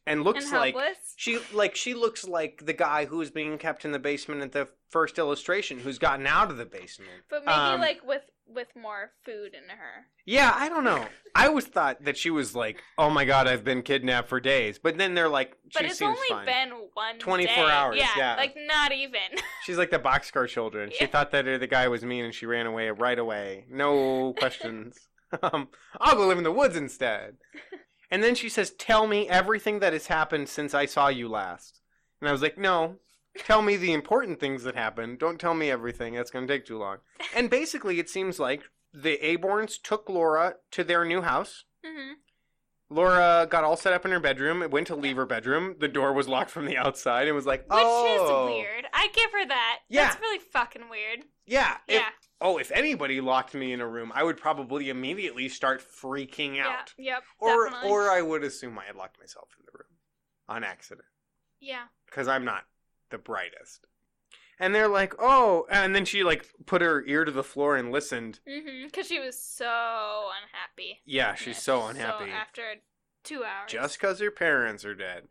and 0.06 0.24
looks 0.24 0.44
and 0.50 0.52
like. 0.54 0.74
She 1.16 1.38
like 1.52 1.76
she 1.76 1.94
looks 1.94 2.26
like 2.26 2.64
the 2.64 2.72
guy 2.72 3.04
who 3.06 3.18
was 3.18 3.30
being 3.30 3.58
kept 3.58 3.84
in 3.84 3.92
the 3.92 3.98
basement 3.98 4.42
at 4.42 4.52
the 4.52 4.68
first 4.90 5.18
illustration, 5.18 5.78
who's 5.80 5.98
gotten 5.98 6.26
out 6.26 6.50
of 6.50 6.56
the 6.56 6.64
basement. 6.66 7.24
but 7.28 7.44
maybe 7.44 7.52
um, 7.58 7.80
like 7.80 8.00
with 8.04 8.22
with 8.48 8.68
more 8.74 9.12
food 9.24 9.54
in 9.54 9.68
her. 9.68 10.06
Yeah, 10.26 10.52
I 10.54 10.68
don't 10.68 10.84
know. 10.84 11.06
I 11.34 11.46
always 11.46 11.66
thought 11.66 12.04
that 12.04 12.16
she 12.16 12.30
was 12.30 12.54
like, 12.54 12.82
"Oh 12.96 13.10
my 13.10 13.24
god, 13.24 13.46
I've 13.46 13.64
been 13.64 13.82
kidnapped 13.82 14.28
for 14.28 14.40
days," 14.40 14.78
but 14.78 14.98
then 14.98 15.14
they're 15.14 15.28
like, 15.28 15.56
"She 15.70 15.78
But 15.78 15.84
it's 15.86 16.02
only 16.02 16.16
fine." 16.28 16.46
been 16.46 16.70
one 16.94 17.18
24 17.18 17.54
day. 17.54 17.70
hours, 17.70 17.96
Yeah, 17.96 18.08
yeah. 18.16 18.34
like 18.36 18.56
not 18.66 18.92
even. 18.92 19.20
She's 19.64 19.78
like 19.78 19.90
the 19.90 19.98
boxcar 19.98 20.48
children. 20.48 20.90
She 20.90 21.04
Yeah. 21.04 21.10
thought 21.10 21.30
that 21.32 21.44
the 21.60 21.66
guy 21.66 21.88
was 21.88 22.04
mean, 22.04 22.24
and 22.24 22.34
she 22.34 22.46
ran 22.46 22.66
away 22.66 22.90
right 22.90 23.18
away. 23.18 23.66
No 23.70 24.32
questions. 24.38 24.98
um, 25.42 25.68
I'll 26.00 26.16
go 26.16 26.26
live 26.26 26.38
in 26.38 26.44
the 26.44 26.52
woods 26.52 26.76
instead. 26.76 27.36
And 28.10 28.24
then 28.24 28.34
she 28.34 28.48
says, 28.48 28.70
"Tell 28.70 29.06
me 29.06 29.28
everything 29.28 29.80
that 29.80 29.92
has 29.92 30.06
happened 30.06 30.48
since 30.48 30.72
I 30.72 30.86
saw 30.86 31.08
you 31.08 31.28
last." 31.28 31.82
And 32.22 32.28
I 32.28 32.32
was 32.32 32.40
like, 32.40 32.56
"No, 32.56 32.96
tell 33.44 33.62
me 33.62 33.76
the 33.76 33.92
important 33.92 34.40
things 34.40 34.62
that 34.64 34.74
happened. 34.74 35.18
Don't 35.18 35.40
tell 35.40 35.54
me 35.54 35.70
everything. 35.70 36.14
That's 36.14 36.30
going 36.30 36.46
to 36.46 36.52
take 36.52 36.66
too 36.66 36.78
long." 36.78 36.98
And 37.34 37.50
basically, 37.50 37.98
it 37.98 38.08
seems 38.08 38.38
like 38.38 38.62
the 38.92 39.18
Aborns 39.22 39.80
took 39.82 40.08
Laura 40.08 40.54
to 40.72 40.84
their 40.84 41.04
new 41.04 41.22
house. 41.22 41.64
hmm 41.84 42.12
Laura 42.90 43.46
got 43.50 43.64
all 43.64 43.76
set 43.76 43.92
up 43.92 44.06
in 44.06 44.12
her 44.12 44.20
bedroom. 44.20 44.62
It 44.62 44.70
went 44.70 44.86
to 44.86 44.96
leave 44.96 45.16
her 45.16 45.26
bedroom. 45.26 45.76
The 45.78 45.88
door 45.88 46.14
was 46.14 46.26
locked 46.26 46.48
from 46.50 46.64
the 46.64 46.78
outside. 46.78 47.26
and 47.26 47.36
was 47.36 47.44
like, 47.44 47.66
oh. 47.70 47.76
Which 48.04 48.20
"Oh, 48.22 48.46
is 48.46 48.54
weird. 48.54 48.86
I 48.94 49.08
give 49.12 49.30
her 49.32 49.46
that. 49.46 49.80
Yeah. 49.90 50.04
That's 50.08 50.20
really 50.22 50.38
fucking 50.38 50.88
weird. 50.88 51.24
Yeah, 51.44 51.76
if- 51.86 51.96
Yeah. 52.00 52.08
oh, 52.40 52.56
if 52.56 52.70
anybody 52.72 53.20
locked 53.20 53.52
me 53.54 53.74
in 53.74 53.82
a 53.82 53.86
room, 53.86 54.10
I 54.14 54.22
would 54.22 54.38
probably 54.38 54.88
immediately 54.88 55.50
start 55.50 55.82
freaking 55.82 56.56
Yeah. 56.56 56.68
out. 56.68 56.94
Yep. 56.96 57.24
Or 57.40 57.64
definitely. 57.66 57.90
or 57.90 58.10
I 58.10 58.22
would 58.22 58.42
assume 58.42 58.78
I 58.78 58.86
had 58.86 58.96
locked 58.96 59.18
myself 59.20 59.50
in 59.58 59.66
the 59.66 59.72
room 59.78 59.98
on 60.48 60.64
accident 60.64 61.08
yeah. 61.60 61.84
because 62.06 62.26
I'm 62.26 62.46
not 62.46 62.64
the 63.10 63.18
brightest. 63.18 63.86
And 64.60 64.74
they're 64.74 64.88
like, 64.88 65.14
"Oh," 65.20 65.66
and 65.70 65.94
then 65.94 66.04
she 66.04 66.24
like 66.24 66.46
put 66.66 66.82
her 66.82 67.04
ear 67.06 67.24
to 67.24 67.30
the 67.30 67.44
floor 67.44 67.76
and 67.76 67.92
listened. 67.92 68.40
Mm-hmm. 68.48 68.86
Because 68.86 69.06
she 69.06 69.20
was 69.20 69.40
so 69.40 69.64
unhappy. 70.42 71.00
Yeah, 71.06 71.34
she's 71.34 71.56
Yeah, 71.56 71.60
so 71.60 71.86
unhappy. 71.86 72.30
after 72.30 72.62
two 73.22 73.44
hours. 73.44 73.70
Just 73.70 74.00
because 74.00 74.18
her 74.20 74.30
parents 74.32 74.84
are 74.84 74.96
dead. 74.96 75.28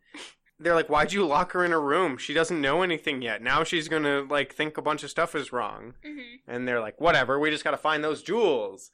They're 0.59 0.73
like, 0.75 0.89
"Why'd 0.89 1.11
you 1.11 1.25
lock 1.25 1.51
her 1.51 1.65
in 1.65 1.73
a 1.73 1.79
room? 1.79 2.17
She 2.17 2.33
doesn't 2.33 2.61
know 2.61 2.81
anything 2.83 3.21
yet. 3.21 3.41
Now 3.43 3.63
she's 3.65 3.89
gonna 3.89 4.21
like 4.21 4.53
think 4.53 4.77
a 4.77 4.81
bunch 4.81 5.03
of 5.03 5.09
stuff 5.09 5.35
is 5.35 5.51
wrong." 5.51 5.95
Mm-hmm. 6.05 6.49
And 6.49 6.65
they're 6.67 6.79
like, 6.81 6.99
"Whatever. 7.01 7.37
We 7.37 7.51
just 7.51 7.63
gotta 7.65 7.77
find 7.77 8.03
those 8.03 8.23
jewels." 8.23 8.91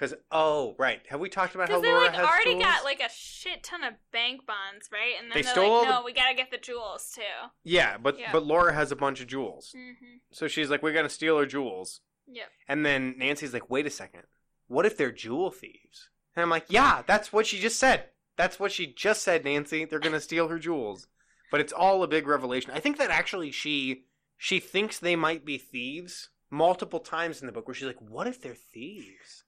Because 0.00 0.16
oh 0.32 0.74
right, 0.78 1.00
have 1.10 1.20
we 1.20 1.28
talked 1.28 1.54
about 1.54 1.68
how 1.68 1.74
Laura 1.74 1.84
has 1.84 1.92
Because 1.92 1.92
they 1.92 1.92
Laura 1.92 2.06
like 2.06 2.14
has 2.14 2.26
already 2.26 2.50
jewels? 2.62 2.64
got 2.64 2.84
like 2.84 3.00
a 3.00 3.10
shit 3.12 3.62
ton 3.62 3.84
of 3.84 3.92
bank 4.12 4.46
bonds, 4.46 4.88
right? 4.90 5.12
And 5.20 5.30
then 5.30 5.42
They 5.42 5.48
are 5.50 5.70
like, 5.78 5.86
the- 5.88 5.92
no, 5.92 6.02
we 6.04 6.12
gotta 6.14 6.34
get 6.34 6.50
the 6.50 6.56
jewels 6.56 7.12
too. 7.14 7.22
Yeah, 7.64 7.98
but 7.98 8.18
Yeah. 8.18 8.32
but 8.32 8.46
Laura 8.46 8.72
has 8.72 8.90
a 8.90 8.96
bunch 8.96 9.20
of 9.20 9.26
jewels. 9.26 9.74
Mm-hmm. 9.76 10.16
So 10.32 10.48
she's 10.48 10.70
like, 10.70 10.82
we're 10.82 10.94
gonna 10.94 11.10
steal 11.10 11.36
her 11.38 11.44
jewels. 11.44 12.00
Yep. 12.26 12.48
And 12.66 12.86
then 12.86 13.14
Nancy's 13.18 13.52
like, 13.52 13.68
wait 13.68 13.86
a 13.86 13.90
second. 13.90 14.22
What 14.68 14.86
if 14.86 14.96
they're 14.96 15.12
jewel 15.12 15.50
thieves? 15.50 16.08
And 16.34 16.42
I'm 16.42 16.48
like, 16.50 16.66
yeah, 16.68 17.02
that's 17.06 17.30
what 17.32 17.46
she 17.46 17.58
just 17.58 17.78
said. 17.78 18.04
That's 18.36 18.58
what 18.58 18.72
she 18.72 18.86
just 18.86 19.22
said, 19.22 19.44
Nancy. 19.44 19.84
They're 19.84 19.98
gonna 19.98 20.20
steal 20.20 20.48
her 20.48 20.58
jewels. 20.58 21.08
But 21.50 21.60
it's 21.60 21.72
all 21.74 22.02
a 22.02 22.08
big 22.08 22.26
revelation. 22.26 22.70
I 22.72 22.80
think 22.80 22.96
that 22.96 23.10
actually 23.10 23.50
she 23.50 24.04
she 24.38 24.60
thinks 24.60 24.98
they 24.98 25.16
might 25.16 25.44
be 25.44 25.58
thieves 25.58 26.30
multiple 26.48 27.00
times 27.00 27.40
in 27.42 27.46
the 27.46 27.52
book 27.52 27.68
where 27.68 27.74
she's 27.74 27.86
like, 27.86 28.00
what 28.00 28.26
if 28.26 28.40
they're 28.40 28.54
thieves? 28.54 29.44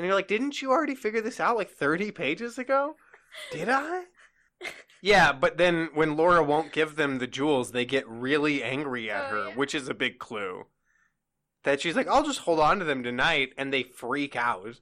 And 0.00 0.06
you're 0.06 0.14
like, 0.14 0.28
didn't 0.28 0.62
you 0.62 0.70
already 0.70 0.94
figure 0.94 1.20
this 1.20 1.38
out 1.40 1.58
like 1.58 1.68
30 1.70 2.10
pages 2.10 2.56
ago? 2.56 2.96
Did 3.52 3.68
I? 3.68 4.04
Yeah, 5.02 5.32
but 5.32 5.56
then 5.58 5.88
when 5.94 6.16
Laura 6.16 6.42
won't 6.42 6.72
give 6.72 6.96
them 6.96 7.18
the 7.18 7.26
jewels, 7.26 7.72
they 7.72 7.84
get 7.86 8.06
really 8.08 8.62
angry 8.62 9.10
at 9.10 9.24
Oh, 9.24 9.28
her, 9.28 9.48
yeah. 9.48 9.54
which 9.56 9.74
is 9.74 9.88
a 9.88 9.94
big 9.94 10.18
clue. 10.18 10.64
That 11.64 11.80
she's 11.82 11.96
like, 11.96 12.06
I'll 12.08 12.22
just 12.22 12.40
hold 12.40 12.60
on 12.60 12.78
to 12.78 12.84
them 12.84 13.02
tonight, 13.02 13.50
and 13.58 13.72
they 13.72 13.82
freak 13.82 14.36
out. 14.36 14.74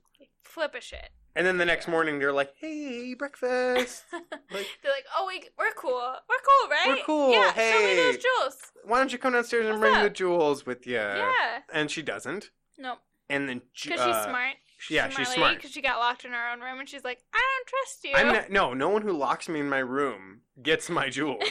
Flip 0.43 0.75
a 0.77 0.81
shit. 0.81 1.11
And 1.37 1.47
then 1.47 1.59
the 1.59 1.64
next 1.64 1.87
morning, 1.89 2.19
they're 2.19 2.33
like, 2.33 2.53
hey, 2.61 3.14
breakfast. 3.14 4.03
They're 4.11 4.21
like, 4.51 5.07
oh, 5.16 5.27
we, 5.29 5.41
we're 5.57 5.71
cool. 5.77 5.93
We're 6.29 6.37
cool, 6.45 6.69
right? 6.71 6.87
We're 6.89 7.05
cool. 7.05 7.31
Yeah, 7.31 7.53
show 7.53 7.79
me 7.87 7.95
those 7.95 8.16
jewels. 8.19 8.57
Why 8.85 8.99
don't 8.99 9.12
you 9.12 9.19
come 9.19 9.35
downstairs 9.35 9.66
and 9.66 9.81
What's 9.81 9.93
bring 9.93 10.03
the 10.03 10.11
jewels 10.11 10.66
with 10.66 10.85
you? 10.85 10.95
yeah. 10.95 11.61
And 11.73 11.91
she 11.93 12.03
doesn't. 12.03 12.51
Nope. 12.77 12.99
And 13.31 13.49
then 13.49 13.62
she- 13.73 13.91
Because 13.91 14.05
she's 14.05 14.14
uh, 14.16 14.25
smart. 14.29 14.55
She- 14.79 14.95
yeah, 14.95 15.09
she's 15.11 15.29
smart. 15.29 15.57
Because 15.57 15.72
she 15.72 15.83
got 15.83 15.99
locked 15.99 16.24
in 16.24 16.33
her 16.33 16.51
own 16.53 16.61
room, 16.61 16.79
and 16.81 16.89
she's 16.89 17.05
like, 17.05 17.18
I 17.35 17.39
don't 17.39 17.66
trust 17.68 18.05
you. 18.05 18.12
I'm 18.14 18.29
not, 18.35 18.51
no, 18.51 18.72
no 18.74 18.89
one 18.89 19.03
who 19.03 19.12
locks 19.12 19.49
me 19.49 19.61
in 19.61 19.68
my 19.68 19.79
room 19.79 20.41
gets 20.62 20.89
my 20.89 21.09
jewels. 21.11 21.43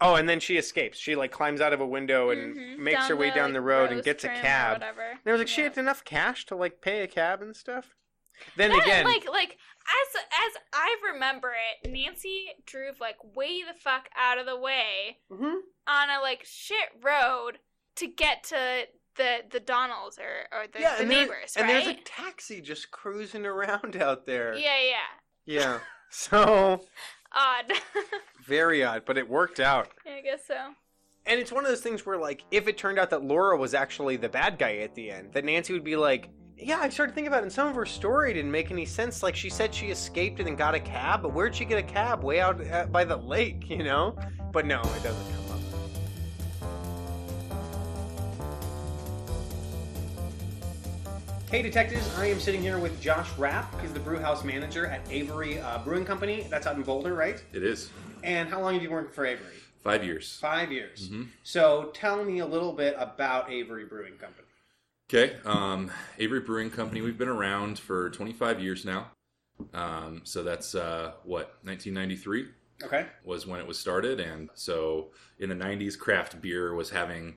oh, 0.00 0.14
and 0.14 0.28
then 0.28 0.40
she 0.40 0.56
escapes. 0.56 0.98
She 0.98 1.14
like 1.16 1.30
climbs 1.32 1.60
out 1.60 1.72
of 1.72 1.80
a 1.80 1.86
window 1.86 2.30
and 2.30 2.56
Mhm. 2.56 2.78
makes 2.78 3.06
her 3.08 3.16
way 3.16 3.28
the, 3.30 3.34
down 3.36 3.44
like, 3.50 3.52
the 3.54 3.60
road 3.60 3.92
and 3.92 4.02
gets 4.02 4.24
a 4.24 4.28
cab. 4.28 4.78
Whatever. 4.80 5.02
And 5.10 5.20
I 5.26 5.32
was 5.32 5.40
like, 5.40 5.48
she 5.48 5.60
had 5.62 5.76
enough 5.78 6.04
cash 6.04 6.46
to 6.46 6.56
like 6.56 6.80
pay 6.80 7.02
a 7.02 7.06
cab 7.06 7.42
and 7.42 7.54
stuff. 7.54 7.94
Then 8.56 8.70
That, 8.70 8.82
again, 8.82 9.04
like 9.04 9.28
like 9.28 9.50
as 9.86 10.22
as 10.22 10.62
I 10.72 10.96
remember 11.12 11.52
it, 11.84 11.90
Nancy 11.90 12.46
drove 12.64 12.98
like 12.98 13.16
way 13.36 13.62
the 13.62 13.78
fuck 13.78 14.08
out 14.16 14.38
of 14.38 14.46
the 14.46 14.56
way 14.56 15.18
Mhm. 15.30 15.58
on 15.86 16.08
a 16.10 16.20
like 16.22 16.44
shit 16.44 16.88
road 17.02 17.58
to 17.96 18.06
get 18.06 18.44
to 18.44 18.84
the 19.20 19.42
the 19.50 19.60
Donalds 19.60 20.18
or 20.18 20.58
or 20.58 20.66
the, 20.72 20.80
yeah, 20.80 20.94
the 20.96 21.00
and, 21.02 21.08
neighbors, 21.10 21.54
and 21.56 21.66
right? 21.66 21.84
there's 21.84 21.96
a 21.96 22.00
taxi 22.04 22.60
just 22.60 22.90
cruising 22.90 23.44
around 23.46 23.96
out 23.96 24.24
there. 24.26 24.54
yeah, 24.54 24.80
yeah. 24.82 24.94
Yeah. 25.46 25.78
So 26.12 26.80
Odd. 27.32 27.72
very 28.44 28.82
odd, 28.82 29.04
but 29.06 29.16
it 29.16 29.28
worked 29.28 29.60
out. 29.60 29.86
Yeah, 30.04 30.14
I 30.14 30.20
guess 30.22 30.40
so. 30.44 30.58
And 31.24 31.38
it's 31.38 31.52
one 31.52 31.64
of 31.64 31.70
those 31.70 31.82
things 31.82 32.04
where, 32.04 32.16
like, 32.16 32.42
if 32.50 32.66
it 32.66 32.76
turned 32.76 32.98
out 32.98 33.10
that 33.10 33.22
Laura 33.22 33.56
was 33.56 33.74
actually 33.74 34.16
the 34.16 34.28
bad 34.28 34.58
guy 34.58 34.78
at 34.78 34.92
the 34.96 35.08
end, 35.08 35.32
that 35.34 35.44
Nancy 35.44 35.72
would 35.72 35.84
be 35.84 35.94
like, 35.94 36.28
"Yeah, 36.56 36.80
I 36.80 36.88
started 36.88 37.14
thinking 37.14 37.28
about 37.28 37.40
it. 37.40 37.42
And 37.44 37.52
some 37.52 37.68
of 37.68 37.76
her 37.76 37.86
story 37.86 38.34
didn't 38.34 38.50
make 38.50 38.72
any 38.72 38.84
sense. 38.84 39.22
Like, 39.22 39.36
she 39.36 39.50
said 39.50 39.72
she 39.72 39.86
escaped 39.90 40.40
and 40.40 40.48
then 40.48 40.56
got 40.56 40.74
a 40.74 40.80
cab, 40.80 41.22
but 41.22 41.32
where'd 41.32 41.54
she 41.54 41.64
get 41.64 41.78
a 41.78 41.82
cab? 41.84 42.24
Way 42.24 42.40
out 42.40 42.60
uh, 42.68 42.86
by 42.86 43.04
the 43.04 43.16
lake, 43.16 43.70
you 43.70 43.84
know? 43.84 44.16
But 44.50 44.66
no, 44.66 44.80
it 44.80 45.02
doesn't 45.04 45.32
come 45.32 45.49
Hey 51.50 51.62
detectives, 51.62 52.08
I 52.16 52.26
am 52.26 52.38
sitting 52.38 52.60
here 52.62 52.78
with 52.78 53.00
Josh 53.00 53.28
Rapp. 53.36 53.78
He's 53.80 53.92
the 53.92 53.98
brew 53.98 54.18
house 54.20 54.44
manager 54.44 54.86
at 54.86 55.00
Avery 55.10 55.58
uh, 55.60 55.78
Brewing 55.78 56.04
Company. 56.04 56.46
That's 56.48 56.66
out 56.66 56.76
in 56.76 56.82
Boulder, 56.82 57.14
right? 57.14 57.42
It 57.52 57.64
is 57.64 57.90
And 58.22 58.48
how 58.48 58.60
long 58.60 58.74
have 58.74 58.82
you 58.82 58.88
been 58.88 58.94
working 58.96 59.12
for 59.12 59.26
Avery? 59.26 59.46
five 59.82 60.04
years. 60.04 60.38
Five 60.40 60.70
years. 60.70 61.08
Mhm. 61.10 61.28
So 61.42 61.90
tell 61.94 62.22
me 62.22 62.38
a 62.38 62.46
little 62.46 62.72
bit 62.72 62.94
about 62.98 63.50
Avery 63.50 63.84
Brewing 63.84 64.12
Company. 64.18 64.46
Okay, 65.12 65.38
um, 65.44 65.90
Avery 66.18 66.40
Brewing 66.40 66.70
Company. 66.70 67.00
We've 67.00 67.18
been 67.18 67.28
around 67.28 67.78
for 67.80 68.10
25 68.10 68.60
years 68.60 68.84
now. 68.84 69.10
Um, 69.74 70.20
so 70.24 70.42
that's 70.44 70.74
uh, 70.76 71.12
what 71.24 71.58
1993 71.64 72.48
Okay. 72.84 73.06
was 73.24 73.44
when 73.46 73.58
it 73.60 73.66
was 73.66 73.78
started, 73.78 74.20
and 74.20 74.48
so 74.54 75.10
in 75.38 75.48
the 75.48 75.54
90s, 75.56 75.98
craft 75.98 76.40
beer 76.40 76.74
was 76.74 76.90
having 76.90 77.34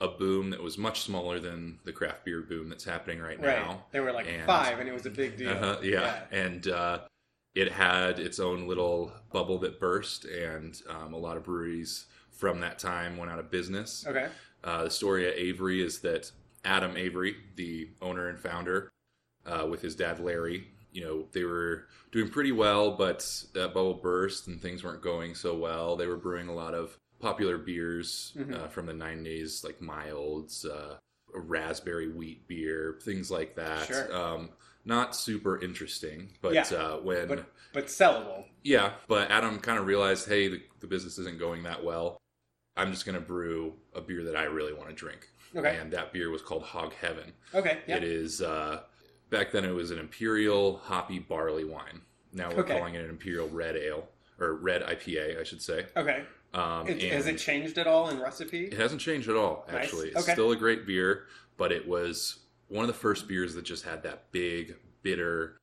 a 0.00 0.08
boom 0.08 0.50
that 0.50 0.62
was 0.62 0.78
much 0.78 1.02
smaller 1.02 1.38
than 1.38 1.78
the 1.84 1.92
craft 1.92 2.24
beer 2.24 2.40
boom 2.42 2.68
that's 2.68 2.84
happening 2.84 3.20
right 3.20 3.40
now. 3.40 3.84
There 3.92 4.02
were 4.02 4.12
like 4.12 4.26
And- 4.28 4.46
five, 4.46 4.78
and 4.78 4.88
it 4.88 4.92
was 4.92 5.06
a 5.06 5.10
big 5.10 5.36
deal. 5.36 5.50
Uh-huh, 5.50 5.78
yeah. 5.82 6.22
and 6.30 6.66
uh, 6.68 7.00
it 7.54 7.70
had 7.72 8.18
its 8.18 8.38
own 8.40 8.66
little 8.66 9.12
bubble 9.32 9.58
that 9.58 9.78
burst, 9.78 10.24
and 10.24 10.80
um, 10.88 11.12
a 11.12 11.18
lot 11.18 11.36
of 11.36 11.44
breweries 11.44 12.06
from 12.30 12.60
that 12.60 12.78
time 12.78 13.16
went 13.18 13.30
out 13.30 13.38
of 13.38 13.50
business. 13.50 14.06
Okay. 14.06 14.28
Uh, 14.64 14.84
the 14.84 14.90
story 14.90 15.26
at 15.28 15.36
Avery 15.36 15.82
is 15.82 16.00
that 16.00 16.30
Adam 16.64 16.96
Avery, 16.96 17.36
the 17.56 17.88
owner 18.00 18.28
and 18.28 18.38
founder, 18.38 18.90
uh, 19.46 19.66
with 19.68 19.82
his 19.82 19.94
dad 19.96 20.18
Larry, 20.20 20.68
you 20.92 21.02
know, 21.04 21.26
they 21.32 21.44
were 21.44 21.86
doing 22.12 22.28
pretty 22.30 22.52
well, 22.52 22.92
but 22.92 23.26
that 23.54 23.74
bubble 23.74 23.94
burst 23.94 24.48
and 24.48 24.60
things 24.60 24.82
weren't 24.82 25.02
going 25.02 25.34
so 25.34 25.54
well. 25.56 25.96
They 25.96 26.06
were 26.06 26.16
brewing 26.16 26.48
a 26.48 26.54
lot 26.54 26.74
of 26.74 26.96
popular 27.20 27.58
beers 27.58 28.32
Mhm. 28.36 28.54
uh, 28.54 28.68
from 28.68 28.86
the 28.86 28.92
90s, 28.94 29.62
like 29.64 29.80
Milds, 29.80 30.64
uh, 30.64 30.96
raspberry 31.32 32.08
wheat 32.08 32.46
beer, 32.48 32.98
things 33.02 33.30
like 33.30 33.54
that. 33.56 33.86
Sure. 33.86 34.14
Um, 34.14 34.50
not 34.84 35.14
super 35.14 35.60
interesting, 35.62 36.36
but 36.40 36.54
Yeah, 36.54 36.62
uh, 36.76 36.96
when 36.98 37.28
but 37.28 37.46
but 37.72 37.86
sellable. 37.86 38.48
yeah, 38.62 38.94
but 39.06 39.30
Adam 39.30 39.60
kind 39.60 39.78
of 39.78 39.86
realized, 39.86 40.26
hey, 40.26 40.48
the, 40.48 40.62
the 40.80 40.86
business 40.86 41.18
isn't 41.18 41.38
going 41.38 41.62
that 41.64 41.84
well. 41.84 42.16
I'm 42.76 42.90
just 42.90 43.04
going 43.04 43.14
to 43.14 43.20
brew 43.20 43.78
a 43.94 44.00
beer 44.00 44.24
that 44.24 44.36
I 44.36 44.44
really 44.44 44.72
want 44.72 44.88
to 44.88 44.94
drink. 44.94 45.28
Okay. 45.54 45.76
And 45.76 45.92
that 45.92 46.12
beer 46.12 46.30
was 46.30 46.40
called 46.42 46.62
Hog 46.62 46.94
Heaven. 46.94 47.32
Okay. 47.54 47.82
Yeah. 47.86 47.96
It 47.98 48.04
is 48.04 48.40
uh, 48.40 48.82
back 49.28 49.52
then 49.52 49.64
it 49.64 49.72
was 49.72 49.90
an 49.90 49.98
imperial 49.98 50.78
hoppy 50.78 51.18
barley 51.18 51.64
wine. 51.64 52.00
Now 52.32 52.48
we're 52.50 52.60
Okay. 52.62 52.78
calling 52.78 52.94
it 52.94 53.04
an 53.04 53.10
imperial 53.10 53.48
red 53.48 53.76
ale 53.76 54.08
or 54.38 54.54
red 54.54 54.82
IPA, 54.82 55.38
I 55.38 55.42
should 55.44 55.60
say. 55.60 55.86
Okay. 55.96 56.24
Um, 56.52 56.88
It, 56.88 57.00
has 57.12 57.26
it 57.26 57.38
changed 57.38 57.78
at 57.78 57.86
all 57.86 58.08
in 58.10 58.18
recipe? 58.20 58.64
it 58.66 58.72
hasn't 58.74 59.00
changed 59.00 59.28
at 59.28 59.36
all. 59.36 59.64
Nice. 59.68 59.84
Actually, 59.84 60.08
it's 60.08 60.22
Okay. 60.22 60.32
still 60.32 60.50
a 60.50 60.56
great 60.56 60.86
beer, 60.86 61.26
but 61.56 61.70
it 61.72 61.86
was 61.86 62.40
one 62.68 62.82
of 62.84 62.88
the 62.88 62.94
first 62.98 63.28
beers 63.28 63.54
that 63.54 63.62
just 63.64 63.84
had 63.84 64.02
that 64.02 64.30
big, 64.32 64.76
bitter, 65.02 65.56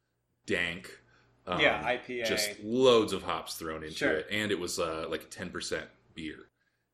dank. 0.46 1.00
um, 1.46 1.60
yeah, 1.62 1.82
IPA. 1.84 2.26
just 2.26 2.60
loads 2.62 3.14
of 3.14 3.24
hops 3.24 3.56
thrown 3.56 3.84
into 3.84 3.96
Sure. 3.96 4.12
it, 4.14 4.28
and 4.30 4.52
it 4.52 4.60
was 4.60 4.80
uh, 4.80 5.06
like 5.10 5.24
a 5.24 5.28
ten 5.28 5.50
percent 5.50 5.88
beer. 6.14 6.48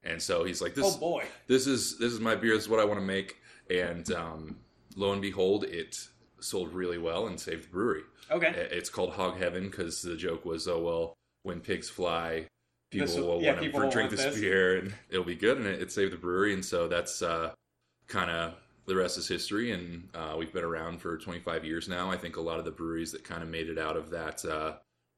And 0.03 0.21
so 0.21 0.43
he's 0.43 0.61
like, 0.61 0.75
"This, 0.75 0.95
oh 0.95 0.99
boy. 0.99 1.25
this 1.47 1.65
is 1.65 1.97
this 1.97 2.11
is 2.13 2.19
my 2.19 2.35
beer. 2.35 2.53
This 2.53 2.63
is 2.63 2.69
what 2.69 2.79
I 2.79 2.85
want 2.85 2.99
to 2.99 3.05
make." 3.05 3.37
And 3.69 4.11
um, 4.11 4.59
lo 4.95 5.11
and 5.13 5.21
behold, 5.21 5.63
it 5.63 6.07
sold 6.39 6.73
really 6.73 6.97
well 6.99 7.25
and 7.27 7.39
saved 7.39 7.63
the 7.65 7.69
brewery. 7.69 8.03
Okay. 8.29 8.49
It's 8.71 8.89
called 8.89 9.13
Hog 9.13 9.37
Heaven 9.37 9.69
because 9.69 10.01
the 10.01 10.15
joke 10.17 10.45
was, 10.45 10.67
"Oh 10.67 10.79
well, 10.81 11.13
when 11.43 11.59
pigs 11.61 11.89
fly, 11.89 12.45
people 12.93 13.07
This 13.07 13.17
will- 13.17 13.41
yeah, 13.41 13.51
want 13.51 13.61
people 13.61 13.81
to 13.81 13.89
drink 13.89 14.09
this, 14.11 14.23
this. 14.23 14.39
beer, 14.39 14.77
and 14.77 14.93
it'll 15.09 15.25
be 15.25 15.35
good." 15.35 15.57
And 15.57 15.67
it, 15.67 15.81
it 15.81 15.91
saved 15.91 16.13
the 16.13 16.17
brewery, 16.17 16.53
and 16.53 16.63
so 16.63 16.87
that's 16.87 17.21
uh, 17.21 17.51
kind 18.07 18.31
of 18.31 18.53
the 18.85 18.95
rest 18.95 19.17
is 19.17 19.27
history. 19.27 19.71
And 19.71 20.07
uh, 20.13 20.35
we've 20.37 20.53
been 20.53 20.63
around 20.63 20.99
for 21.01 21.17
25 21.17 21.65
years 21.65 21.87
now. 21.89 22.09
I 22.11 22.17
think 22.17 22.37
a 22.37 22.41
lot 22.41 22.59
of 22.59 22.65
the 22.65 22.71
breweries 22.71 23.11
that 23.11 23.23
kind 23.23 23.43
of 23.43 23.49
made 23.49 23.69
it 23.69 23.77
out 23.77 23.97
of 23.97 24.09
that 24.11 24.43
uh, 24.45 24.77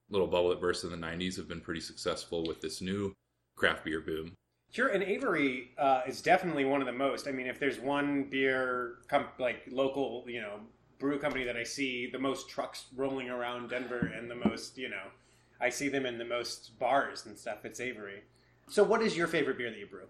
little 0.10 0.28
bubble 0.28 0.50
that 0.50 0.62
burst 0.62 0.84
in 0.84 0.92
the 0.92 0.98
90s 0.98 1.36
have 1.38 1.48
been 1.48 1.62
pretty 1.62 1.82
successful 1.82 2.46
with 2.46 2.62
this 2.62 2.82
new 2.82 3.14
craft 3.56 3.86
beer 3.86 4.02
boom. 4.02 4.34
Sure, 4.72 4.90
and 4.90 5.04
Avery 5.04 5.70
uh, 5.78 6.02
is 6.08 6.22
definitely 6.22 6.66
one 6.66 6.82
of 6.82 6.86
the 6.88 6.92
most. 6.94 7.28
I 7.28 7.32
mean, 7.32 7.48
if 7.48 7.60
there's 7.60 7.80
one 7.80 8.24
beer 8.30 8.96
com- 9.08 9.28
like 9.40 9.62
local, 9.72 10.26
you 10.28 10.42
know, 10.42 10.60
brew 11.00 11.18
company 11.20 11.44
that 11.46 11.56
I 11.56 11.64
see 11.64 12.10
the 12.12 12.20
most 12.20 12.50
trucks 12.50 12.86
rolling 12.96 13.30
around 13.30 13.70
Denver 13.70 14.12
and 14.16 14.30
the 14.30 14.36
most, 14.36 14.78
you 14.78 14.90
know, 14.90 15.04
I 15.60 15.70
see 15.70 15.90
them 15.90 16.06
in 16.06 16.18
the 16.18 16.26
most 16.26 16.78
bars 16.80 17.26
and 17.26 17.38
stuff. 17.38 17.66
It's 17.66 17.80
Avery. 17.80 18.24
So, 18.70 18.84
what 18.84 19.02
is 19.02 19.16
your 19.16 19.28
favorite 19.28 19.58
beer 19.58 19.70
that 19.70 19.78
you 19.80 19.86
brew? 19.88 20.08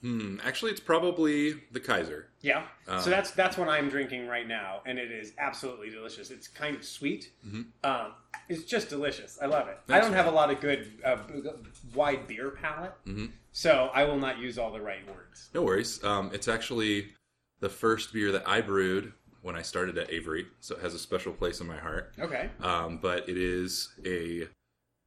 Hmm, 0.00 0.36
actually, 0.44 0.70
it's 0.72 0.80
probably 0.80 1.54
the 1.72 1.80
Kaiser. 1.80 2.28
Yeah. 2.42 2.64
Um, 2.88 3.00
so 3.00 3.08
that's 3.08 3.30
that's 3.30 3.56
what 3.56 3.68
I'm 3.70 3.88
drinking 3.88 4.26
right 4.26 4.46
now, 4.46 4.82
and 4.84 4.98
it 4.98 5.10
is 5.10 5.32
absolutely 5.38 5.88
delicious. 5.88 6.30
It's 6.30 6.46
kind 6.46 6.76
of 6.76 6.84
sweet. 6.84 7.32
Mhm. 7.46 7.66
Um, 7.84 8.12
it's 8.48 8.64
just 8.64 8.90
delicious. 8.90 9.38
I 9.40 9.46
love 9.46 9.68
it. 9.68 9.78
I 9.88 10.00
don't 10.00 10.12
have 10.12 10.26
a 10.26 10.30
lot 10.30 10.50
of 10.50 10.60
good 10.60 11.00
uh, 11.04 11.16
wide 11.94 12.26
beer 12.26 12.50
palate, 12.50 12.92
Mhm. 13.06 13.32
so 13.52 13.90
I 13.94 14.04
will 14.04 14.18
not 14.18 14.38
use 14.38 14.58
all 14.58 14.72
the 14.72 14.80
right 14.80 15.06
words. 15.08 15.48
No 15.54 15.62
worries. 15.62 16.02
Um, 16.04 16.30
it's 16.34 16.48
actually 16.48 17.14
the 17.60 17.70
first 17.70 18.12
beer 18.12 18.30
that 18.32 18.46
I 18.46 18.60
brewed 18.60 19.14
when 19.40 19.56
I 19.56 19.62
started 19.62 19.96
at 19.96 20.10
Avery, 20.12 20.48
so 20.60 20.74
it 20.76 20.82
has 20.82 20.92
a 20.92 20.98
special 20.98 21.32
place 21.32 21.60
in 21.62 21.66
my 21.66 21.78
heart. 21.78 22.12
Okay. 22.18 22.50
Um, 22.60 22.98
but 22.98 23.26
it 23.26 23.38
is 23.38 23.88
a 24.04 24.48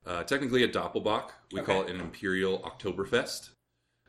uh, 0.08 0.24
technically 0.24 0.64
a 0.64 0.68
Doppelbock. 0.68 1.30
We 1.52 1.62
call 1.62 1.84
it 1.84 1.90
an 1.90 2.00
Imperial 2.00 2.60
Oktoberfest. 2.60 3.50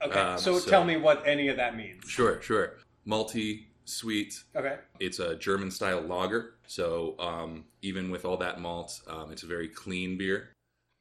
Okay. 0.02 0.18
Um, 0.18 0.38
so, 0.38 0.58
so- 0.58 0.70
tell 0.70 0.84
me 0.84 0.96
what 0.96 1.22
any 1.26 1.48
of 1.48 1.56
that 1.56 1.76
means. 1.76 2.04
Sure, 2.08 2.40
sure. 2.40 2.74
Malty, 3.06 3.64
sweet. 3.84 4.42
Okay. 4.54 4.76
It's 5.00 5.18
a 5.18 5.34
German 5.36 5.70
style 5.70 6.00
lager. 6.02 6.54
So 6.66 7.16
um, 7.18 7.64
even 7.82 8.10
with 8.10 8.24
all 8.24 8.36
that 8.38 8.60
malt, 8.60 9.00
um, 9.08 9.32
it's 9.32 9.42
a 9.42 9.46
very 9.46 9.68
clean 9.68 10.16
beer. 10.16 10.50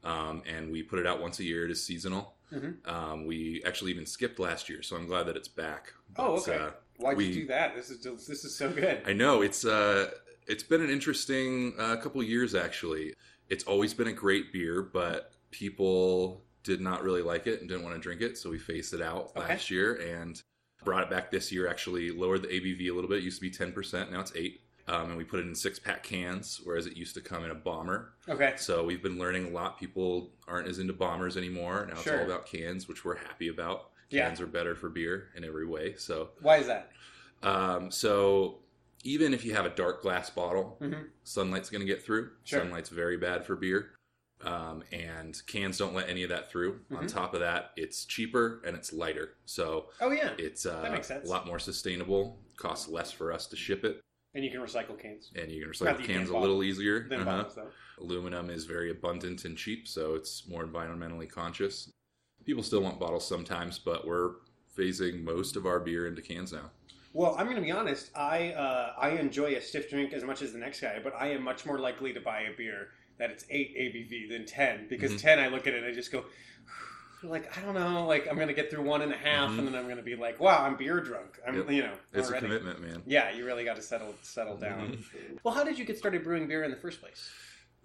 Um, 0.03 0.41
and 0.47 0.71
we 0.71 0.83
put 0.83 0.99
it 0.99 1.07
out 1.07 1.21
once 1.21 1.39
a 1.39 1.43
year. 1.43 1.65
It 1.65 1.71
is 1.71 1.83
seasonal. 1.83 2.35
Mhm. 2.53 2.87
Um, 2.87 3.25
we 3.25 3.61
actually 3.65 3.91
even 3.91 4.05
skipped 4.05 4.39
last 4.39 4.69
year, 4.69 4.81
so 4.81 4.95
I'm 4.95 5.05
glad 5.05 5.23
that 5.27 5.35
it's 5.35 5.49
back. 5.49 5.91
Oh, 6.15 6.37
okay. 6.37 6.55
uh, 6.55 6.69
Why'd 6.97 7.17
we- 7.17 7.25
you 7.25 7.33
do 7.41 7.47
that? 7.47 7.75
This 7.75 7.89
is 7.89 7.99
this 8.25 8.45
is 8.45 8.55
so 8.55 8.69
good. 8.71 9.01
I 9.05 9.11
know 9.13 9.41
it's 9.41 9.65
uh, 9.65 10.11
it's 10.47 10.63
been 10.63 10.81
an 10.81 10.89
interesting 10.89 11.73
uh, 11.77 11.97
couple 11.97 12.23
years 12.23 12.55
actually. 12.55 13.13
It's 13.49 13.63
always 13.63 13.93
been 13.93 14.07
a 14.07 14.13
great 14.13 14.51
beer, 14.51 14.81
but 14.81 15.31
people 15.51 16.43
did 16.63 16.81
not 16.81 17.03
really 17.03 17.21
like 17.21 17.47
it 17.47 17.59
and 17.61 17.69
didn't 17.69 17.83
want 17.83 17.95
to 17.95 18.01
drink 18.01 18.21
it, 18.21 18.37
so 18.37 18.49
we 18.49 18.57
phased 18.59 18.93
it 18.93 19.01
out 19.01 19.31
Okay. 19.35 19.47
last 19.47 19.71
year 19.71 19.93
and 19.95 20.41
brought 20.83 21.03
it 21.03 21.09
back 21.09 21.31
this 21.31 21.51
year. 21.51 21.67
Actually, 21.67 22.11
lowered 22.11 22.41
the 22.41 22.47
ABV 22.49 22.89
a 22.89 22.93
little 22.93 23.09
bit. 23.09 23.19
It 23.19 23.23
used 23.23 23.37
to 23.37 23.41
be 23.41 23.49
ten 23.49 23.71
percent, 23.71 24.11
now 24.11 24.19
it's 24.19 24.33
eight. 24.35 24.61
Um, 24.89 25.09
and 25.09 25.17
we 25.17 25.25
put 25.25 25.41
it 25.41 25.45
in 25.47 25.53
six 25.53 25.79
pack 25.79 26.01
cans, 26.01 26.61
whereas 26.63 26.85
it 26.87 26.95
used 26.95 27.13
to 27.15 27.21
come 27.21 27.43
in 27.43 27.51
a 27.51 27.55
bomber. 27.55 28.13
Okay. 28.29 28.53
So 28.55 28.85
we've 28.85 29.03
been 29.03 29.17
learning 29.19 29.47
a 29.47 29.49
lot. 29.49 29.77
People 29.77 30.29
aren't 30.47 30.65
as 30.69 30.79
into 30.79 30.93
bombers 30.93 31.35
anymore. 31.35 31.85
Now 31.89 31.99
it's 31.99 32.07
all 32.07 32.23
about 32.23 32.45
cans, 32.45 32.87
which 32.87 33.03
we're 33.03 33.17
happy 33.17 33.49
about. 33.49 33.89
Yeah. 34.09 34.27
Cans 34.27 34.39
are 34.39 34.47
better 34.47 34.75
for 34.75 34.87
beer 34.87 35.27
in 35.35 35.43
every 35.43 35.65
way. 35.65 35.95
So 35.97 36.29
Why 36.41 36.57
is 36.59 36.67
that? 36.67 36.89
um, 37.43 37.91
so 37.91 38.59
even 39.07 39.33
if 39.33 39.45
you 39.45 39.53
have 39.53 39.65
a 39.65 39.69
dark 39.69 40.01
glass 40.01 40.29
bottle, 40.29 40.77
Mhm. 40.81 41.07
sunlight's 41.23 41.69
going 41.69 41.79
to 41.79 41.85
get 41.85 42.03
through. 42.03 42.31
Sure. 42.43 42.59
Sunlight's 42.59 42.89
very 42.89 43.15
bad 43.15 43.45
for 43.45 43.55
beer. 43.55 43.93
Um, 44.41 44.83
and 44.91 45.41
cans 45.47 45.77
don't 45.77 45.95
let 45.95 46.09
any 46.09 46.23
of 46.23 46.29
that 46.29 46.51
through. 46.51 46.81
On 46.91 47.05
Mhm. 47.05 47.07
top 47.07 47.33
of 47.33 47.39
that, 47.39 47.71
it's 47.77 48.05
cheaper 48.05 48.61
and 48.65 48.75
it's 48.75 48.91
lighter. 48.93 49.37
So 49.45 49.89
Oh 50.01 50.11
yeah. 50.11 50.35
it's 50.37 50.65
uh, 50.65 50.81
That 50.81 50.91
makes 50.91 51.07
sense. 51.07 51.25
a 51.25 51.31
lot 51.31 51.47
more 51.47 51.57
sustainable. 51.57 52.43
Costs 52.57 52.87
less 52.89 53.11
for 53.11 53.31
us 53.31 53.47
to 53.47 53.55
ship 53.55 53.83
it. 53.85 54.01
And 54.33 54.43
you 54.43 54.51
can 54.51 54.59
recycle 54.59 54.99
cans. 54.99 55.31
And 55.35 55.51
you 55.51 55.63
can 55.63 55.71
recycle 55.71 56.03
cans 56.03 56.29
a 56.29 56.37
little 56.37 56.61
easier. 56.63 57.07
Then 57.07 57.21
Uh-huh. 57.21 57.37
bottles 57.43 57.55
though. 57.55 57.71
Aluminum 57.99 58.49
is 58.51 58.65
very 58.65 58.91
abundant 58.91 59.45
and 59.45 59.57
cheap, 59.57 59.87
so 59.87 60.13
it's 60.15 60.47
more 60.47 60.65
environmentally 60.67 61.27
conscious. 61.29 61.89
People 62.45 62.61
still 62.61 62.81
want 62.81 62.99
bottles 62.99 63.25
sometimes, 63.27 63.79
but 63.79 64.05
we're 64.05 64.35
phasing 64.77 65.23
most 65.23 65.55
of 65.55 65.65
our 65.65 65.79
beer 65.79 66.05
into 66.05 66.21
cans 66.21 66.51
now. 66.53 66.71
Well, 67.17 67.35
I'm 67.35 67.45
going 67.45 67.55
to 67.55 67.63
be 67.63 67.71
honest. 67.71 68.11
I 68.15 68.51
uh, 68.51 68.93
I 68.95 69.09
enjoy 69.09 69.55
a 69.55 69.61
stiff 69.61 69.89
drink 69.89 70.13
as 70.13 70.23
much 70.23 70.43
as 70.43 70.53
the 70.53 70.59
next 70.59 70.81
guy, 70.81 70.99
but 71.03 71.15
I 71.19 71.29
am 71.31 71.41
much 71.41 71.65
more 71.65 71.79
likely 71.79 72.13
to 72.13 72.21
buy 72.21 72.41
a 72.41 72.55
beer 72.55 72.89
that 73.17 73.31
it's 73.31 73.43
eight 73.49 73.75
ABV 73.75 74.29
than 74.29 74.45
ten 74.45 74.85
because 74.87 75.13
Mhm. 75.13 75.19
ten, 75.21 75.39
I 75.39 75.47
look 75.47 75.65
at 75.65 75.73
it 75.73 75.77
and 75.81 75.85
I 75.87 75.91
just 75.93 76.11
go, 76.11 76.25
like 77.23 77.57
I 77.57 77.61
don't 77.61 77.73
know, 77.73 78.05
like 78.05 78.27
I'm 78.29 78.35
going 78.35 78.49
to 78.49 78.53
get 78.53 78.69
through 78.69 78.83
one 78.83 79.01
and 79.01 79.11
a 79.11 79.17
half, 79.17 79.49
Mhm. 79.49 79.57
and 79.57 79.67
then 79.67 79.73
I'm 79.73 79.85
going 79.85 79.97
to 79.97 80.03
be 80.03 80.15
like, 80.15 80.39
wow, 80.39 80.63
I'm 80.63 80.77
beer 80.77 81.01
drunk. 81.01 81.39
I'm 81.47 81.55
Yep. 81.57 81.71
you 81.71 81.81
know 81.81 81.93
It's 82.13 82.29
already. 82.29 82.45
a 82.45 82.49
commitment, 82.49 82.81
man. 82.81 83.01
Yeah, 83.07 83.31
you 83.31 83.45
really 83.47 83.63
got 83.65 83.77
to 83.77 83.81
settle 83.81 84.13
settle 84.21 84.55
down. 84.55 84.97
Mhm. 84.97 85.39
Well, 85.43 85.55
how 85.55 85.63
did 85.63 85.79
you 85.79 85.85
get 85.85 85.97
started 85.97 86.23
brewing 86.23 86.45
beer 86.47 86.63
in 86.65 86.69
the 86.69 86.77
first 86.77 87.01
place? 87.01 87.31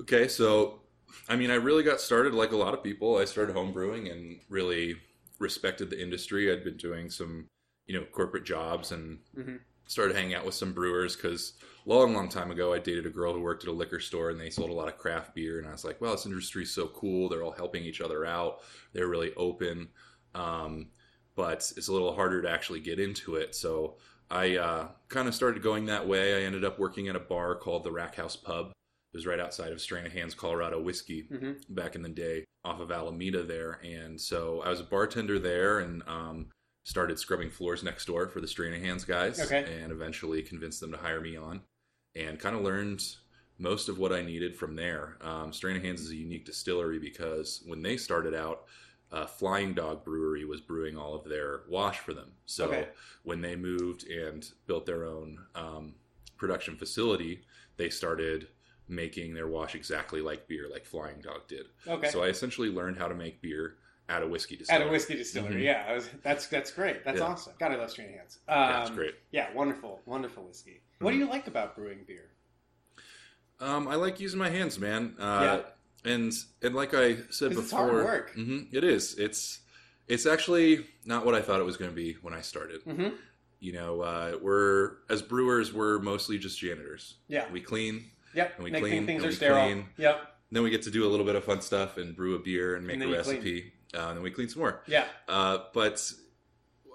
Okay, 0.02 0.28
so 0.28 0.82
I 1.26 1.36
mean, 1.36 1.50
I 1.50 1.54
really 1.54 1.84
got 1.84 2.02
started 2.02 2.34
like 2.34 2.52
a 2.52 2.56
lot 2.59 2.74
of 2.74 2.82
people. 2.82 3.16
I 3.16 3.24
started 3.24 3.54
home 3.54 3.72
brewing 3.72 4.09
and 4.09 4.40
really 4.50 5.00
respected 5.38 5.88
the 5.88 5.98
industry. 6.02 6.52
I'd 6.52 6.62
been 6.64 6.76
doing 6.76 7.09
some, 7.09 7.48
you 7.86 7.98
know, 7.98 8.04
corporate 8.06 8.44
jobs 8.44 8.92
and 8.92 9.18
Mhm. 9.36 9.60
started 9.86 10.14
hanging 10.16 10.34
out 10.34 10.44
with 10.46 10.54
some 10.54 10.72
brewers 10.72 11.16
because 11.16 11.54
long, 11.84 12.14
long 12.14 12.28
time 12.28 12.50
ago, 12.50 12.72
I 12.72 12.78
dated 12.78 13.06
a 13.06 13.10
girl 13.10 13.32
who 13.34 13.40
worked 13.40 13.64
at 13.64 13.68
a 13.68 13.72
liquor 13.72 14.00
store 14.00 14.30
and 14.30 14.40
they 14.40 14.50
sold 14.50 14.70
a 14.70 14.74
lot 14.74 14.88
of 14.88 14.98
craft 14.98 15.34
beer. 15.34 15.59
And 15.59 15.66
I 15.66 15.72
was 15.72 15.84
like, 15.84 16.00
wow, 16.00 16.12
this 16.12 16.24
industry's 16.26 16.70
so 16.70 16.86
cool. 16.88 17.28
They're 17.28 17.42
all 17.42 17.50
helping 17.52 17.82
each 17.84 18.00
other 18.00 18.24
out. 18.24 18.60
They're 18.92 19.09
really 19.09 19.34
open. 19.34 19.88
Um, 20.34 20.90
but 21.34 21.72
it's 21.76 21.88
a 21.88 21.92
little 21.92 22.14
harder 22.14 22.40
to 22.42 22.50
actually 22.50 22.80
get 22.80 23.00
into 23.00 23.36
it. 23.36 23.54
So 23.54 23.96
I 24.30 24.56
uh, 24.56 24.88
kind 25.09 25.28
of 25.28 25.34
started 25.34 25.62
going 25.62 25.86
that 25.86 26.06
way. 26.06 26.40
I 26.42 26.46
ended 26.46 26.64
up 26.64 26.78
working 26.78 27.09
at 27.09 27.16
a 27.16 27.20
bar 27.20 27.54
called 27.56 27.84
the 27.84 27.92
Rack 27.92 28.14
House 28.14 28.36
Pub. 28.36 28.68
It 29.12 29.16
was 29.16 29.26
right 29.26 29.40
outside 29.40 29.72
of 29.72 29.78
Stranahan's 29.78 30.34
Colorado 30.34 30.80
Whiskey 30.80 31.24
Mhm. 31.30 31.62
back 31.68 31.96
in 31.96 32.02
the 32.02 32.09
day 32.09 32.44
off 32.64 32.80
of 32.80 32.90
Alameda 32.92 33.42
there. 33.42 33.80
And 33.84 34.18
so 34.20 34.60
I 34.62 34.70
was 34.70 34.80
a 34.80 34.84
bartender 34.84 35.38
there 35.38 35.80
and 35.80 36.02
um, 36.06 36.48
started 36.84 37.18
scrubbing 37.18 37.50
floors 37.50 37.82
next 37.82 38.06
door 38.06 38.28
for 38.28 38.40
the 38.40 38.46
Stranahan's 38.46 39.04
guys. 39.04 39.40
Okay. 39.40 39.80
And 39.82 39.92
eventually 39.92 40.42
convinced 40.42 40.80
them 40.80 40.90
to 40.92 40.98
hire 40.98 41.20
me 41.20 41.36
on 41.36 41.60
and 42.14 42.38
kind 42.38 42.56
of 42.56 42.62
learned 42.62 43.02
most 43.59 43.88
of 43.88 43.98
what 43.98 44.12
I 44.12 44.22
needed 44.22 44.56
from 44.56 44.74
there. 44.74 45.16
Um, 45.20 45.52
Stranahan's 45.52 46.00
is 46.00 46.10
a 46.10 46.16
unique 46.16 46.44
distillery 46.44 46.98
because 46.98 47.62
when 47.66 47.82
they 47.82 47.96
started 47.96 48.34
out, 48.34 48.64
uh, 49.12 49.26
Flying 49.26 49.74
Dog 49.74 50.04
Brewery 50.04 50.44
was 50.44 50.60
brewing 50.60 50.96
all 50.96 51.14
of 51.14 51.24
their 51.28 51.60
wash 51.68 51.98
for 51.98 52.14
them. 52.14 52.32
So 52.46 52.66
Okay. 52.66 52.88
when 53.24 53.42
they 53.42 53.54
moved 53.56 54.09
and 54.09 54.44
built 54.66 54.86
their 54.86 55.04
own 55.04 55.38
um, 55.54 55.94
production 56.38 56.76
facility, 56.76 57.42
they 57.76 57.90
started 57.90 58.48
making 58.88 59.34
their 59.34 59.46
wash 59.46 59.74
exactly 59.74 60.20
like 60.22 60.48
beer, 60.48 60.66
like 60.70 60.84
Flying 60.86 61.20
Dog 61.20 61.46
did. 61.46 61.66
Okay. 61.86 62.09
So 62.09 62.22
I 62.24 62.28
essentially 62.28 62.70
learned 62.70 62.98
how 62.98 63.06
to 63.06 63.14
make 63.14 63.40
beer 63.42 63.76
at 64.16 64.22
a 64.22 64.26
whiskey 64.26 64.56
distillery. 64.56 64.82
at 64.84 64.89
a 64.89 64.93
whiskey 64.93 65.14
distillery, 65.16 65.62
Mhm. 65.62 65.64
yeah, 65.64 65.86
I 65.89 65.94
was, 65.94 66.09
that's 66.22 66.47
that's 66.47 66.70
great. 66.70 67.05
That's 67.05 67.18
Yeah. 67.18 67.26
awesome. 67.26 67.55
God, 67.59 67.72
I 67.72 67.76
love 67.76 67.90
Stranahan's. 67.90 68.39
Um, 68.48 68.56
Yeah, 68.59 68.80
it's 68.82 68.90
great. 68.90 69.14
Yeah, 69.30 69.52
wonderful, 69.55 70.01
wonderful 70.06 70.44
whiskey. 70.44 70.80
What 70.98 71.12
do 71.12 71.16
you 71.18 71.26
like 71.26 71.47
about 71.47 71.74
brewing 71.76 72.05
beer? 72.06 72.30
Um, 73.60 73.86
I 73.89 73.94
like 73.94 74.20
using 74.20 74.39
my 74.39 74.51
hands, 74.51 74.78
man. 74.78 75.14
Uh, 75.18 75.62
And 76.05 76.32
and 76.62 76.74
like 76.74 76.94
I 76.94 77.18
said 77.30 77.51
before, 77.51 77.62
it's 77.62 77.70
hard 77.70 77.93
work. 78.05 78.34
mhm, 78.34 78.66
it 78.72 78.82
is. 78.84 79.16
It's 79.18 79.60
it's 80.09 80.26
actually 80.26 80.86
not 81.05 81.24
what 81.24 81.34
I 81.36 81.40
thought 81.43 81.60
it 81.60 81.64
was 81.64 81.76
going 81.76 81.90
to 81.90 81.94
be 81.94 82.14
when 82.22 82.34
I 82.34 82.40
started. 82.40 82.84
Mm-hmm. 82.84 83.14
you 83.60 83.72
know, 83.72 84.01
uh, 84.01 84.36
we're 84.43 84.97
as 85.09 85.22
brewers, 85.22 85.72
we're 85.72 86.01
mostly 86.01 86.36
just 86.36 86.59
janitors. 86.59 87.18
Yeah. 87.28 87.48
We 87.52 87.60
clean, 87.60 88.10
Yep. 88.34 88.55
And 88.56 88.64
we 88.64 88.70
clean, 88.72 89.06
things 89.06 89.22
and 89.22 89.26
are 89.26 89.28
we 89.28 89.34
sterile. 89.36 89.64
clean. 89.66 89.89
Yep. 89.98 90.34
then 90.51 90.62
we 90.64 90.70
get 90.70 90.82
to 90.82 90.90
do 90.90 91.06
a 91.06 91.10
little 91.12 91.24
bit 91.24 91.36
of 91.36 91.44
fun 91.44 91.60
stuff 91.62 91.97
and 91.97 92.16
brew 92.16 92.34
a 92.34 92.40
beer 92.40 92.74
and 92.74 92.84
make 92.84 92.94
And 92.94 93.05
a 93.05 93.09
recipe, 93.16 93.72
uh, 93.94 93.98
and 94.09 94.16
then 94.16 94.23
we 94.23 94.31
clean 94.31 94.48
some 94.48 94.60
more. 94.60 94.82
Yeah. 94.86 95.05
Uh, 95.28 95.59
but 95.73 96.12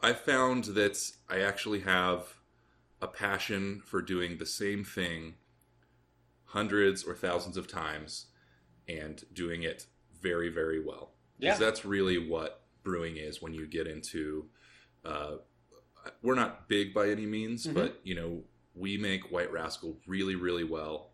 I 0.04 0.14
found 0.14 0.66
that 0.66 0.98
I 1.30 1.40
actually 1.42 1.82
have 1.82 2.36
a 3.02 3.08
passion 3.08 3.82
for 3.86 4.02
doing 4.02 4.38
the 4.38 4.46
same 4.46 4.84
thing 4.84 5.36
hundreds 6.46 7.04
or 7.04 7.14
thousands 7.14 7.58
of 7.58 7.68
times 7.68 8.28
and 8.88 9.24
doing 9.34 9.64
it 9.64 9.86
very, 10.22 10.50
very 10.50 10.84
well. 10.84 11.12
Yeah. 11.38 11.50
Because 11.52 11.60
that's 11.60 11.86
really 11.86 12.18
what 12.18 12.64
brewing 12.84 13.18
is 13.18 13.42
when 13.42 13.54
you 13.54 13.68
get 13.68 13.86
into. 13.86 14.46
Uh, 15.04 15.38
we're 16.22 16.36
not 16.36 16.68
big 16.70 16.94
by 16.94 17.10
any 17.10 17.26
means, 17.26 17.68
Mhm. 17.68 17.74
but 17.74 18.00
you 18.04 18.16
know 18.16 18.44
we 18.74 18.98
make 18.98 19.30
White 19.32 19.52
Rascal 19.52 20.00
really, 20.08 20.36
really 20.36 20.64
well, 20.64 21.12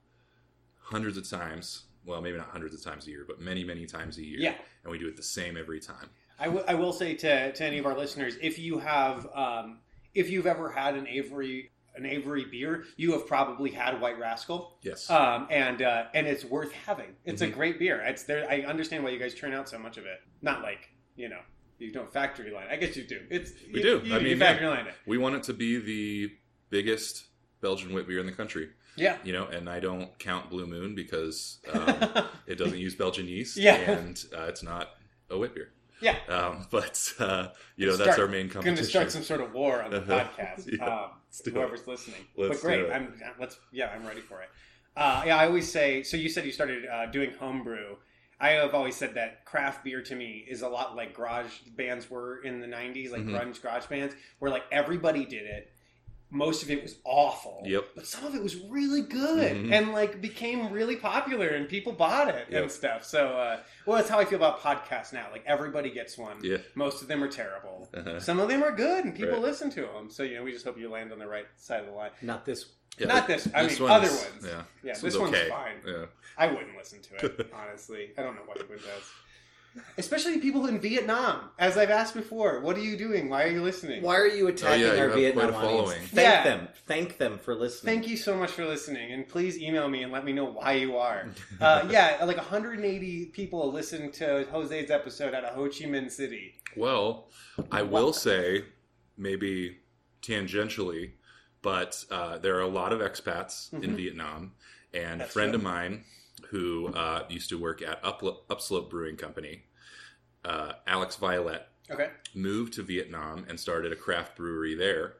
hundreds 0.81 1.17
of 1.17 1.27
times. 1.27 1.85
Well, 2.05 2.21
maybe 2.21 2.37
not 2.37 2.47
hundreds 2.49 2.75
of 2.75 2.83
times 2.83 3.07
a 3.07 3.09
year, 3.11 3.23
but 3.27 3.39
many, 3.39 3.63
many 3.63 3.85
times 3.85 4.17
a 4.17 4.23
year. 4.23 4.39
Yeah. 4.39 4.55
and 4.83 4.91
we 4.91 4.97
do 4.99 5.07
it 5.07 5.15
the 5.15 5.23
same 5.23 5.55
every 5.57 5.79
time. 5.79 6.09
I, 6.39 6.45
w- 6.45 6.65
I 6.67 6.73
will 6.73 6.91
say 6.93 7.13
to, 7.15 7.53
to 7.53 7.63
any 7.63 7.77
of 7.77 7.85
our 7.85 7.97
listeners, 7.97 8.35
if 8.41 8.59
you 8.59 8.79
have, 8.79 9.27
um, 9.33 9.79
if 10.13 10.29
you've 10.29 10.47
ever 10.47 10.69
had 10.71 10.95
an 10.95 11.07
Avery 11.07 11.69
an 11.95 12.07
Avery 12.07 12.43
beer, 12.45 12.85
you 12.97 13.11
have 13.11 13.27
probably 13.27 13.69
had 13.69 14.01
White 14.01 14.17
Rascal, 14.17 14.77
Yes. 14.81 15.07
um, 15.11 15.45
and 15.51 15.83
uh, 15.83 16.05
and 16.15 16.25
it's 16.25 16.43
worth 16.43 16.71
having. 16.71 17.15
It's 17.23 17.43
a 17.43 17.47
Mhm. 17.47 17.53
great 17.53 17.77
beer. 17.77 18.01
It's 18.01 18.23
there. 18.23 18.49
I 18.49 18.61
understand 18.61 19.03
why 19.03 19.11
you 19.11 19.19
guys 19.19 19.35
turn 19.35 19.53
out 19.53 19.69
so 19.69 19.77
much 19.77 19.97
of 19.97 20.05
it. 20.07 20.19
Not 20.41 20.63
like 20.63 20.89
you 21.15 21.29
know 21.29 21.37
you 21.77 21.91
don't 21.91 22.11
factory 22.11 22.49
line. 22.49 22.65
I 22.71 22.77
guess 22.77 22.97
you 22.97 23.03
do. 23.03 23.19
It's 23.29 23.51
We 23.71 23.75
you, 23.77 23.83
do. 23.83 24.01
You, 24.05 24.15
I 24.15 24.17
mean, 24.17 24.27
you 24.29 24.35
yeah. 24.37 24.39
factory 24.39 24.67
line 24.67 24.87
it. 24.87 24.95
we 25.05 25.19
want 25.19 25.35
it 25.35 25.43
to 25.43 25.53
be 25.53 25.77
the 25.77 26.31
biggest 26.71 27.25
Belgian 27.61 27.93
wit 27.93 28.07
beer 28.07 28.19
in 28.19 28.25
the 28.25 28.31
country, 28.31 28.69
Yeah. 28.95 29.17
you 29.23 29.33
know, 29.33 29.45
and 29.47 29.69
I 29.69 29.79
don't 29.79 30.17
count 30.19 30.49
Blue 30.49 30.65
Moon 30.67 30.93
because 30.95 31.59
um, 31.71 32.25
it 32.47 32.55
doesn't 32.57 32.77
use 32.77 32.95
Belgian 32.95 33.27
yeast, 33.27 33.57
Yeah. 33.57 33.75
and 33.75 34.23
uh, 34.37 34.43
it's 34.43 34.63
not 34.63 34.89
a 35.29 35.37
wit 35.37 35.55
beer. 35.55 35.69
Yeah. 36.01 36.17
Um, 36.27 36.67
but 36.71 37.11
uh, 37.19 37.47
you 37.75 37.87
know, 37.87 37.93
Start- 37.93 38.07
that's 38.07 38.19
our 38.19 38.27
main 38.27 38.49
competition. 38.49 38.75
Going 38.75 38.77
to 38.77 38.83
start 38.89 39.11
some 39.11 39.23
sort 39.23 39.41
of 39.41 39.53
war 39.53 39.81
on 39.81 39.91
the 39.91 40.01
Uh-huh. 40.01 40.25
podcast. 40.37 40.71
Yeah. 40.77 40.85
Um, 40.85 41.09
do 41.43 41.49
it. 41.49 41.53
whoever's 41.53 41.87
listening. 41.87 42.21
Let's 42.37 42.61
but 42.61 42.67
great. 42.67 42.91
I'm 42.91 43.13
let's 43.39 43.57
yeah, 43.71 43.89
I'm 43.95 44.05
ready 44.05 44.21
for 44.21 44.41
it. 44.43 44.49
Uh, 44.95 45.23
yeah, 45.25 45.37
I 45.37 45.47
always 45.47 45.71
say. 45.71 46.03
So 46.03 46.15
you 46.17 46.29
said 46.29 46.45
you 46.45 46.51
started 46.51 46.85
uh, 46.85 47.07
doing 47.07 47.31
homebrew. 47.39 47.95
I 48.39 48.49
have 48.49 48.75
always 48.75 48.95
said 48.95 49.15
that 49.15 49.43
craft 49.45 49.83
beer 49.83 50.01
to 50.03 50.15
me 50.15 50.45
is 50.47 50.61
a 50.61 50.67
lot 50.67 50.95
like 50.95 51.15
garage 51.15 51.51
bands 51.75 52.09
were 52.11 52.43
in 52.43 52.59
the 52.59 52.67
'90s, 52.67 53.11
like 53.11 53.23
Mhm. 53.25 53.31
grunge 53.31 53.61
garage 53.63 53.87
bands, 53.87 54.13
where 54.39 54.51
like 54.51 54.65
everybody 54.71 55.25
did 55.25 55.43
it. 55.47 55.71
Most 56.35 56.63
of 56.63 56.71
it 56.71 56.81
was 56.81 56.95
awful. 57.05 57.61
Yep. 57.63 57.89
But 57.95 58.07
some 58.07 58.25
of 58.25 58.33
it 58.33 58.41
was 58.41 58.55
really 58.55 59.01
good 59.03 59.55
Mhm. 59.55 59.71
and 59.71 59.91
like 59.93 60.19
became 60.19 60.71
really 60.71 60.95
popular 60.95 61.49
and 61.49 61.69
people 61.69 61.93
bought 61.93 62.27
it 62.33 62.47
Yep. 62.49 62.61
and 62.63 62.71
stuff. 62.71 63.05
So, 63.05 63.27
uh, 63.37 63.59
well, 63.85 63.97
that's 63.97 64.09
how 64.09 64.17
I 64.19 64.25
feel 64.25 64.37
about 64.37 64.59
podcasts 64.59 65.13
now. 65.13 65.27
Like 65.31 65.43
everybody 65.45 65.91
gets 65.91 66.17
one. 66.17 66.37
Yeah. 66.43 66.57
Most 66.73 67.03
of 67.03 67.07
them 67.07 67.23
are 67.23 67.27
terrible. 67.27 67.87
Uh-huh. 67.93 68.19
Some 68.19 68.39
of 68.39 68.49
them 68.49 68.63
are 68.63 68.71
good, 68.71 69.05
and 69.05 69.13
people 69.15 69.33
Right. 69.33 69.41
listen 69.43 69.69
to 69.71 69.81
them. 69.81 70.09
So 70.09 70.23
you 70.23 70.35
know, 70.35 70.43
we 70.43 70.51
just 70.51 70.65
hope 70.65 70.77
you 70.77 70.89
land 70.89 71.11
on 71.11 71.19
the 71.19 71.27
right 71.27 71.45
side 71.57 71.81
of 71.81 71.85
the 71.85 71.91
line. 71.93 72.11
Not 72.23 72.45
this. 72.45 72.65
Yeah, 72.97 73.07
Not 73.07 73.27
this. 73.27 73.47
I 73.55 73.63
this 73.63 73.79
mean, 73.79 73.89
one's- 73.89 74.05
other 74.09 74.15
ones. 74.31 74.45
Yeah, 74.45 74.63
Yeah, 74.83 74.93
this, 74.93 75.01
this 75.01 75.17
one's 75.17 75.31
one's 75.31 75.35
okay. 75.43 75.49
fine. 75.49 75.81
Yeah. 75.85 76.05
I 76.37 76.47
wouldn't 76.47 76.75
listen 76.77 76.99
to 77.01 77.25
it 77.25 77.51
honestly. 77.53 78.11
I 78.17 78.21
don't 78.23 78.35
know 78.35 78.41
what 78.45 78.57
anyone 78.59 78.77
does. 78.79 79.11
Especially 79.97 80.39
people 80.39 80.65
in 80.67 80.79
Vietnam. 80.79 81.49
As 81.57 81.77
I've 81.77 81.89
asked 81.89 82.13
before, 82.13 82.59
what 82.61 82.77
are 82.77 82.81
you 82.81 82.95
doing? 82.97 83.29
Why 83.29 83.43
are 83.43 83.47
you 83.51 83.61
listening? 83.63 84.03
Why 84.03 84.17
are 84.17 84.27
you 84.27 84.47
attacking 84.47 84.83
Oh, 84.83 84.93
yeah, 84.93 84.99
our 85.01 85.07
have 85.09 85.17
Vietnam 85.17 85.51
quite 85.51 85.63
a 85.63 85.67
audience? 85.67 86.09
Thank 86.09 86.15
Yeah. 86.27 86.43
them. 86.43 86.67
Thank 86.85 87.17
them 87.17 87.37
for 87.39 87.55
listening. 87.55 87.93
Thank 87.95 88.07
you 88.07 88.17
so 88.17 88.35
much 88.35 88.51
for 88.51 88.65
listening, 88.65 89.11
and 89.11 89.27
please 89.27 89.57
email 89.57 89.87
me 89.89 90.03
and 90.03 90.11
let 90.11 90.25
me 90.25 90.33
know 90.33 90.45
why 90.45 90.73
you 90.73 90.97
are. 90.97 91.27
Uh, 91.61 91.87
yeah, 91.89 92.17
like 92.25 92.37
180 92.37 93.27
people 93.27 93.71
listened 93.71 94.13
to 94.15 94.45
Jose's 94.51 94.91
episode 94.91 95.33
out 95.33 95.43
of 95.45 95.55
Ho 95.55 95.63
Chi 95.69 95.85
Minh 95.85 96.11
City. 96.11 96.55
Well, 96.75 97.29
I 97.71 97.83
will 97.83 98.11
say, 98.13 98.65
maybe 99.17 99.77
tangentially, 100.21 101.11
but 101.61 102.03
uh, 102.11 102.37
there 102.39 102.55
are 102.57 102.61
a 102.61 102.67
lot 102.67 102.91
of 102.93 102.99
expats 102.99 103.71
in 103.73 103.81
Mhm. 103.91 103.95
Vietnam, 103.95 104.53
and 104.93 105.21
That's 105.21 105.29
a 105.29 105.33
friend 105.33 105.51
true. 105.51 105.59
of 105.59 105.63
mine 105.63 106.03
who 106.49 106.87
uh, 106.93 107.25
used 107.29 107.49
to 107.49 107.57
work 107.57 107.81
at 107.81 108.01
Uplo- 108.03 108.39
Upslope 108.49 108.89
Brewing 108.89 109.15
Company, 109.17 109.63
uh, 110.45 110.73
Alex 110.87 111.15
Violette, 111.15 111.69
Okay. 111.91 112.09
moved 112.33 112.73
to 112.73 112.81
Vietnam 112.83 113.45
and 113.49 113.59
started 113.59 113.91
a 113.91 113.95
craft 113.95 114.37
brewery 114.37 114.73
there, 114.75 115.15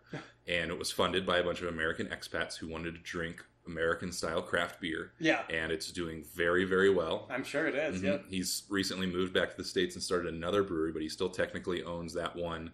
and 0.48 0.72
it 0.72 0.78
was 0.80 0.92
funded 0.92 1.26
by 1.26 1.40
a 1.40 1.44
bunch 1.44 1.62
of 1.62 1.68
American 1.68 2.08
expats 2.08 2.56
who 2.58 2.68
wanted 2.68 2.94
to 2.96 3.02
drink 3.02 3.44
American 3.68 4.12
style 4.12 4.42
craft 4.42 4.80
beer, 4.82 5.12
Yeah, 5.20 5.44
and 5.50 5.72
it's 5.72 5.92
doing 5.92 6.24
very, 6.34 6.64
very 6.66 6.90
well. 6.90 7.28
I'm 7.30 7.44
sure 7.44 7.68
it 7.68 7.76
is, 7.76 8.02
Mhm. 8.02 8.04
Yep. 8.04 8.26
He's 8.30 8.64
recently 8.70 9.08
moved 9.08 9.34
back 9.34 9.52
to 9.52 9.58
the 9.58 9.64
States 9.64 9.96
and 9.96 10.04
started 10.04 10.34
another 10.34 10.64
brewery, 10.64 10.92
but 10.92 11.02
he 11.02 11.10
still 11.10 11.30
technically 11.30 11.84
owns 11.84 12.14
that 12.14 12.36
one 12.36 12.72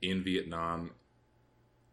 in 0.00 0.22
Vietnam. 0.22 0.92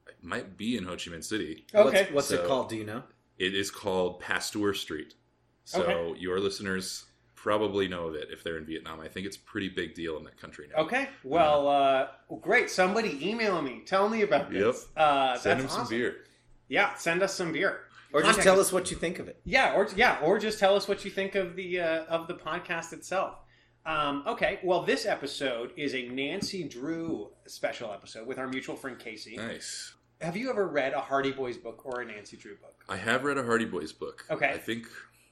It 0.08 0.16
might 0.24 0.58
be 0.58 0.78
in 0.78 0.84
Ho 0.86 0.92
Chi 0.92 1.12
Minh 1.12 1.24
City. 1.24 1.66
Okay. 1.74 2.02
What's, 2.04 2.12
what's 2.12 2.32
it 2.32 2.46
called? 2.48 2.70
Do 2.70 2.76
you 2.78 2.86
know? 2.86 3.04
It 3.38 3.54
is 3.56 3.70
called 3.72 4.20
Pasteur 4.20 4.74
Street. 4.74 5.14
So 5.70 5.84
Okay. 5.84 6.20
your 6.20 6.40
listeners 6.40 7.06
probably 7.36 7.88
know 7.88 8.08
of 8.08 8.16
it 8.16 8.30
if 8.32 8.44
they're 8.44 8.58
in 8.58 8.66
Vietnam. 8.66 9.00
I 9.00 9.08
think 9.08 9.28
it's 9.28 9.38
a 9.38 9.42
pretty 9.42 9.70
big 9.70 9.94
deal 9.94 10.18
in 10.18 10.24
that 10.24 10.38
country 10.42 10.68
now. 10.76 10.82
Okay. 10.84 11.10
Well, 11.24 11.68
uh, 11.68 12.08
great. 12.42 12.72
Somebody 12.72 13.30
email 13.30 13.62
me. 13.62 13.84
Tell 13.86 14.10
me 14.10 14.24
about 14.24 14.52
this. 14.52 14.88
Uh, 14.98 15.38
Send 15.38 15.60
him 15.60 15.66
that's 15.68 15.74
some 15.76 15.84
awesome. 15.84 15.96
beer. 15.98 16.16
Yeah, 16.70 16.96
send 16.96 17.22
us 17.22 17.36
some 17.36 17.52
beer. 17.54 17.82
Or 18.14 18.22
just 18.22 18.32
Contact 18.40 18.44
tell 18.44 18.60
us 18.60 18.74
what 18.74 18.90
you 18.90 18.98
think 18.98 19.20
of 19.20 19.28
it. 19.28 19.40
Yeah, 19.46 19.76
or 19.76 19.88
yeah, 19.96 20.18
or 20.24 20.40
just 20.40 20.58
tell 20.58 20.76
us 20.76 20.88
what 20.88 21.06
you 21.06 21.12
think 21.12 21.36
of 21.36 21.56
the 21.56 21.80
uh, 21.80 22.06
of 22.06 22.28
the 22.28 22.34
podcast 22.34 22.92
itself. 22.92 23.36
Um, 23.86 24.24
okay, 24.26 24.60
well, 24.64 24.82
this 24.82 25.06
episode 25.06 25.72
is 25.78 25.94
a 25.94 26.08
Nancy 26.10 26.64
Drew 26.64 27.30
special 27.46 27.94
episode 27.94 28.26
with 28.28 28.40
our 28.40 28.48
mutual 28.48 28.76
friend 28.76 28.98
Casey. 28.98 29.38
Nice. 29.38 29.94
Have 30.22 30.36
you 30.36 30.50
ever 30.50 30.68
read 30.68 30.94
a 30.94 31.00
Hardy 31.00 31.32
Boys 31.32 31.56
book 31.58 31.86
or 31.86 32.02
a 32.02 32.06
Nancy 32.06 32.36
Drew 32.36 32.56
book? 32.58 32.84
I 32.90 32.98
have 32.98 33.24
read 33.24 33.38
a 33.38 33.44
Hardy 33.44 33.66
Boys 33.66 33.94
book. 33.94 34.26
Okay. 34.30 34.50
I 34.50 34.58
think 34.58 34.88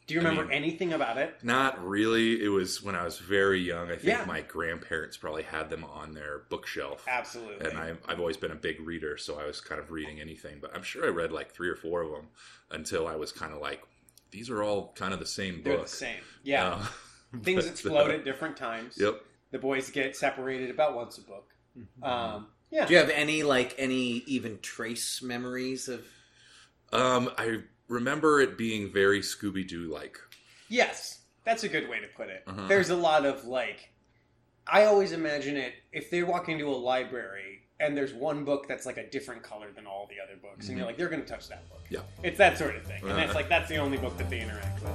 Do 0.08 0.14
you 0.14 0.22
I 0.22 0.24
remember 0.24 0.46
mean- 0.46 0.58
anything 0.64 0.94
about 0.94 1.18
it? 1.18 1.36
not 1.44 1.86
really. 1.86 2.42
It 2.44 2.48
was 2.48 2.82
when 2.82 2.96
I 2.96 3.04
was 3.04 3.20
very 3.20 3.60
young. 3.60 3.88
I 3.92 3.96
think 3.96 4.04
Yeah. 4.06 4.26
my 4.26 4.42
grandparents 4.42 5.18
probably 5.18 5.44
had 5.44 5.70
them 5.70 5.84
on 5.84 6.14
their 6.14 6.40
bookshelf. 6.50 7.04
Absolutely. 7.08 7.70
and 7.70 7.78
I've, 7.78 8.00
I've 8.08 8.20
always 8.20 8.38
been 8.38 8.52
a 8.52 8.56
big 8.56 8.80
reader, 8.80 9.18
so 9.18 9.38
I 9.40 9.46
was 9.46 9.60
kind 9.60 9.80
of 9.82 9.92
reading 9.92 10.22
anything. 10.22 10.60
But 10.62 10.74
I'm 10.74 10.84
sure 10.84 11.06
I 11.06 11.10
read 11.10 11.32
like 11.34 11.54
three 11.54 11.68
or 11.70 11.76
four 11.76 12.02
of 12.04 12.12
them 12.12 12.28
until 12.72 13.06
I 13.08 13.16
was 13.18 13.32
kind 13.34 13.54
of 13.54 13.60
like, 13.60 13.84
these 14.32 14.50
are 14.50 14.64
all 14.64 14.94
kind 14.96 15.14
of 15.14 15.20
the 15.20 15.26
same 15.26 15.62
They're 15.62 15.78
book. 15.78 15.88
the 15.88 15.92
same. 15.92 16.22
Yeah, 16.44 16.68
Uh, 16.70 16.86
things 17.44 17.66
but, 17.66 17.72
explode 17.72 18.10
uh, 18.12 18.14
at 18.16 18.24
different 18.26 18.56
times. 18.58 18.96
Yep. 18.98 19.22
The 19.52 19.60
boys 19.60 19.90
get 19.90 20.16
separated 20.16 20.70
about 20.70 20.96
once 20.96 21.18
a 21.18 21.22
book. 21.22 21.50
Um, 22.02 22.48
yeah. 22.70 22.86
Do 22.86 22.94
you 22.94 23.00
have 23.00 23.10
any 23.10 23.44
like 23.44 23.76
any 23.78 24.24
even 24.26 24.60
trace 24.62 25.22
memories 25.22 25.88
of? 25.90 26.06
Um, 26.92 27.30
I 27.38 27.60
remember 27.88 28.42
it 28.42 28.58
being 28.58 28.92
very 28.92 29.22
Scooby 29.22 29.68
Doo 29.68 29.92
like. 29.92 30.18
Yes, 30.70 31.20
that's 31.44 31.64
a 31.64 31.70
good 31.70 31.90
way 31.90 32.00
to 32.00 32.08
put 32.08 32.30
it. 32.30 32.44
Uh-huh. 32.48 32.68
There's 32.68 32.90
a 32.90 32.96
lot 32.96 33.26
of 33.26 33.46
like, 33.46 33.90
I 34.68 34.86
always 34.86 35.12
imagine 35.14 35.56
it 35.58 35.74
if 35.92 36.10
they 36.10 36.24
walk 36.24 36.50
into 36.50 36.68
a 36.68 36.76
library 36.76 37.62
and 37.80 37.96
there's 37.96 38.14
one 38.14 38.44
book 38.44 38.68
that's 38.68 38.86
like 38.86 38.98
a 38.98 39.08
different 39.10 39.44
color 39.44 39.68
than 39.74 39.86
all 39.86 40.08
the 40.10 40.16
other 40.22 40.36
books, 40.42 40.68
and 40.68 40.78
you're 40.78 40.84
Mhm. 40.86 40.90
like, 40.90 40.98
they're 40.98 41.10
going 41.10 41.22
to 41.22 41.28
touch 41.28 41.48
that 41.50 41.70
book. 41.70 41.84
Yeah. 41.90 42.00
It's 42.24 42.38
that 42.40 42.58
sort 42.58 42.76
of 42.76 42.84
thing, 42.86 43.02
and 43.04 43.12
that's 43.12 43.30
Uh-huh. 43.30 43.36
like 43.36 43.50
that's 43.50 43.70
the 43.70 43.78
only 43.78 43.98
book 44.00 44.18
that 44.18 44.30
they 44.32 44.42
interact 44.42 44.82
with. 44.82 44.92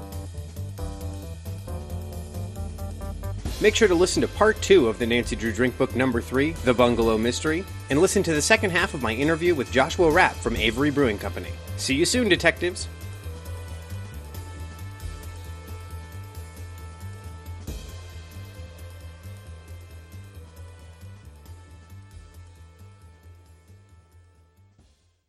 Make 3.63 3.77
sure 3.77 3.87
to 3.87 3.95
listen 3.95 4.21
to 4.23 4.27
part 4.27 4.61
two 4.61 4.89
of 4.89 4.99
the 4.99 5.07
Nancy 5.07 5.37
Drew 5.37 5.53
Drink 5.53 5.79
Book 5.79 5.95
number 5.95 6.21
three, 6.21 6.51
The 6.65 6.75
Bungalow 6.75 7.17
Mystery, 7.17 7.65
and 7.91 8.01
listen 8.01 8.25
to 8.25 8.35
the 8.35 8.43
second 8.43 8.71
half 8.71 8.93
of 8.93 9.03
my 9.03 9.13
interview 9.15 9.55
with 9.55 9.71
Joshua 9.71 10.11
Rapp 10.11 10.35
from 10.35 10.57
Avery 10.57 10.91
Brewing 10.91 11.17
Company. 11.17 11.51
See 11.77 11.95
you 11.95 12.05
soon, 12.05 12.29
detectives! 12.29 12.89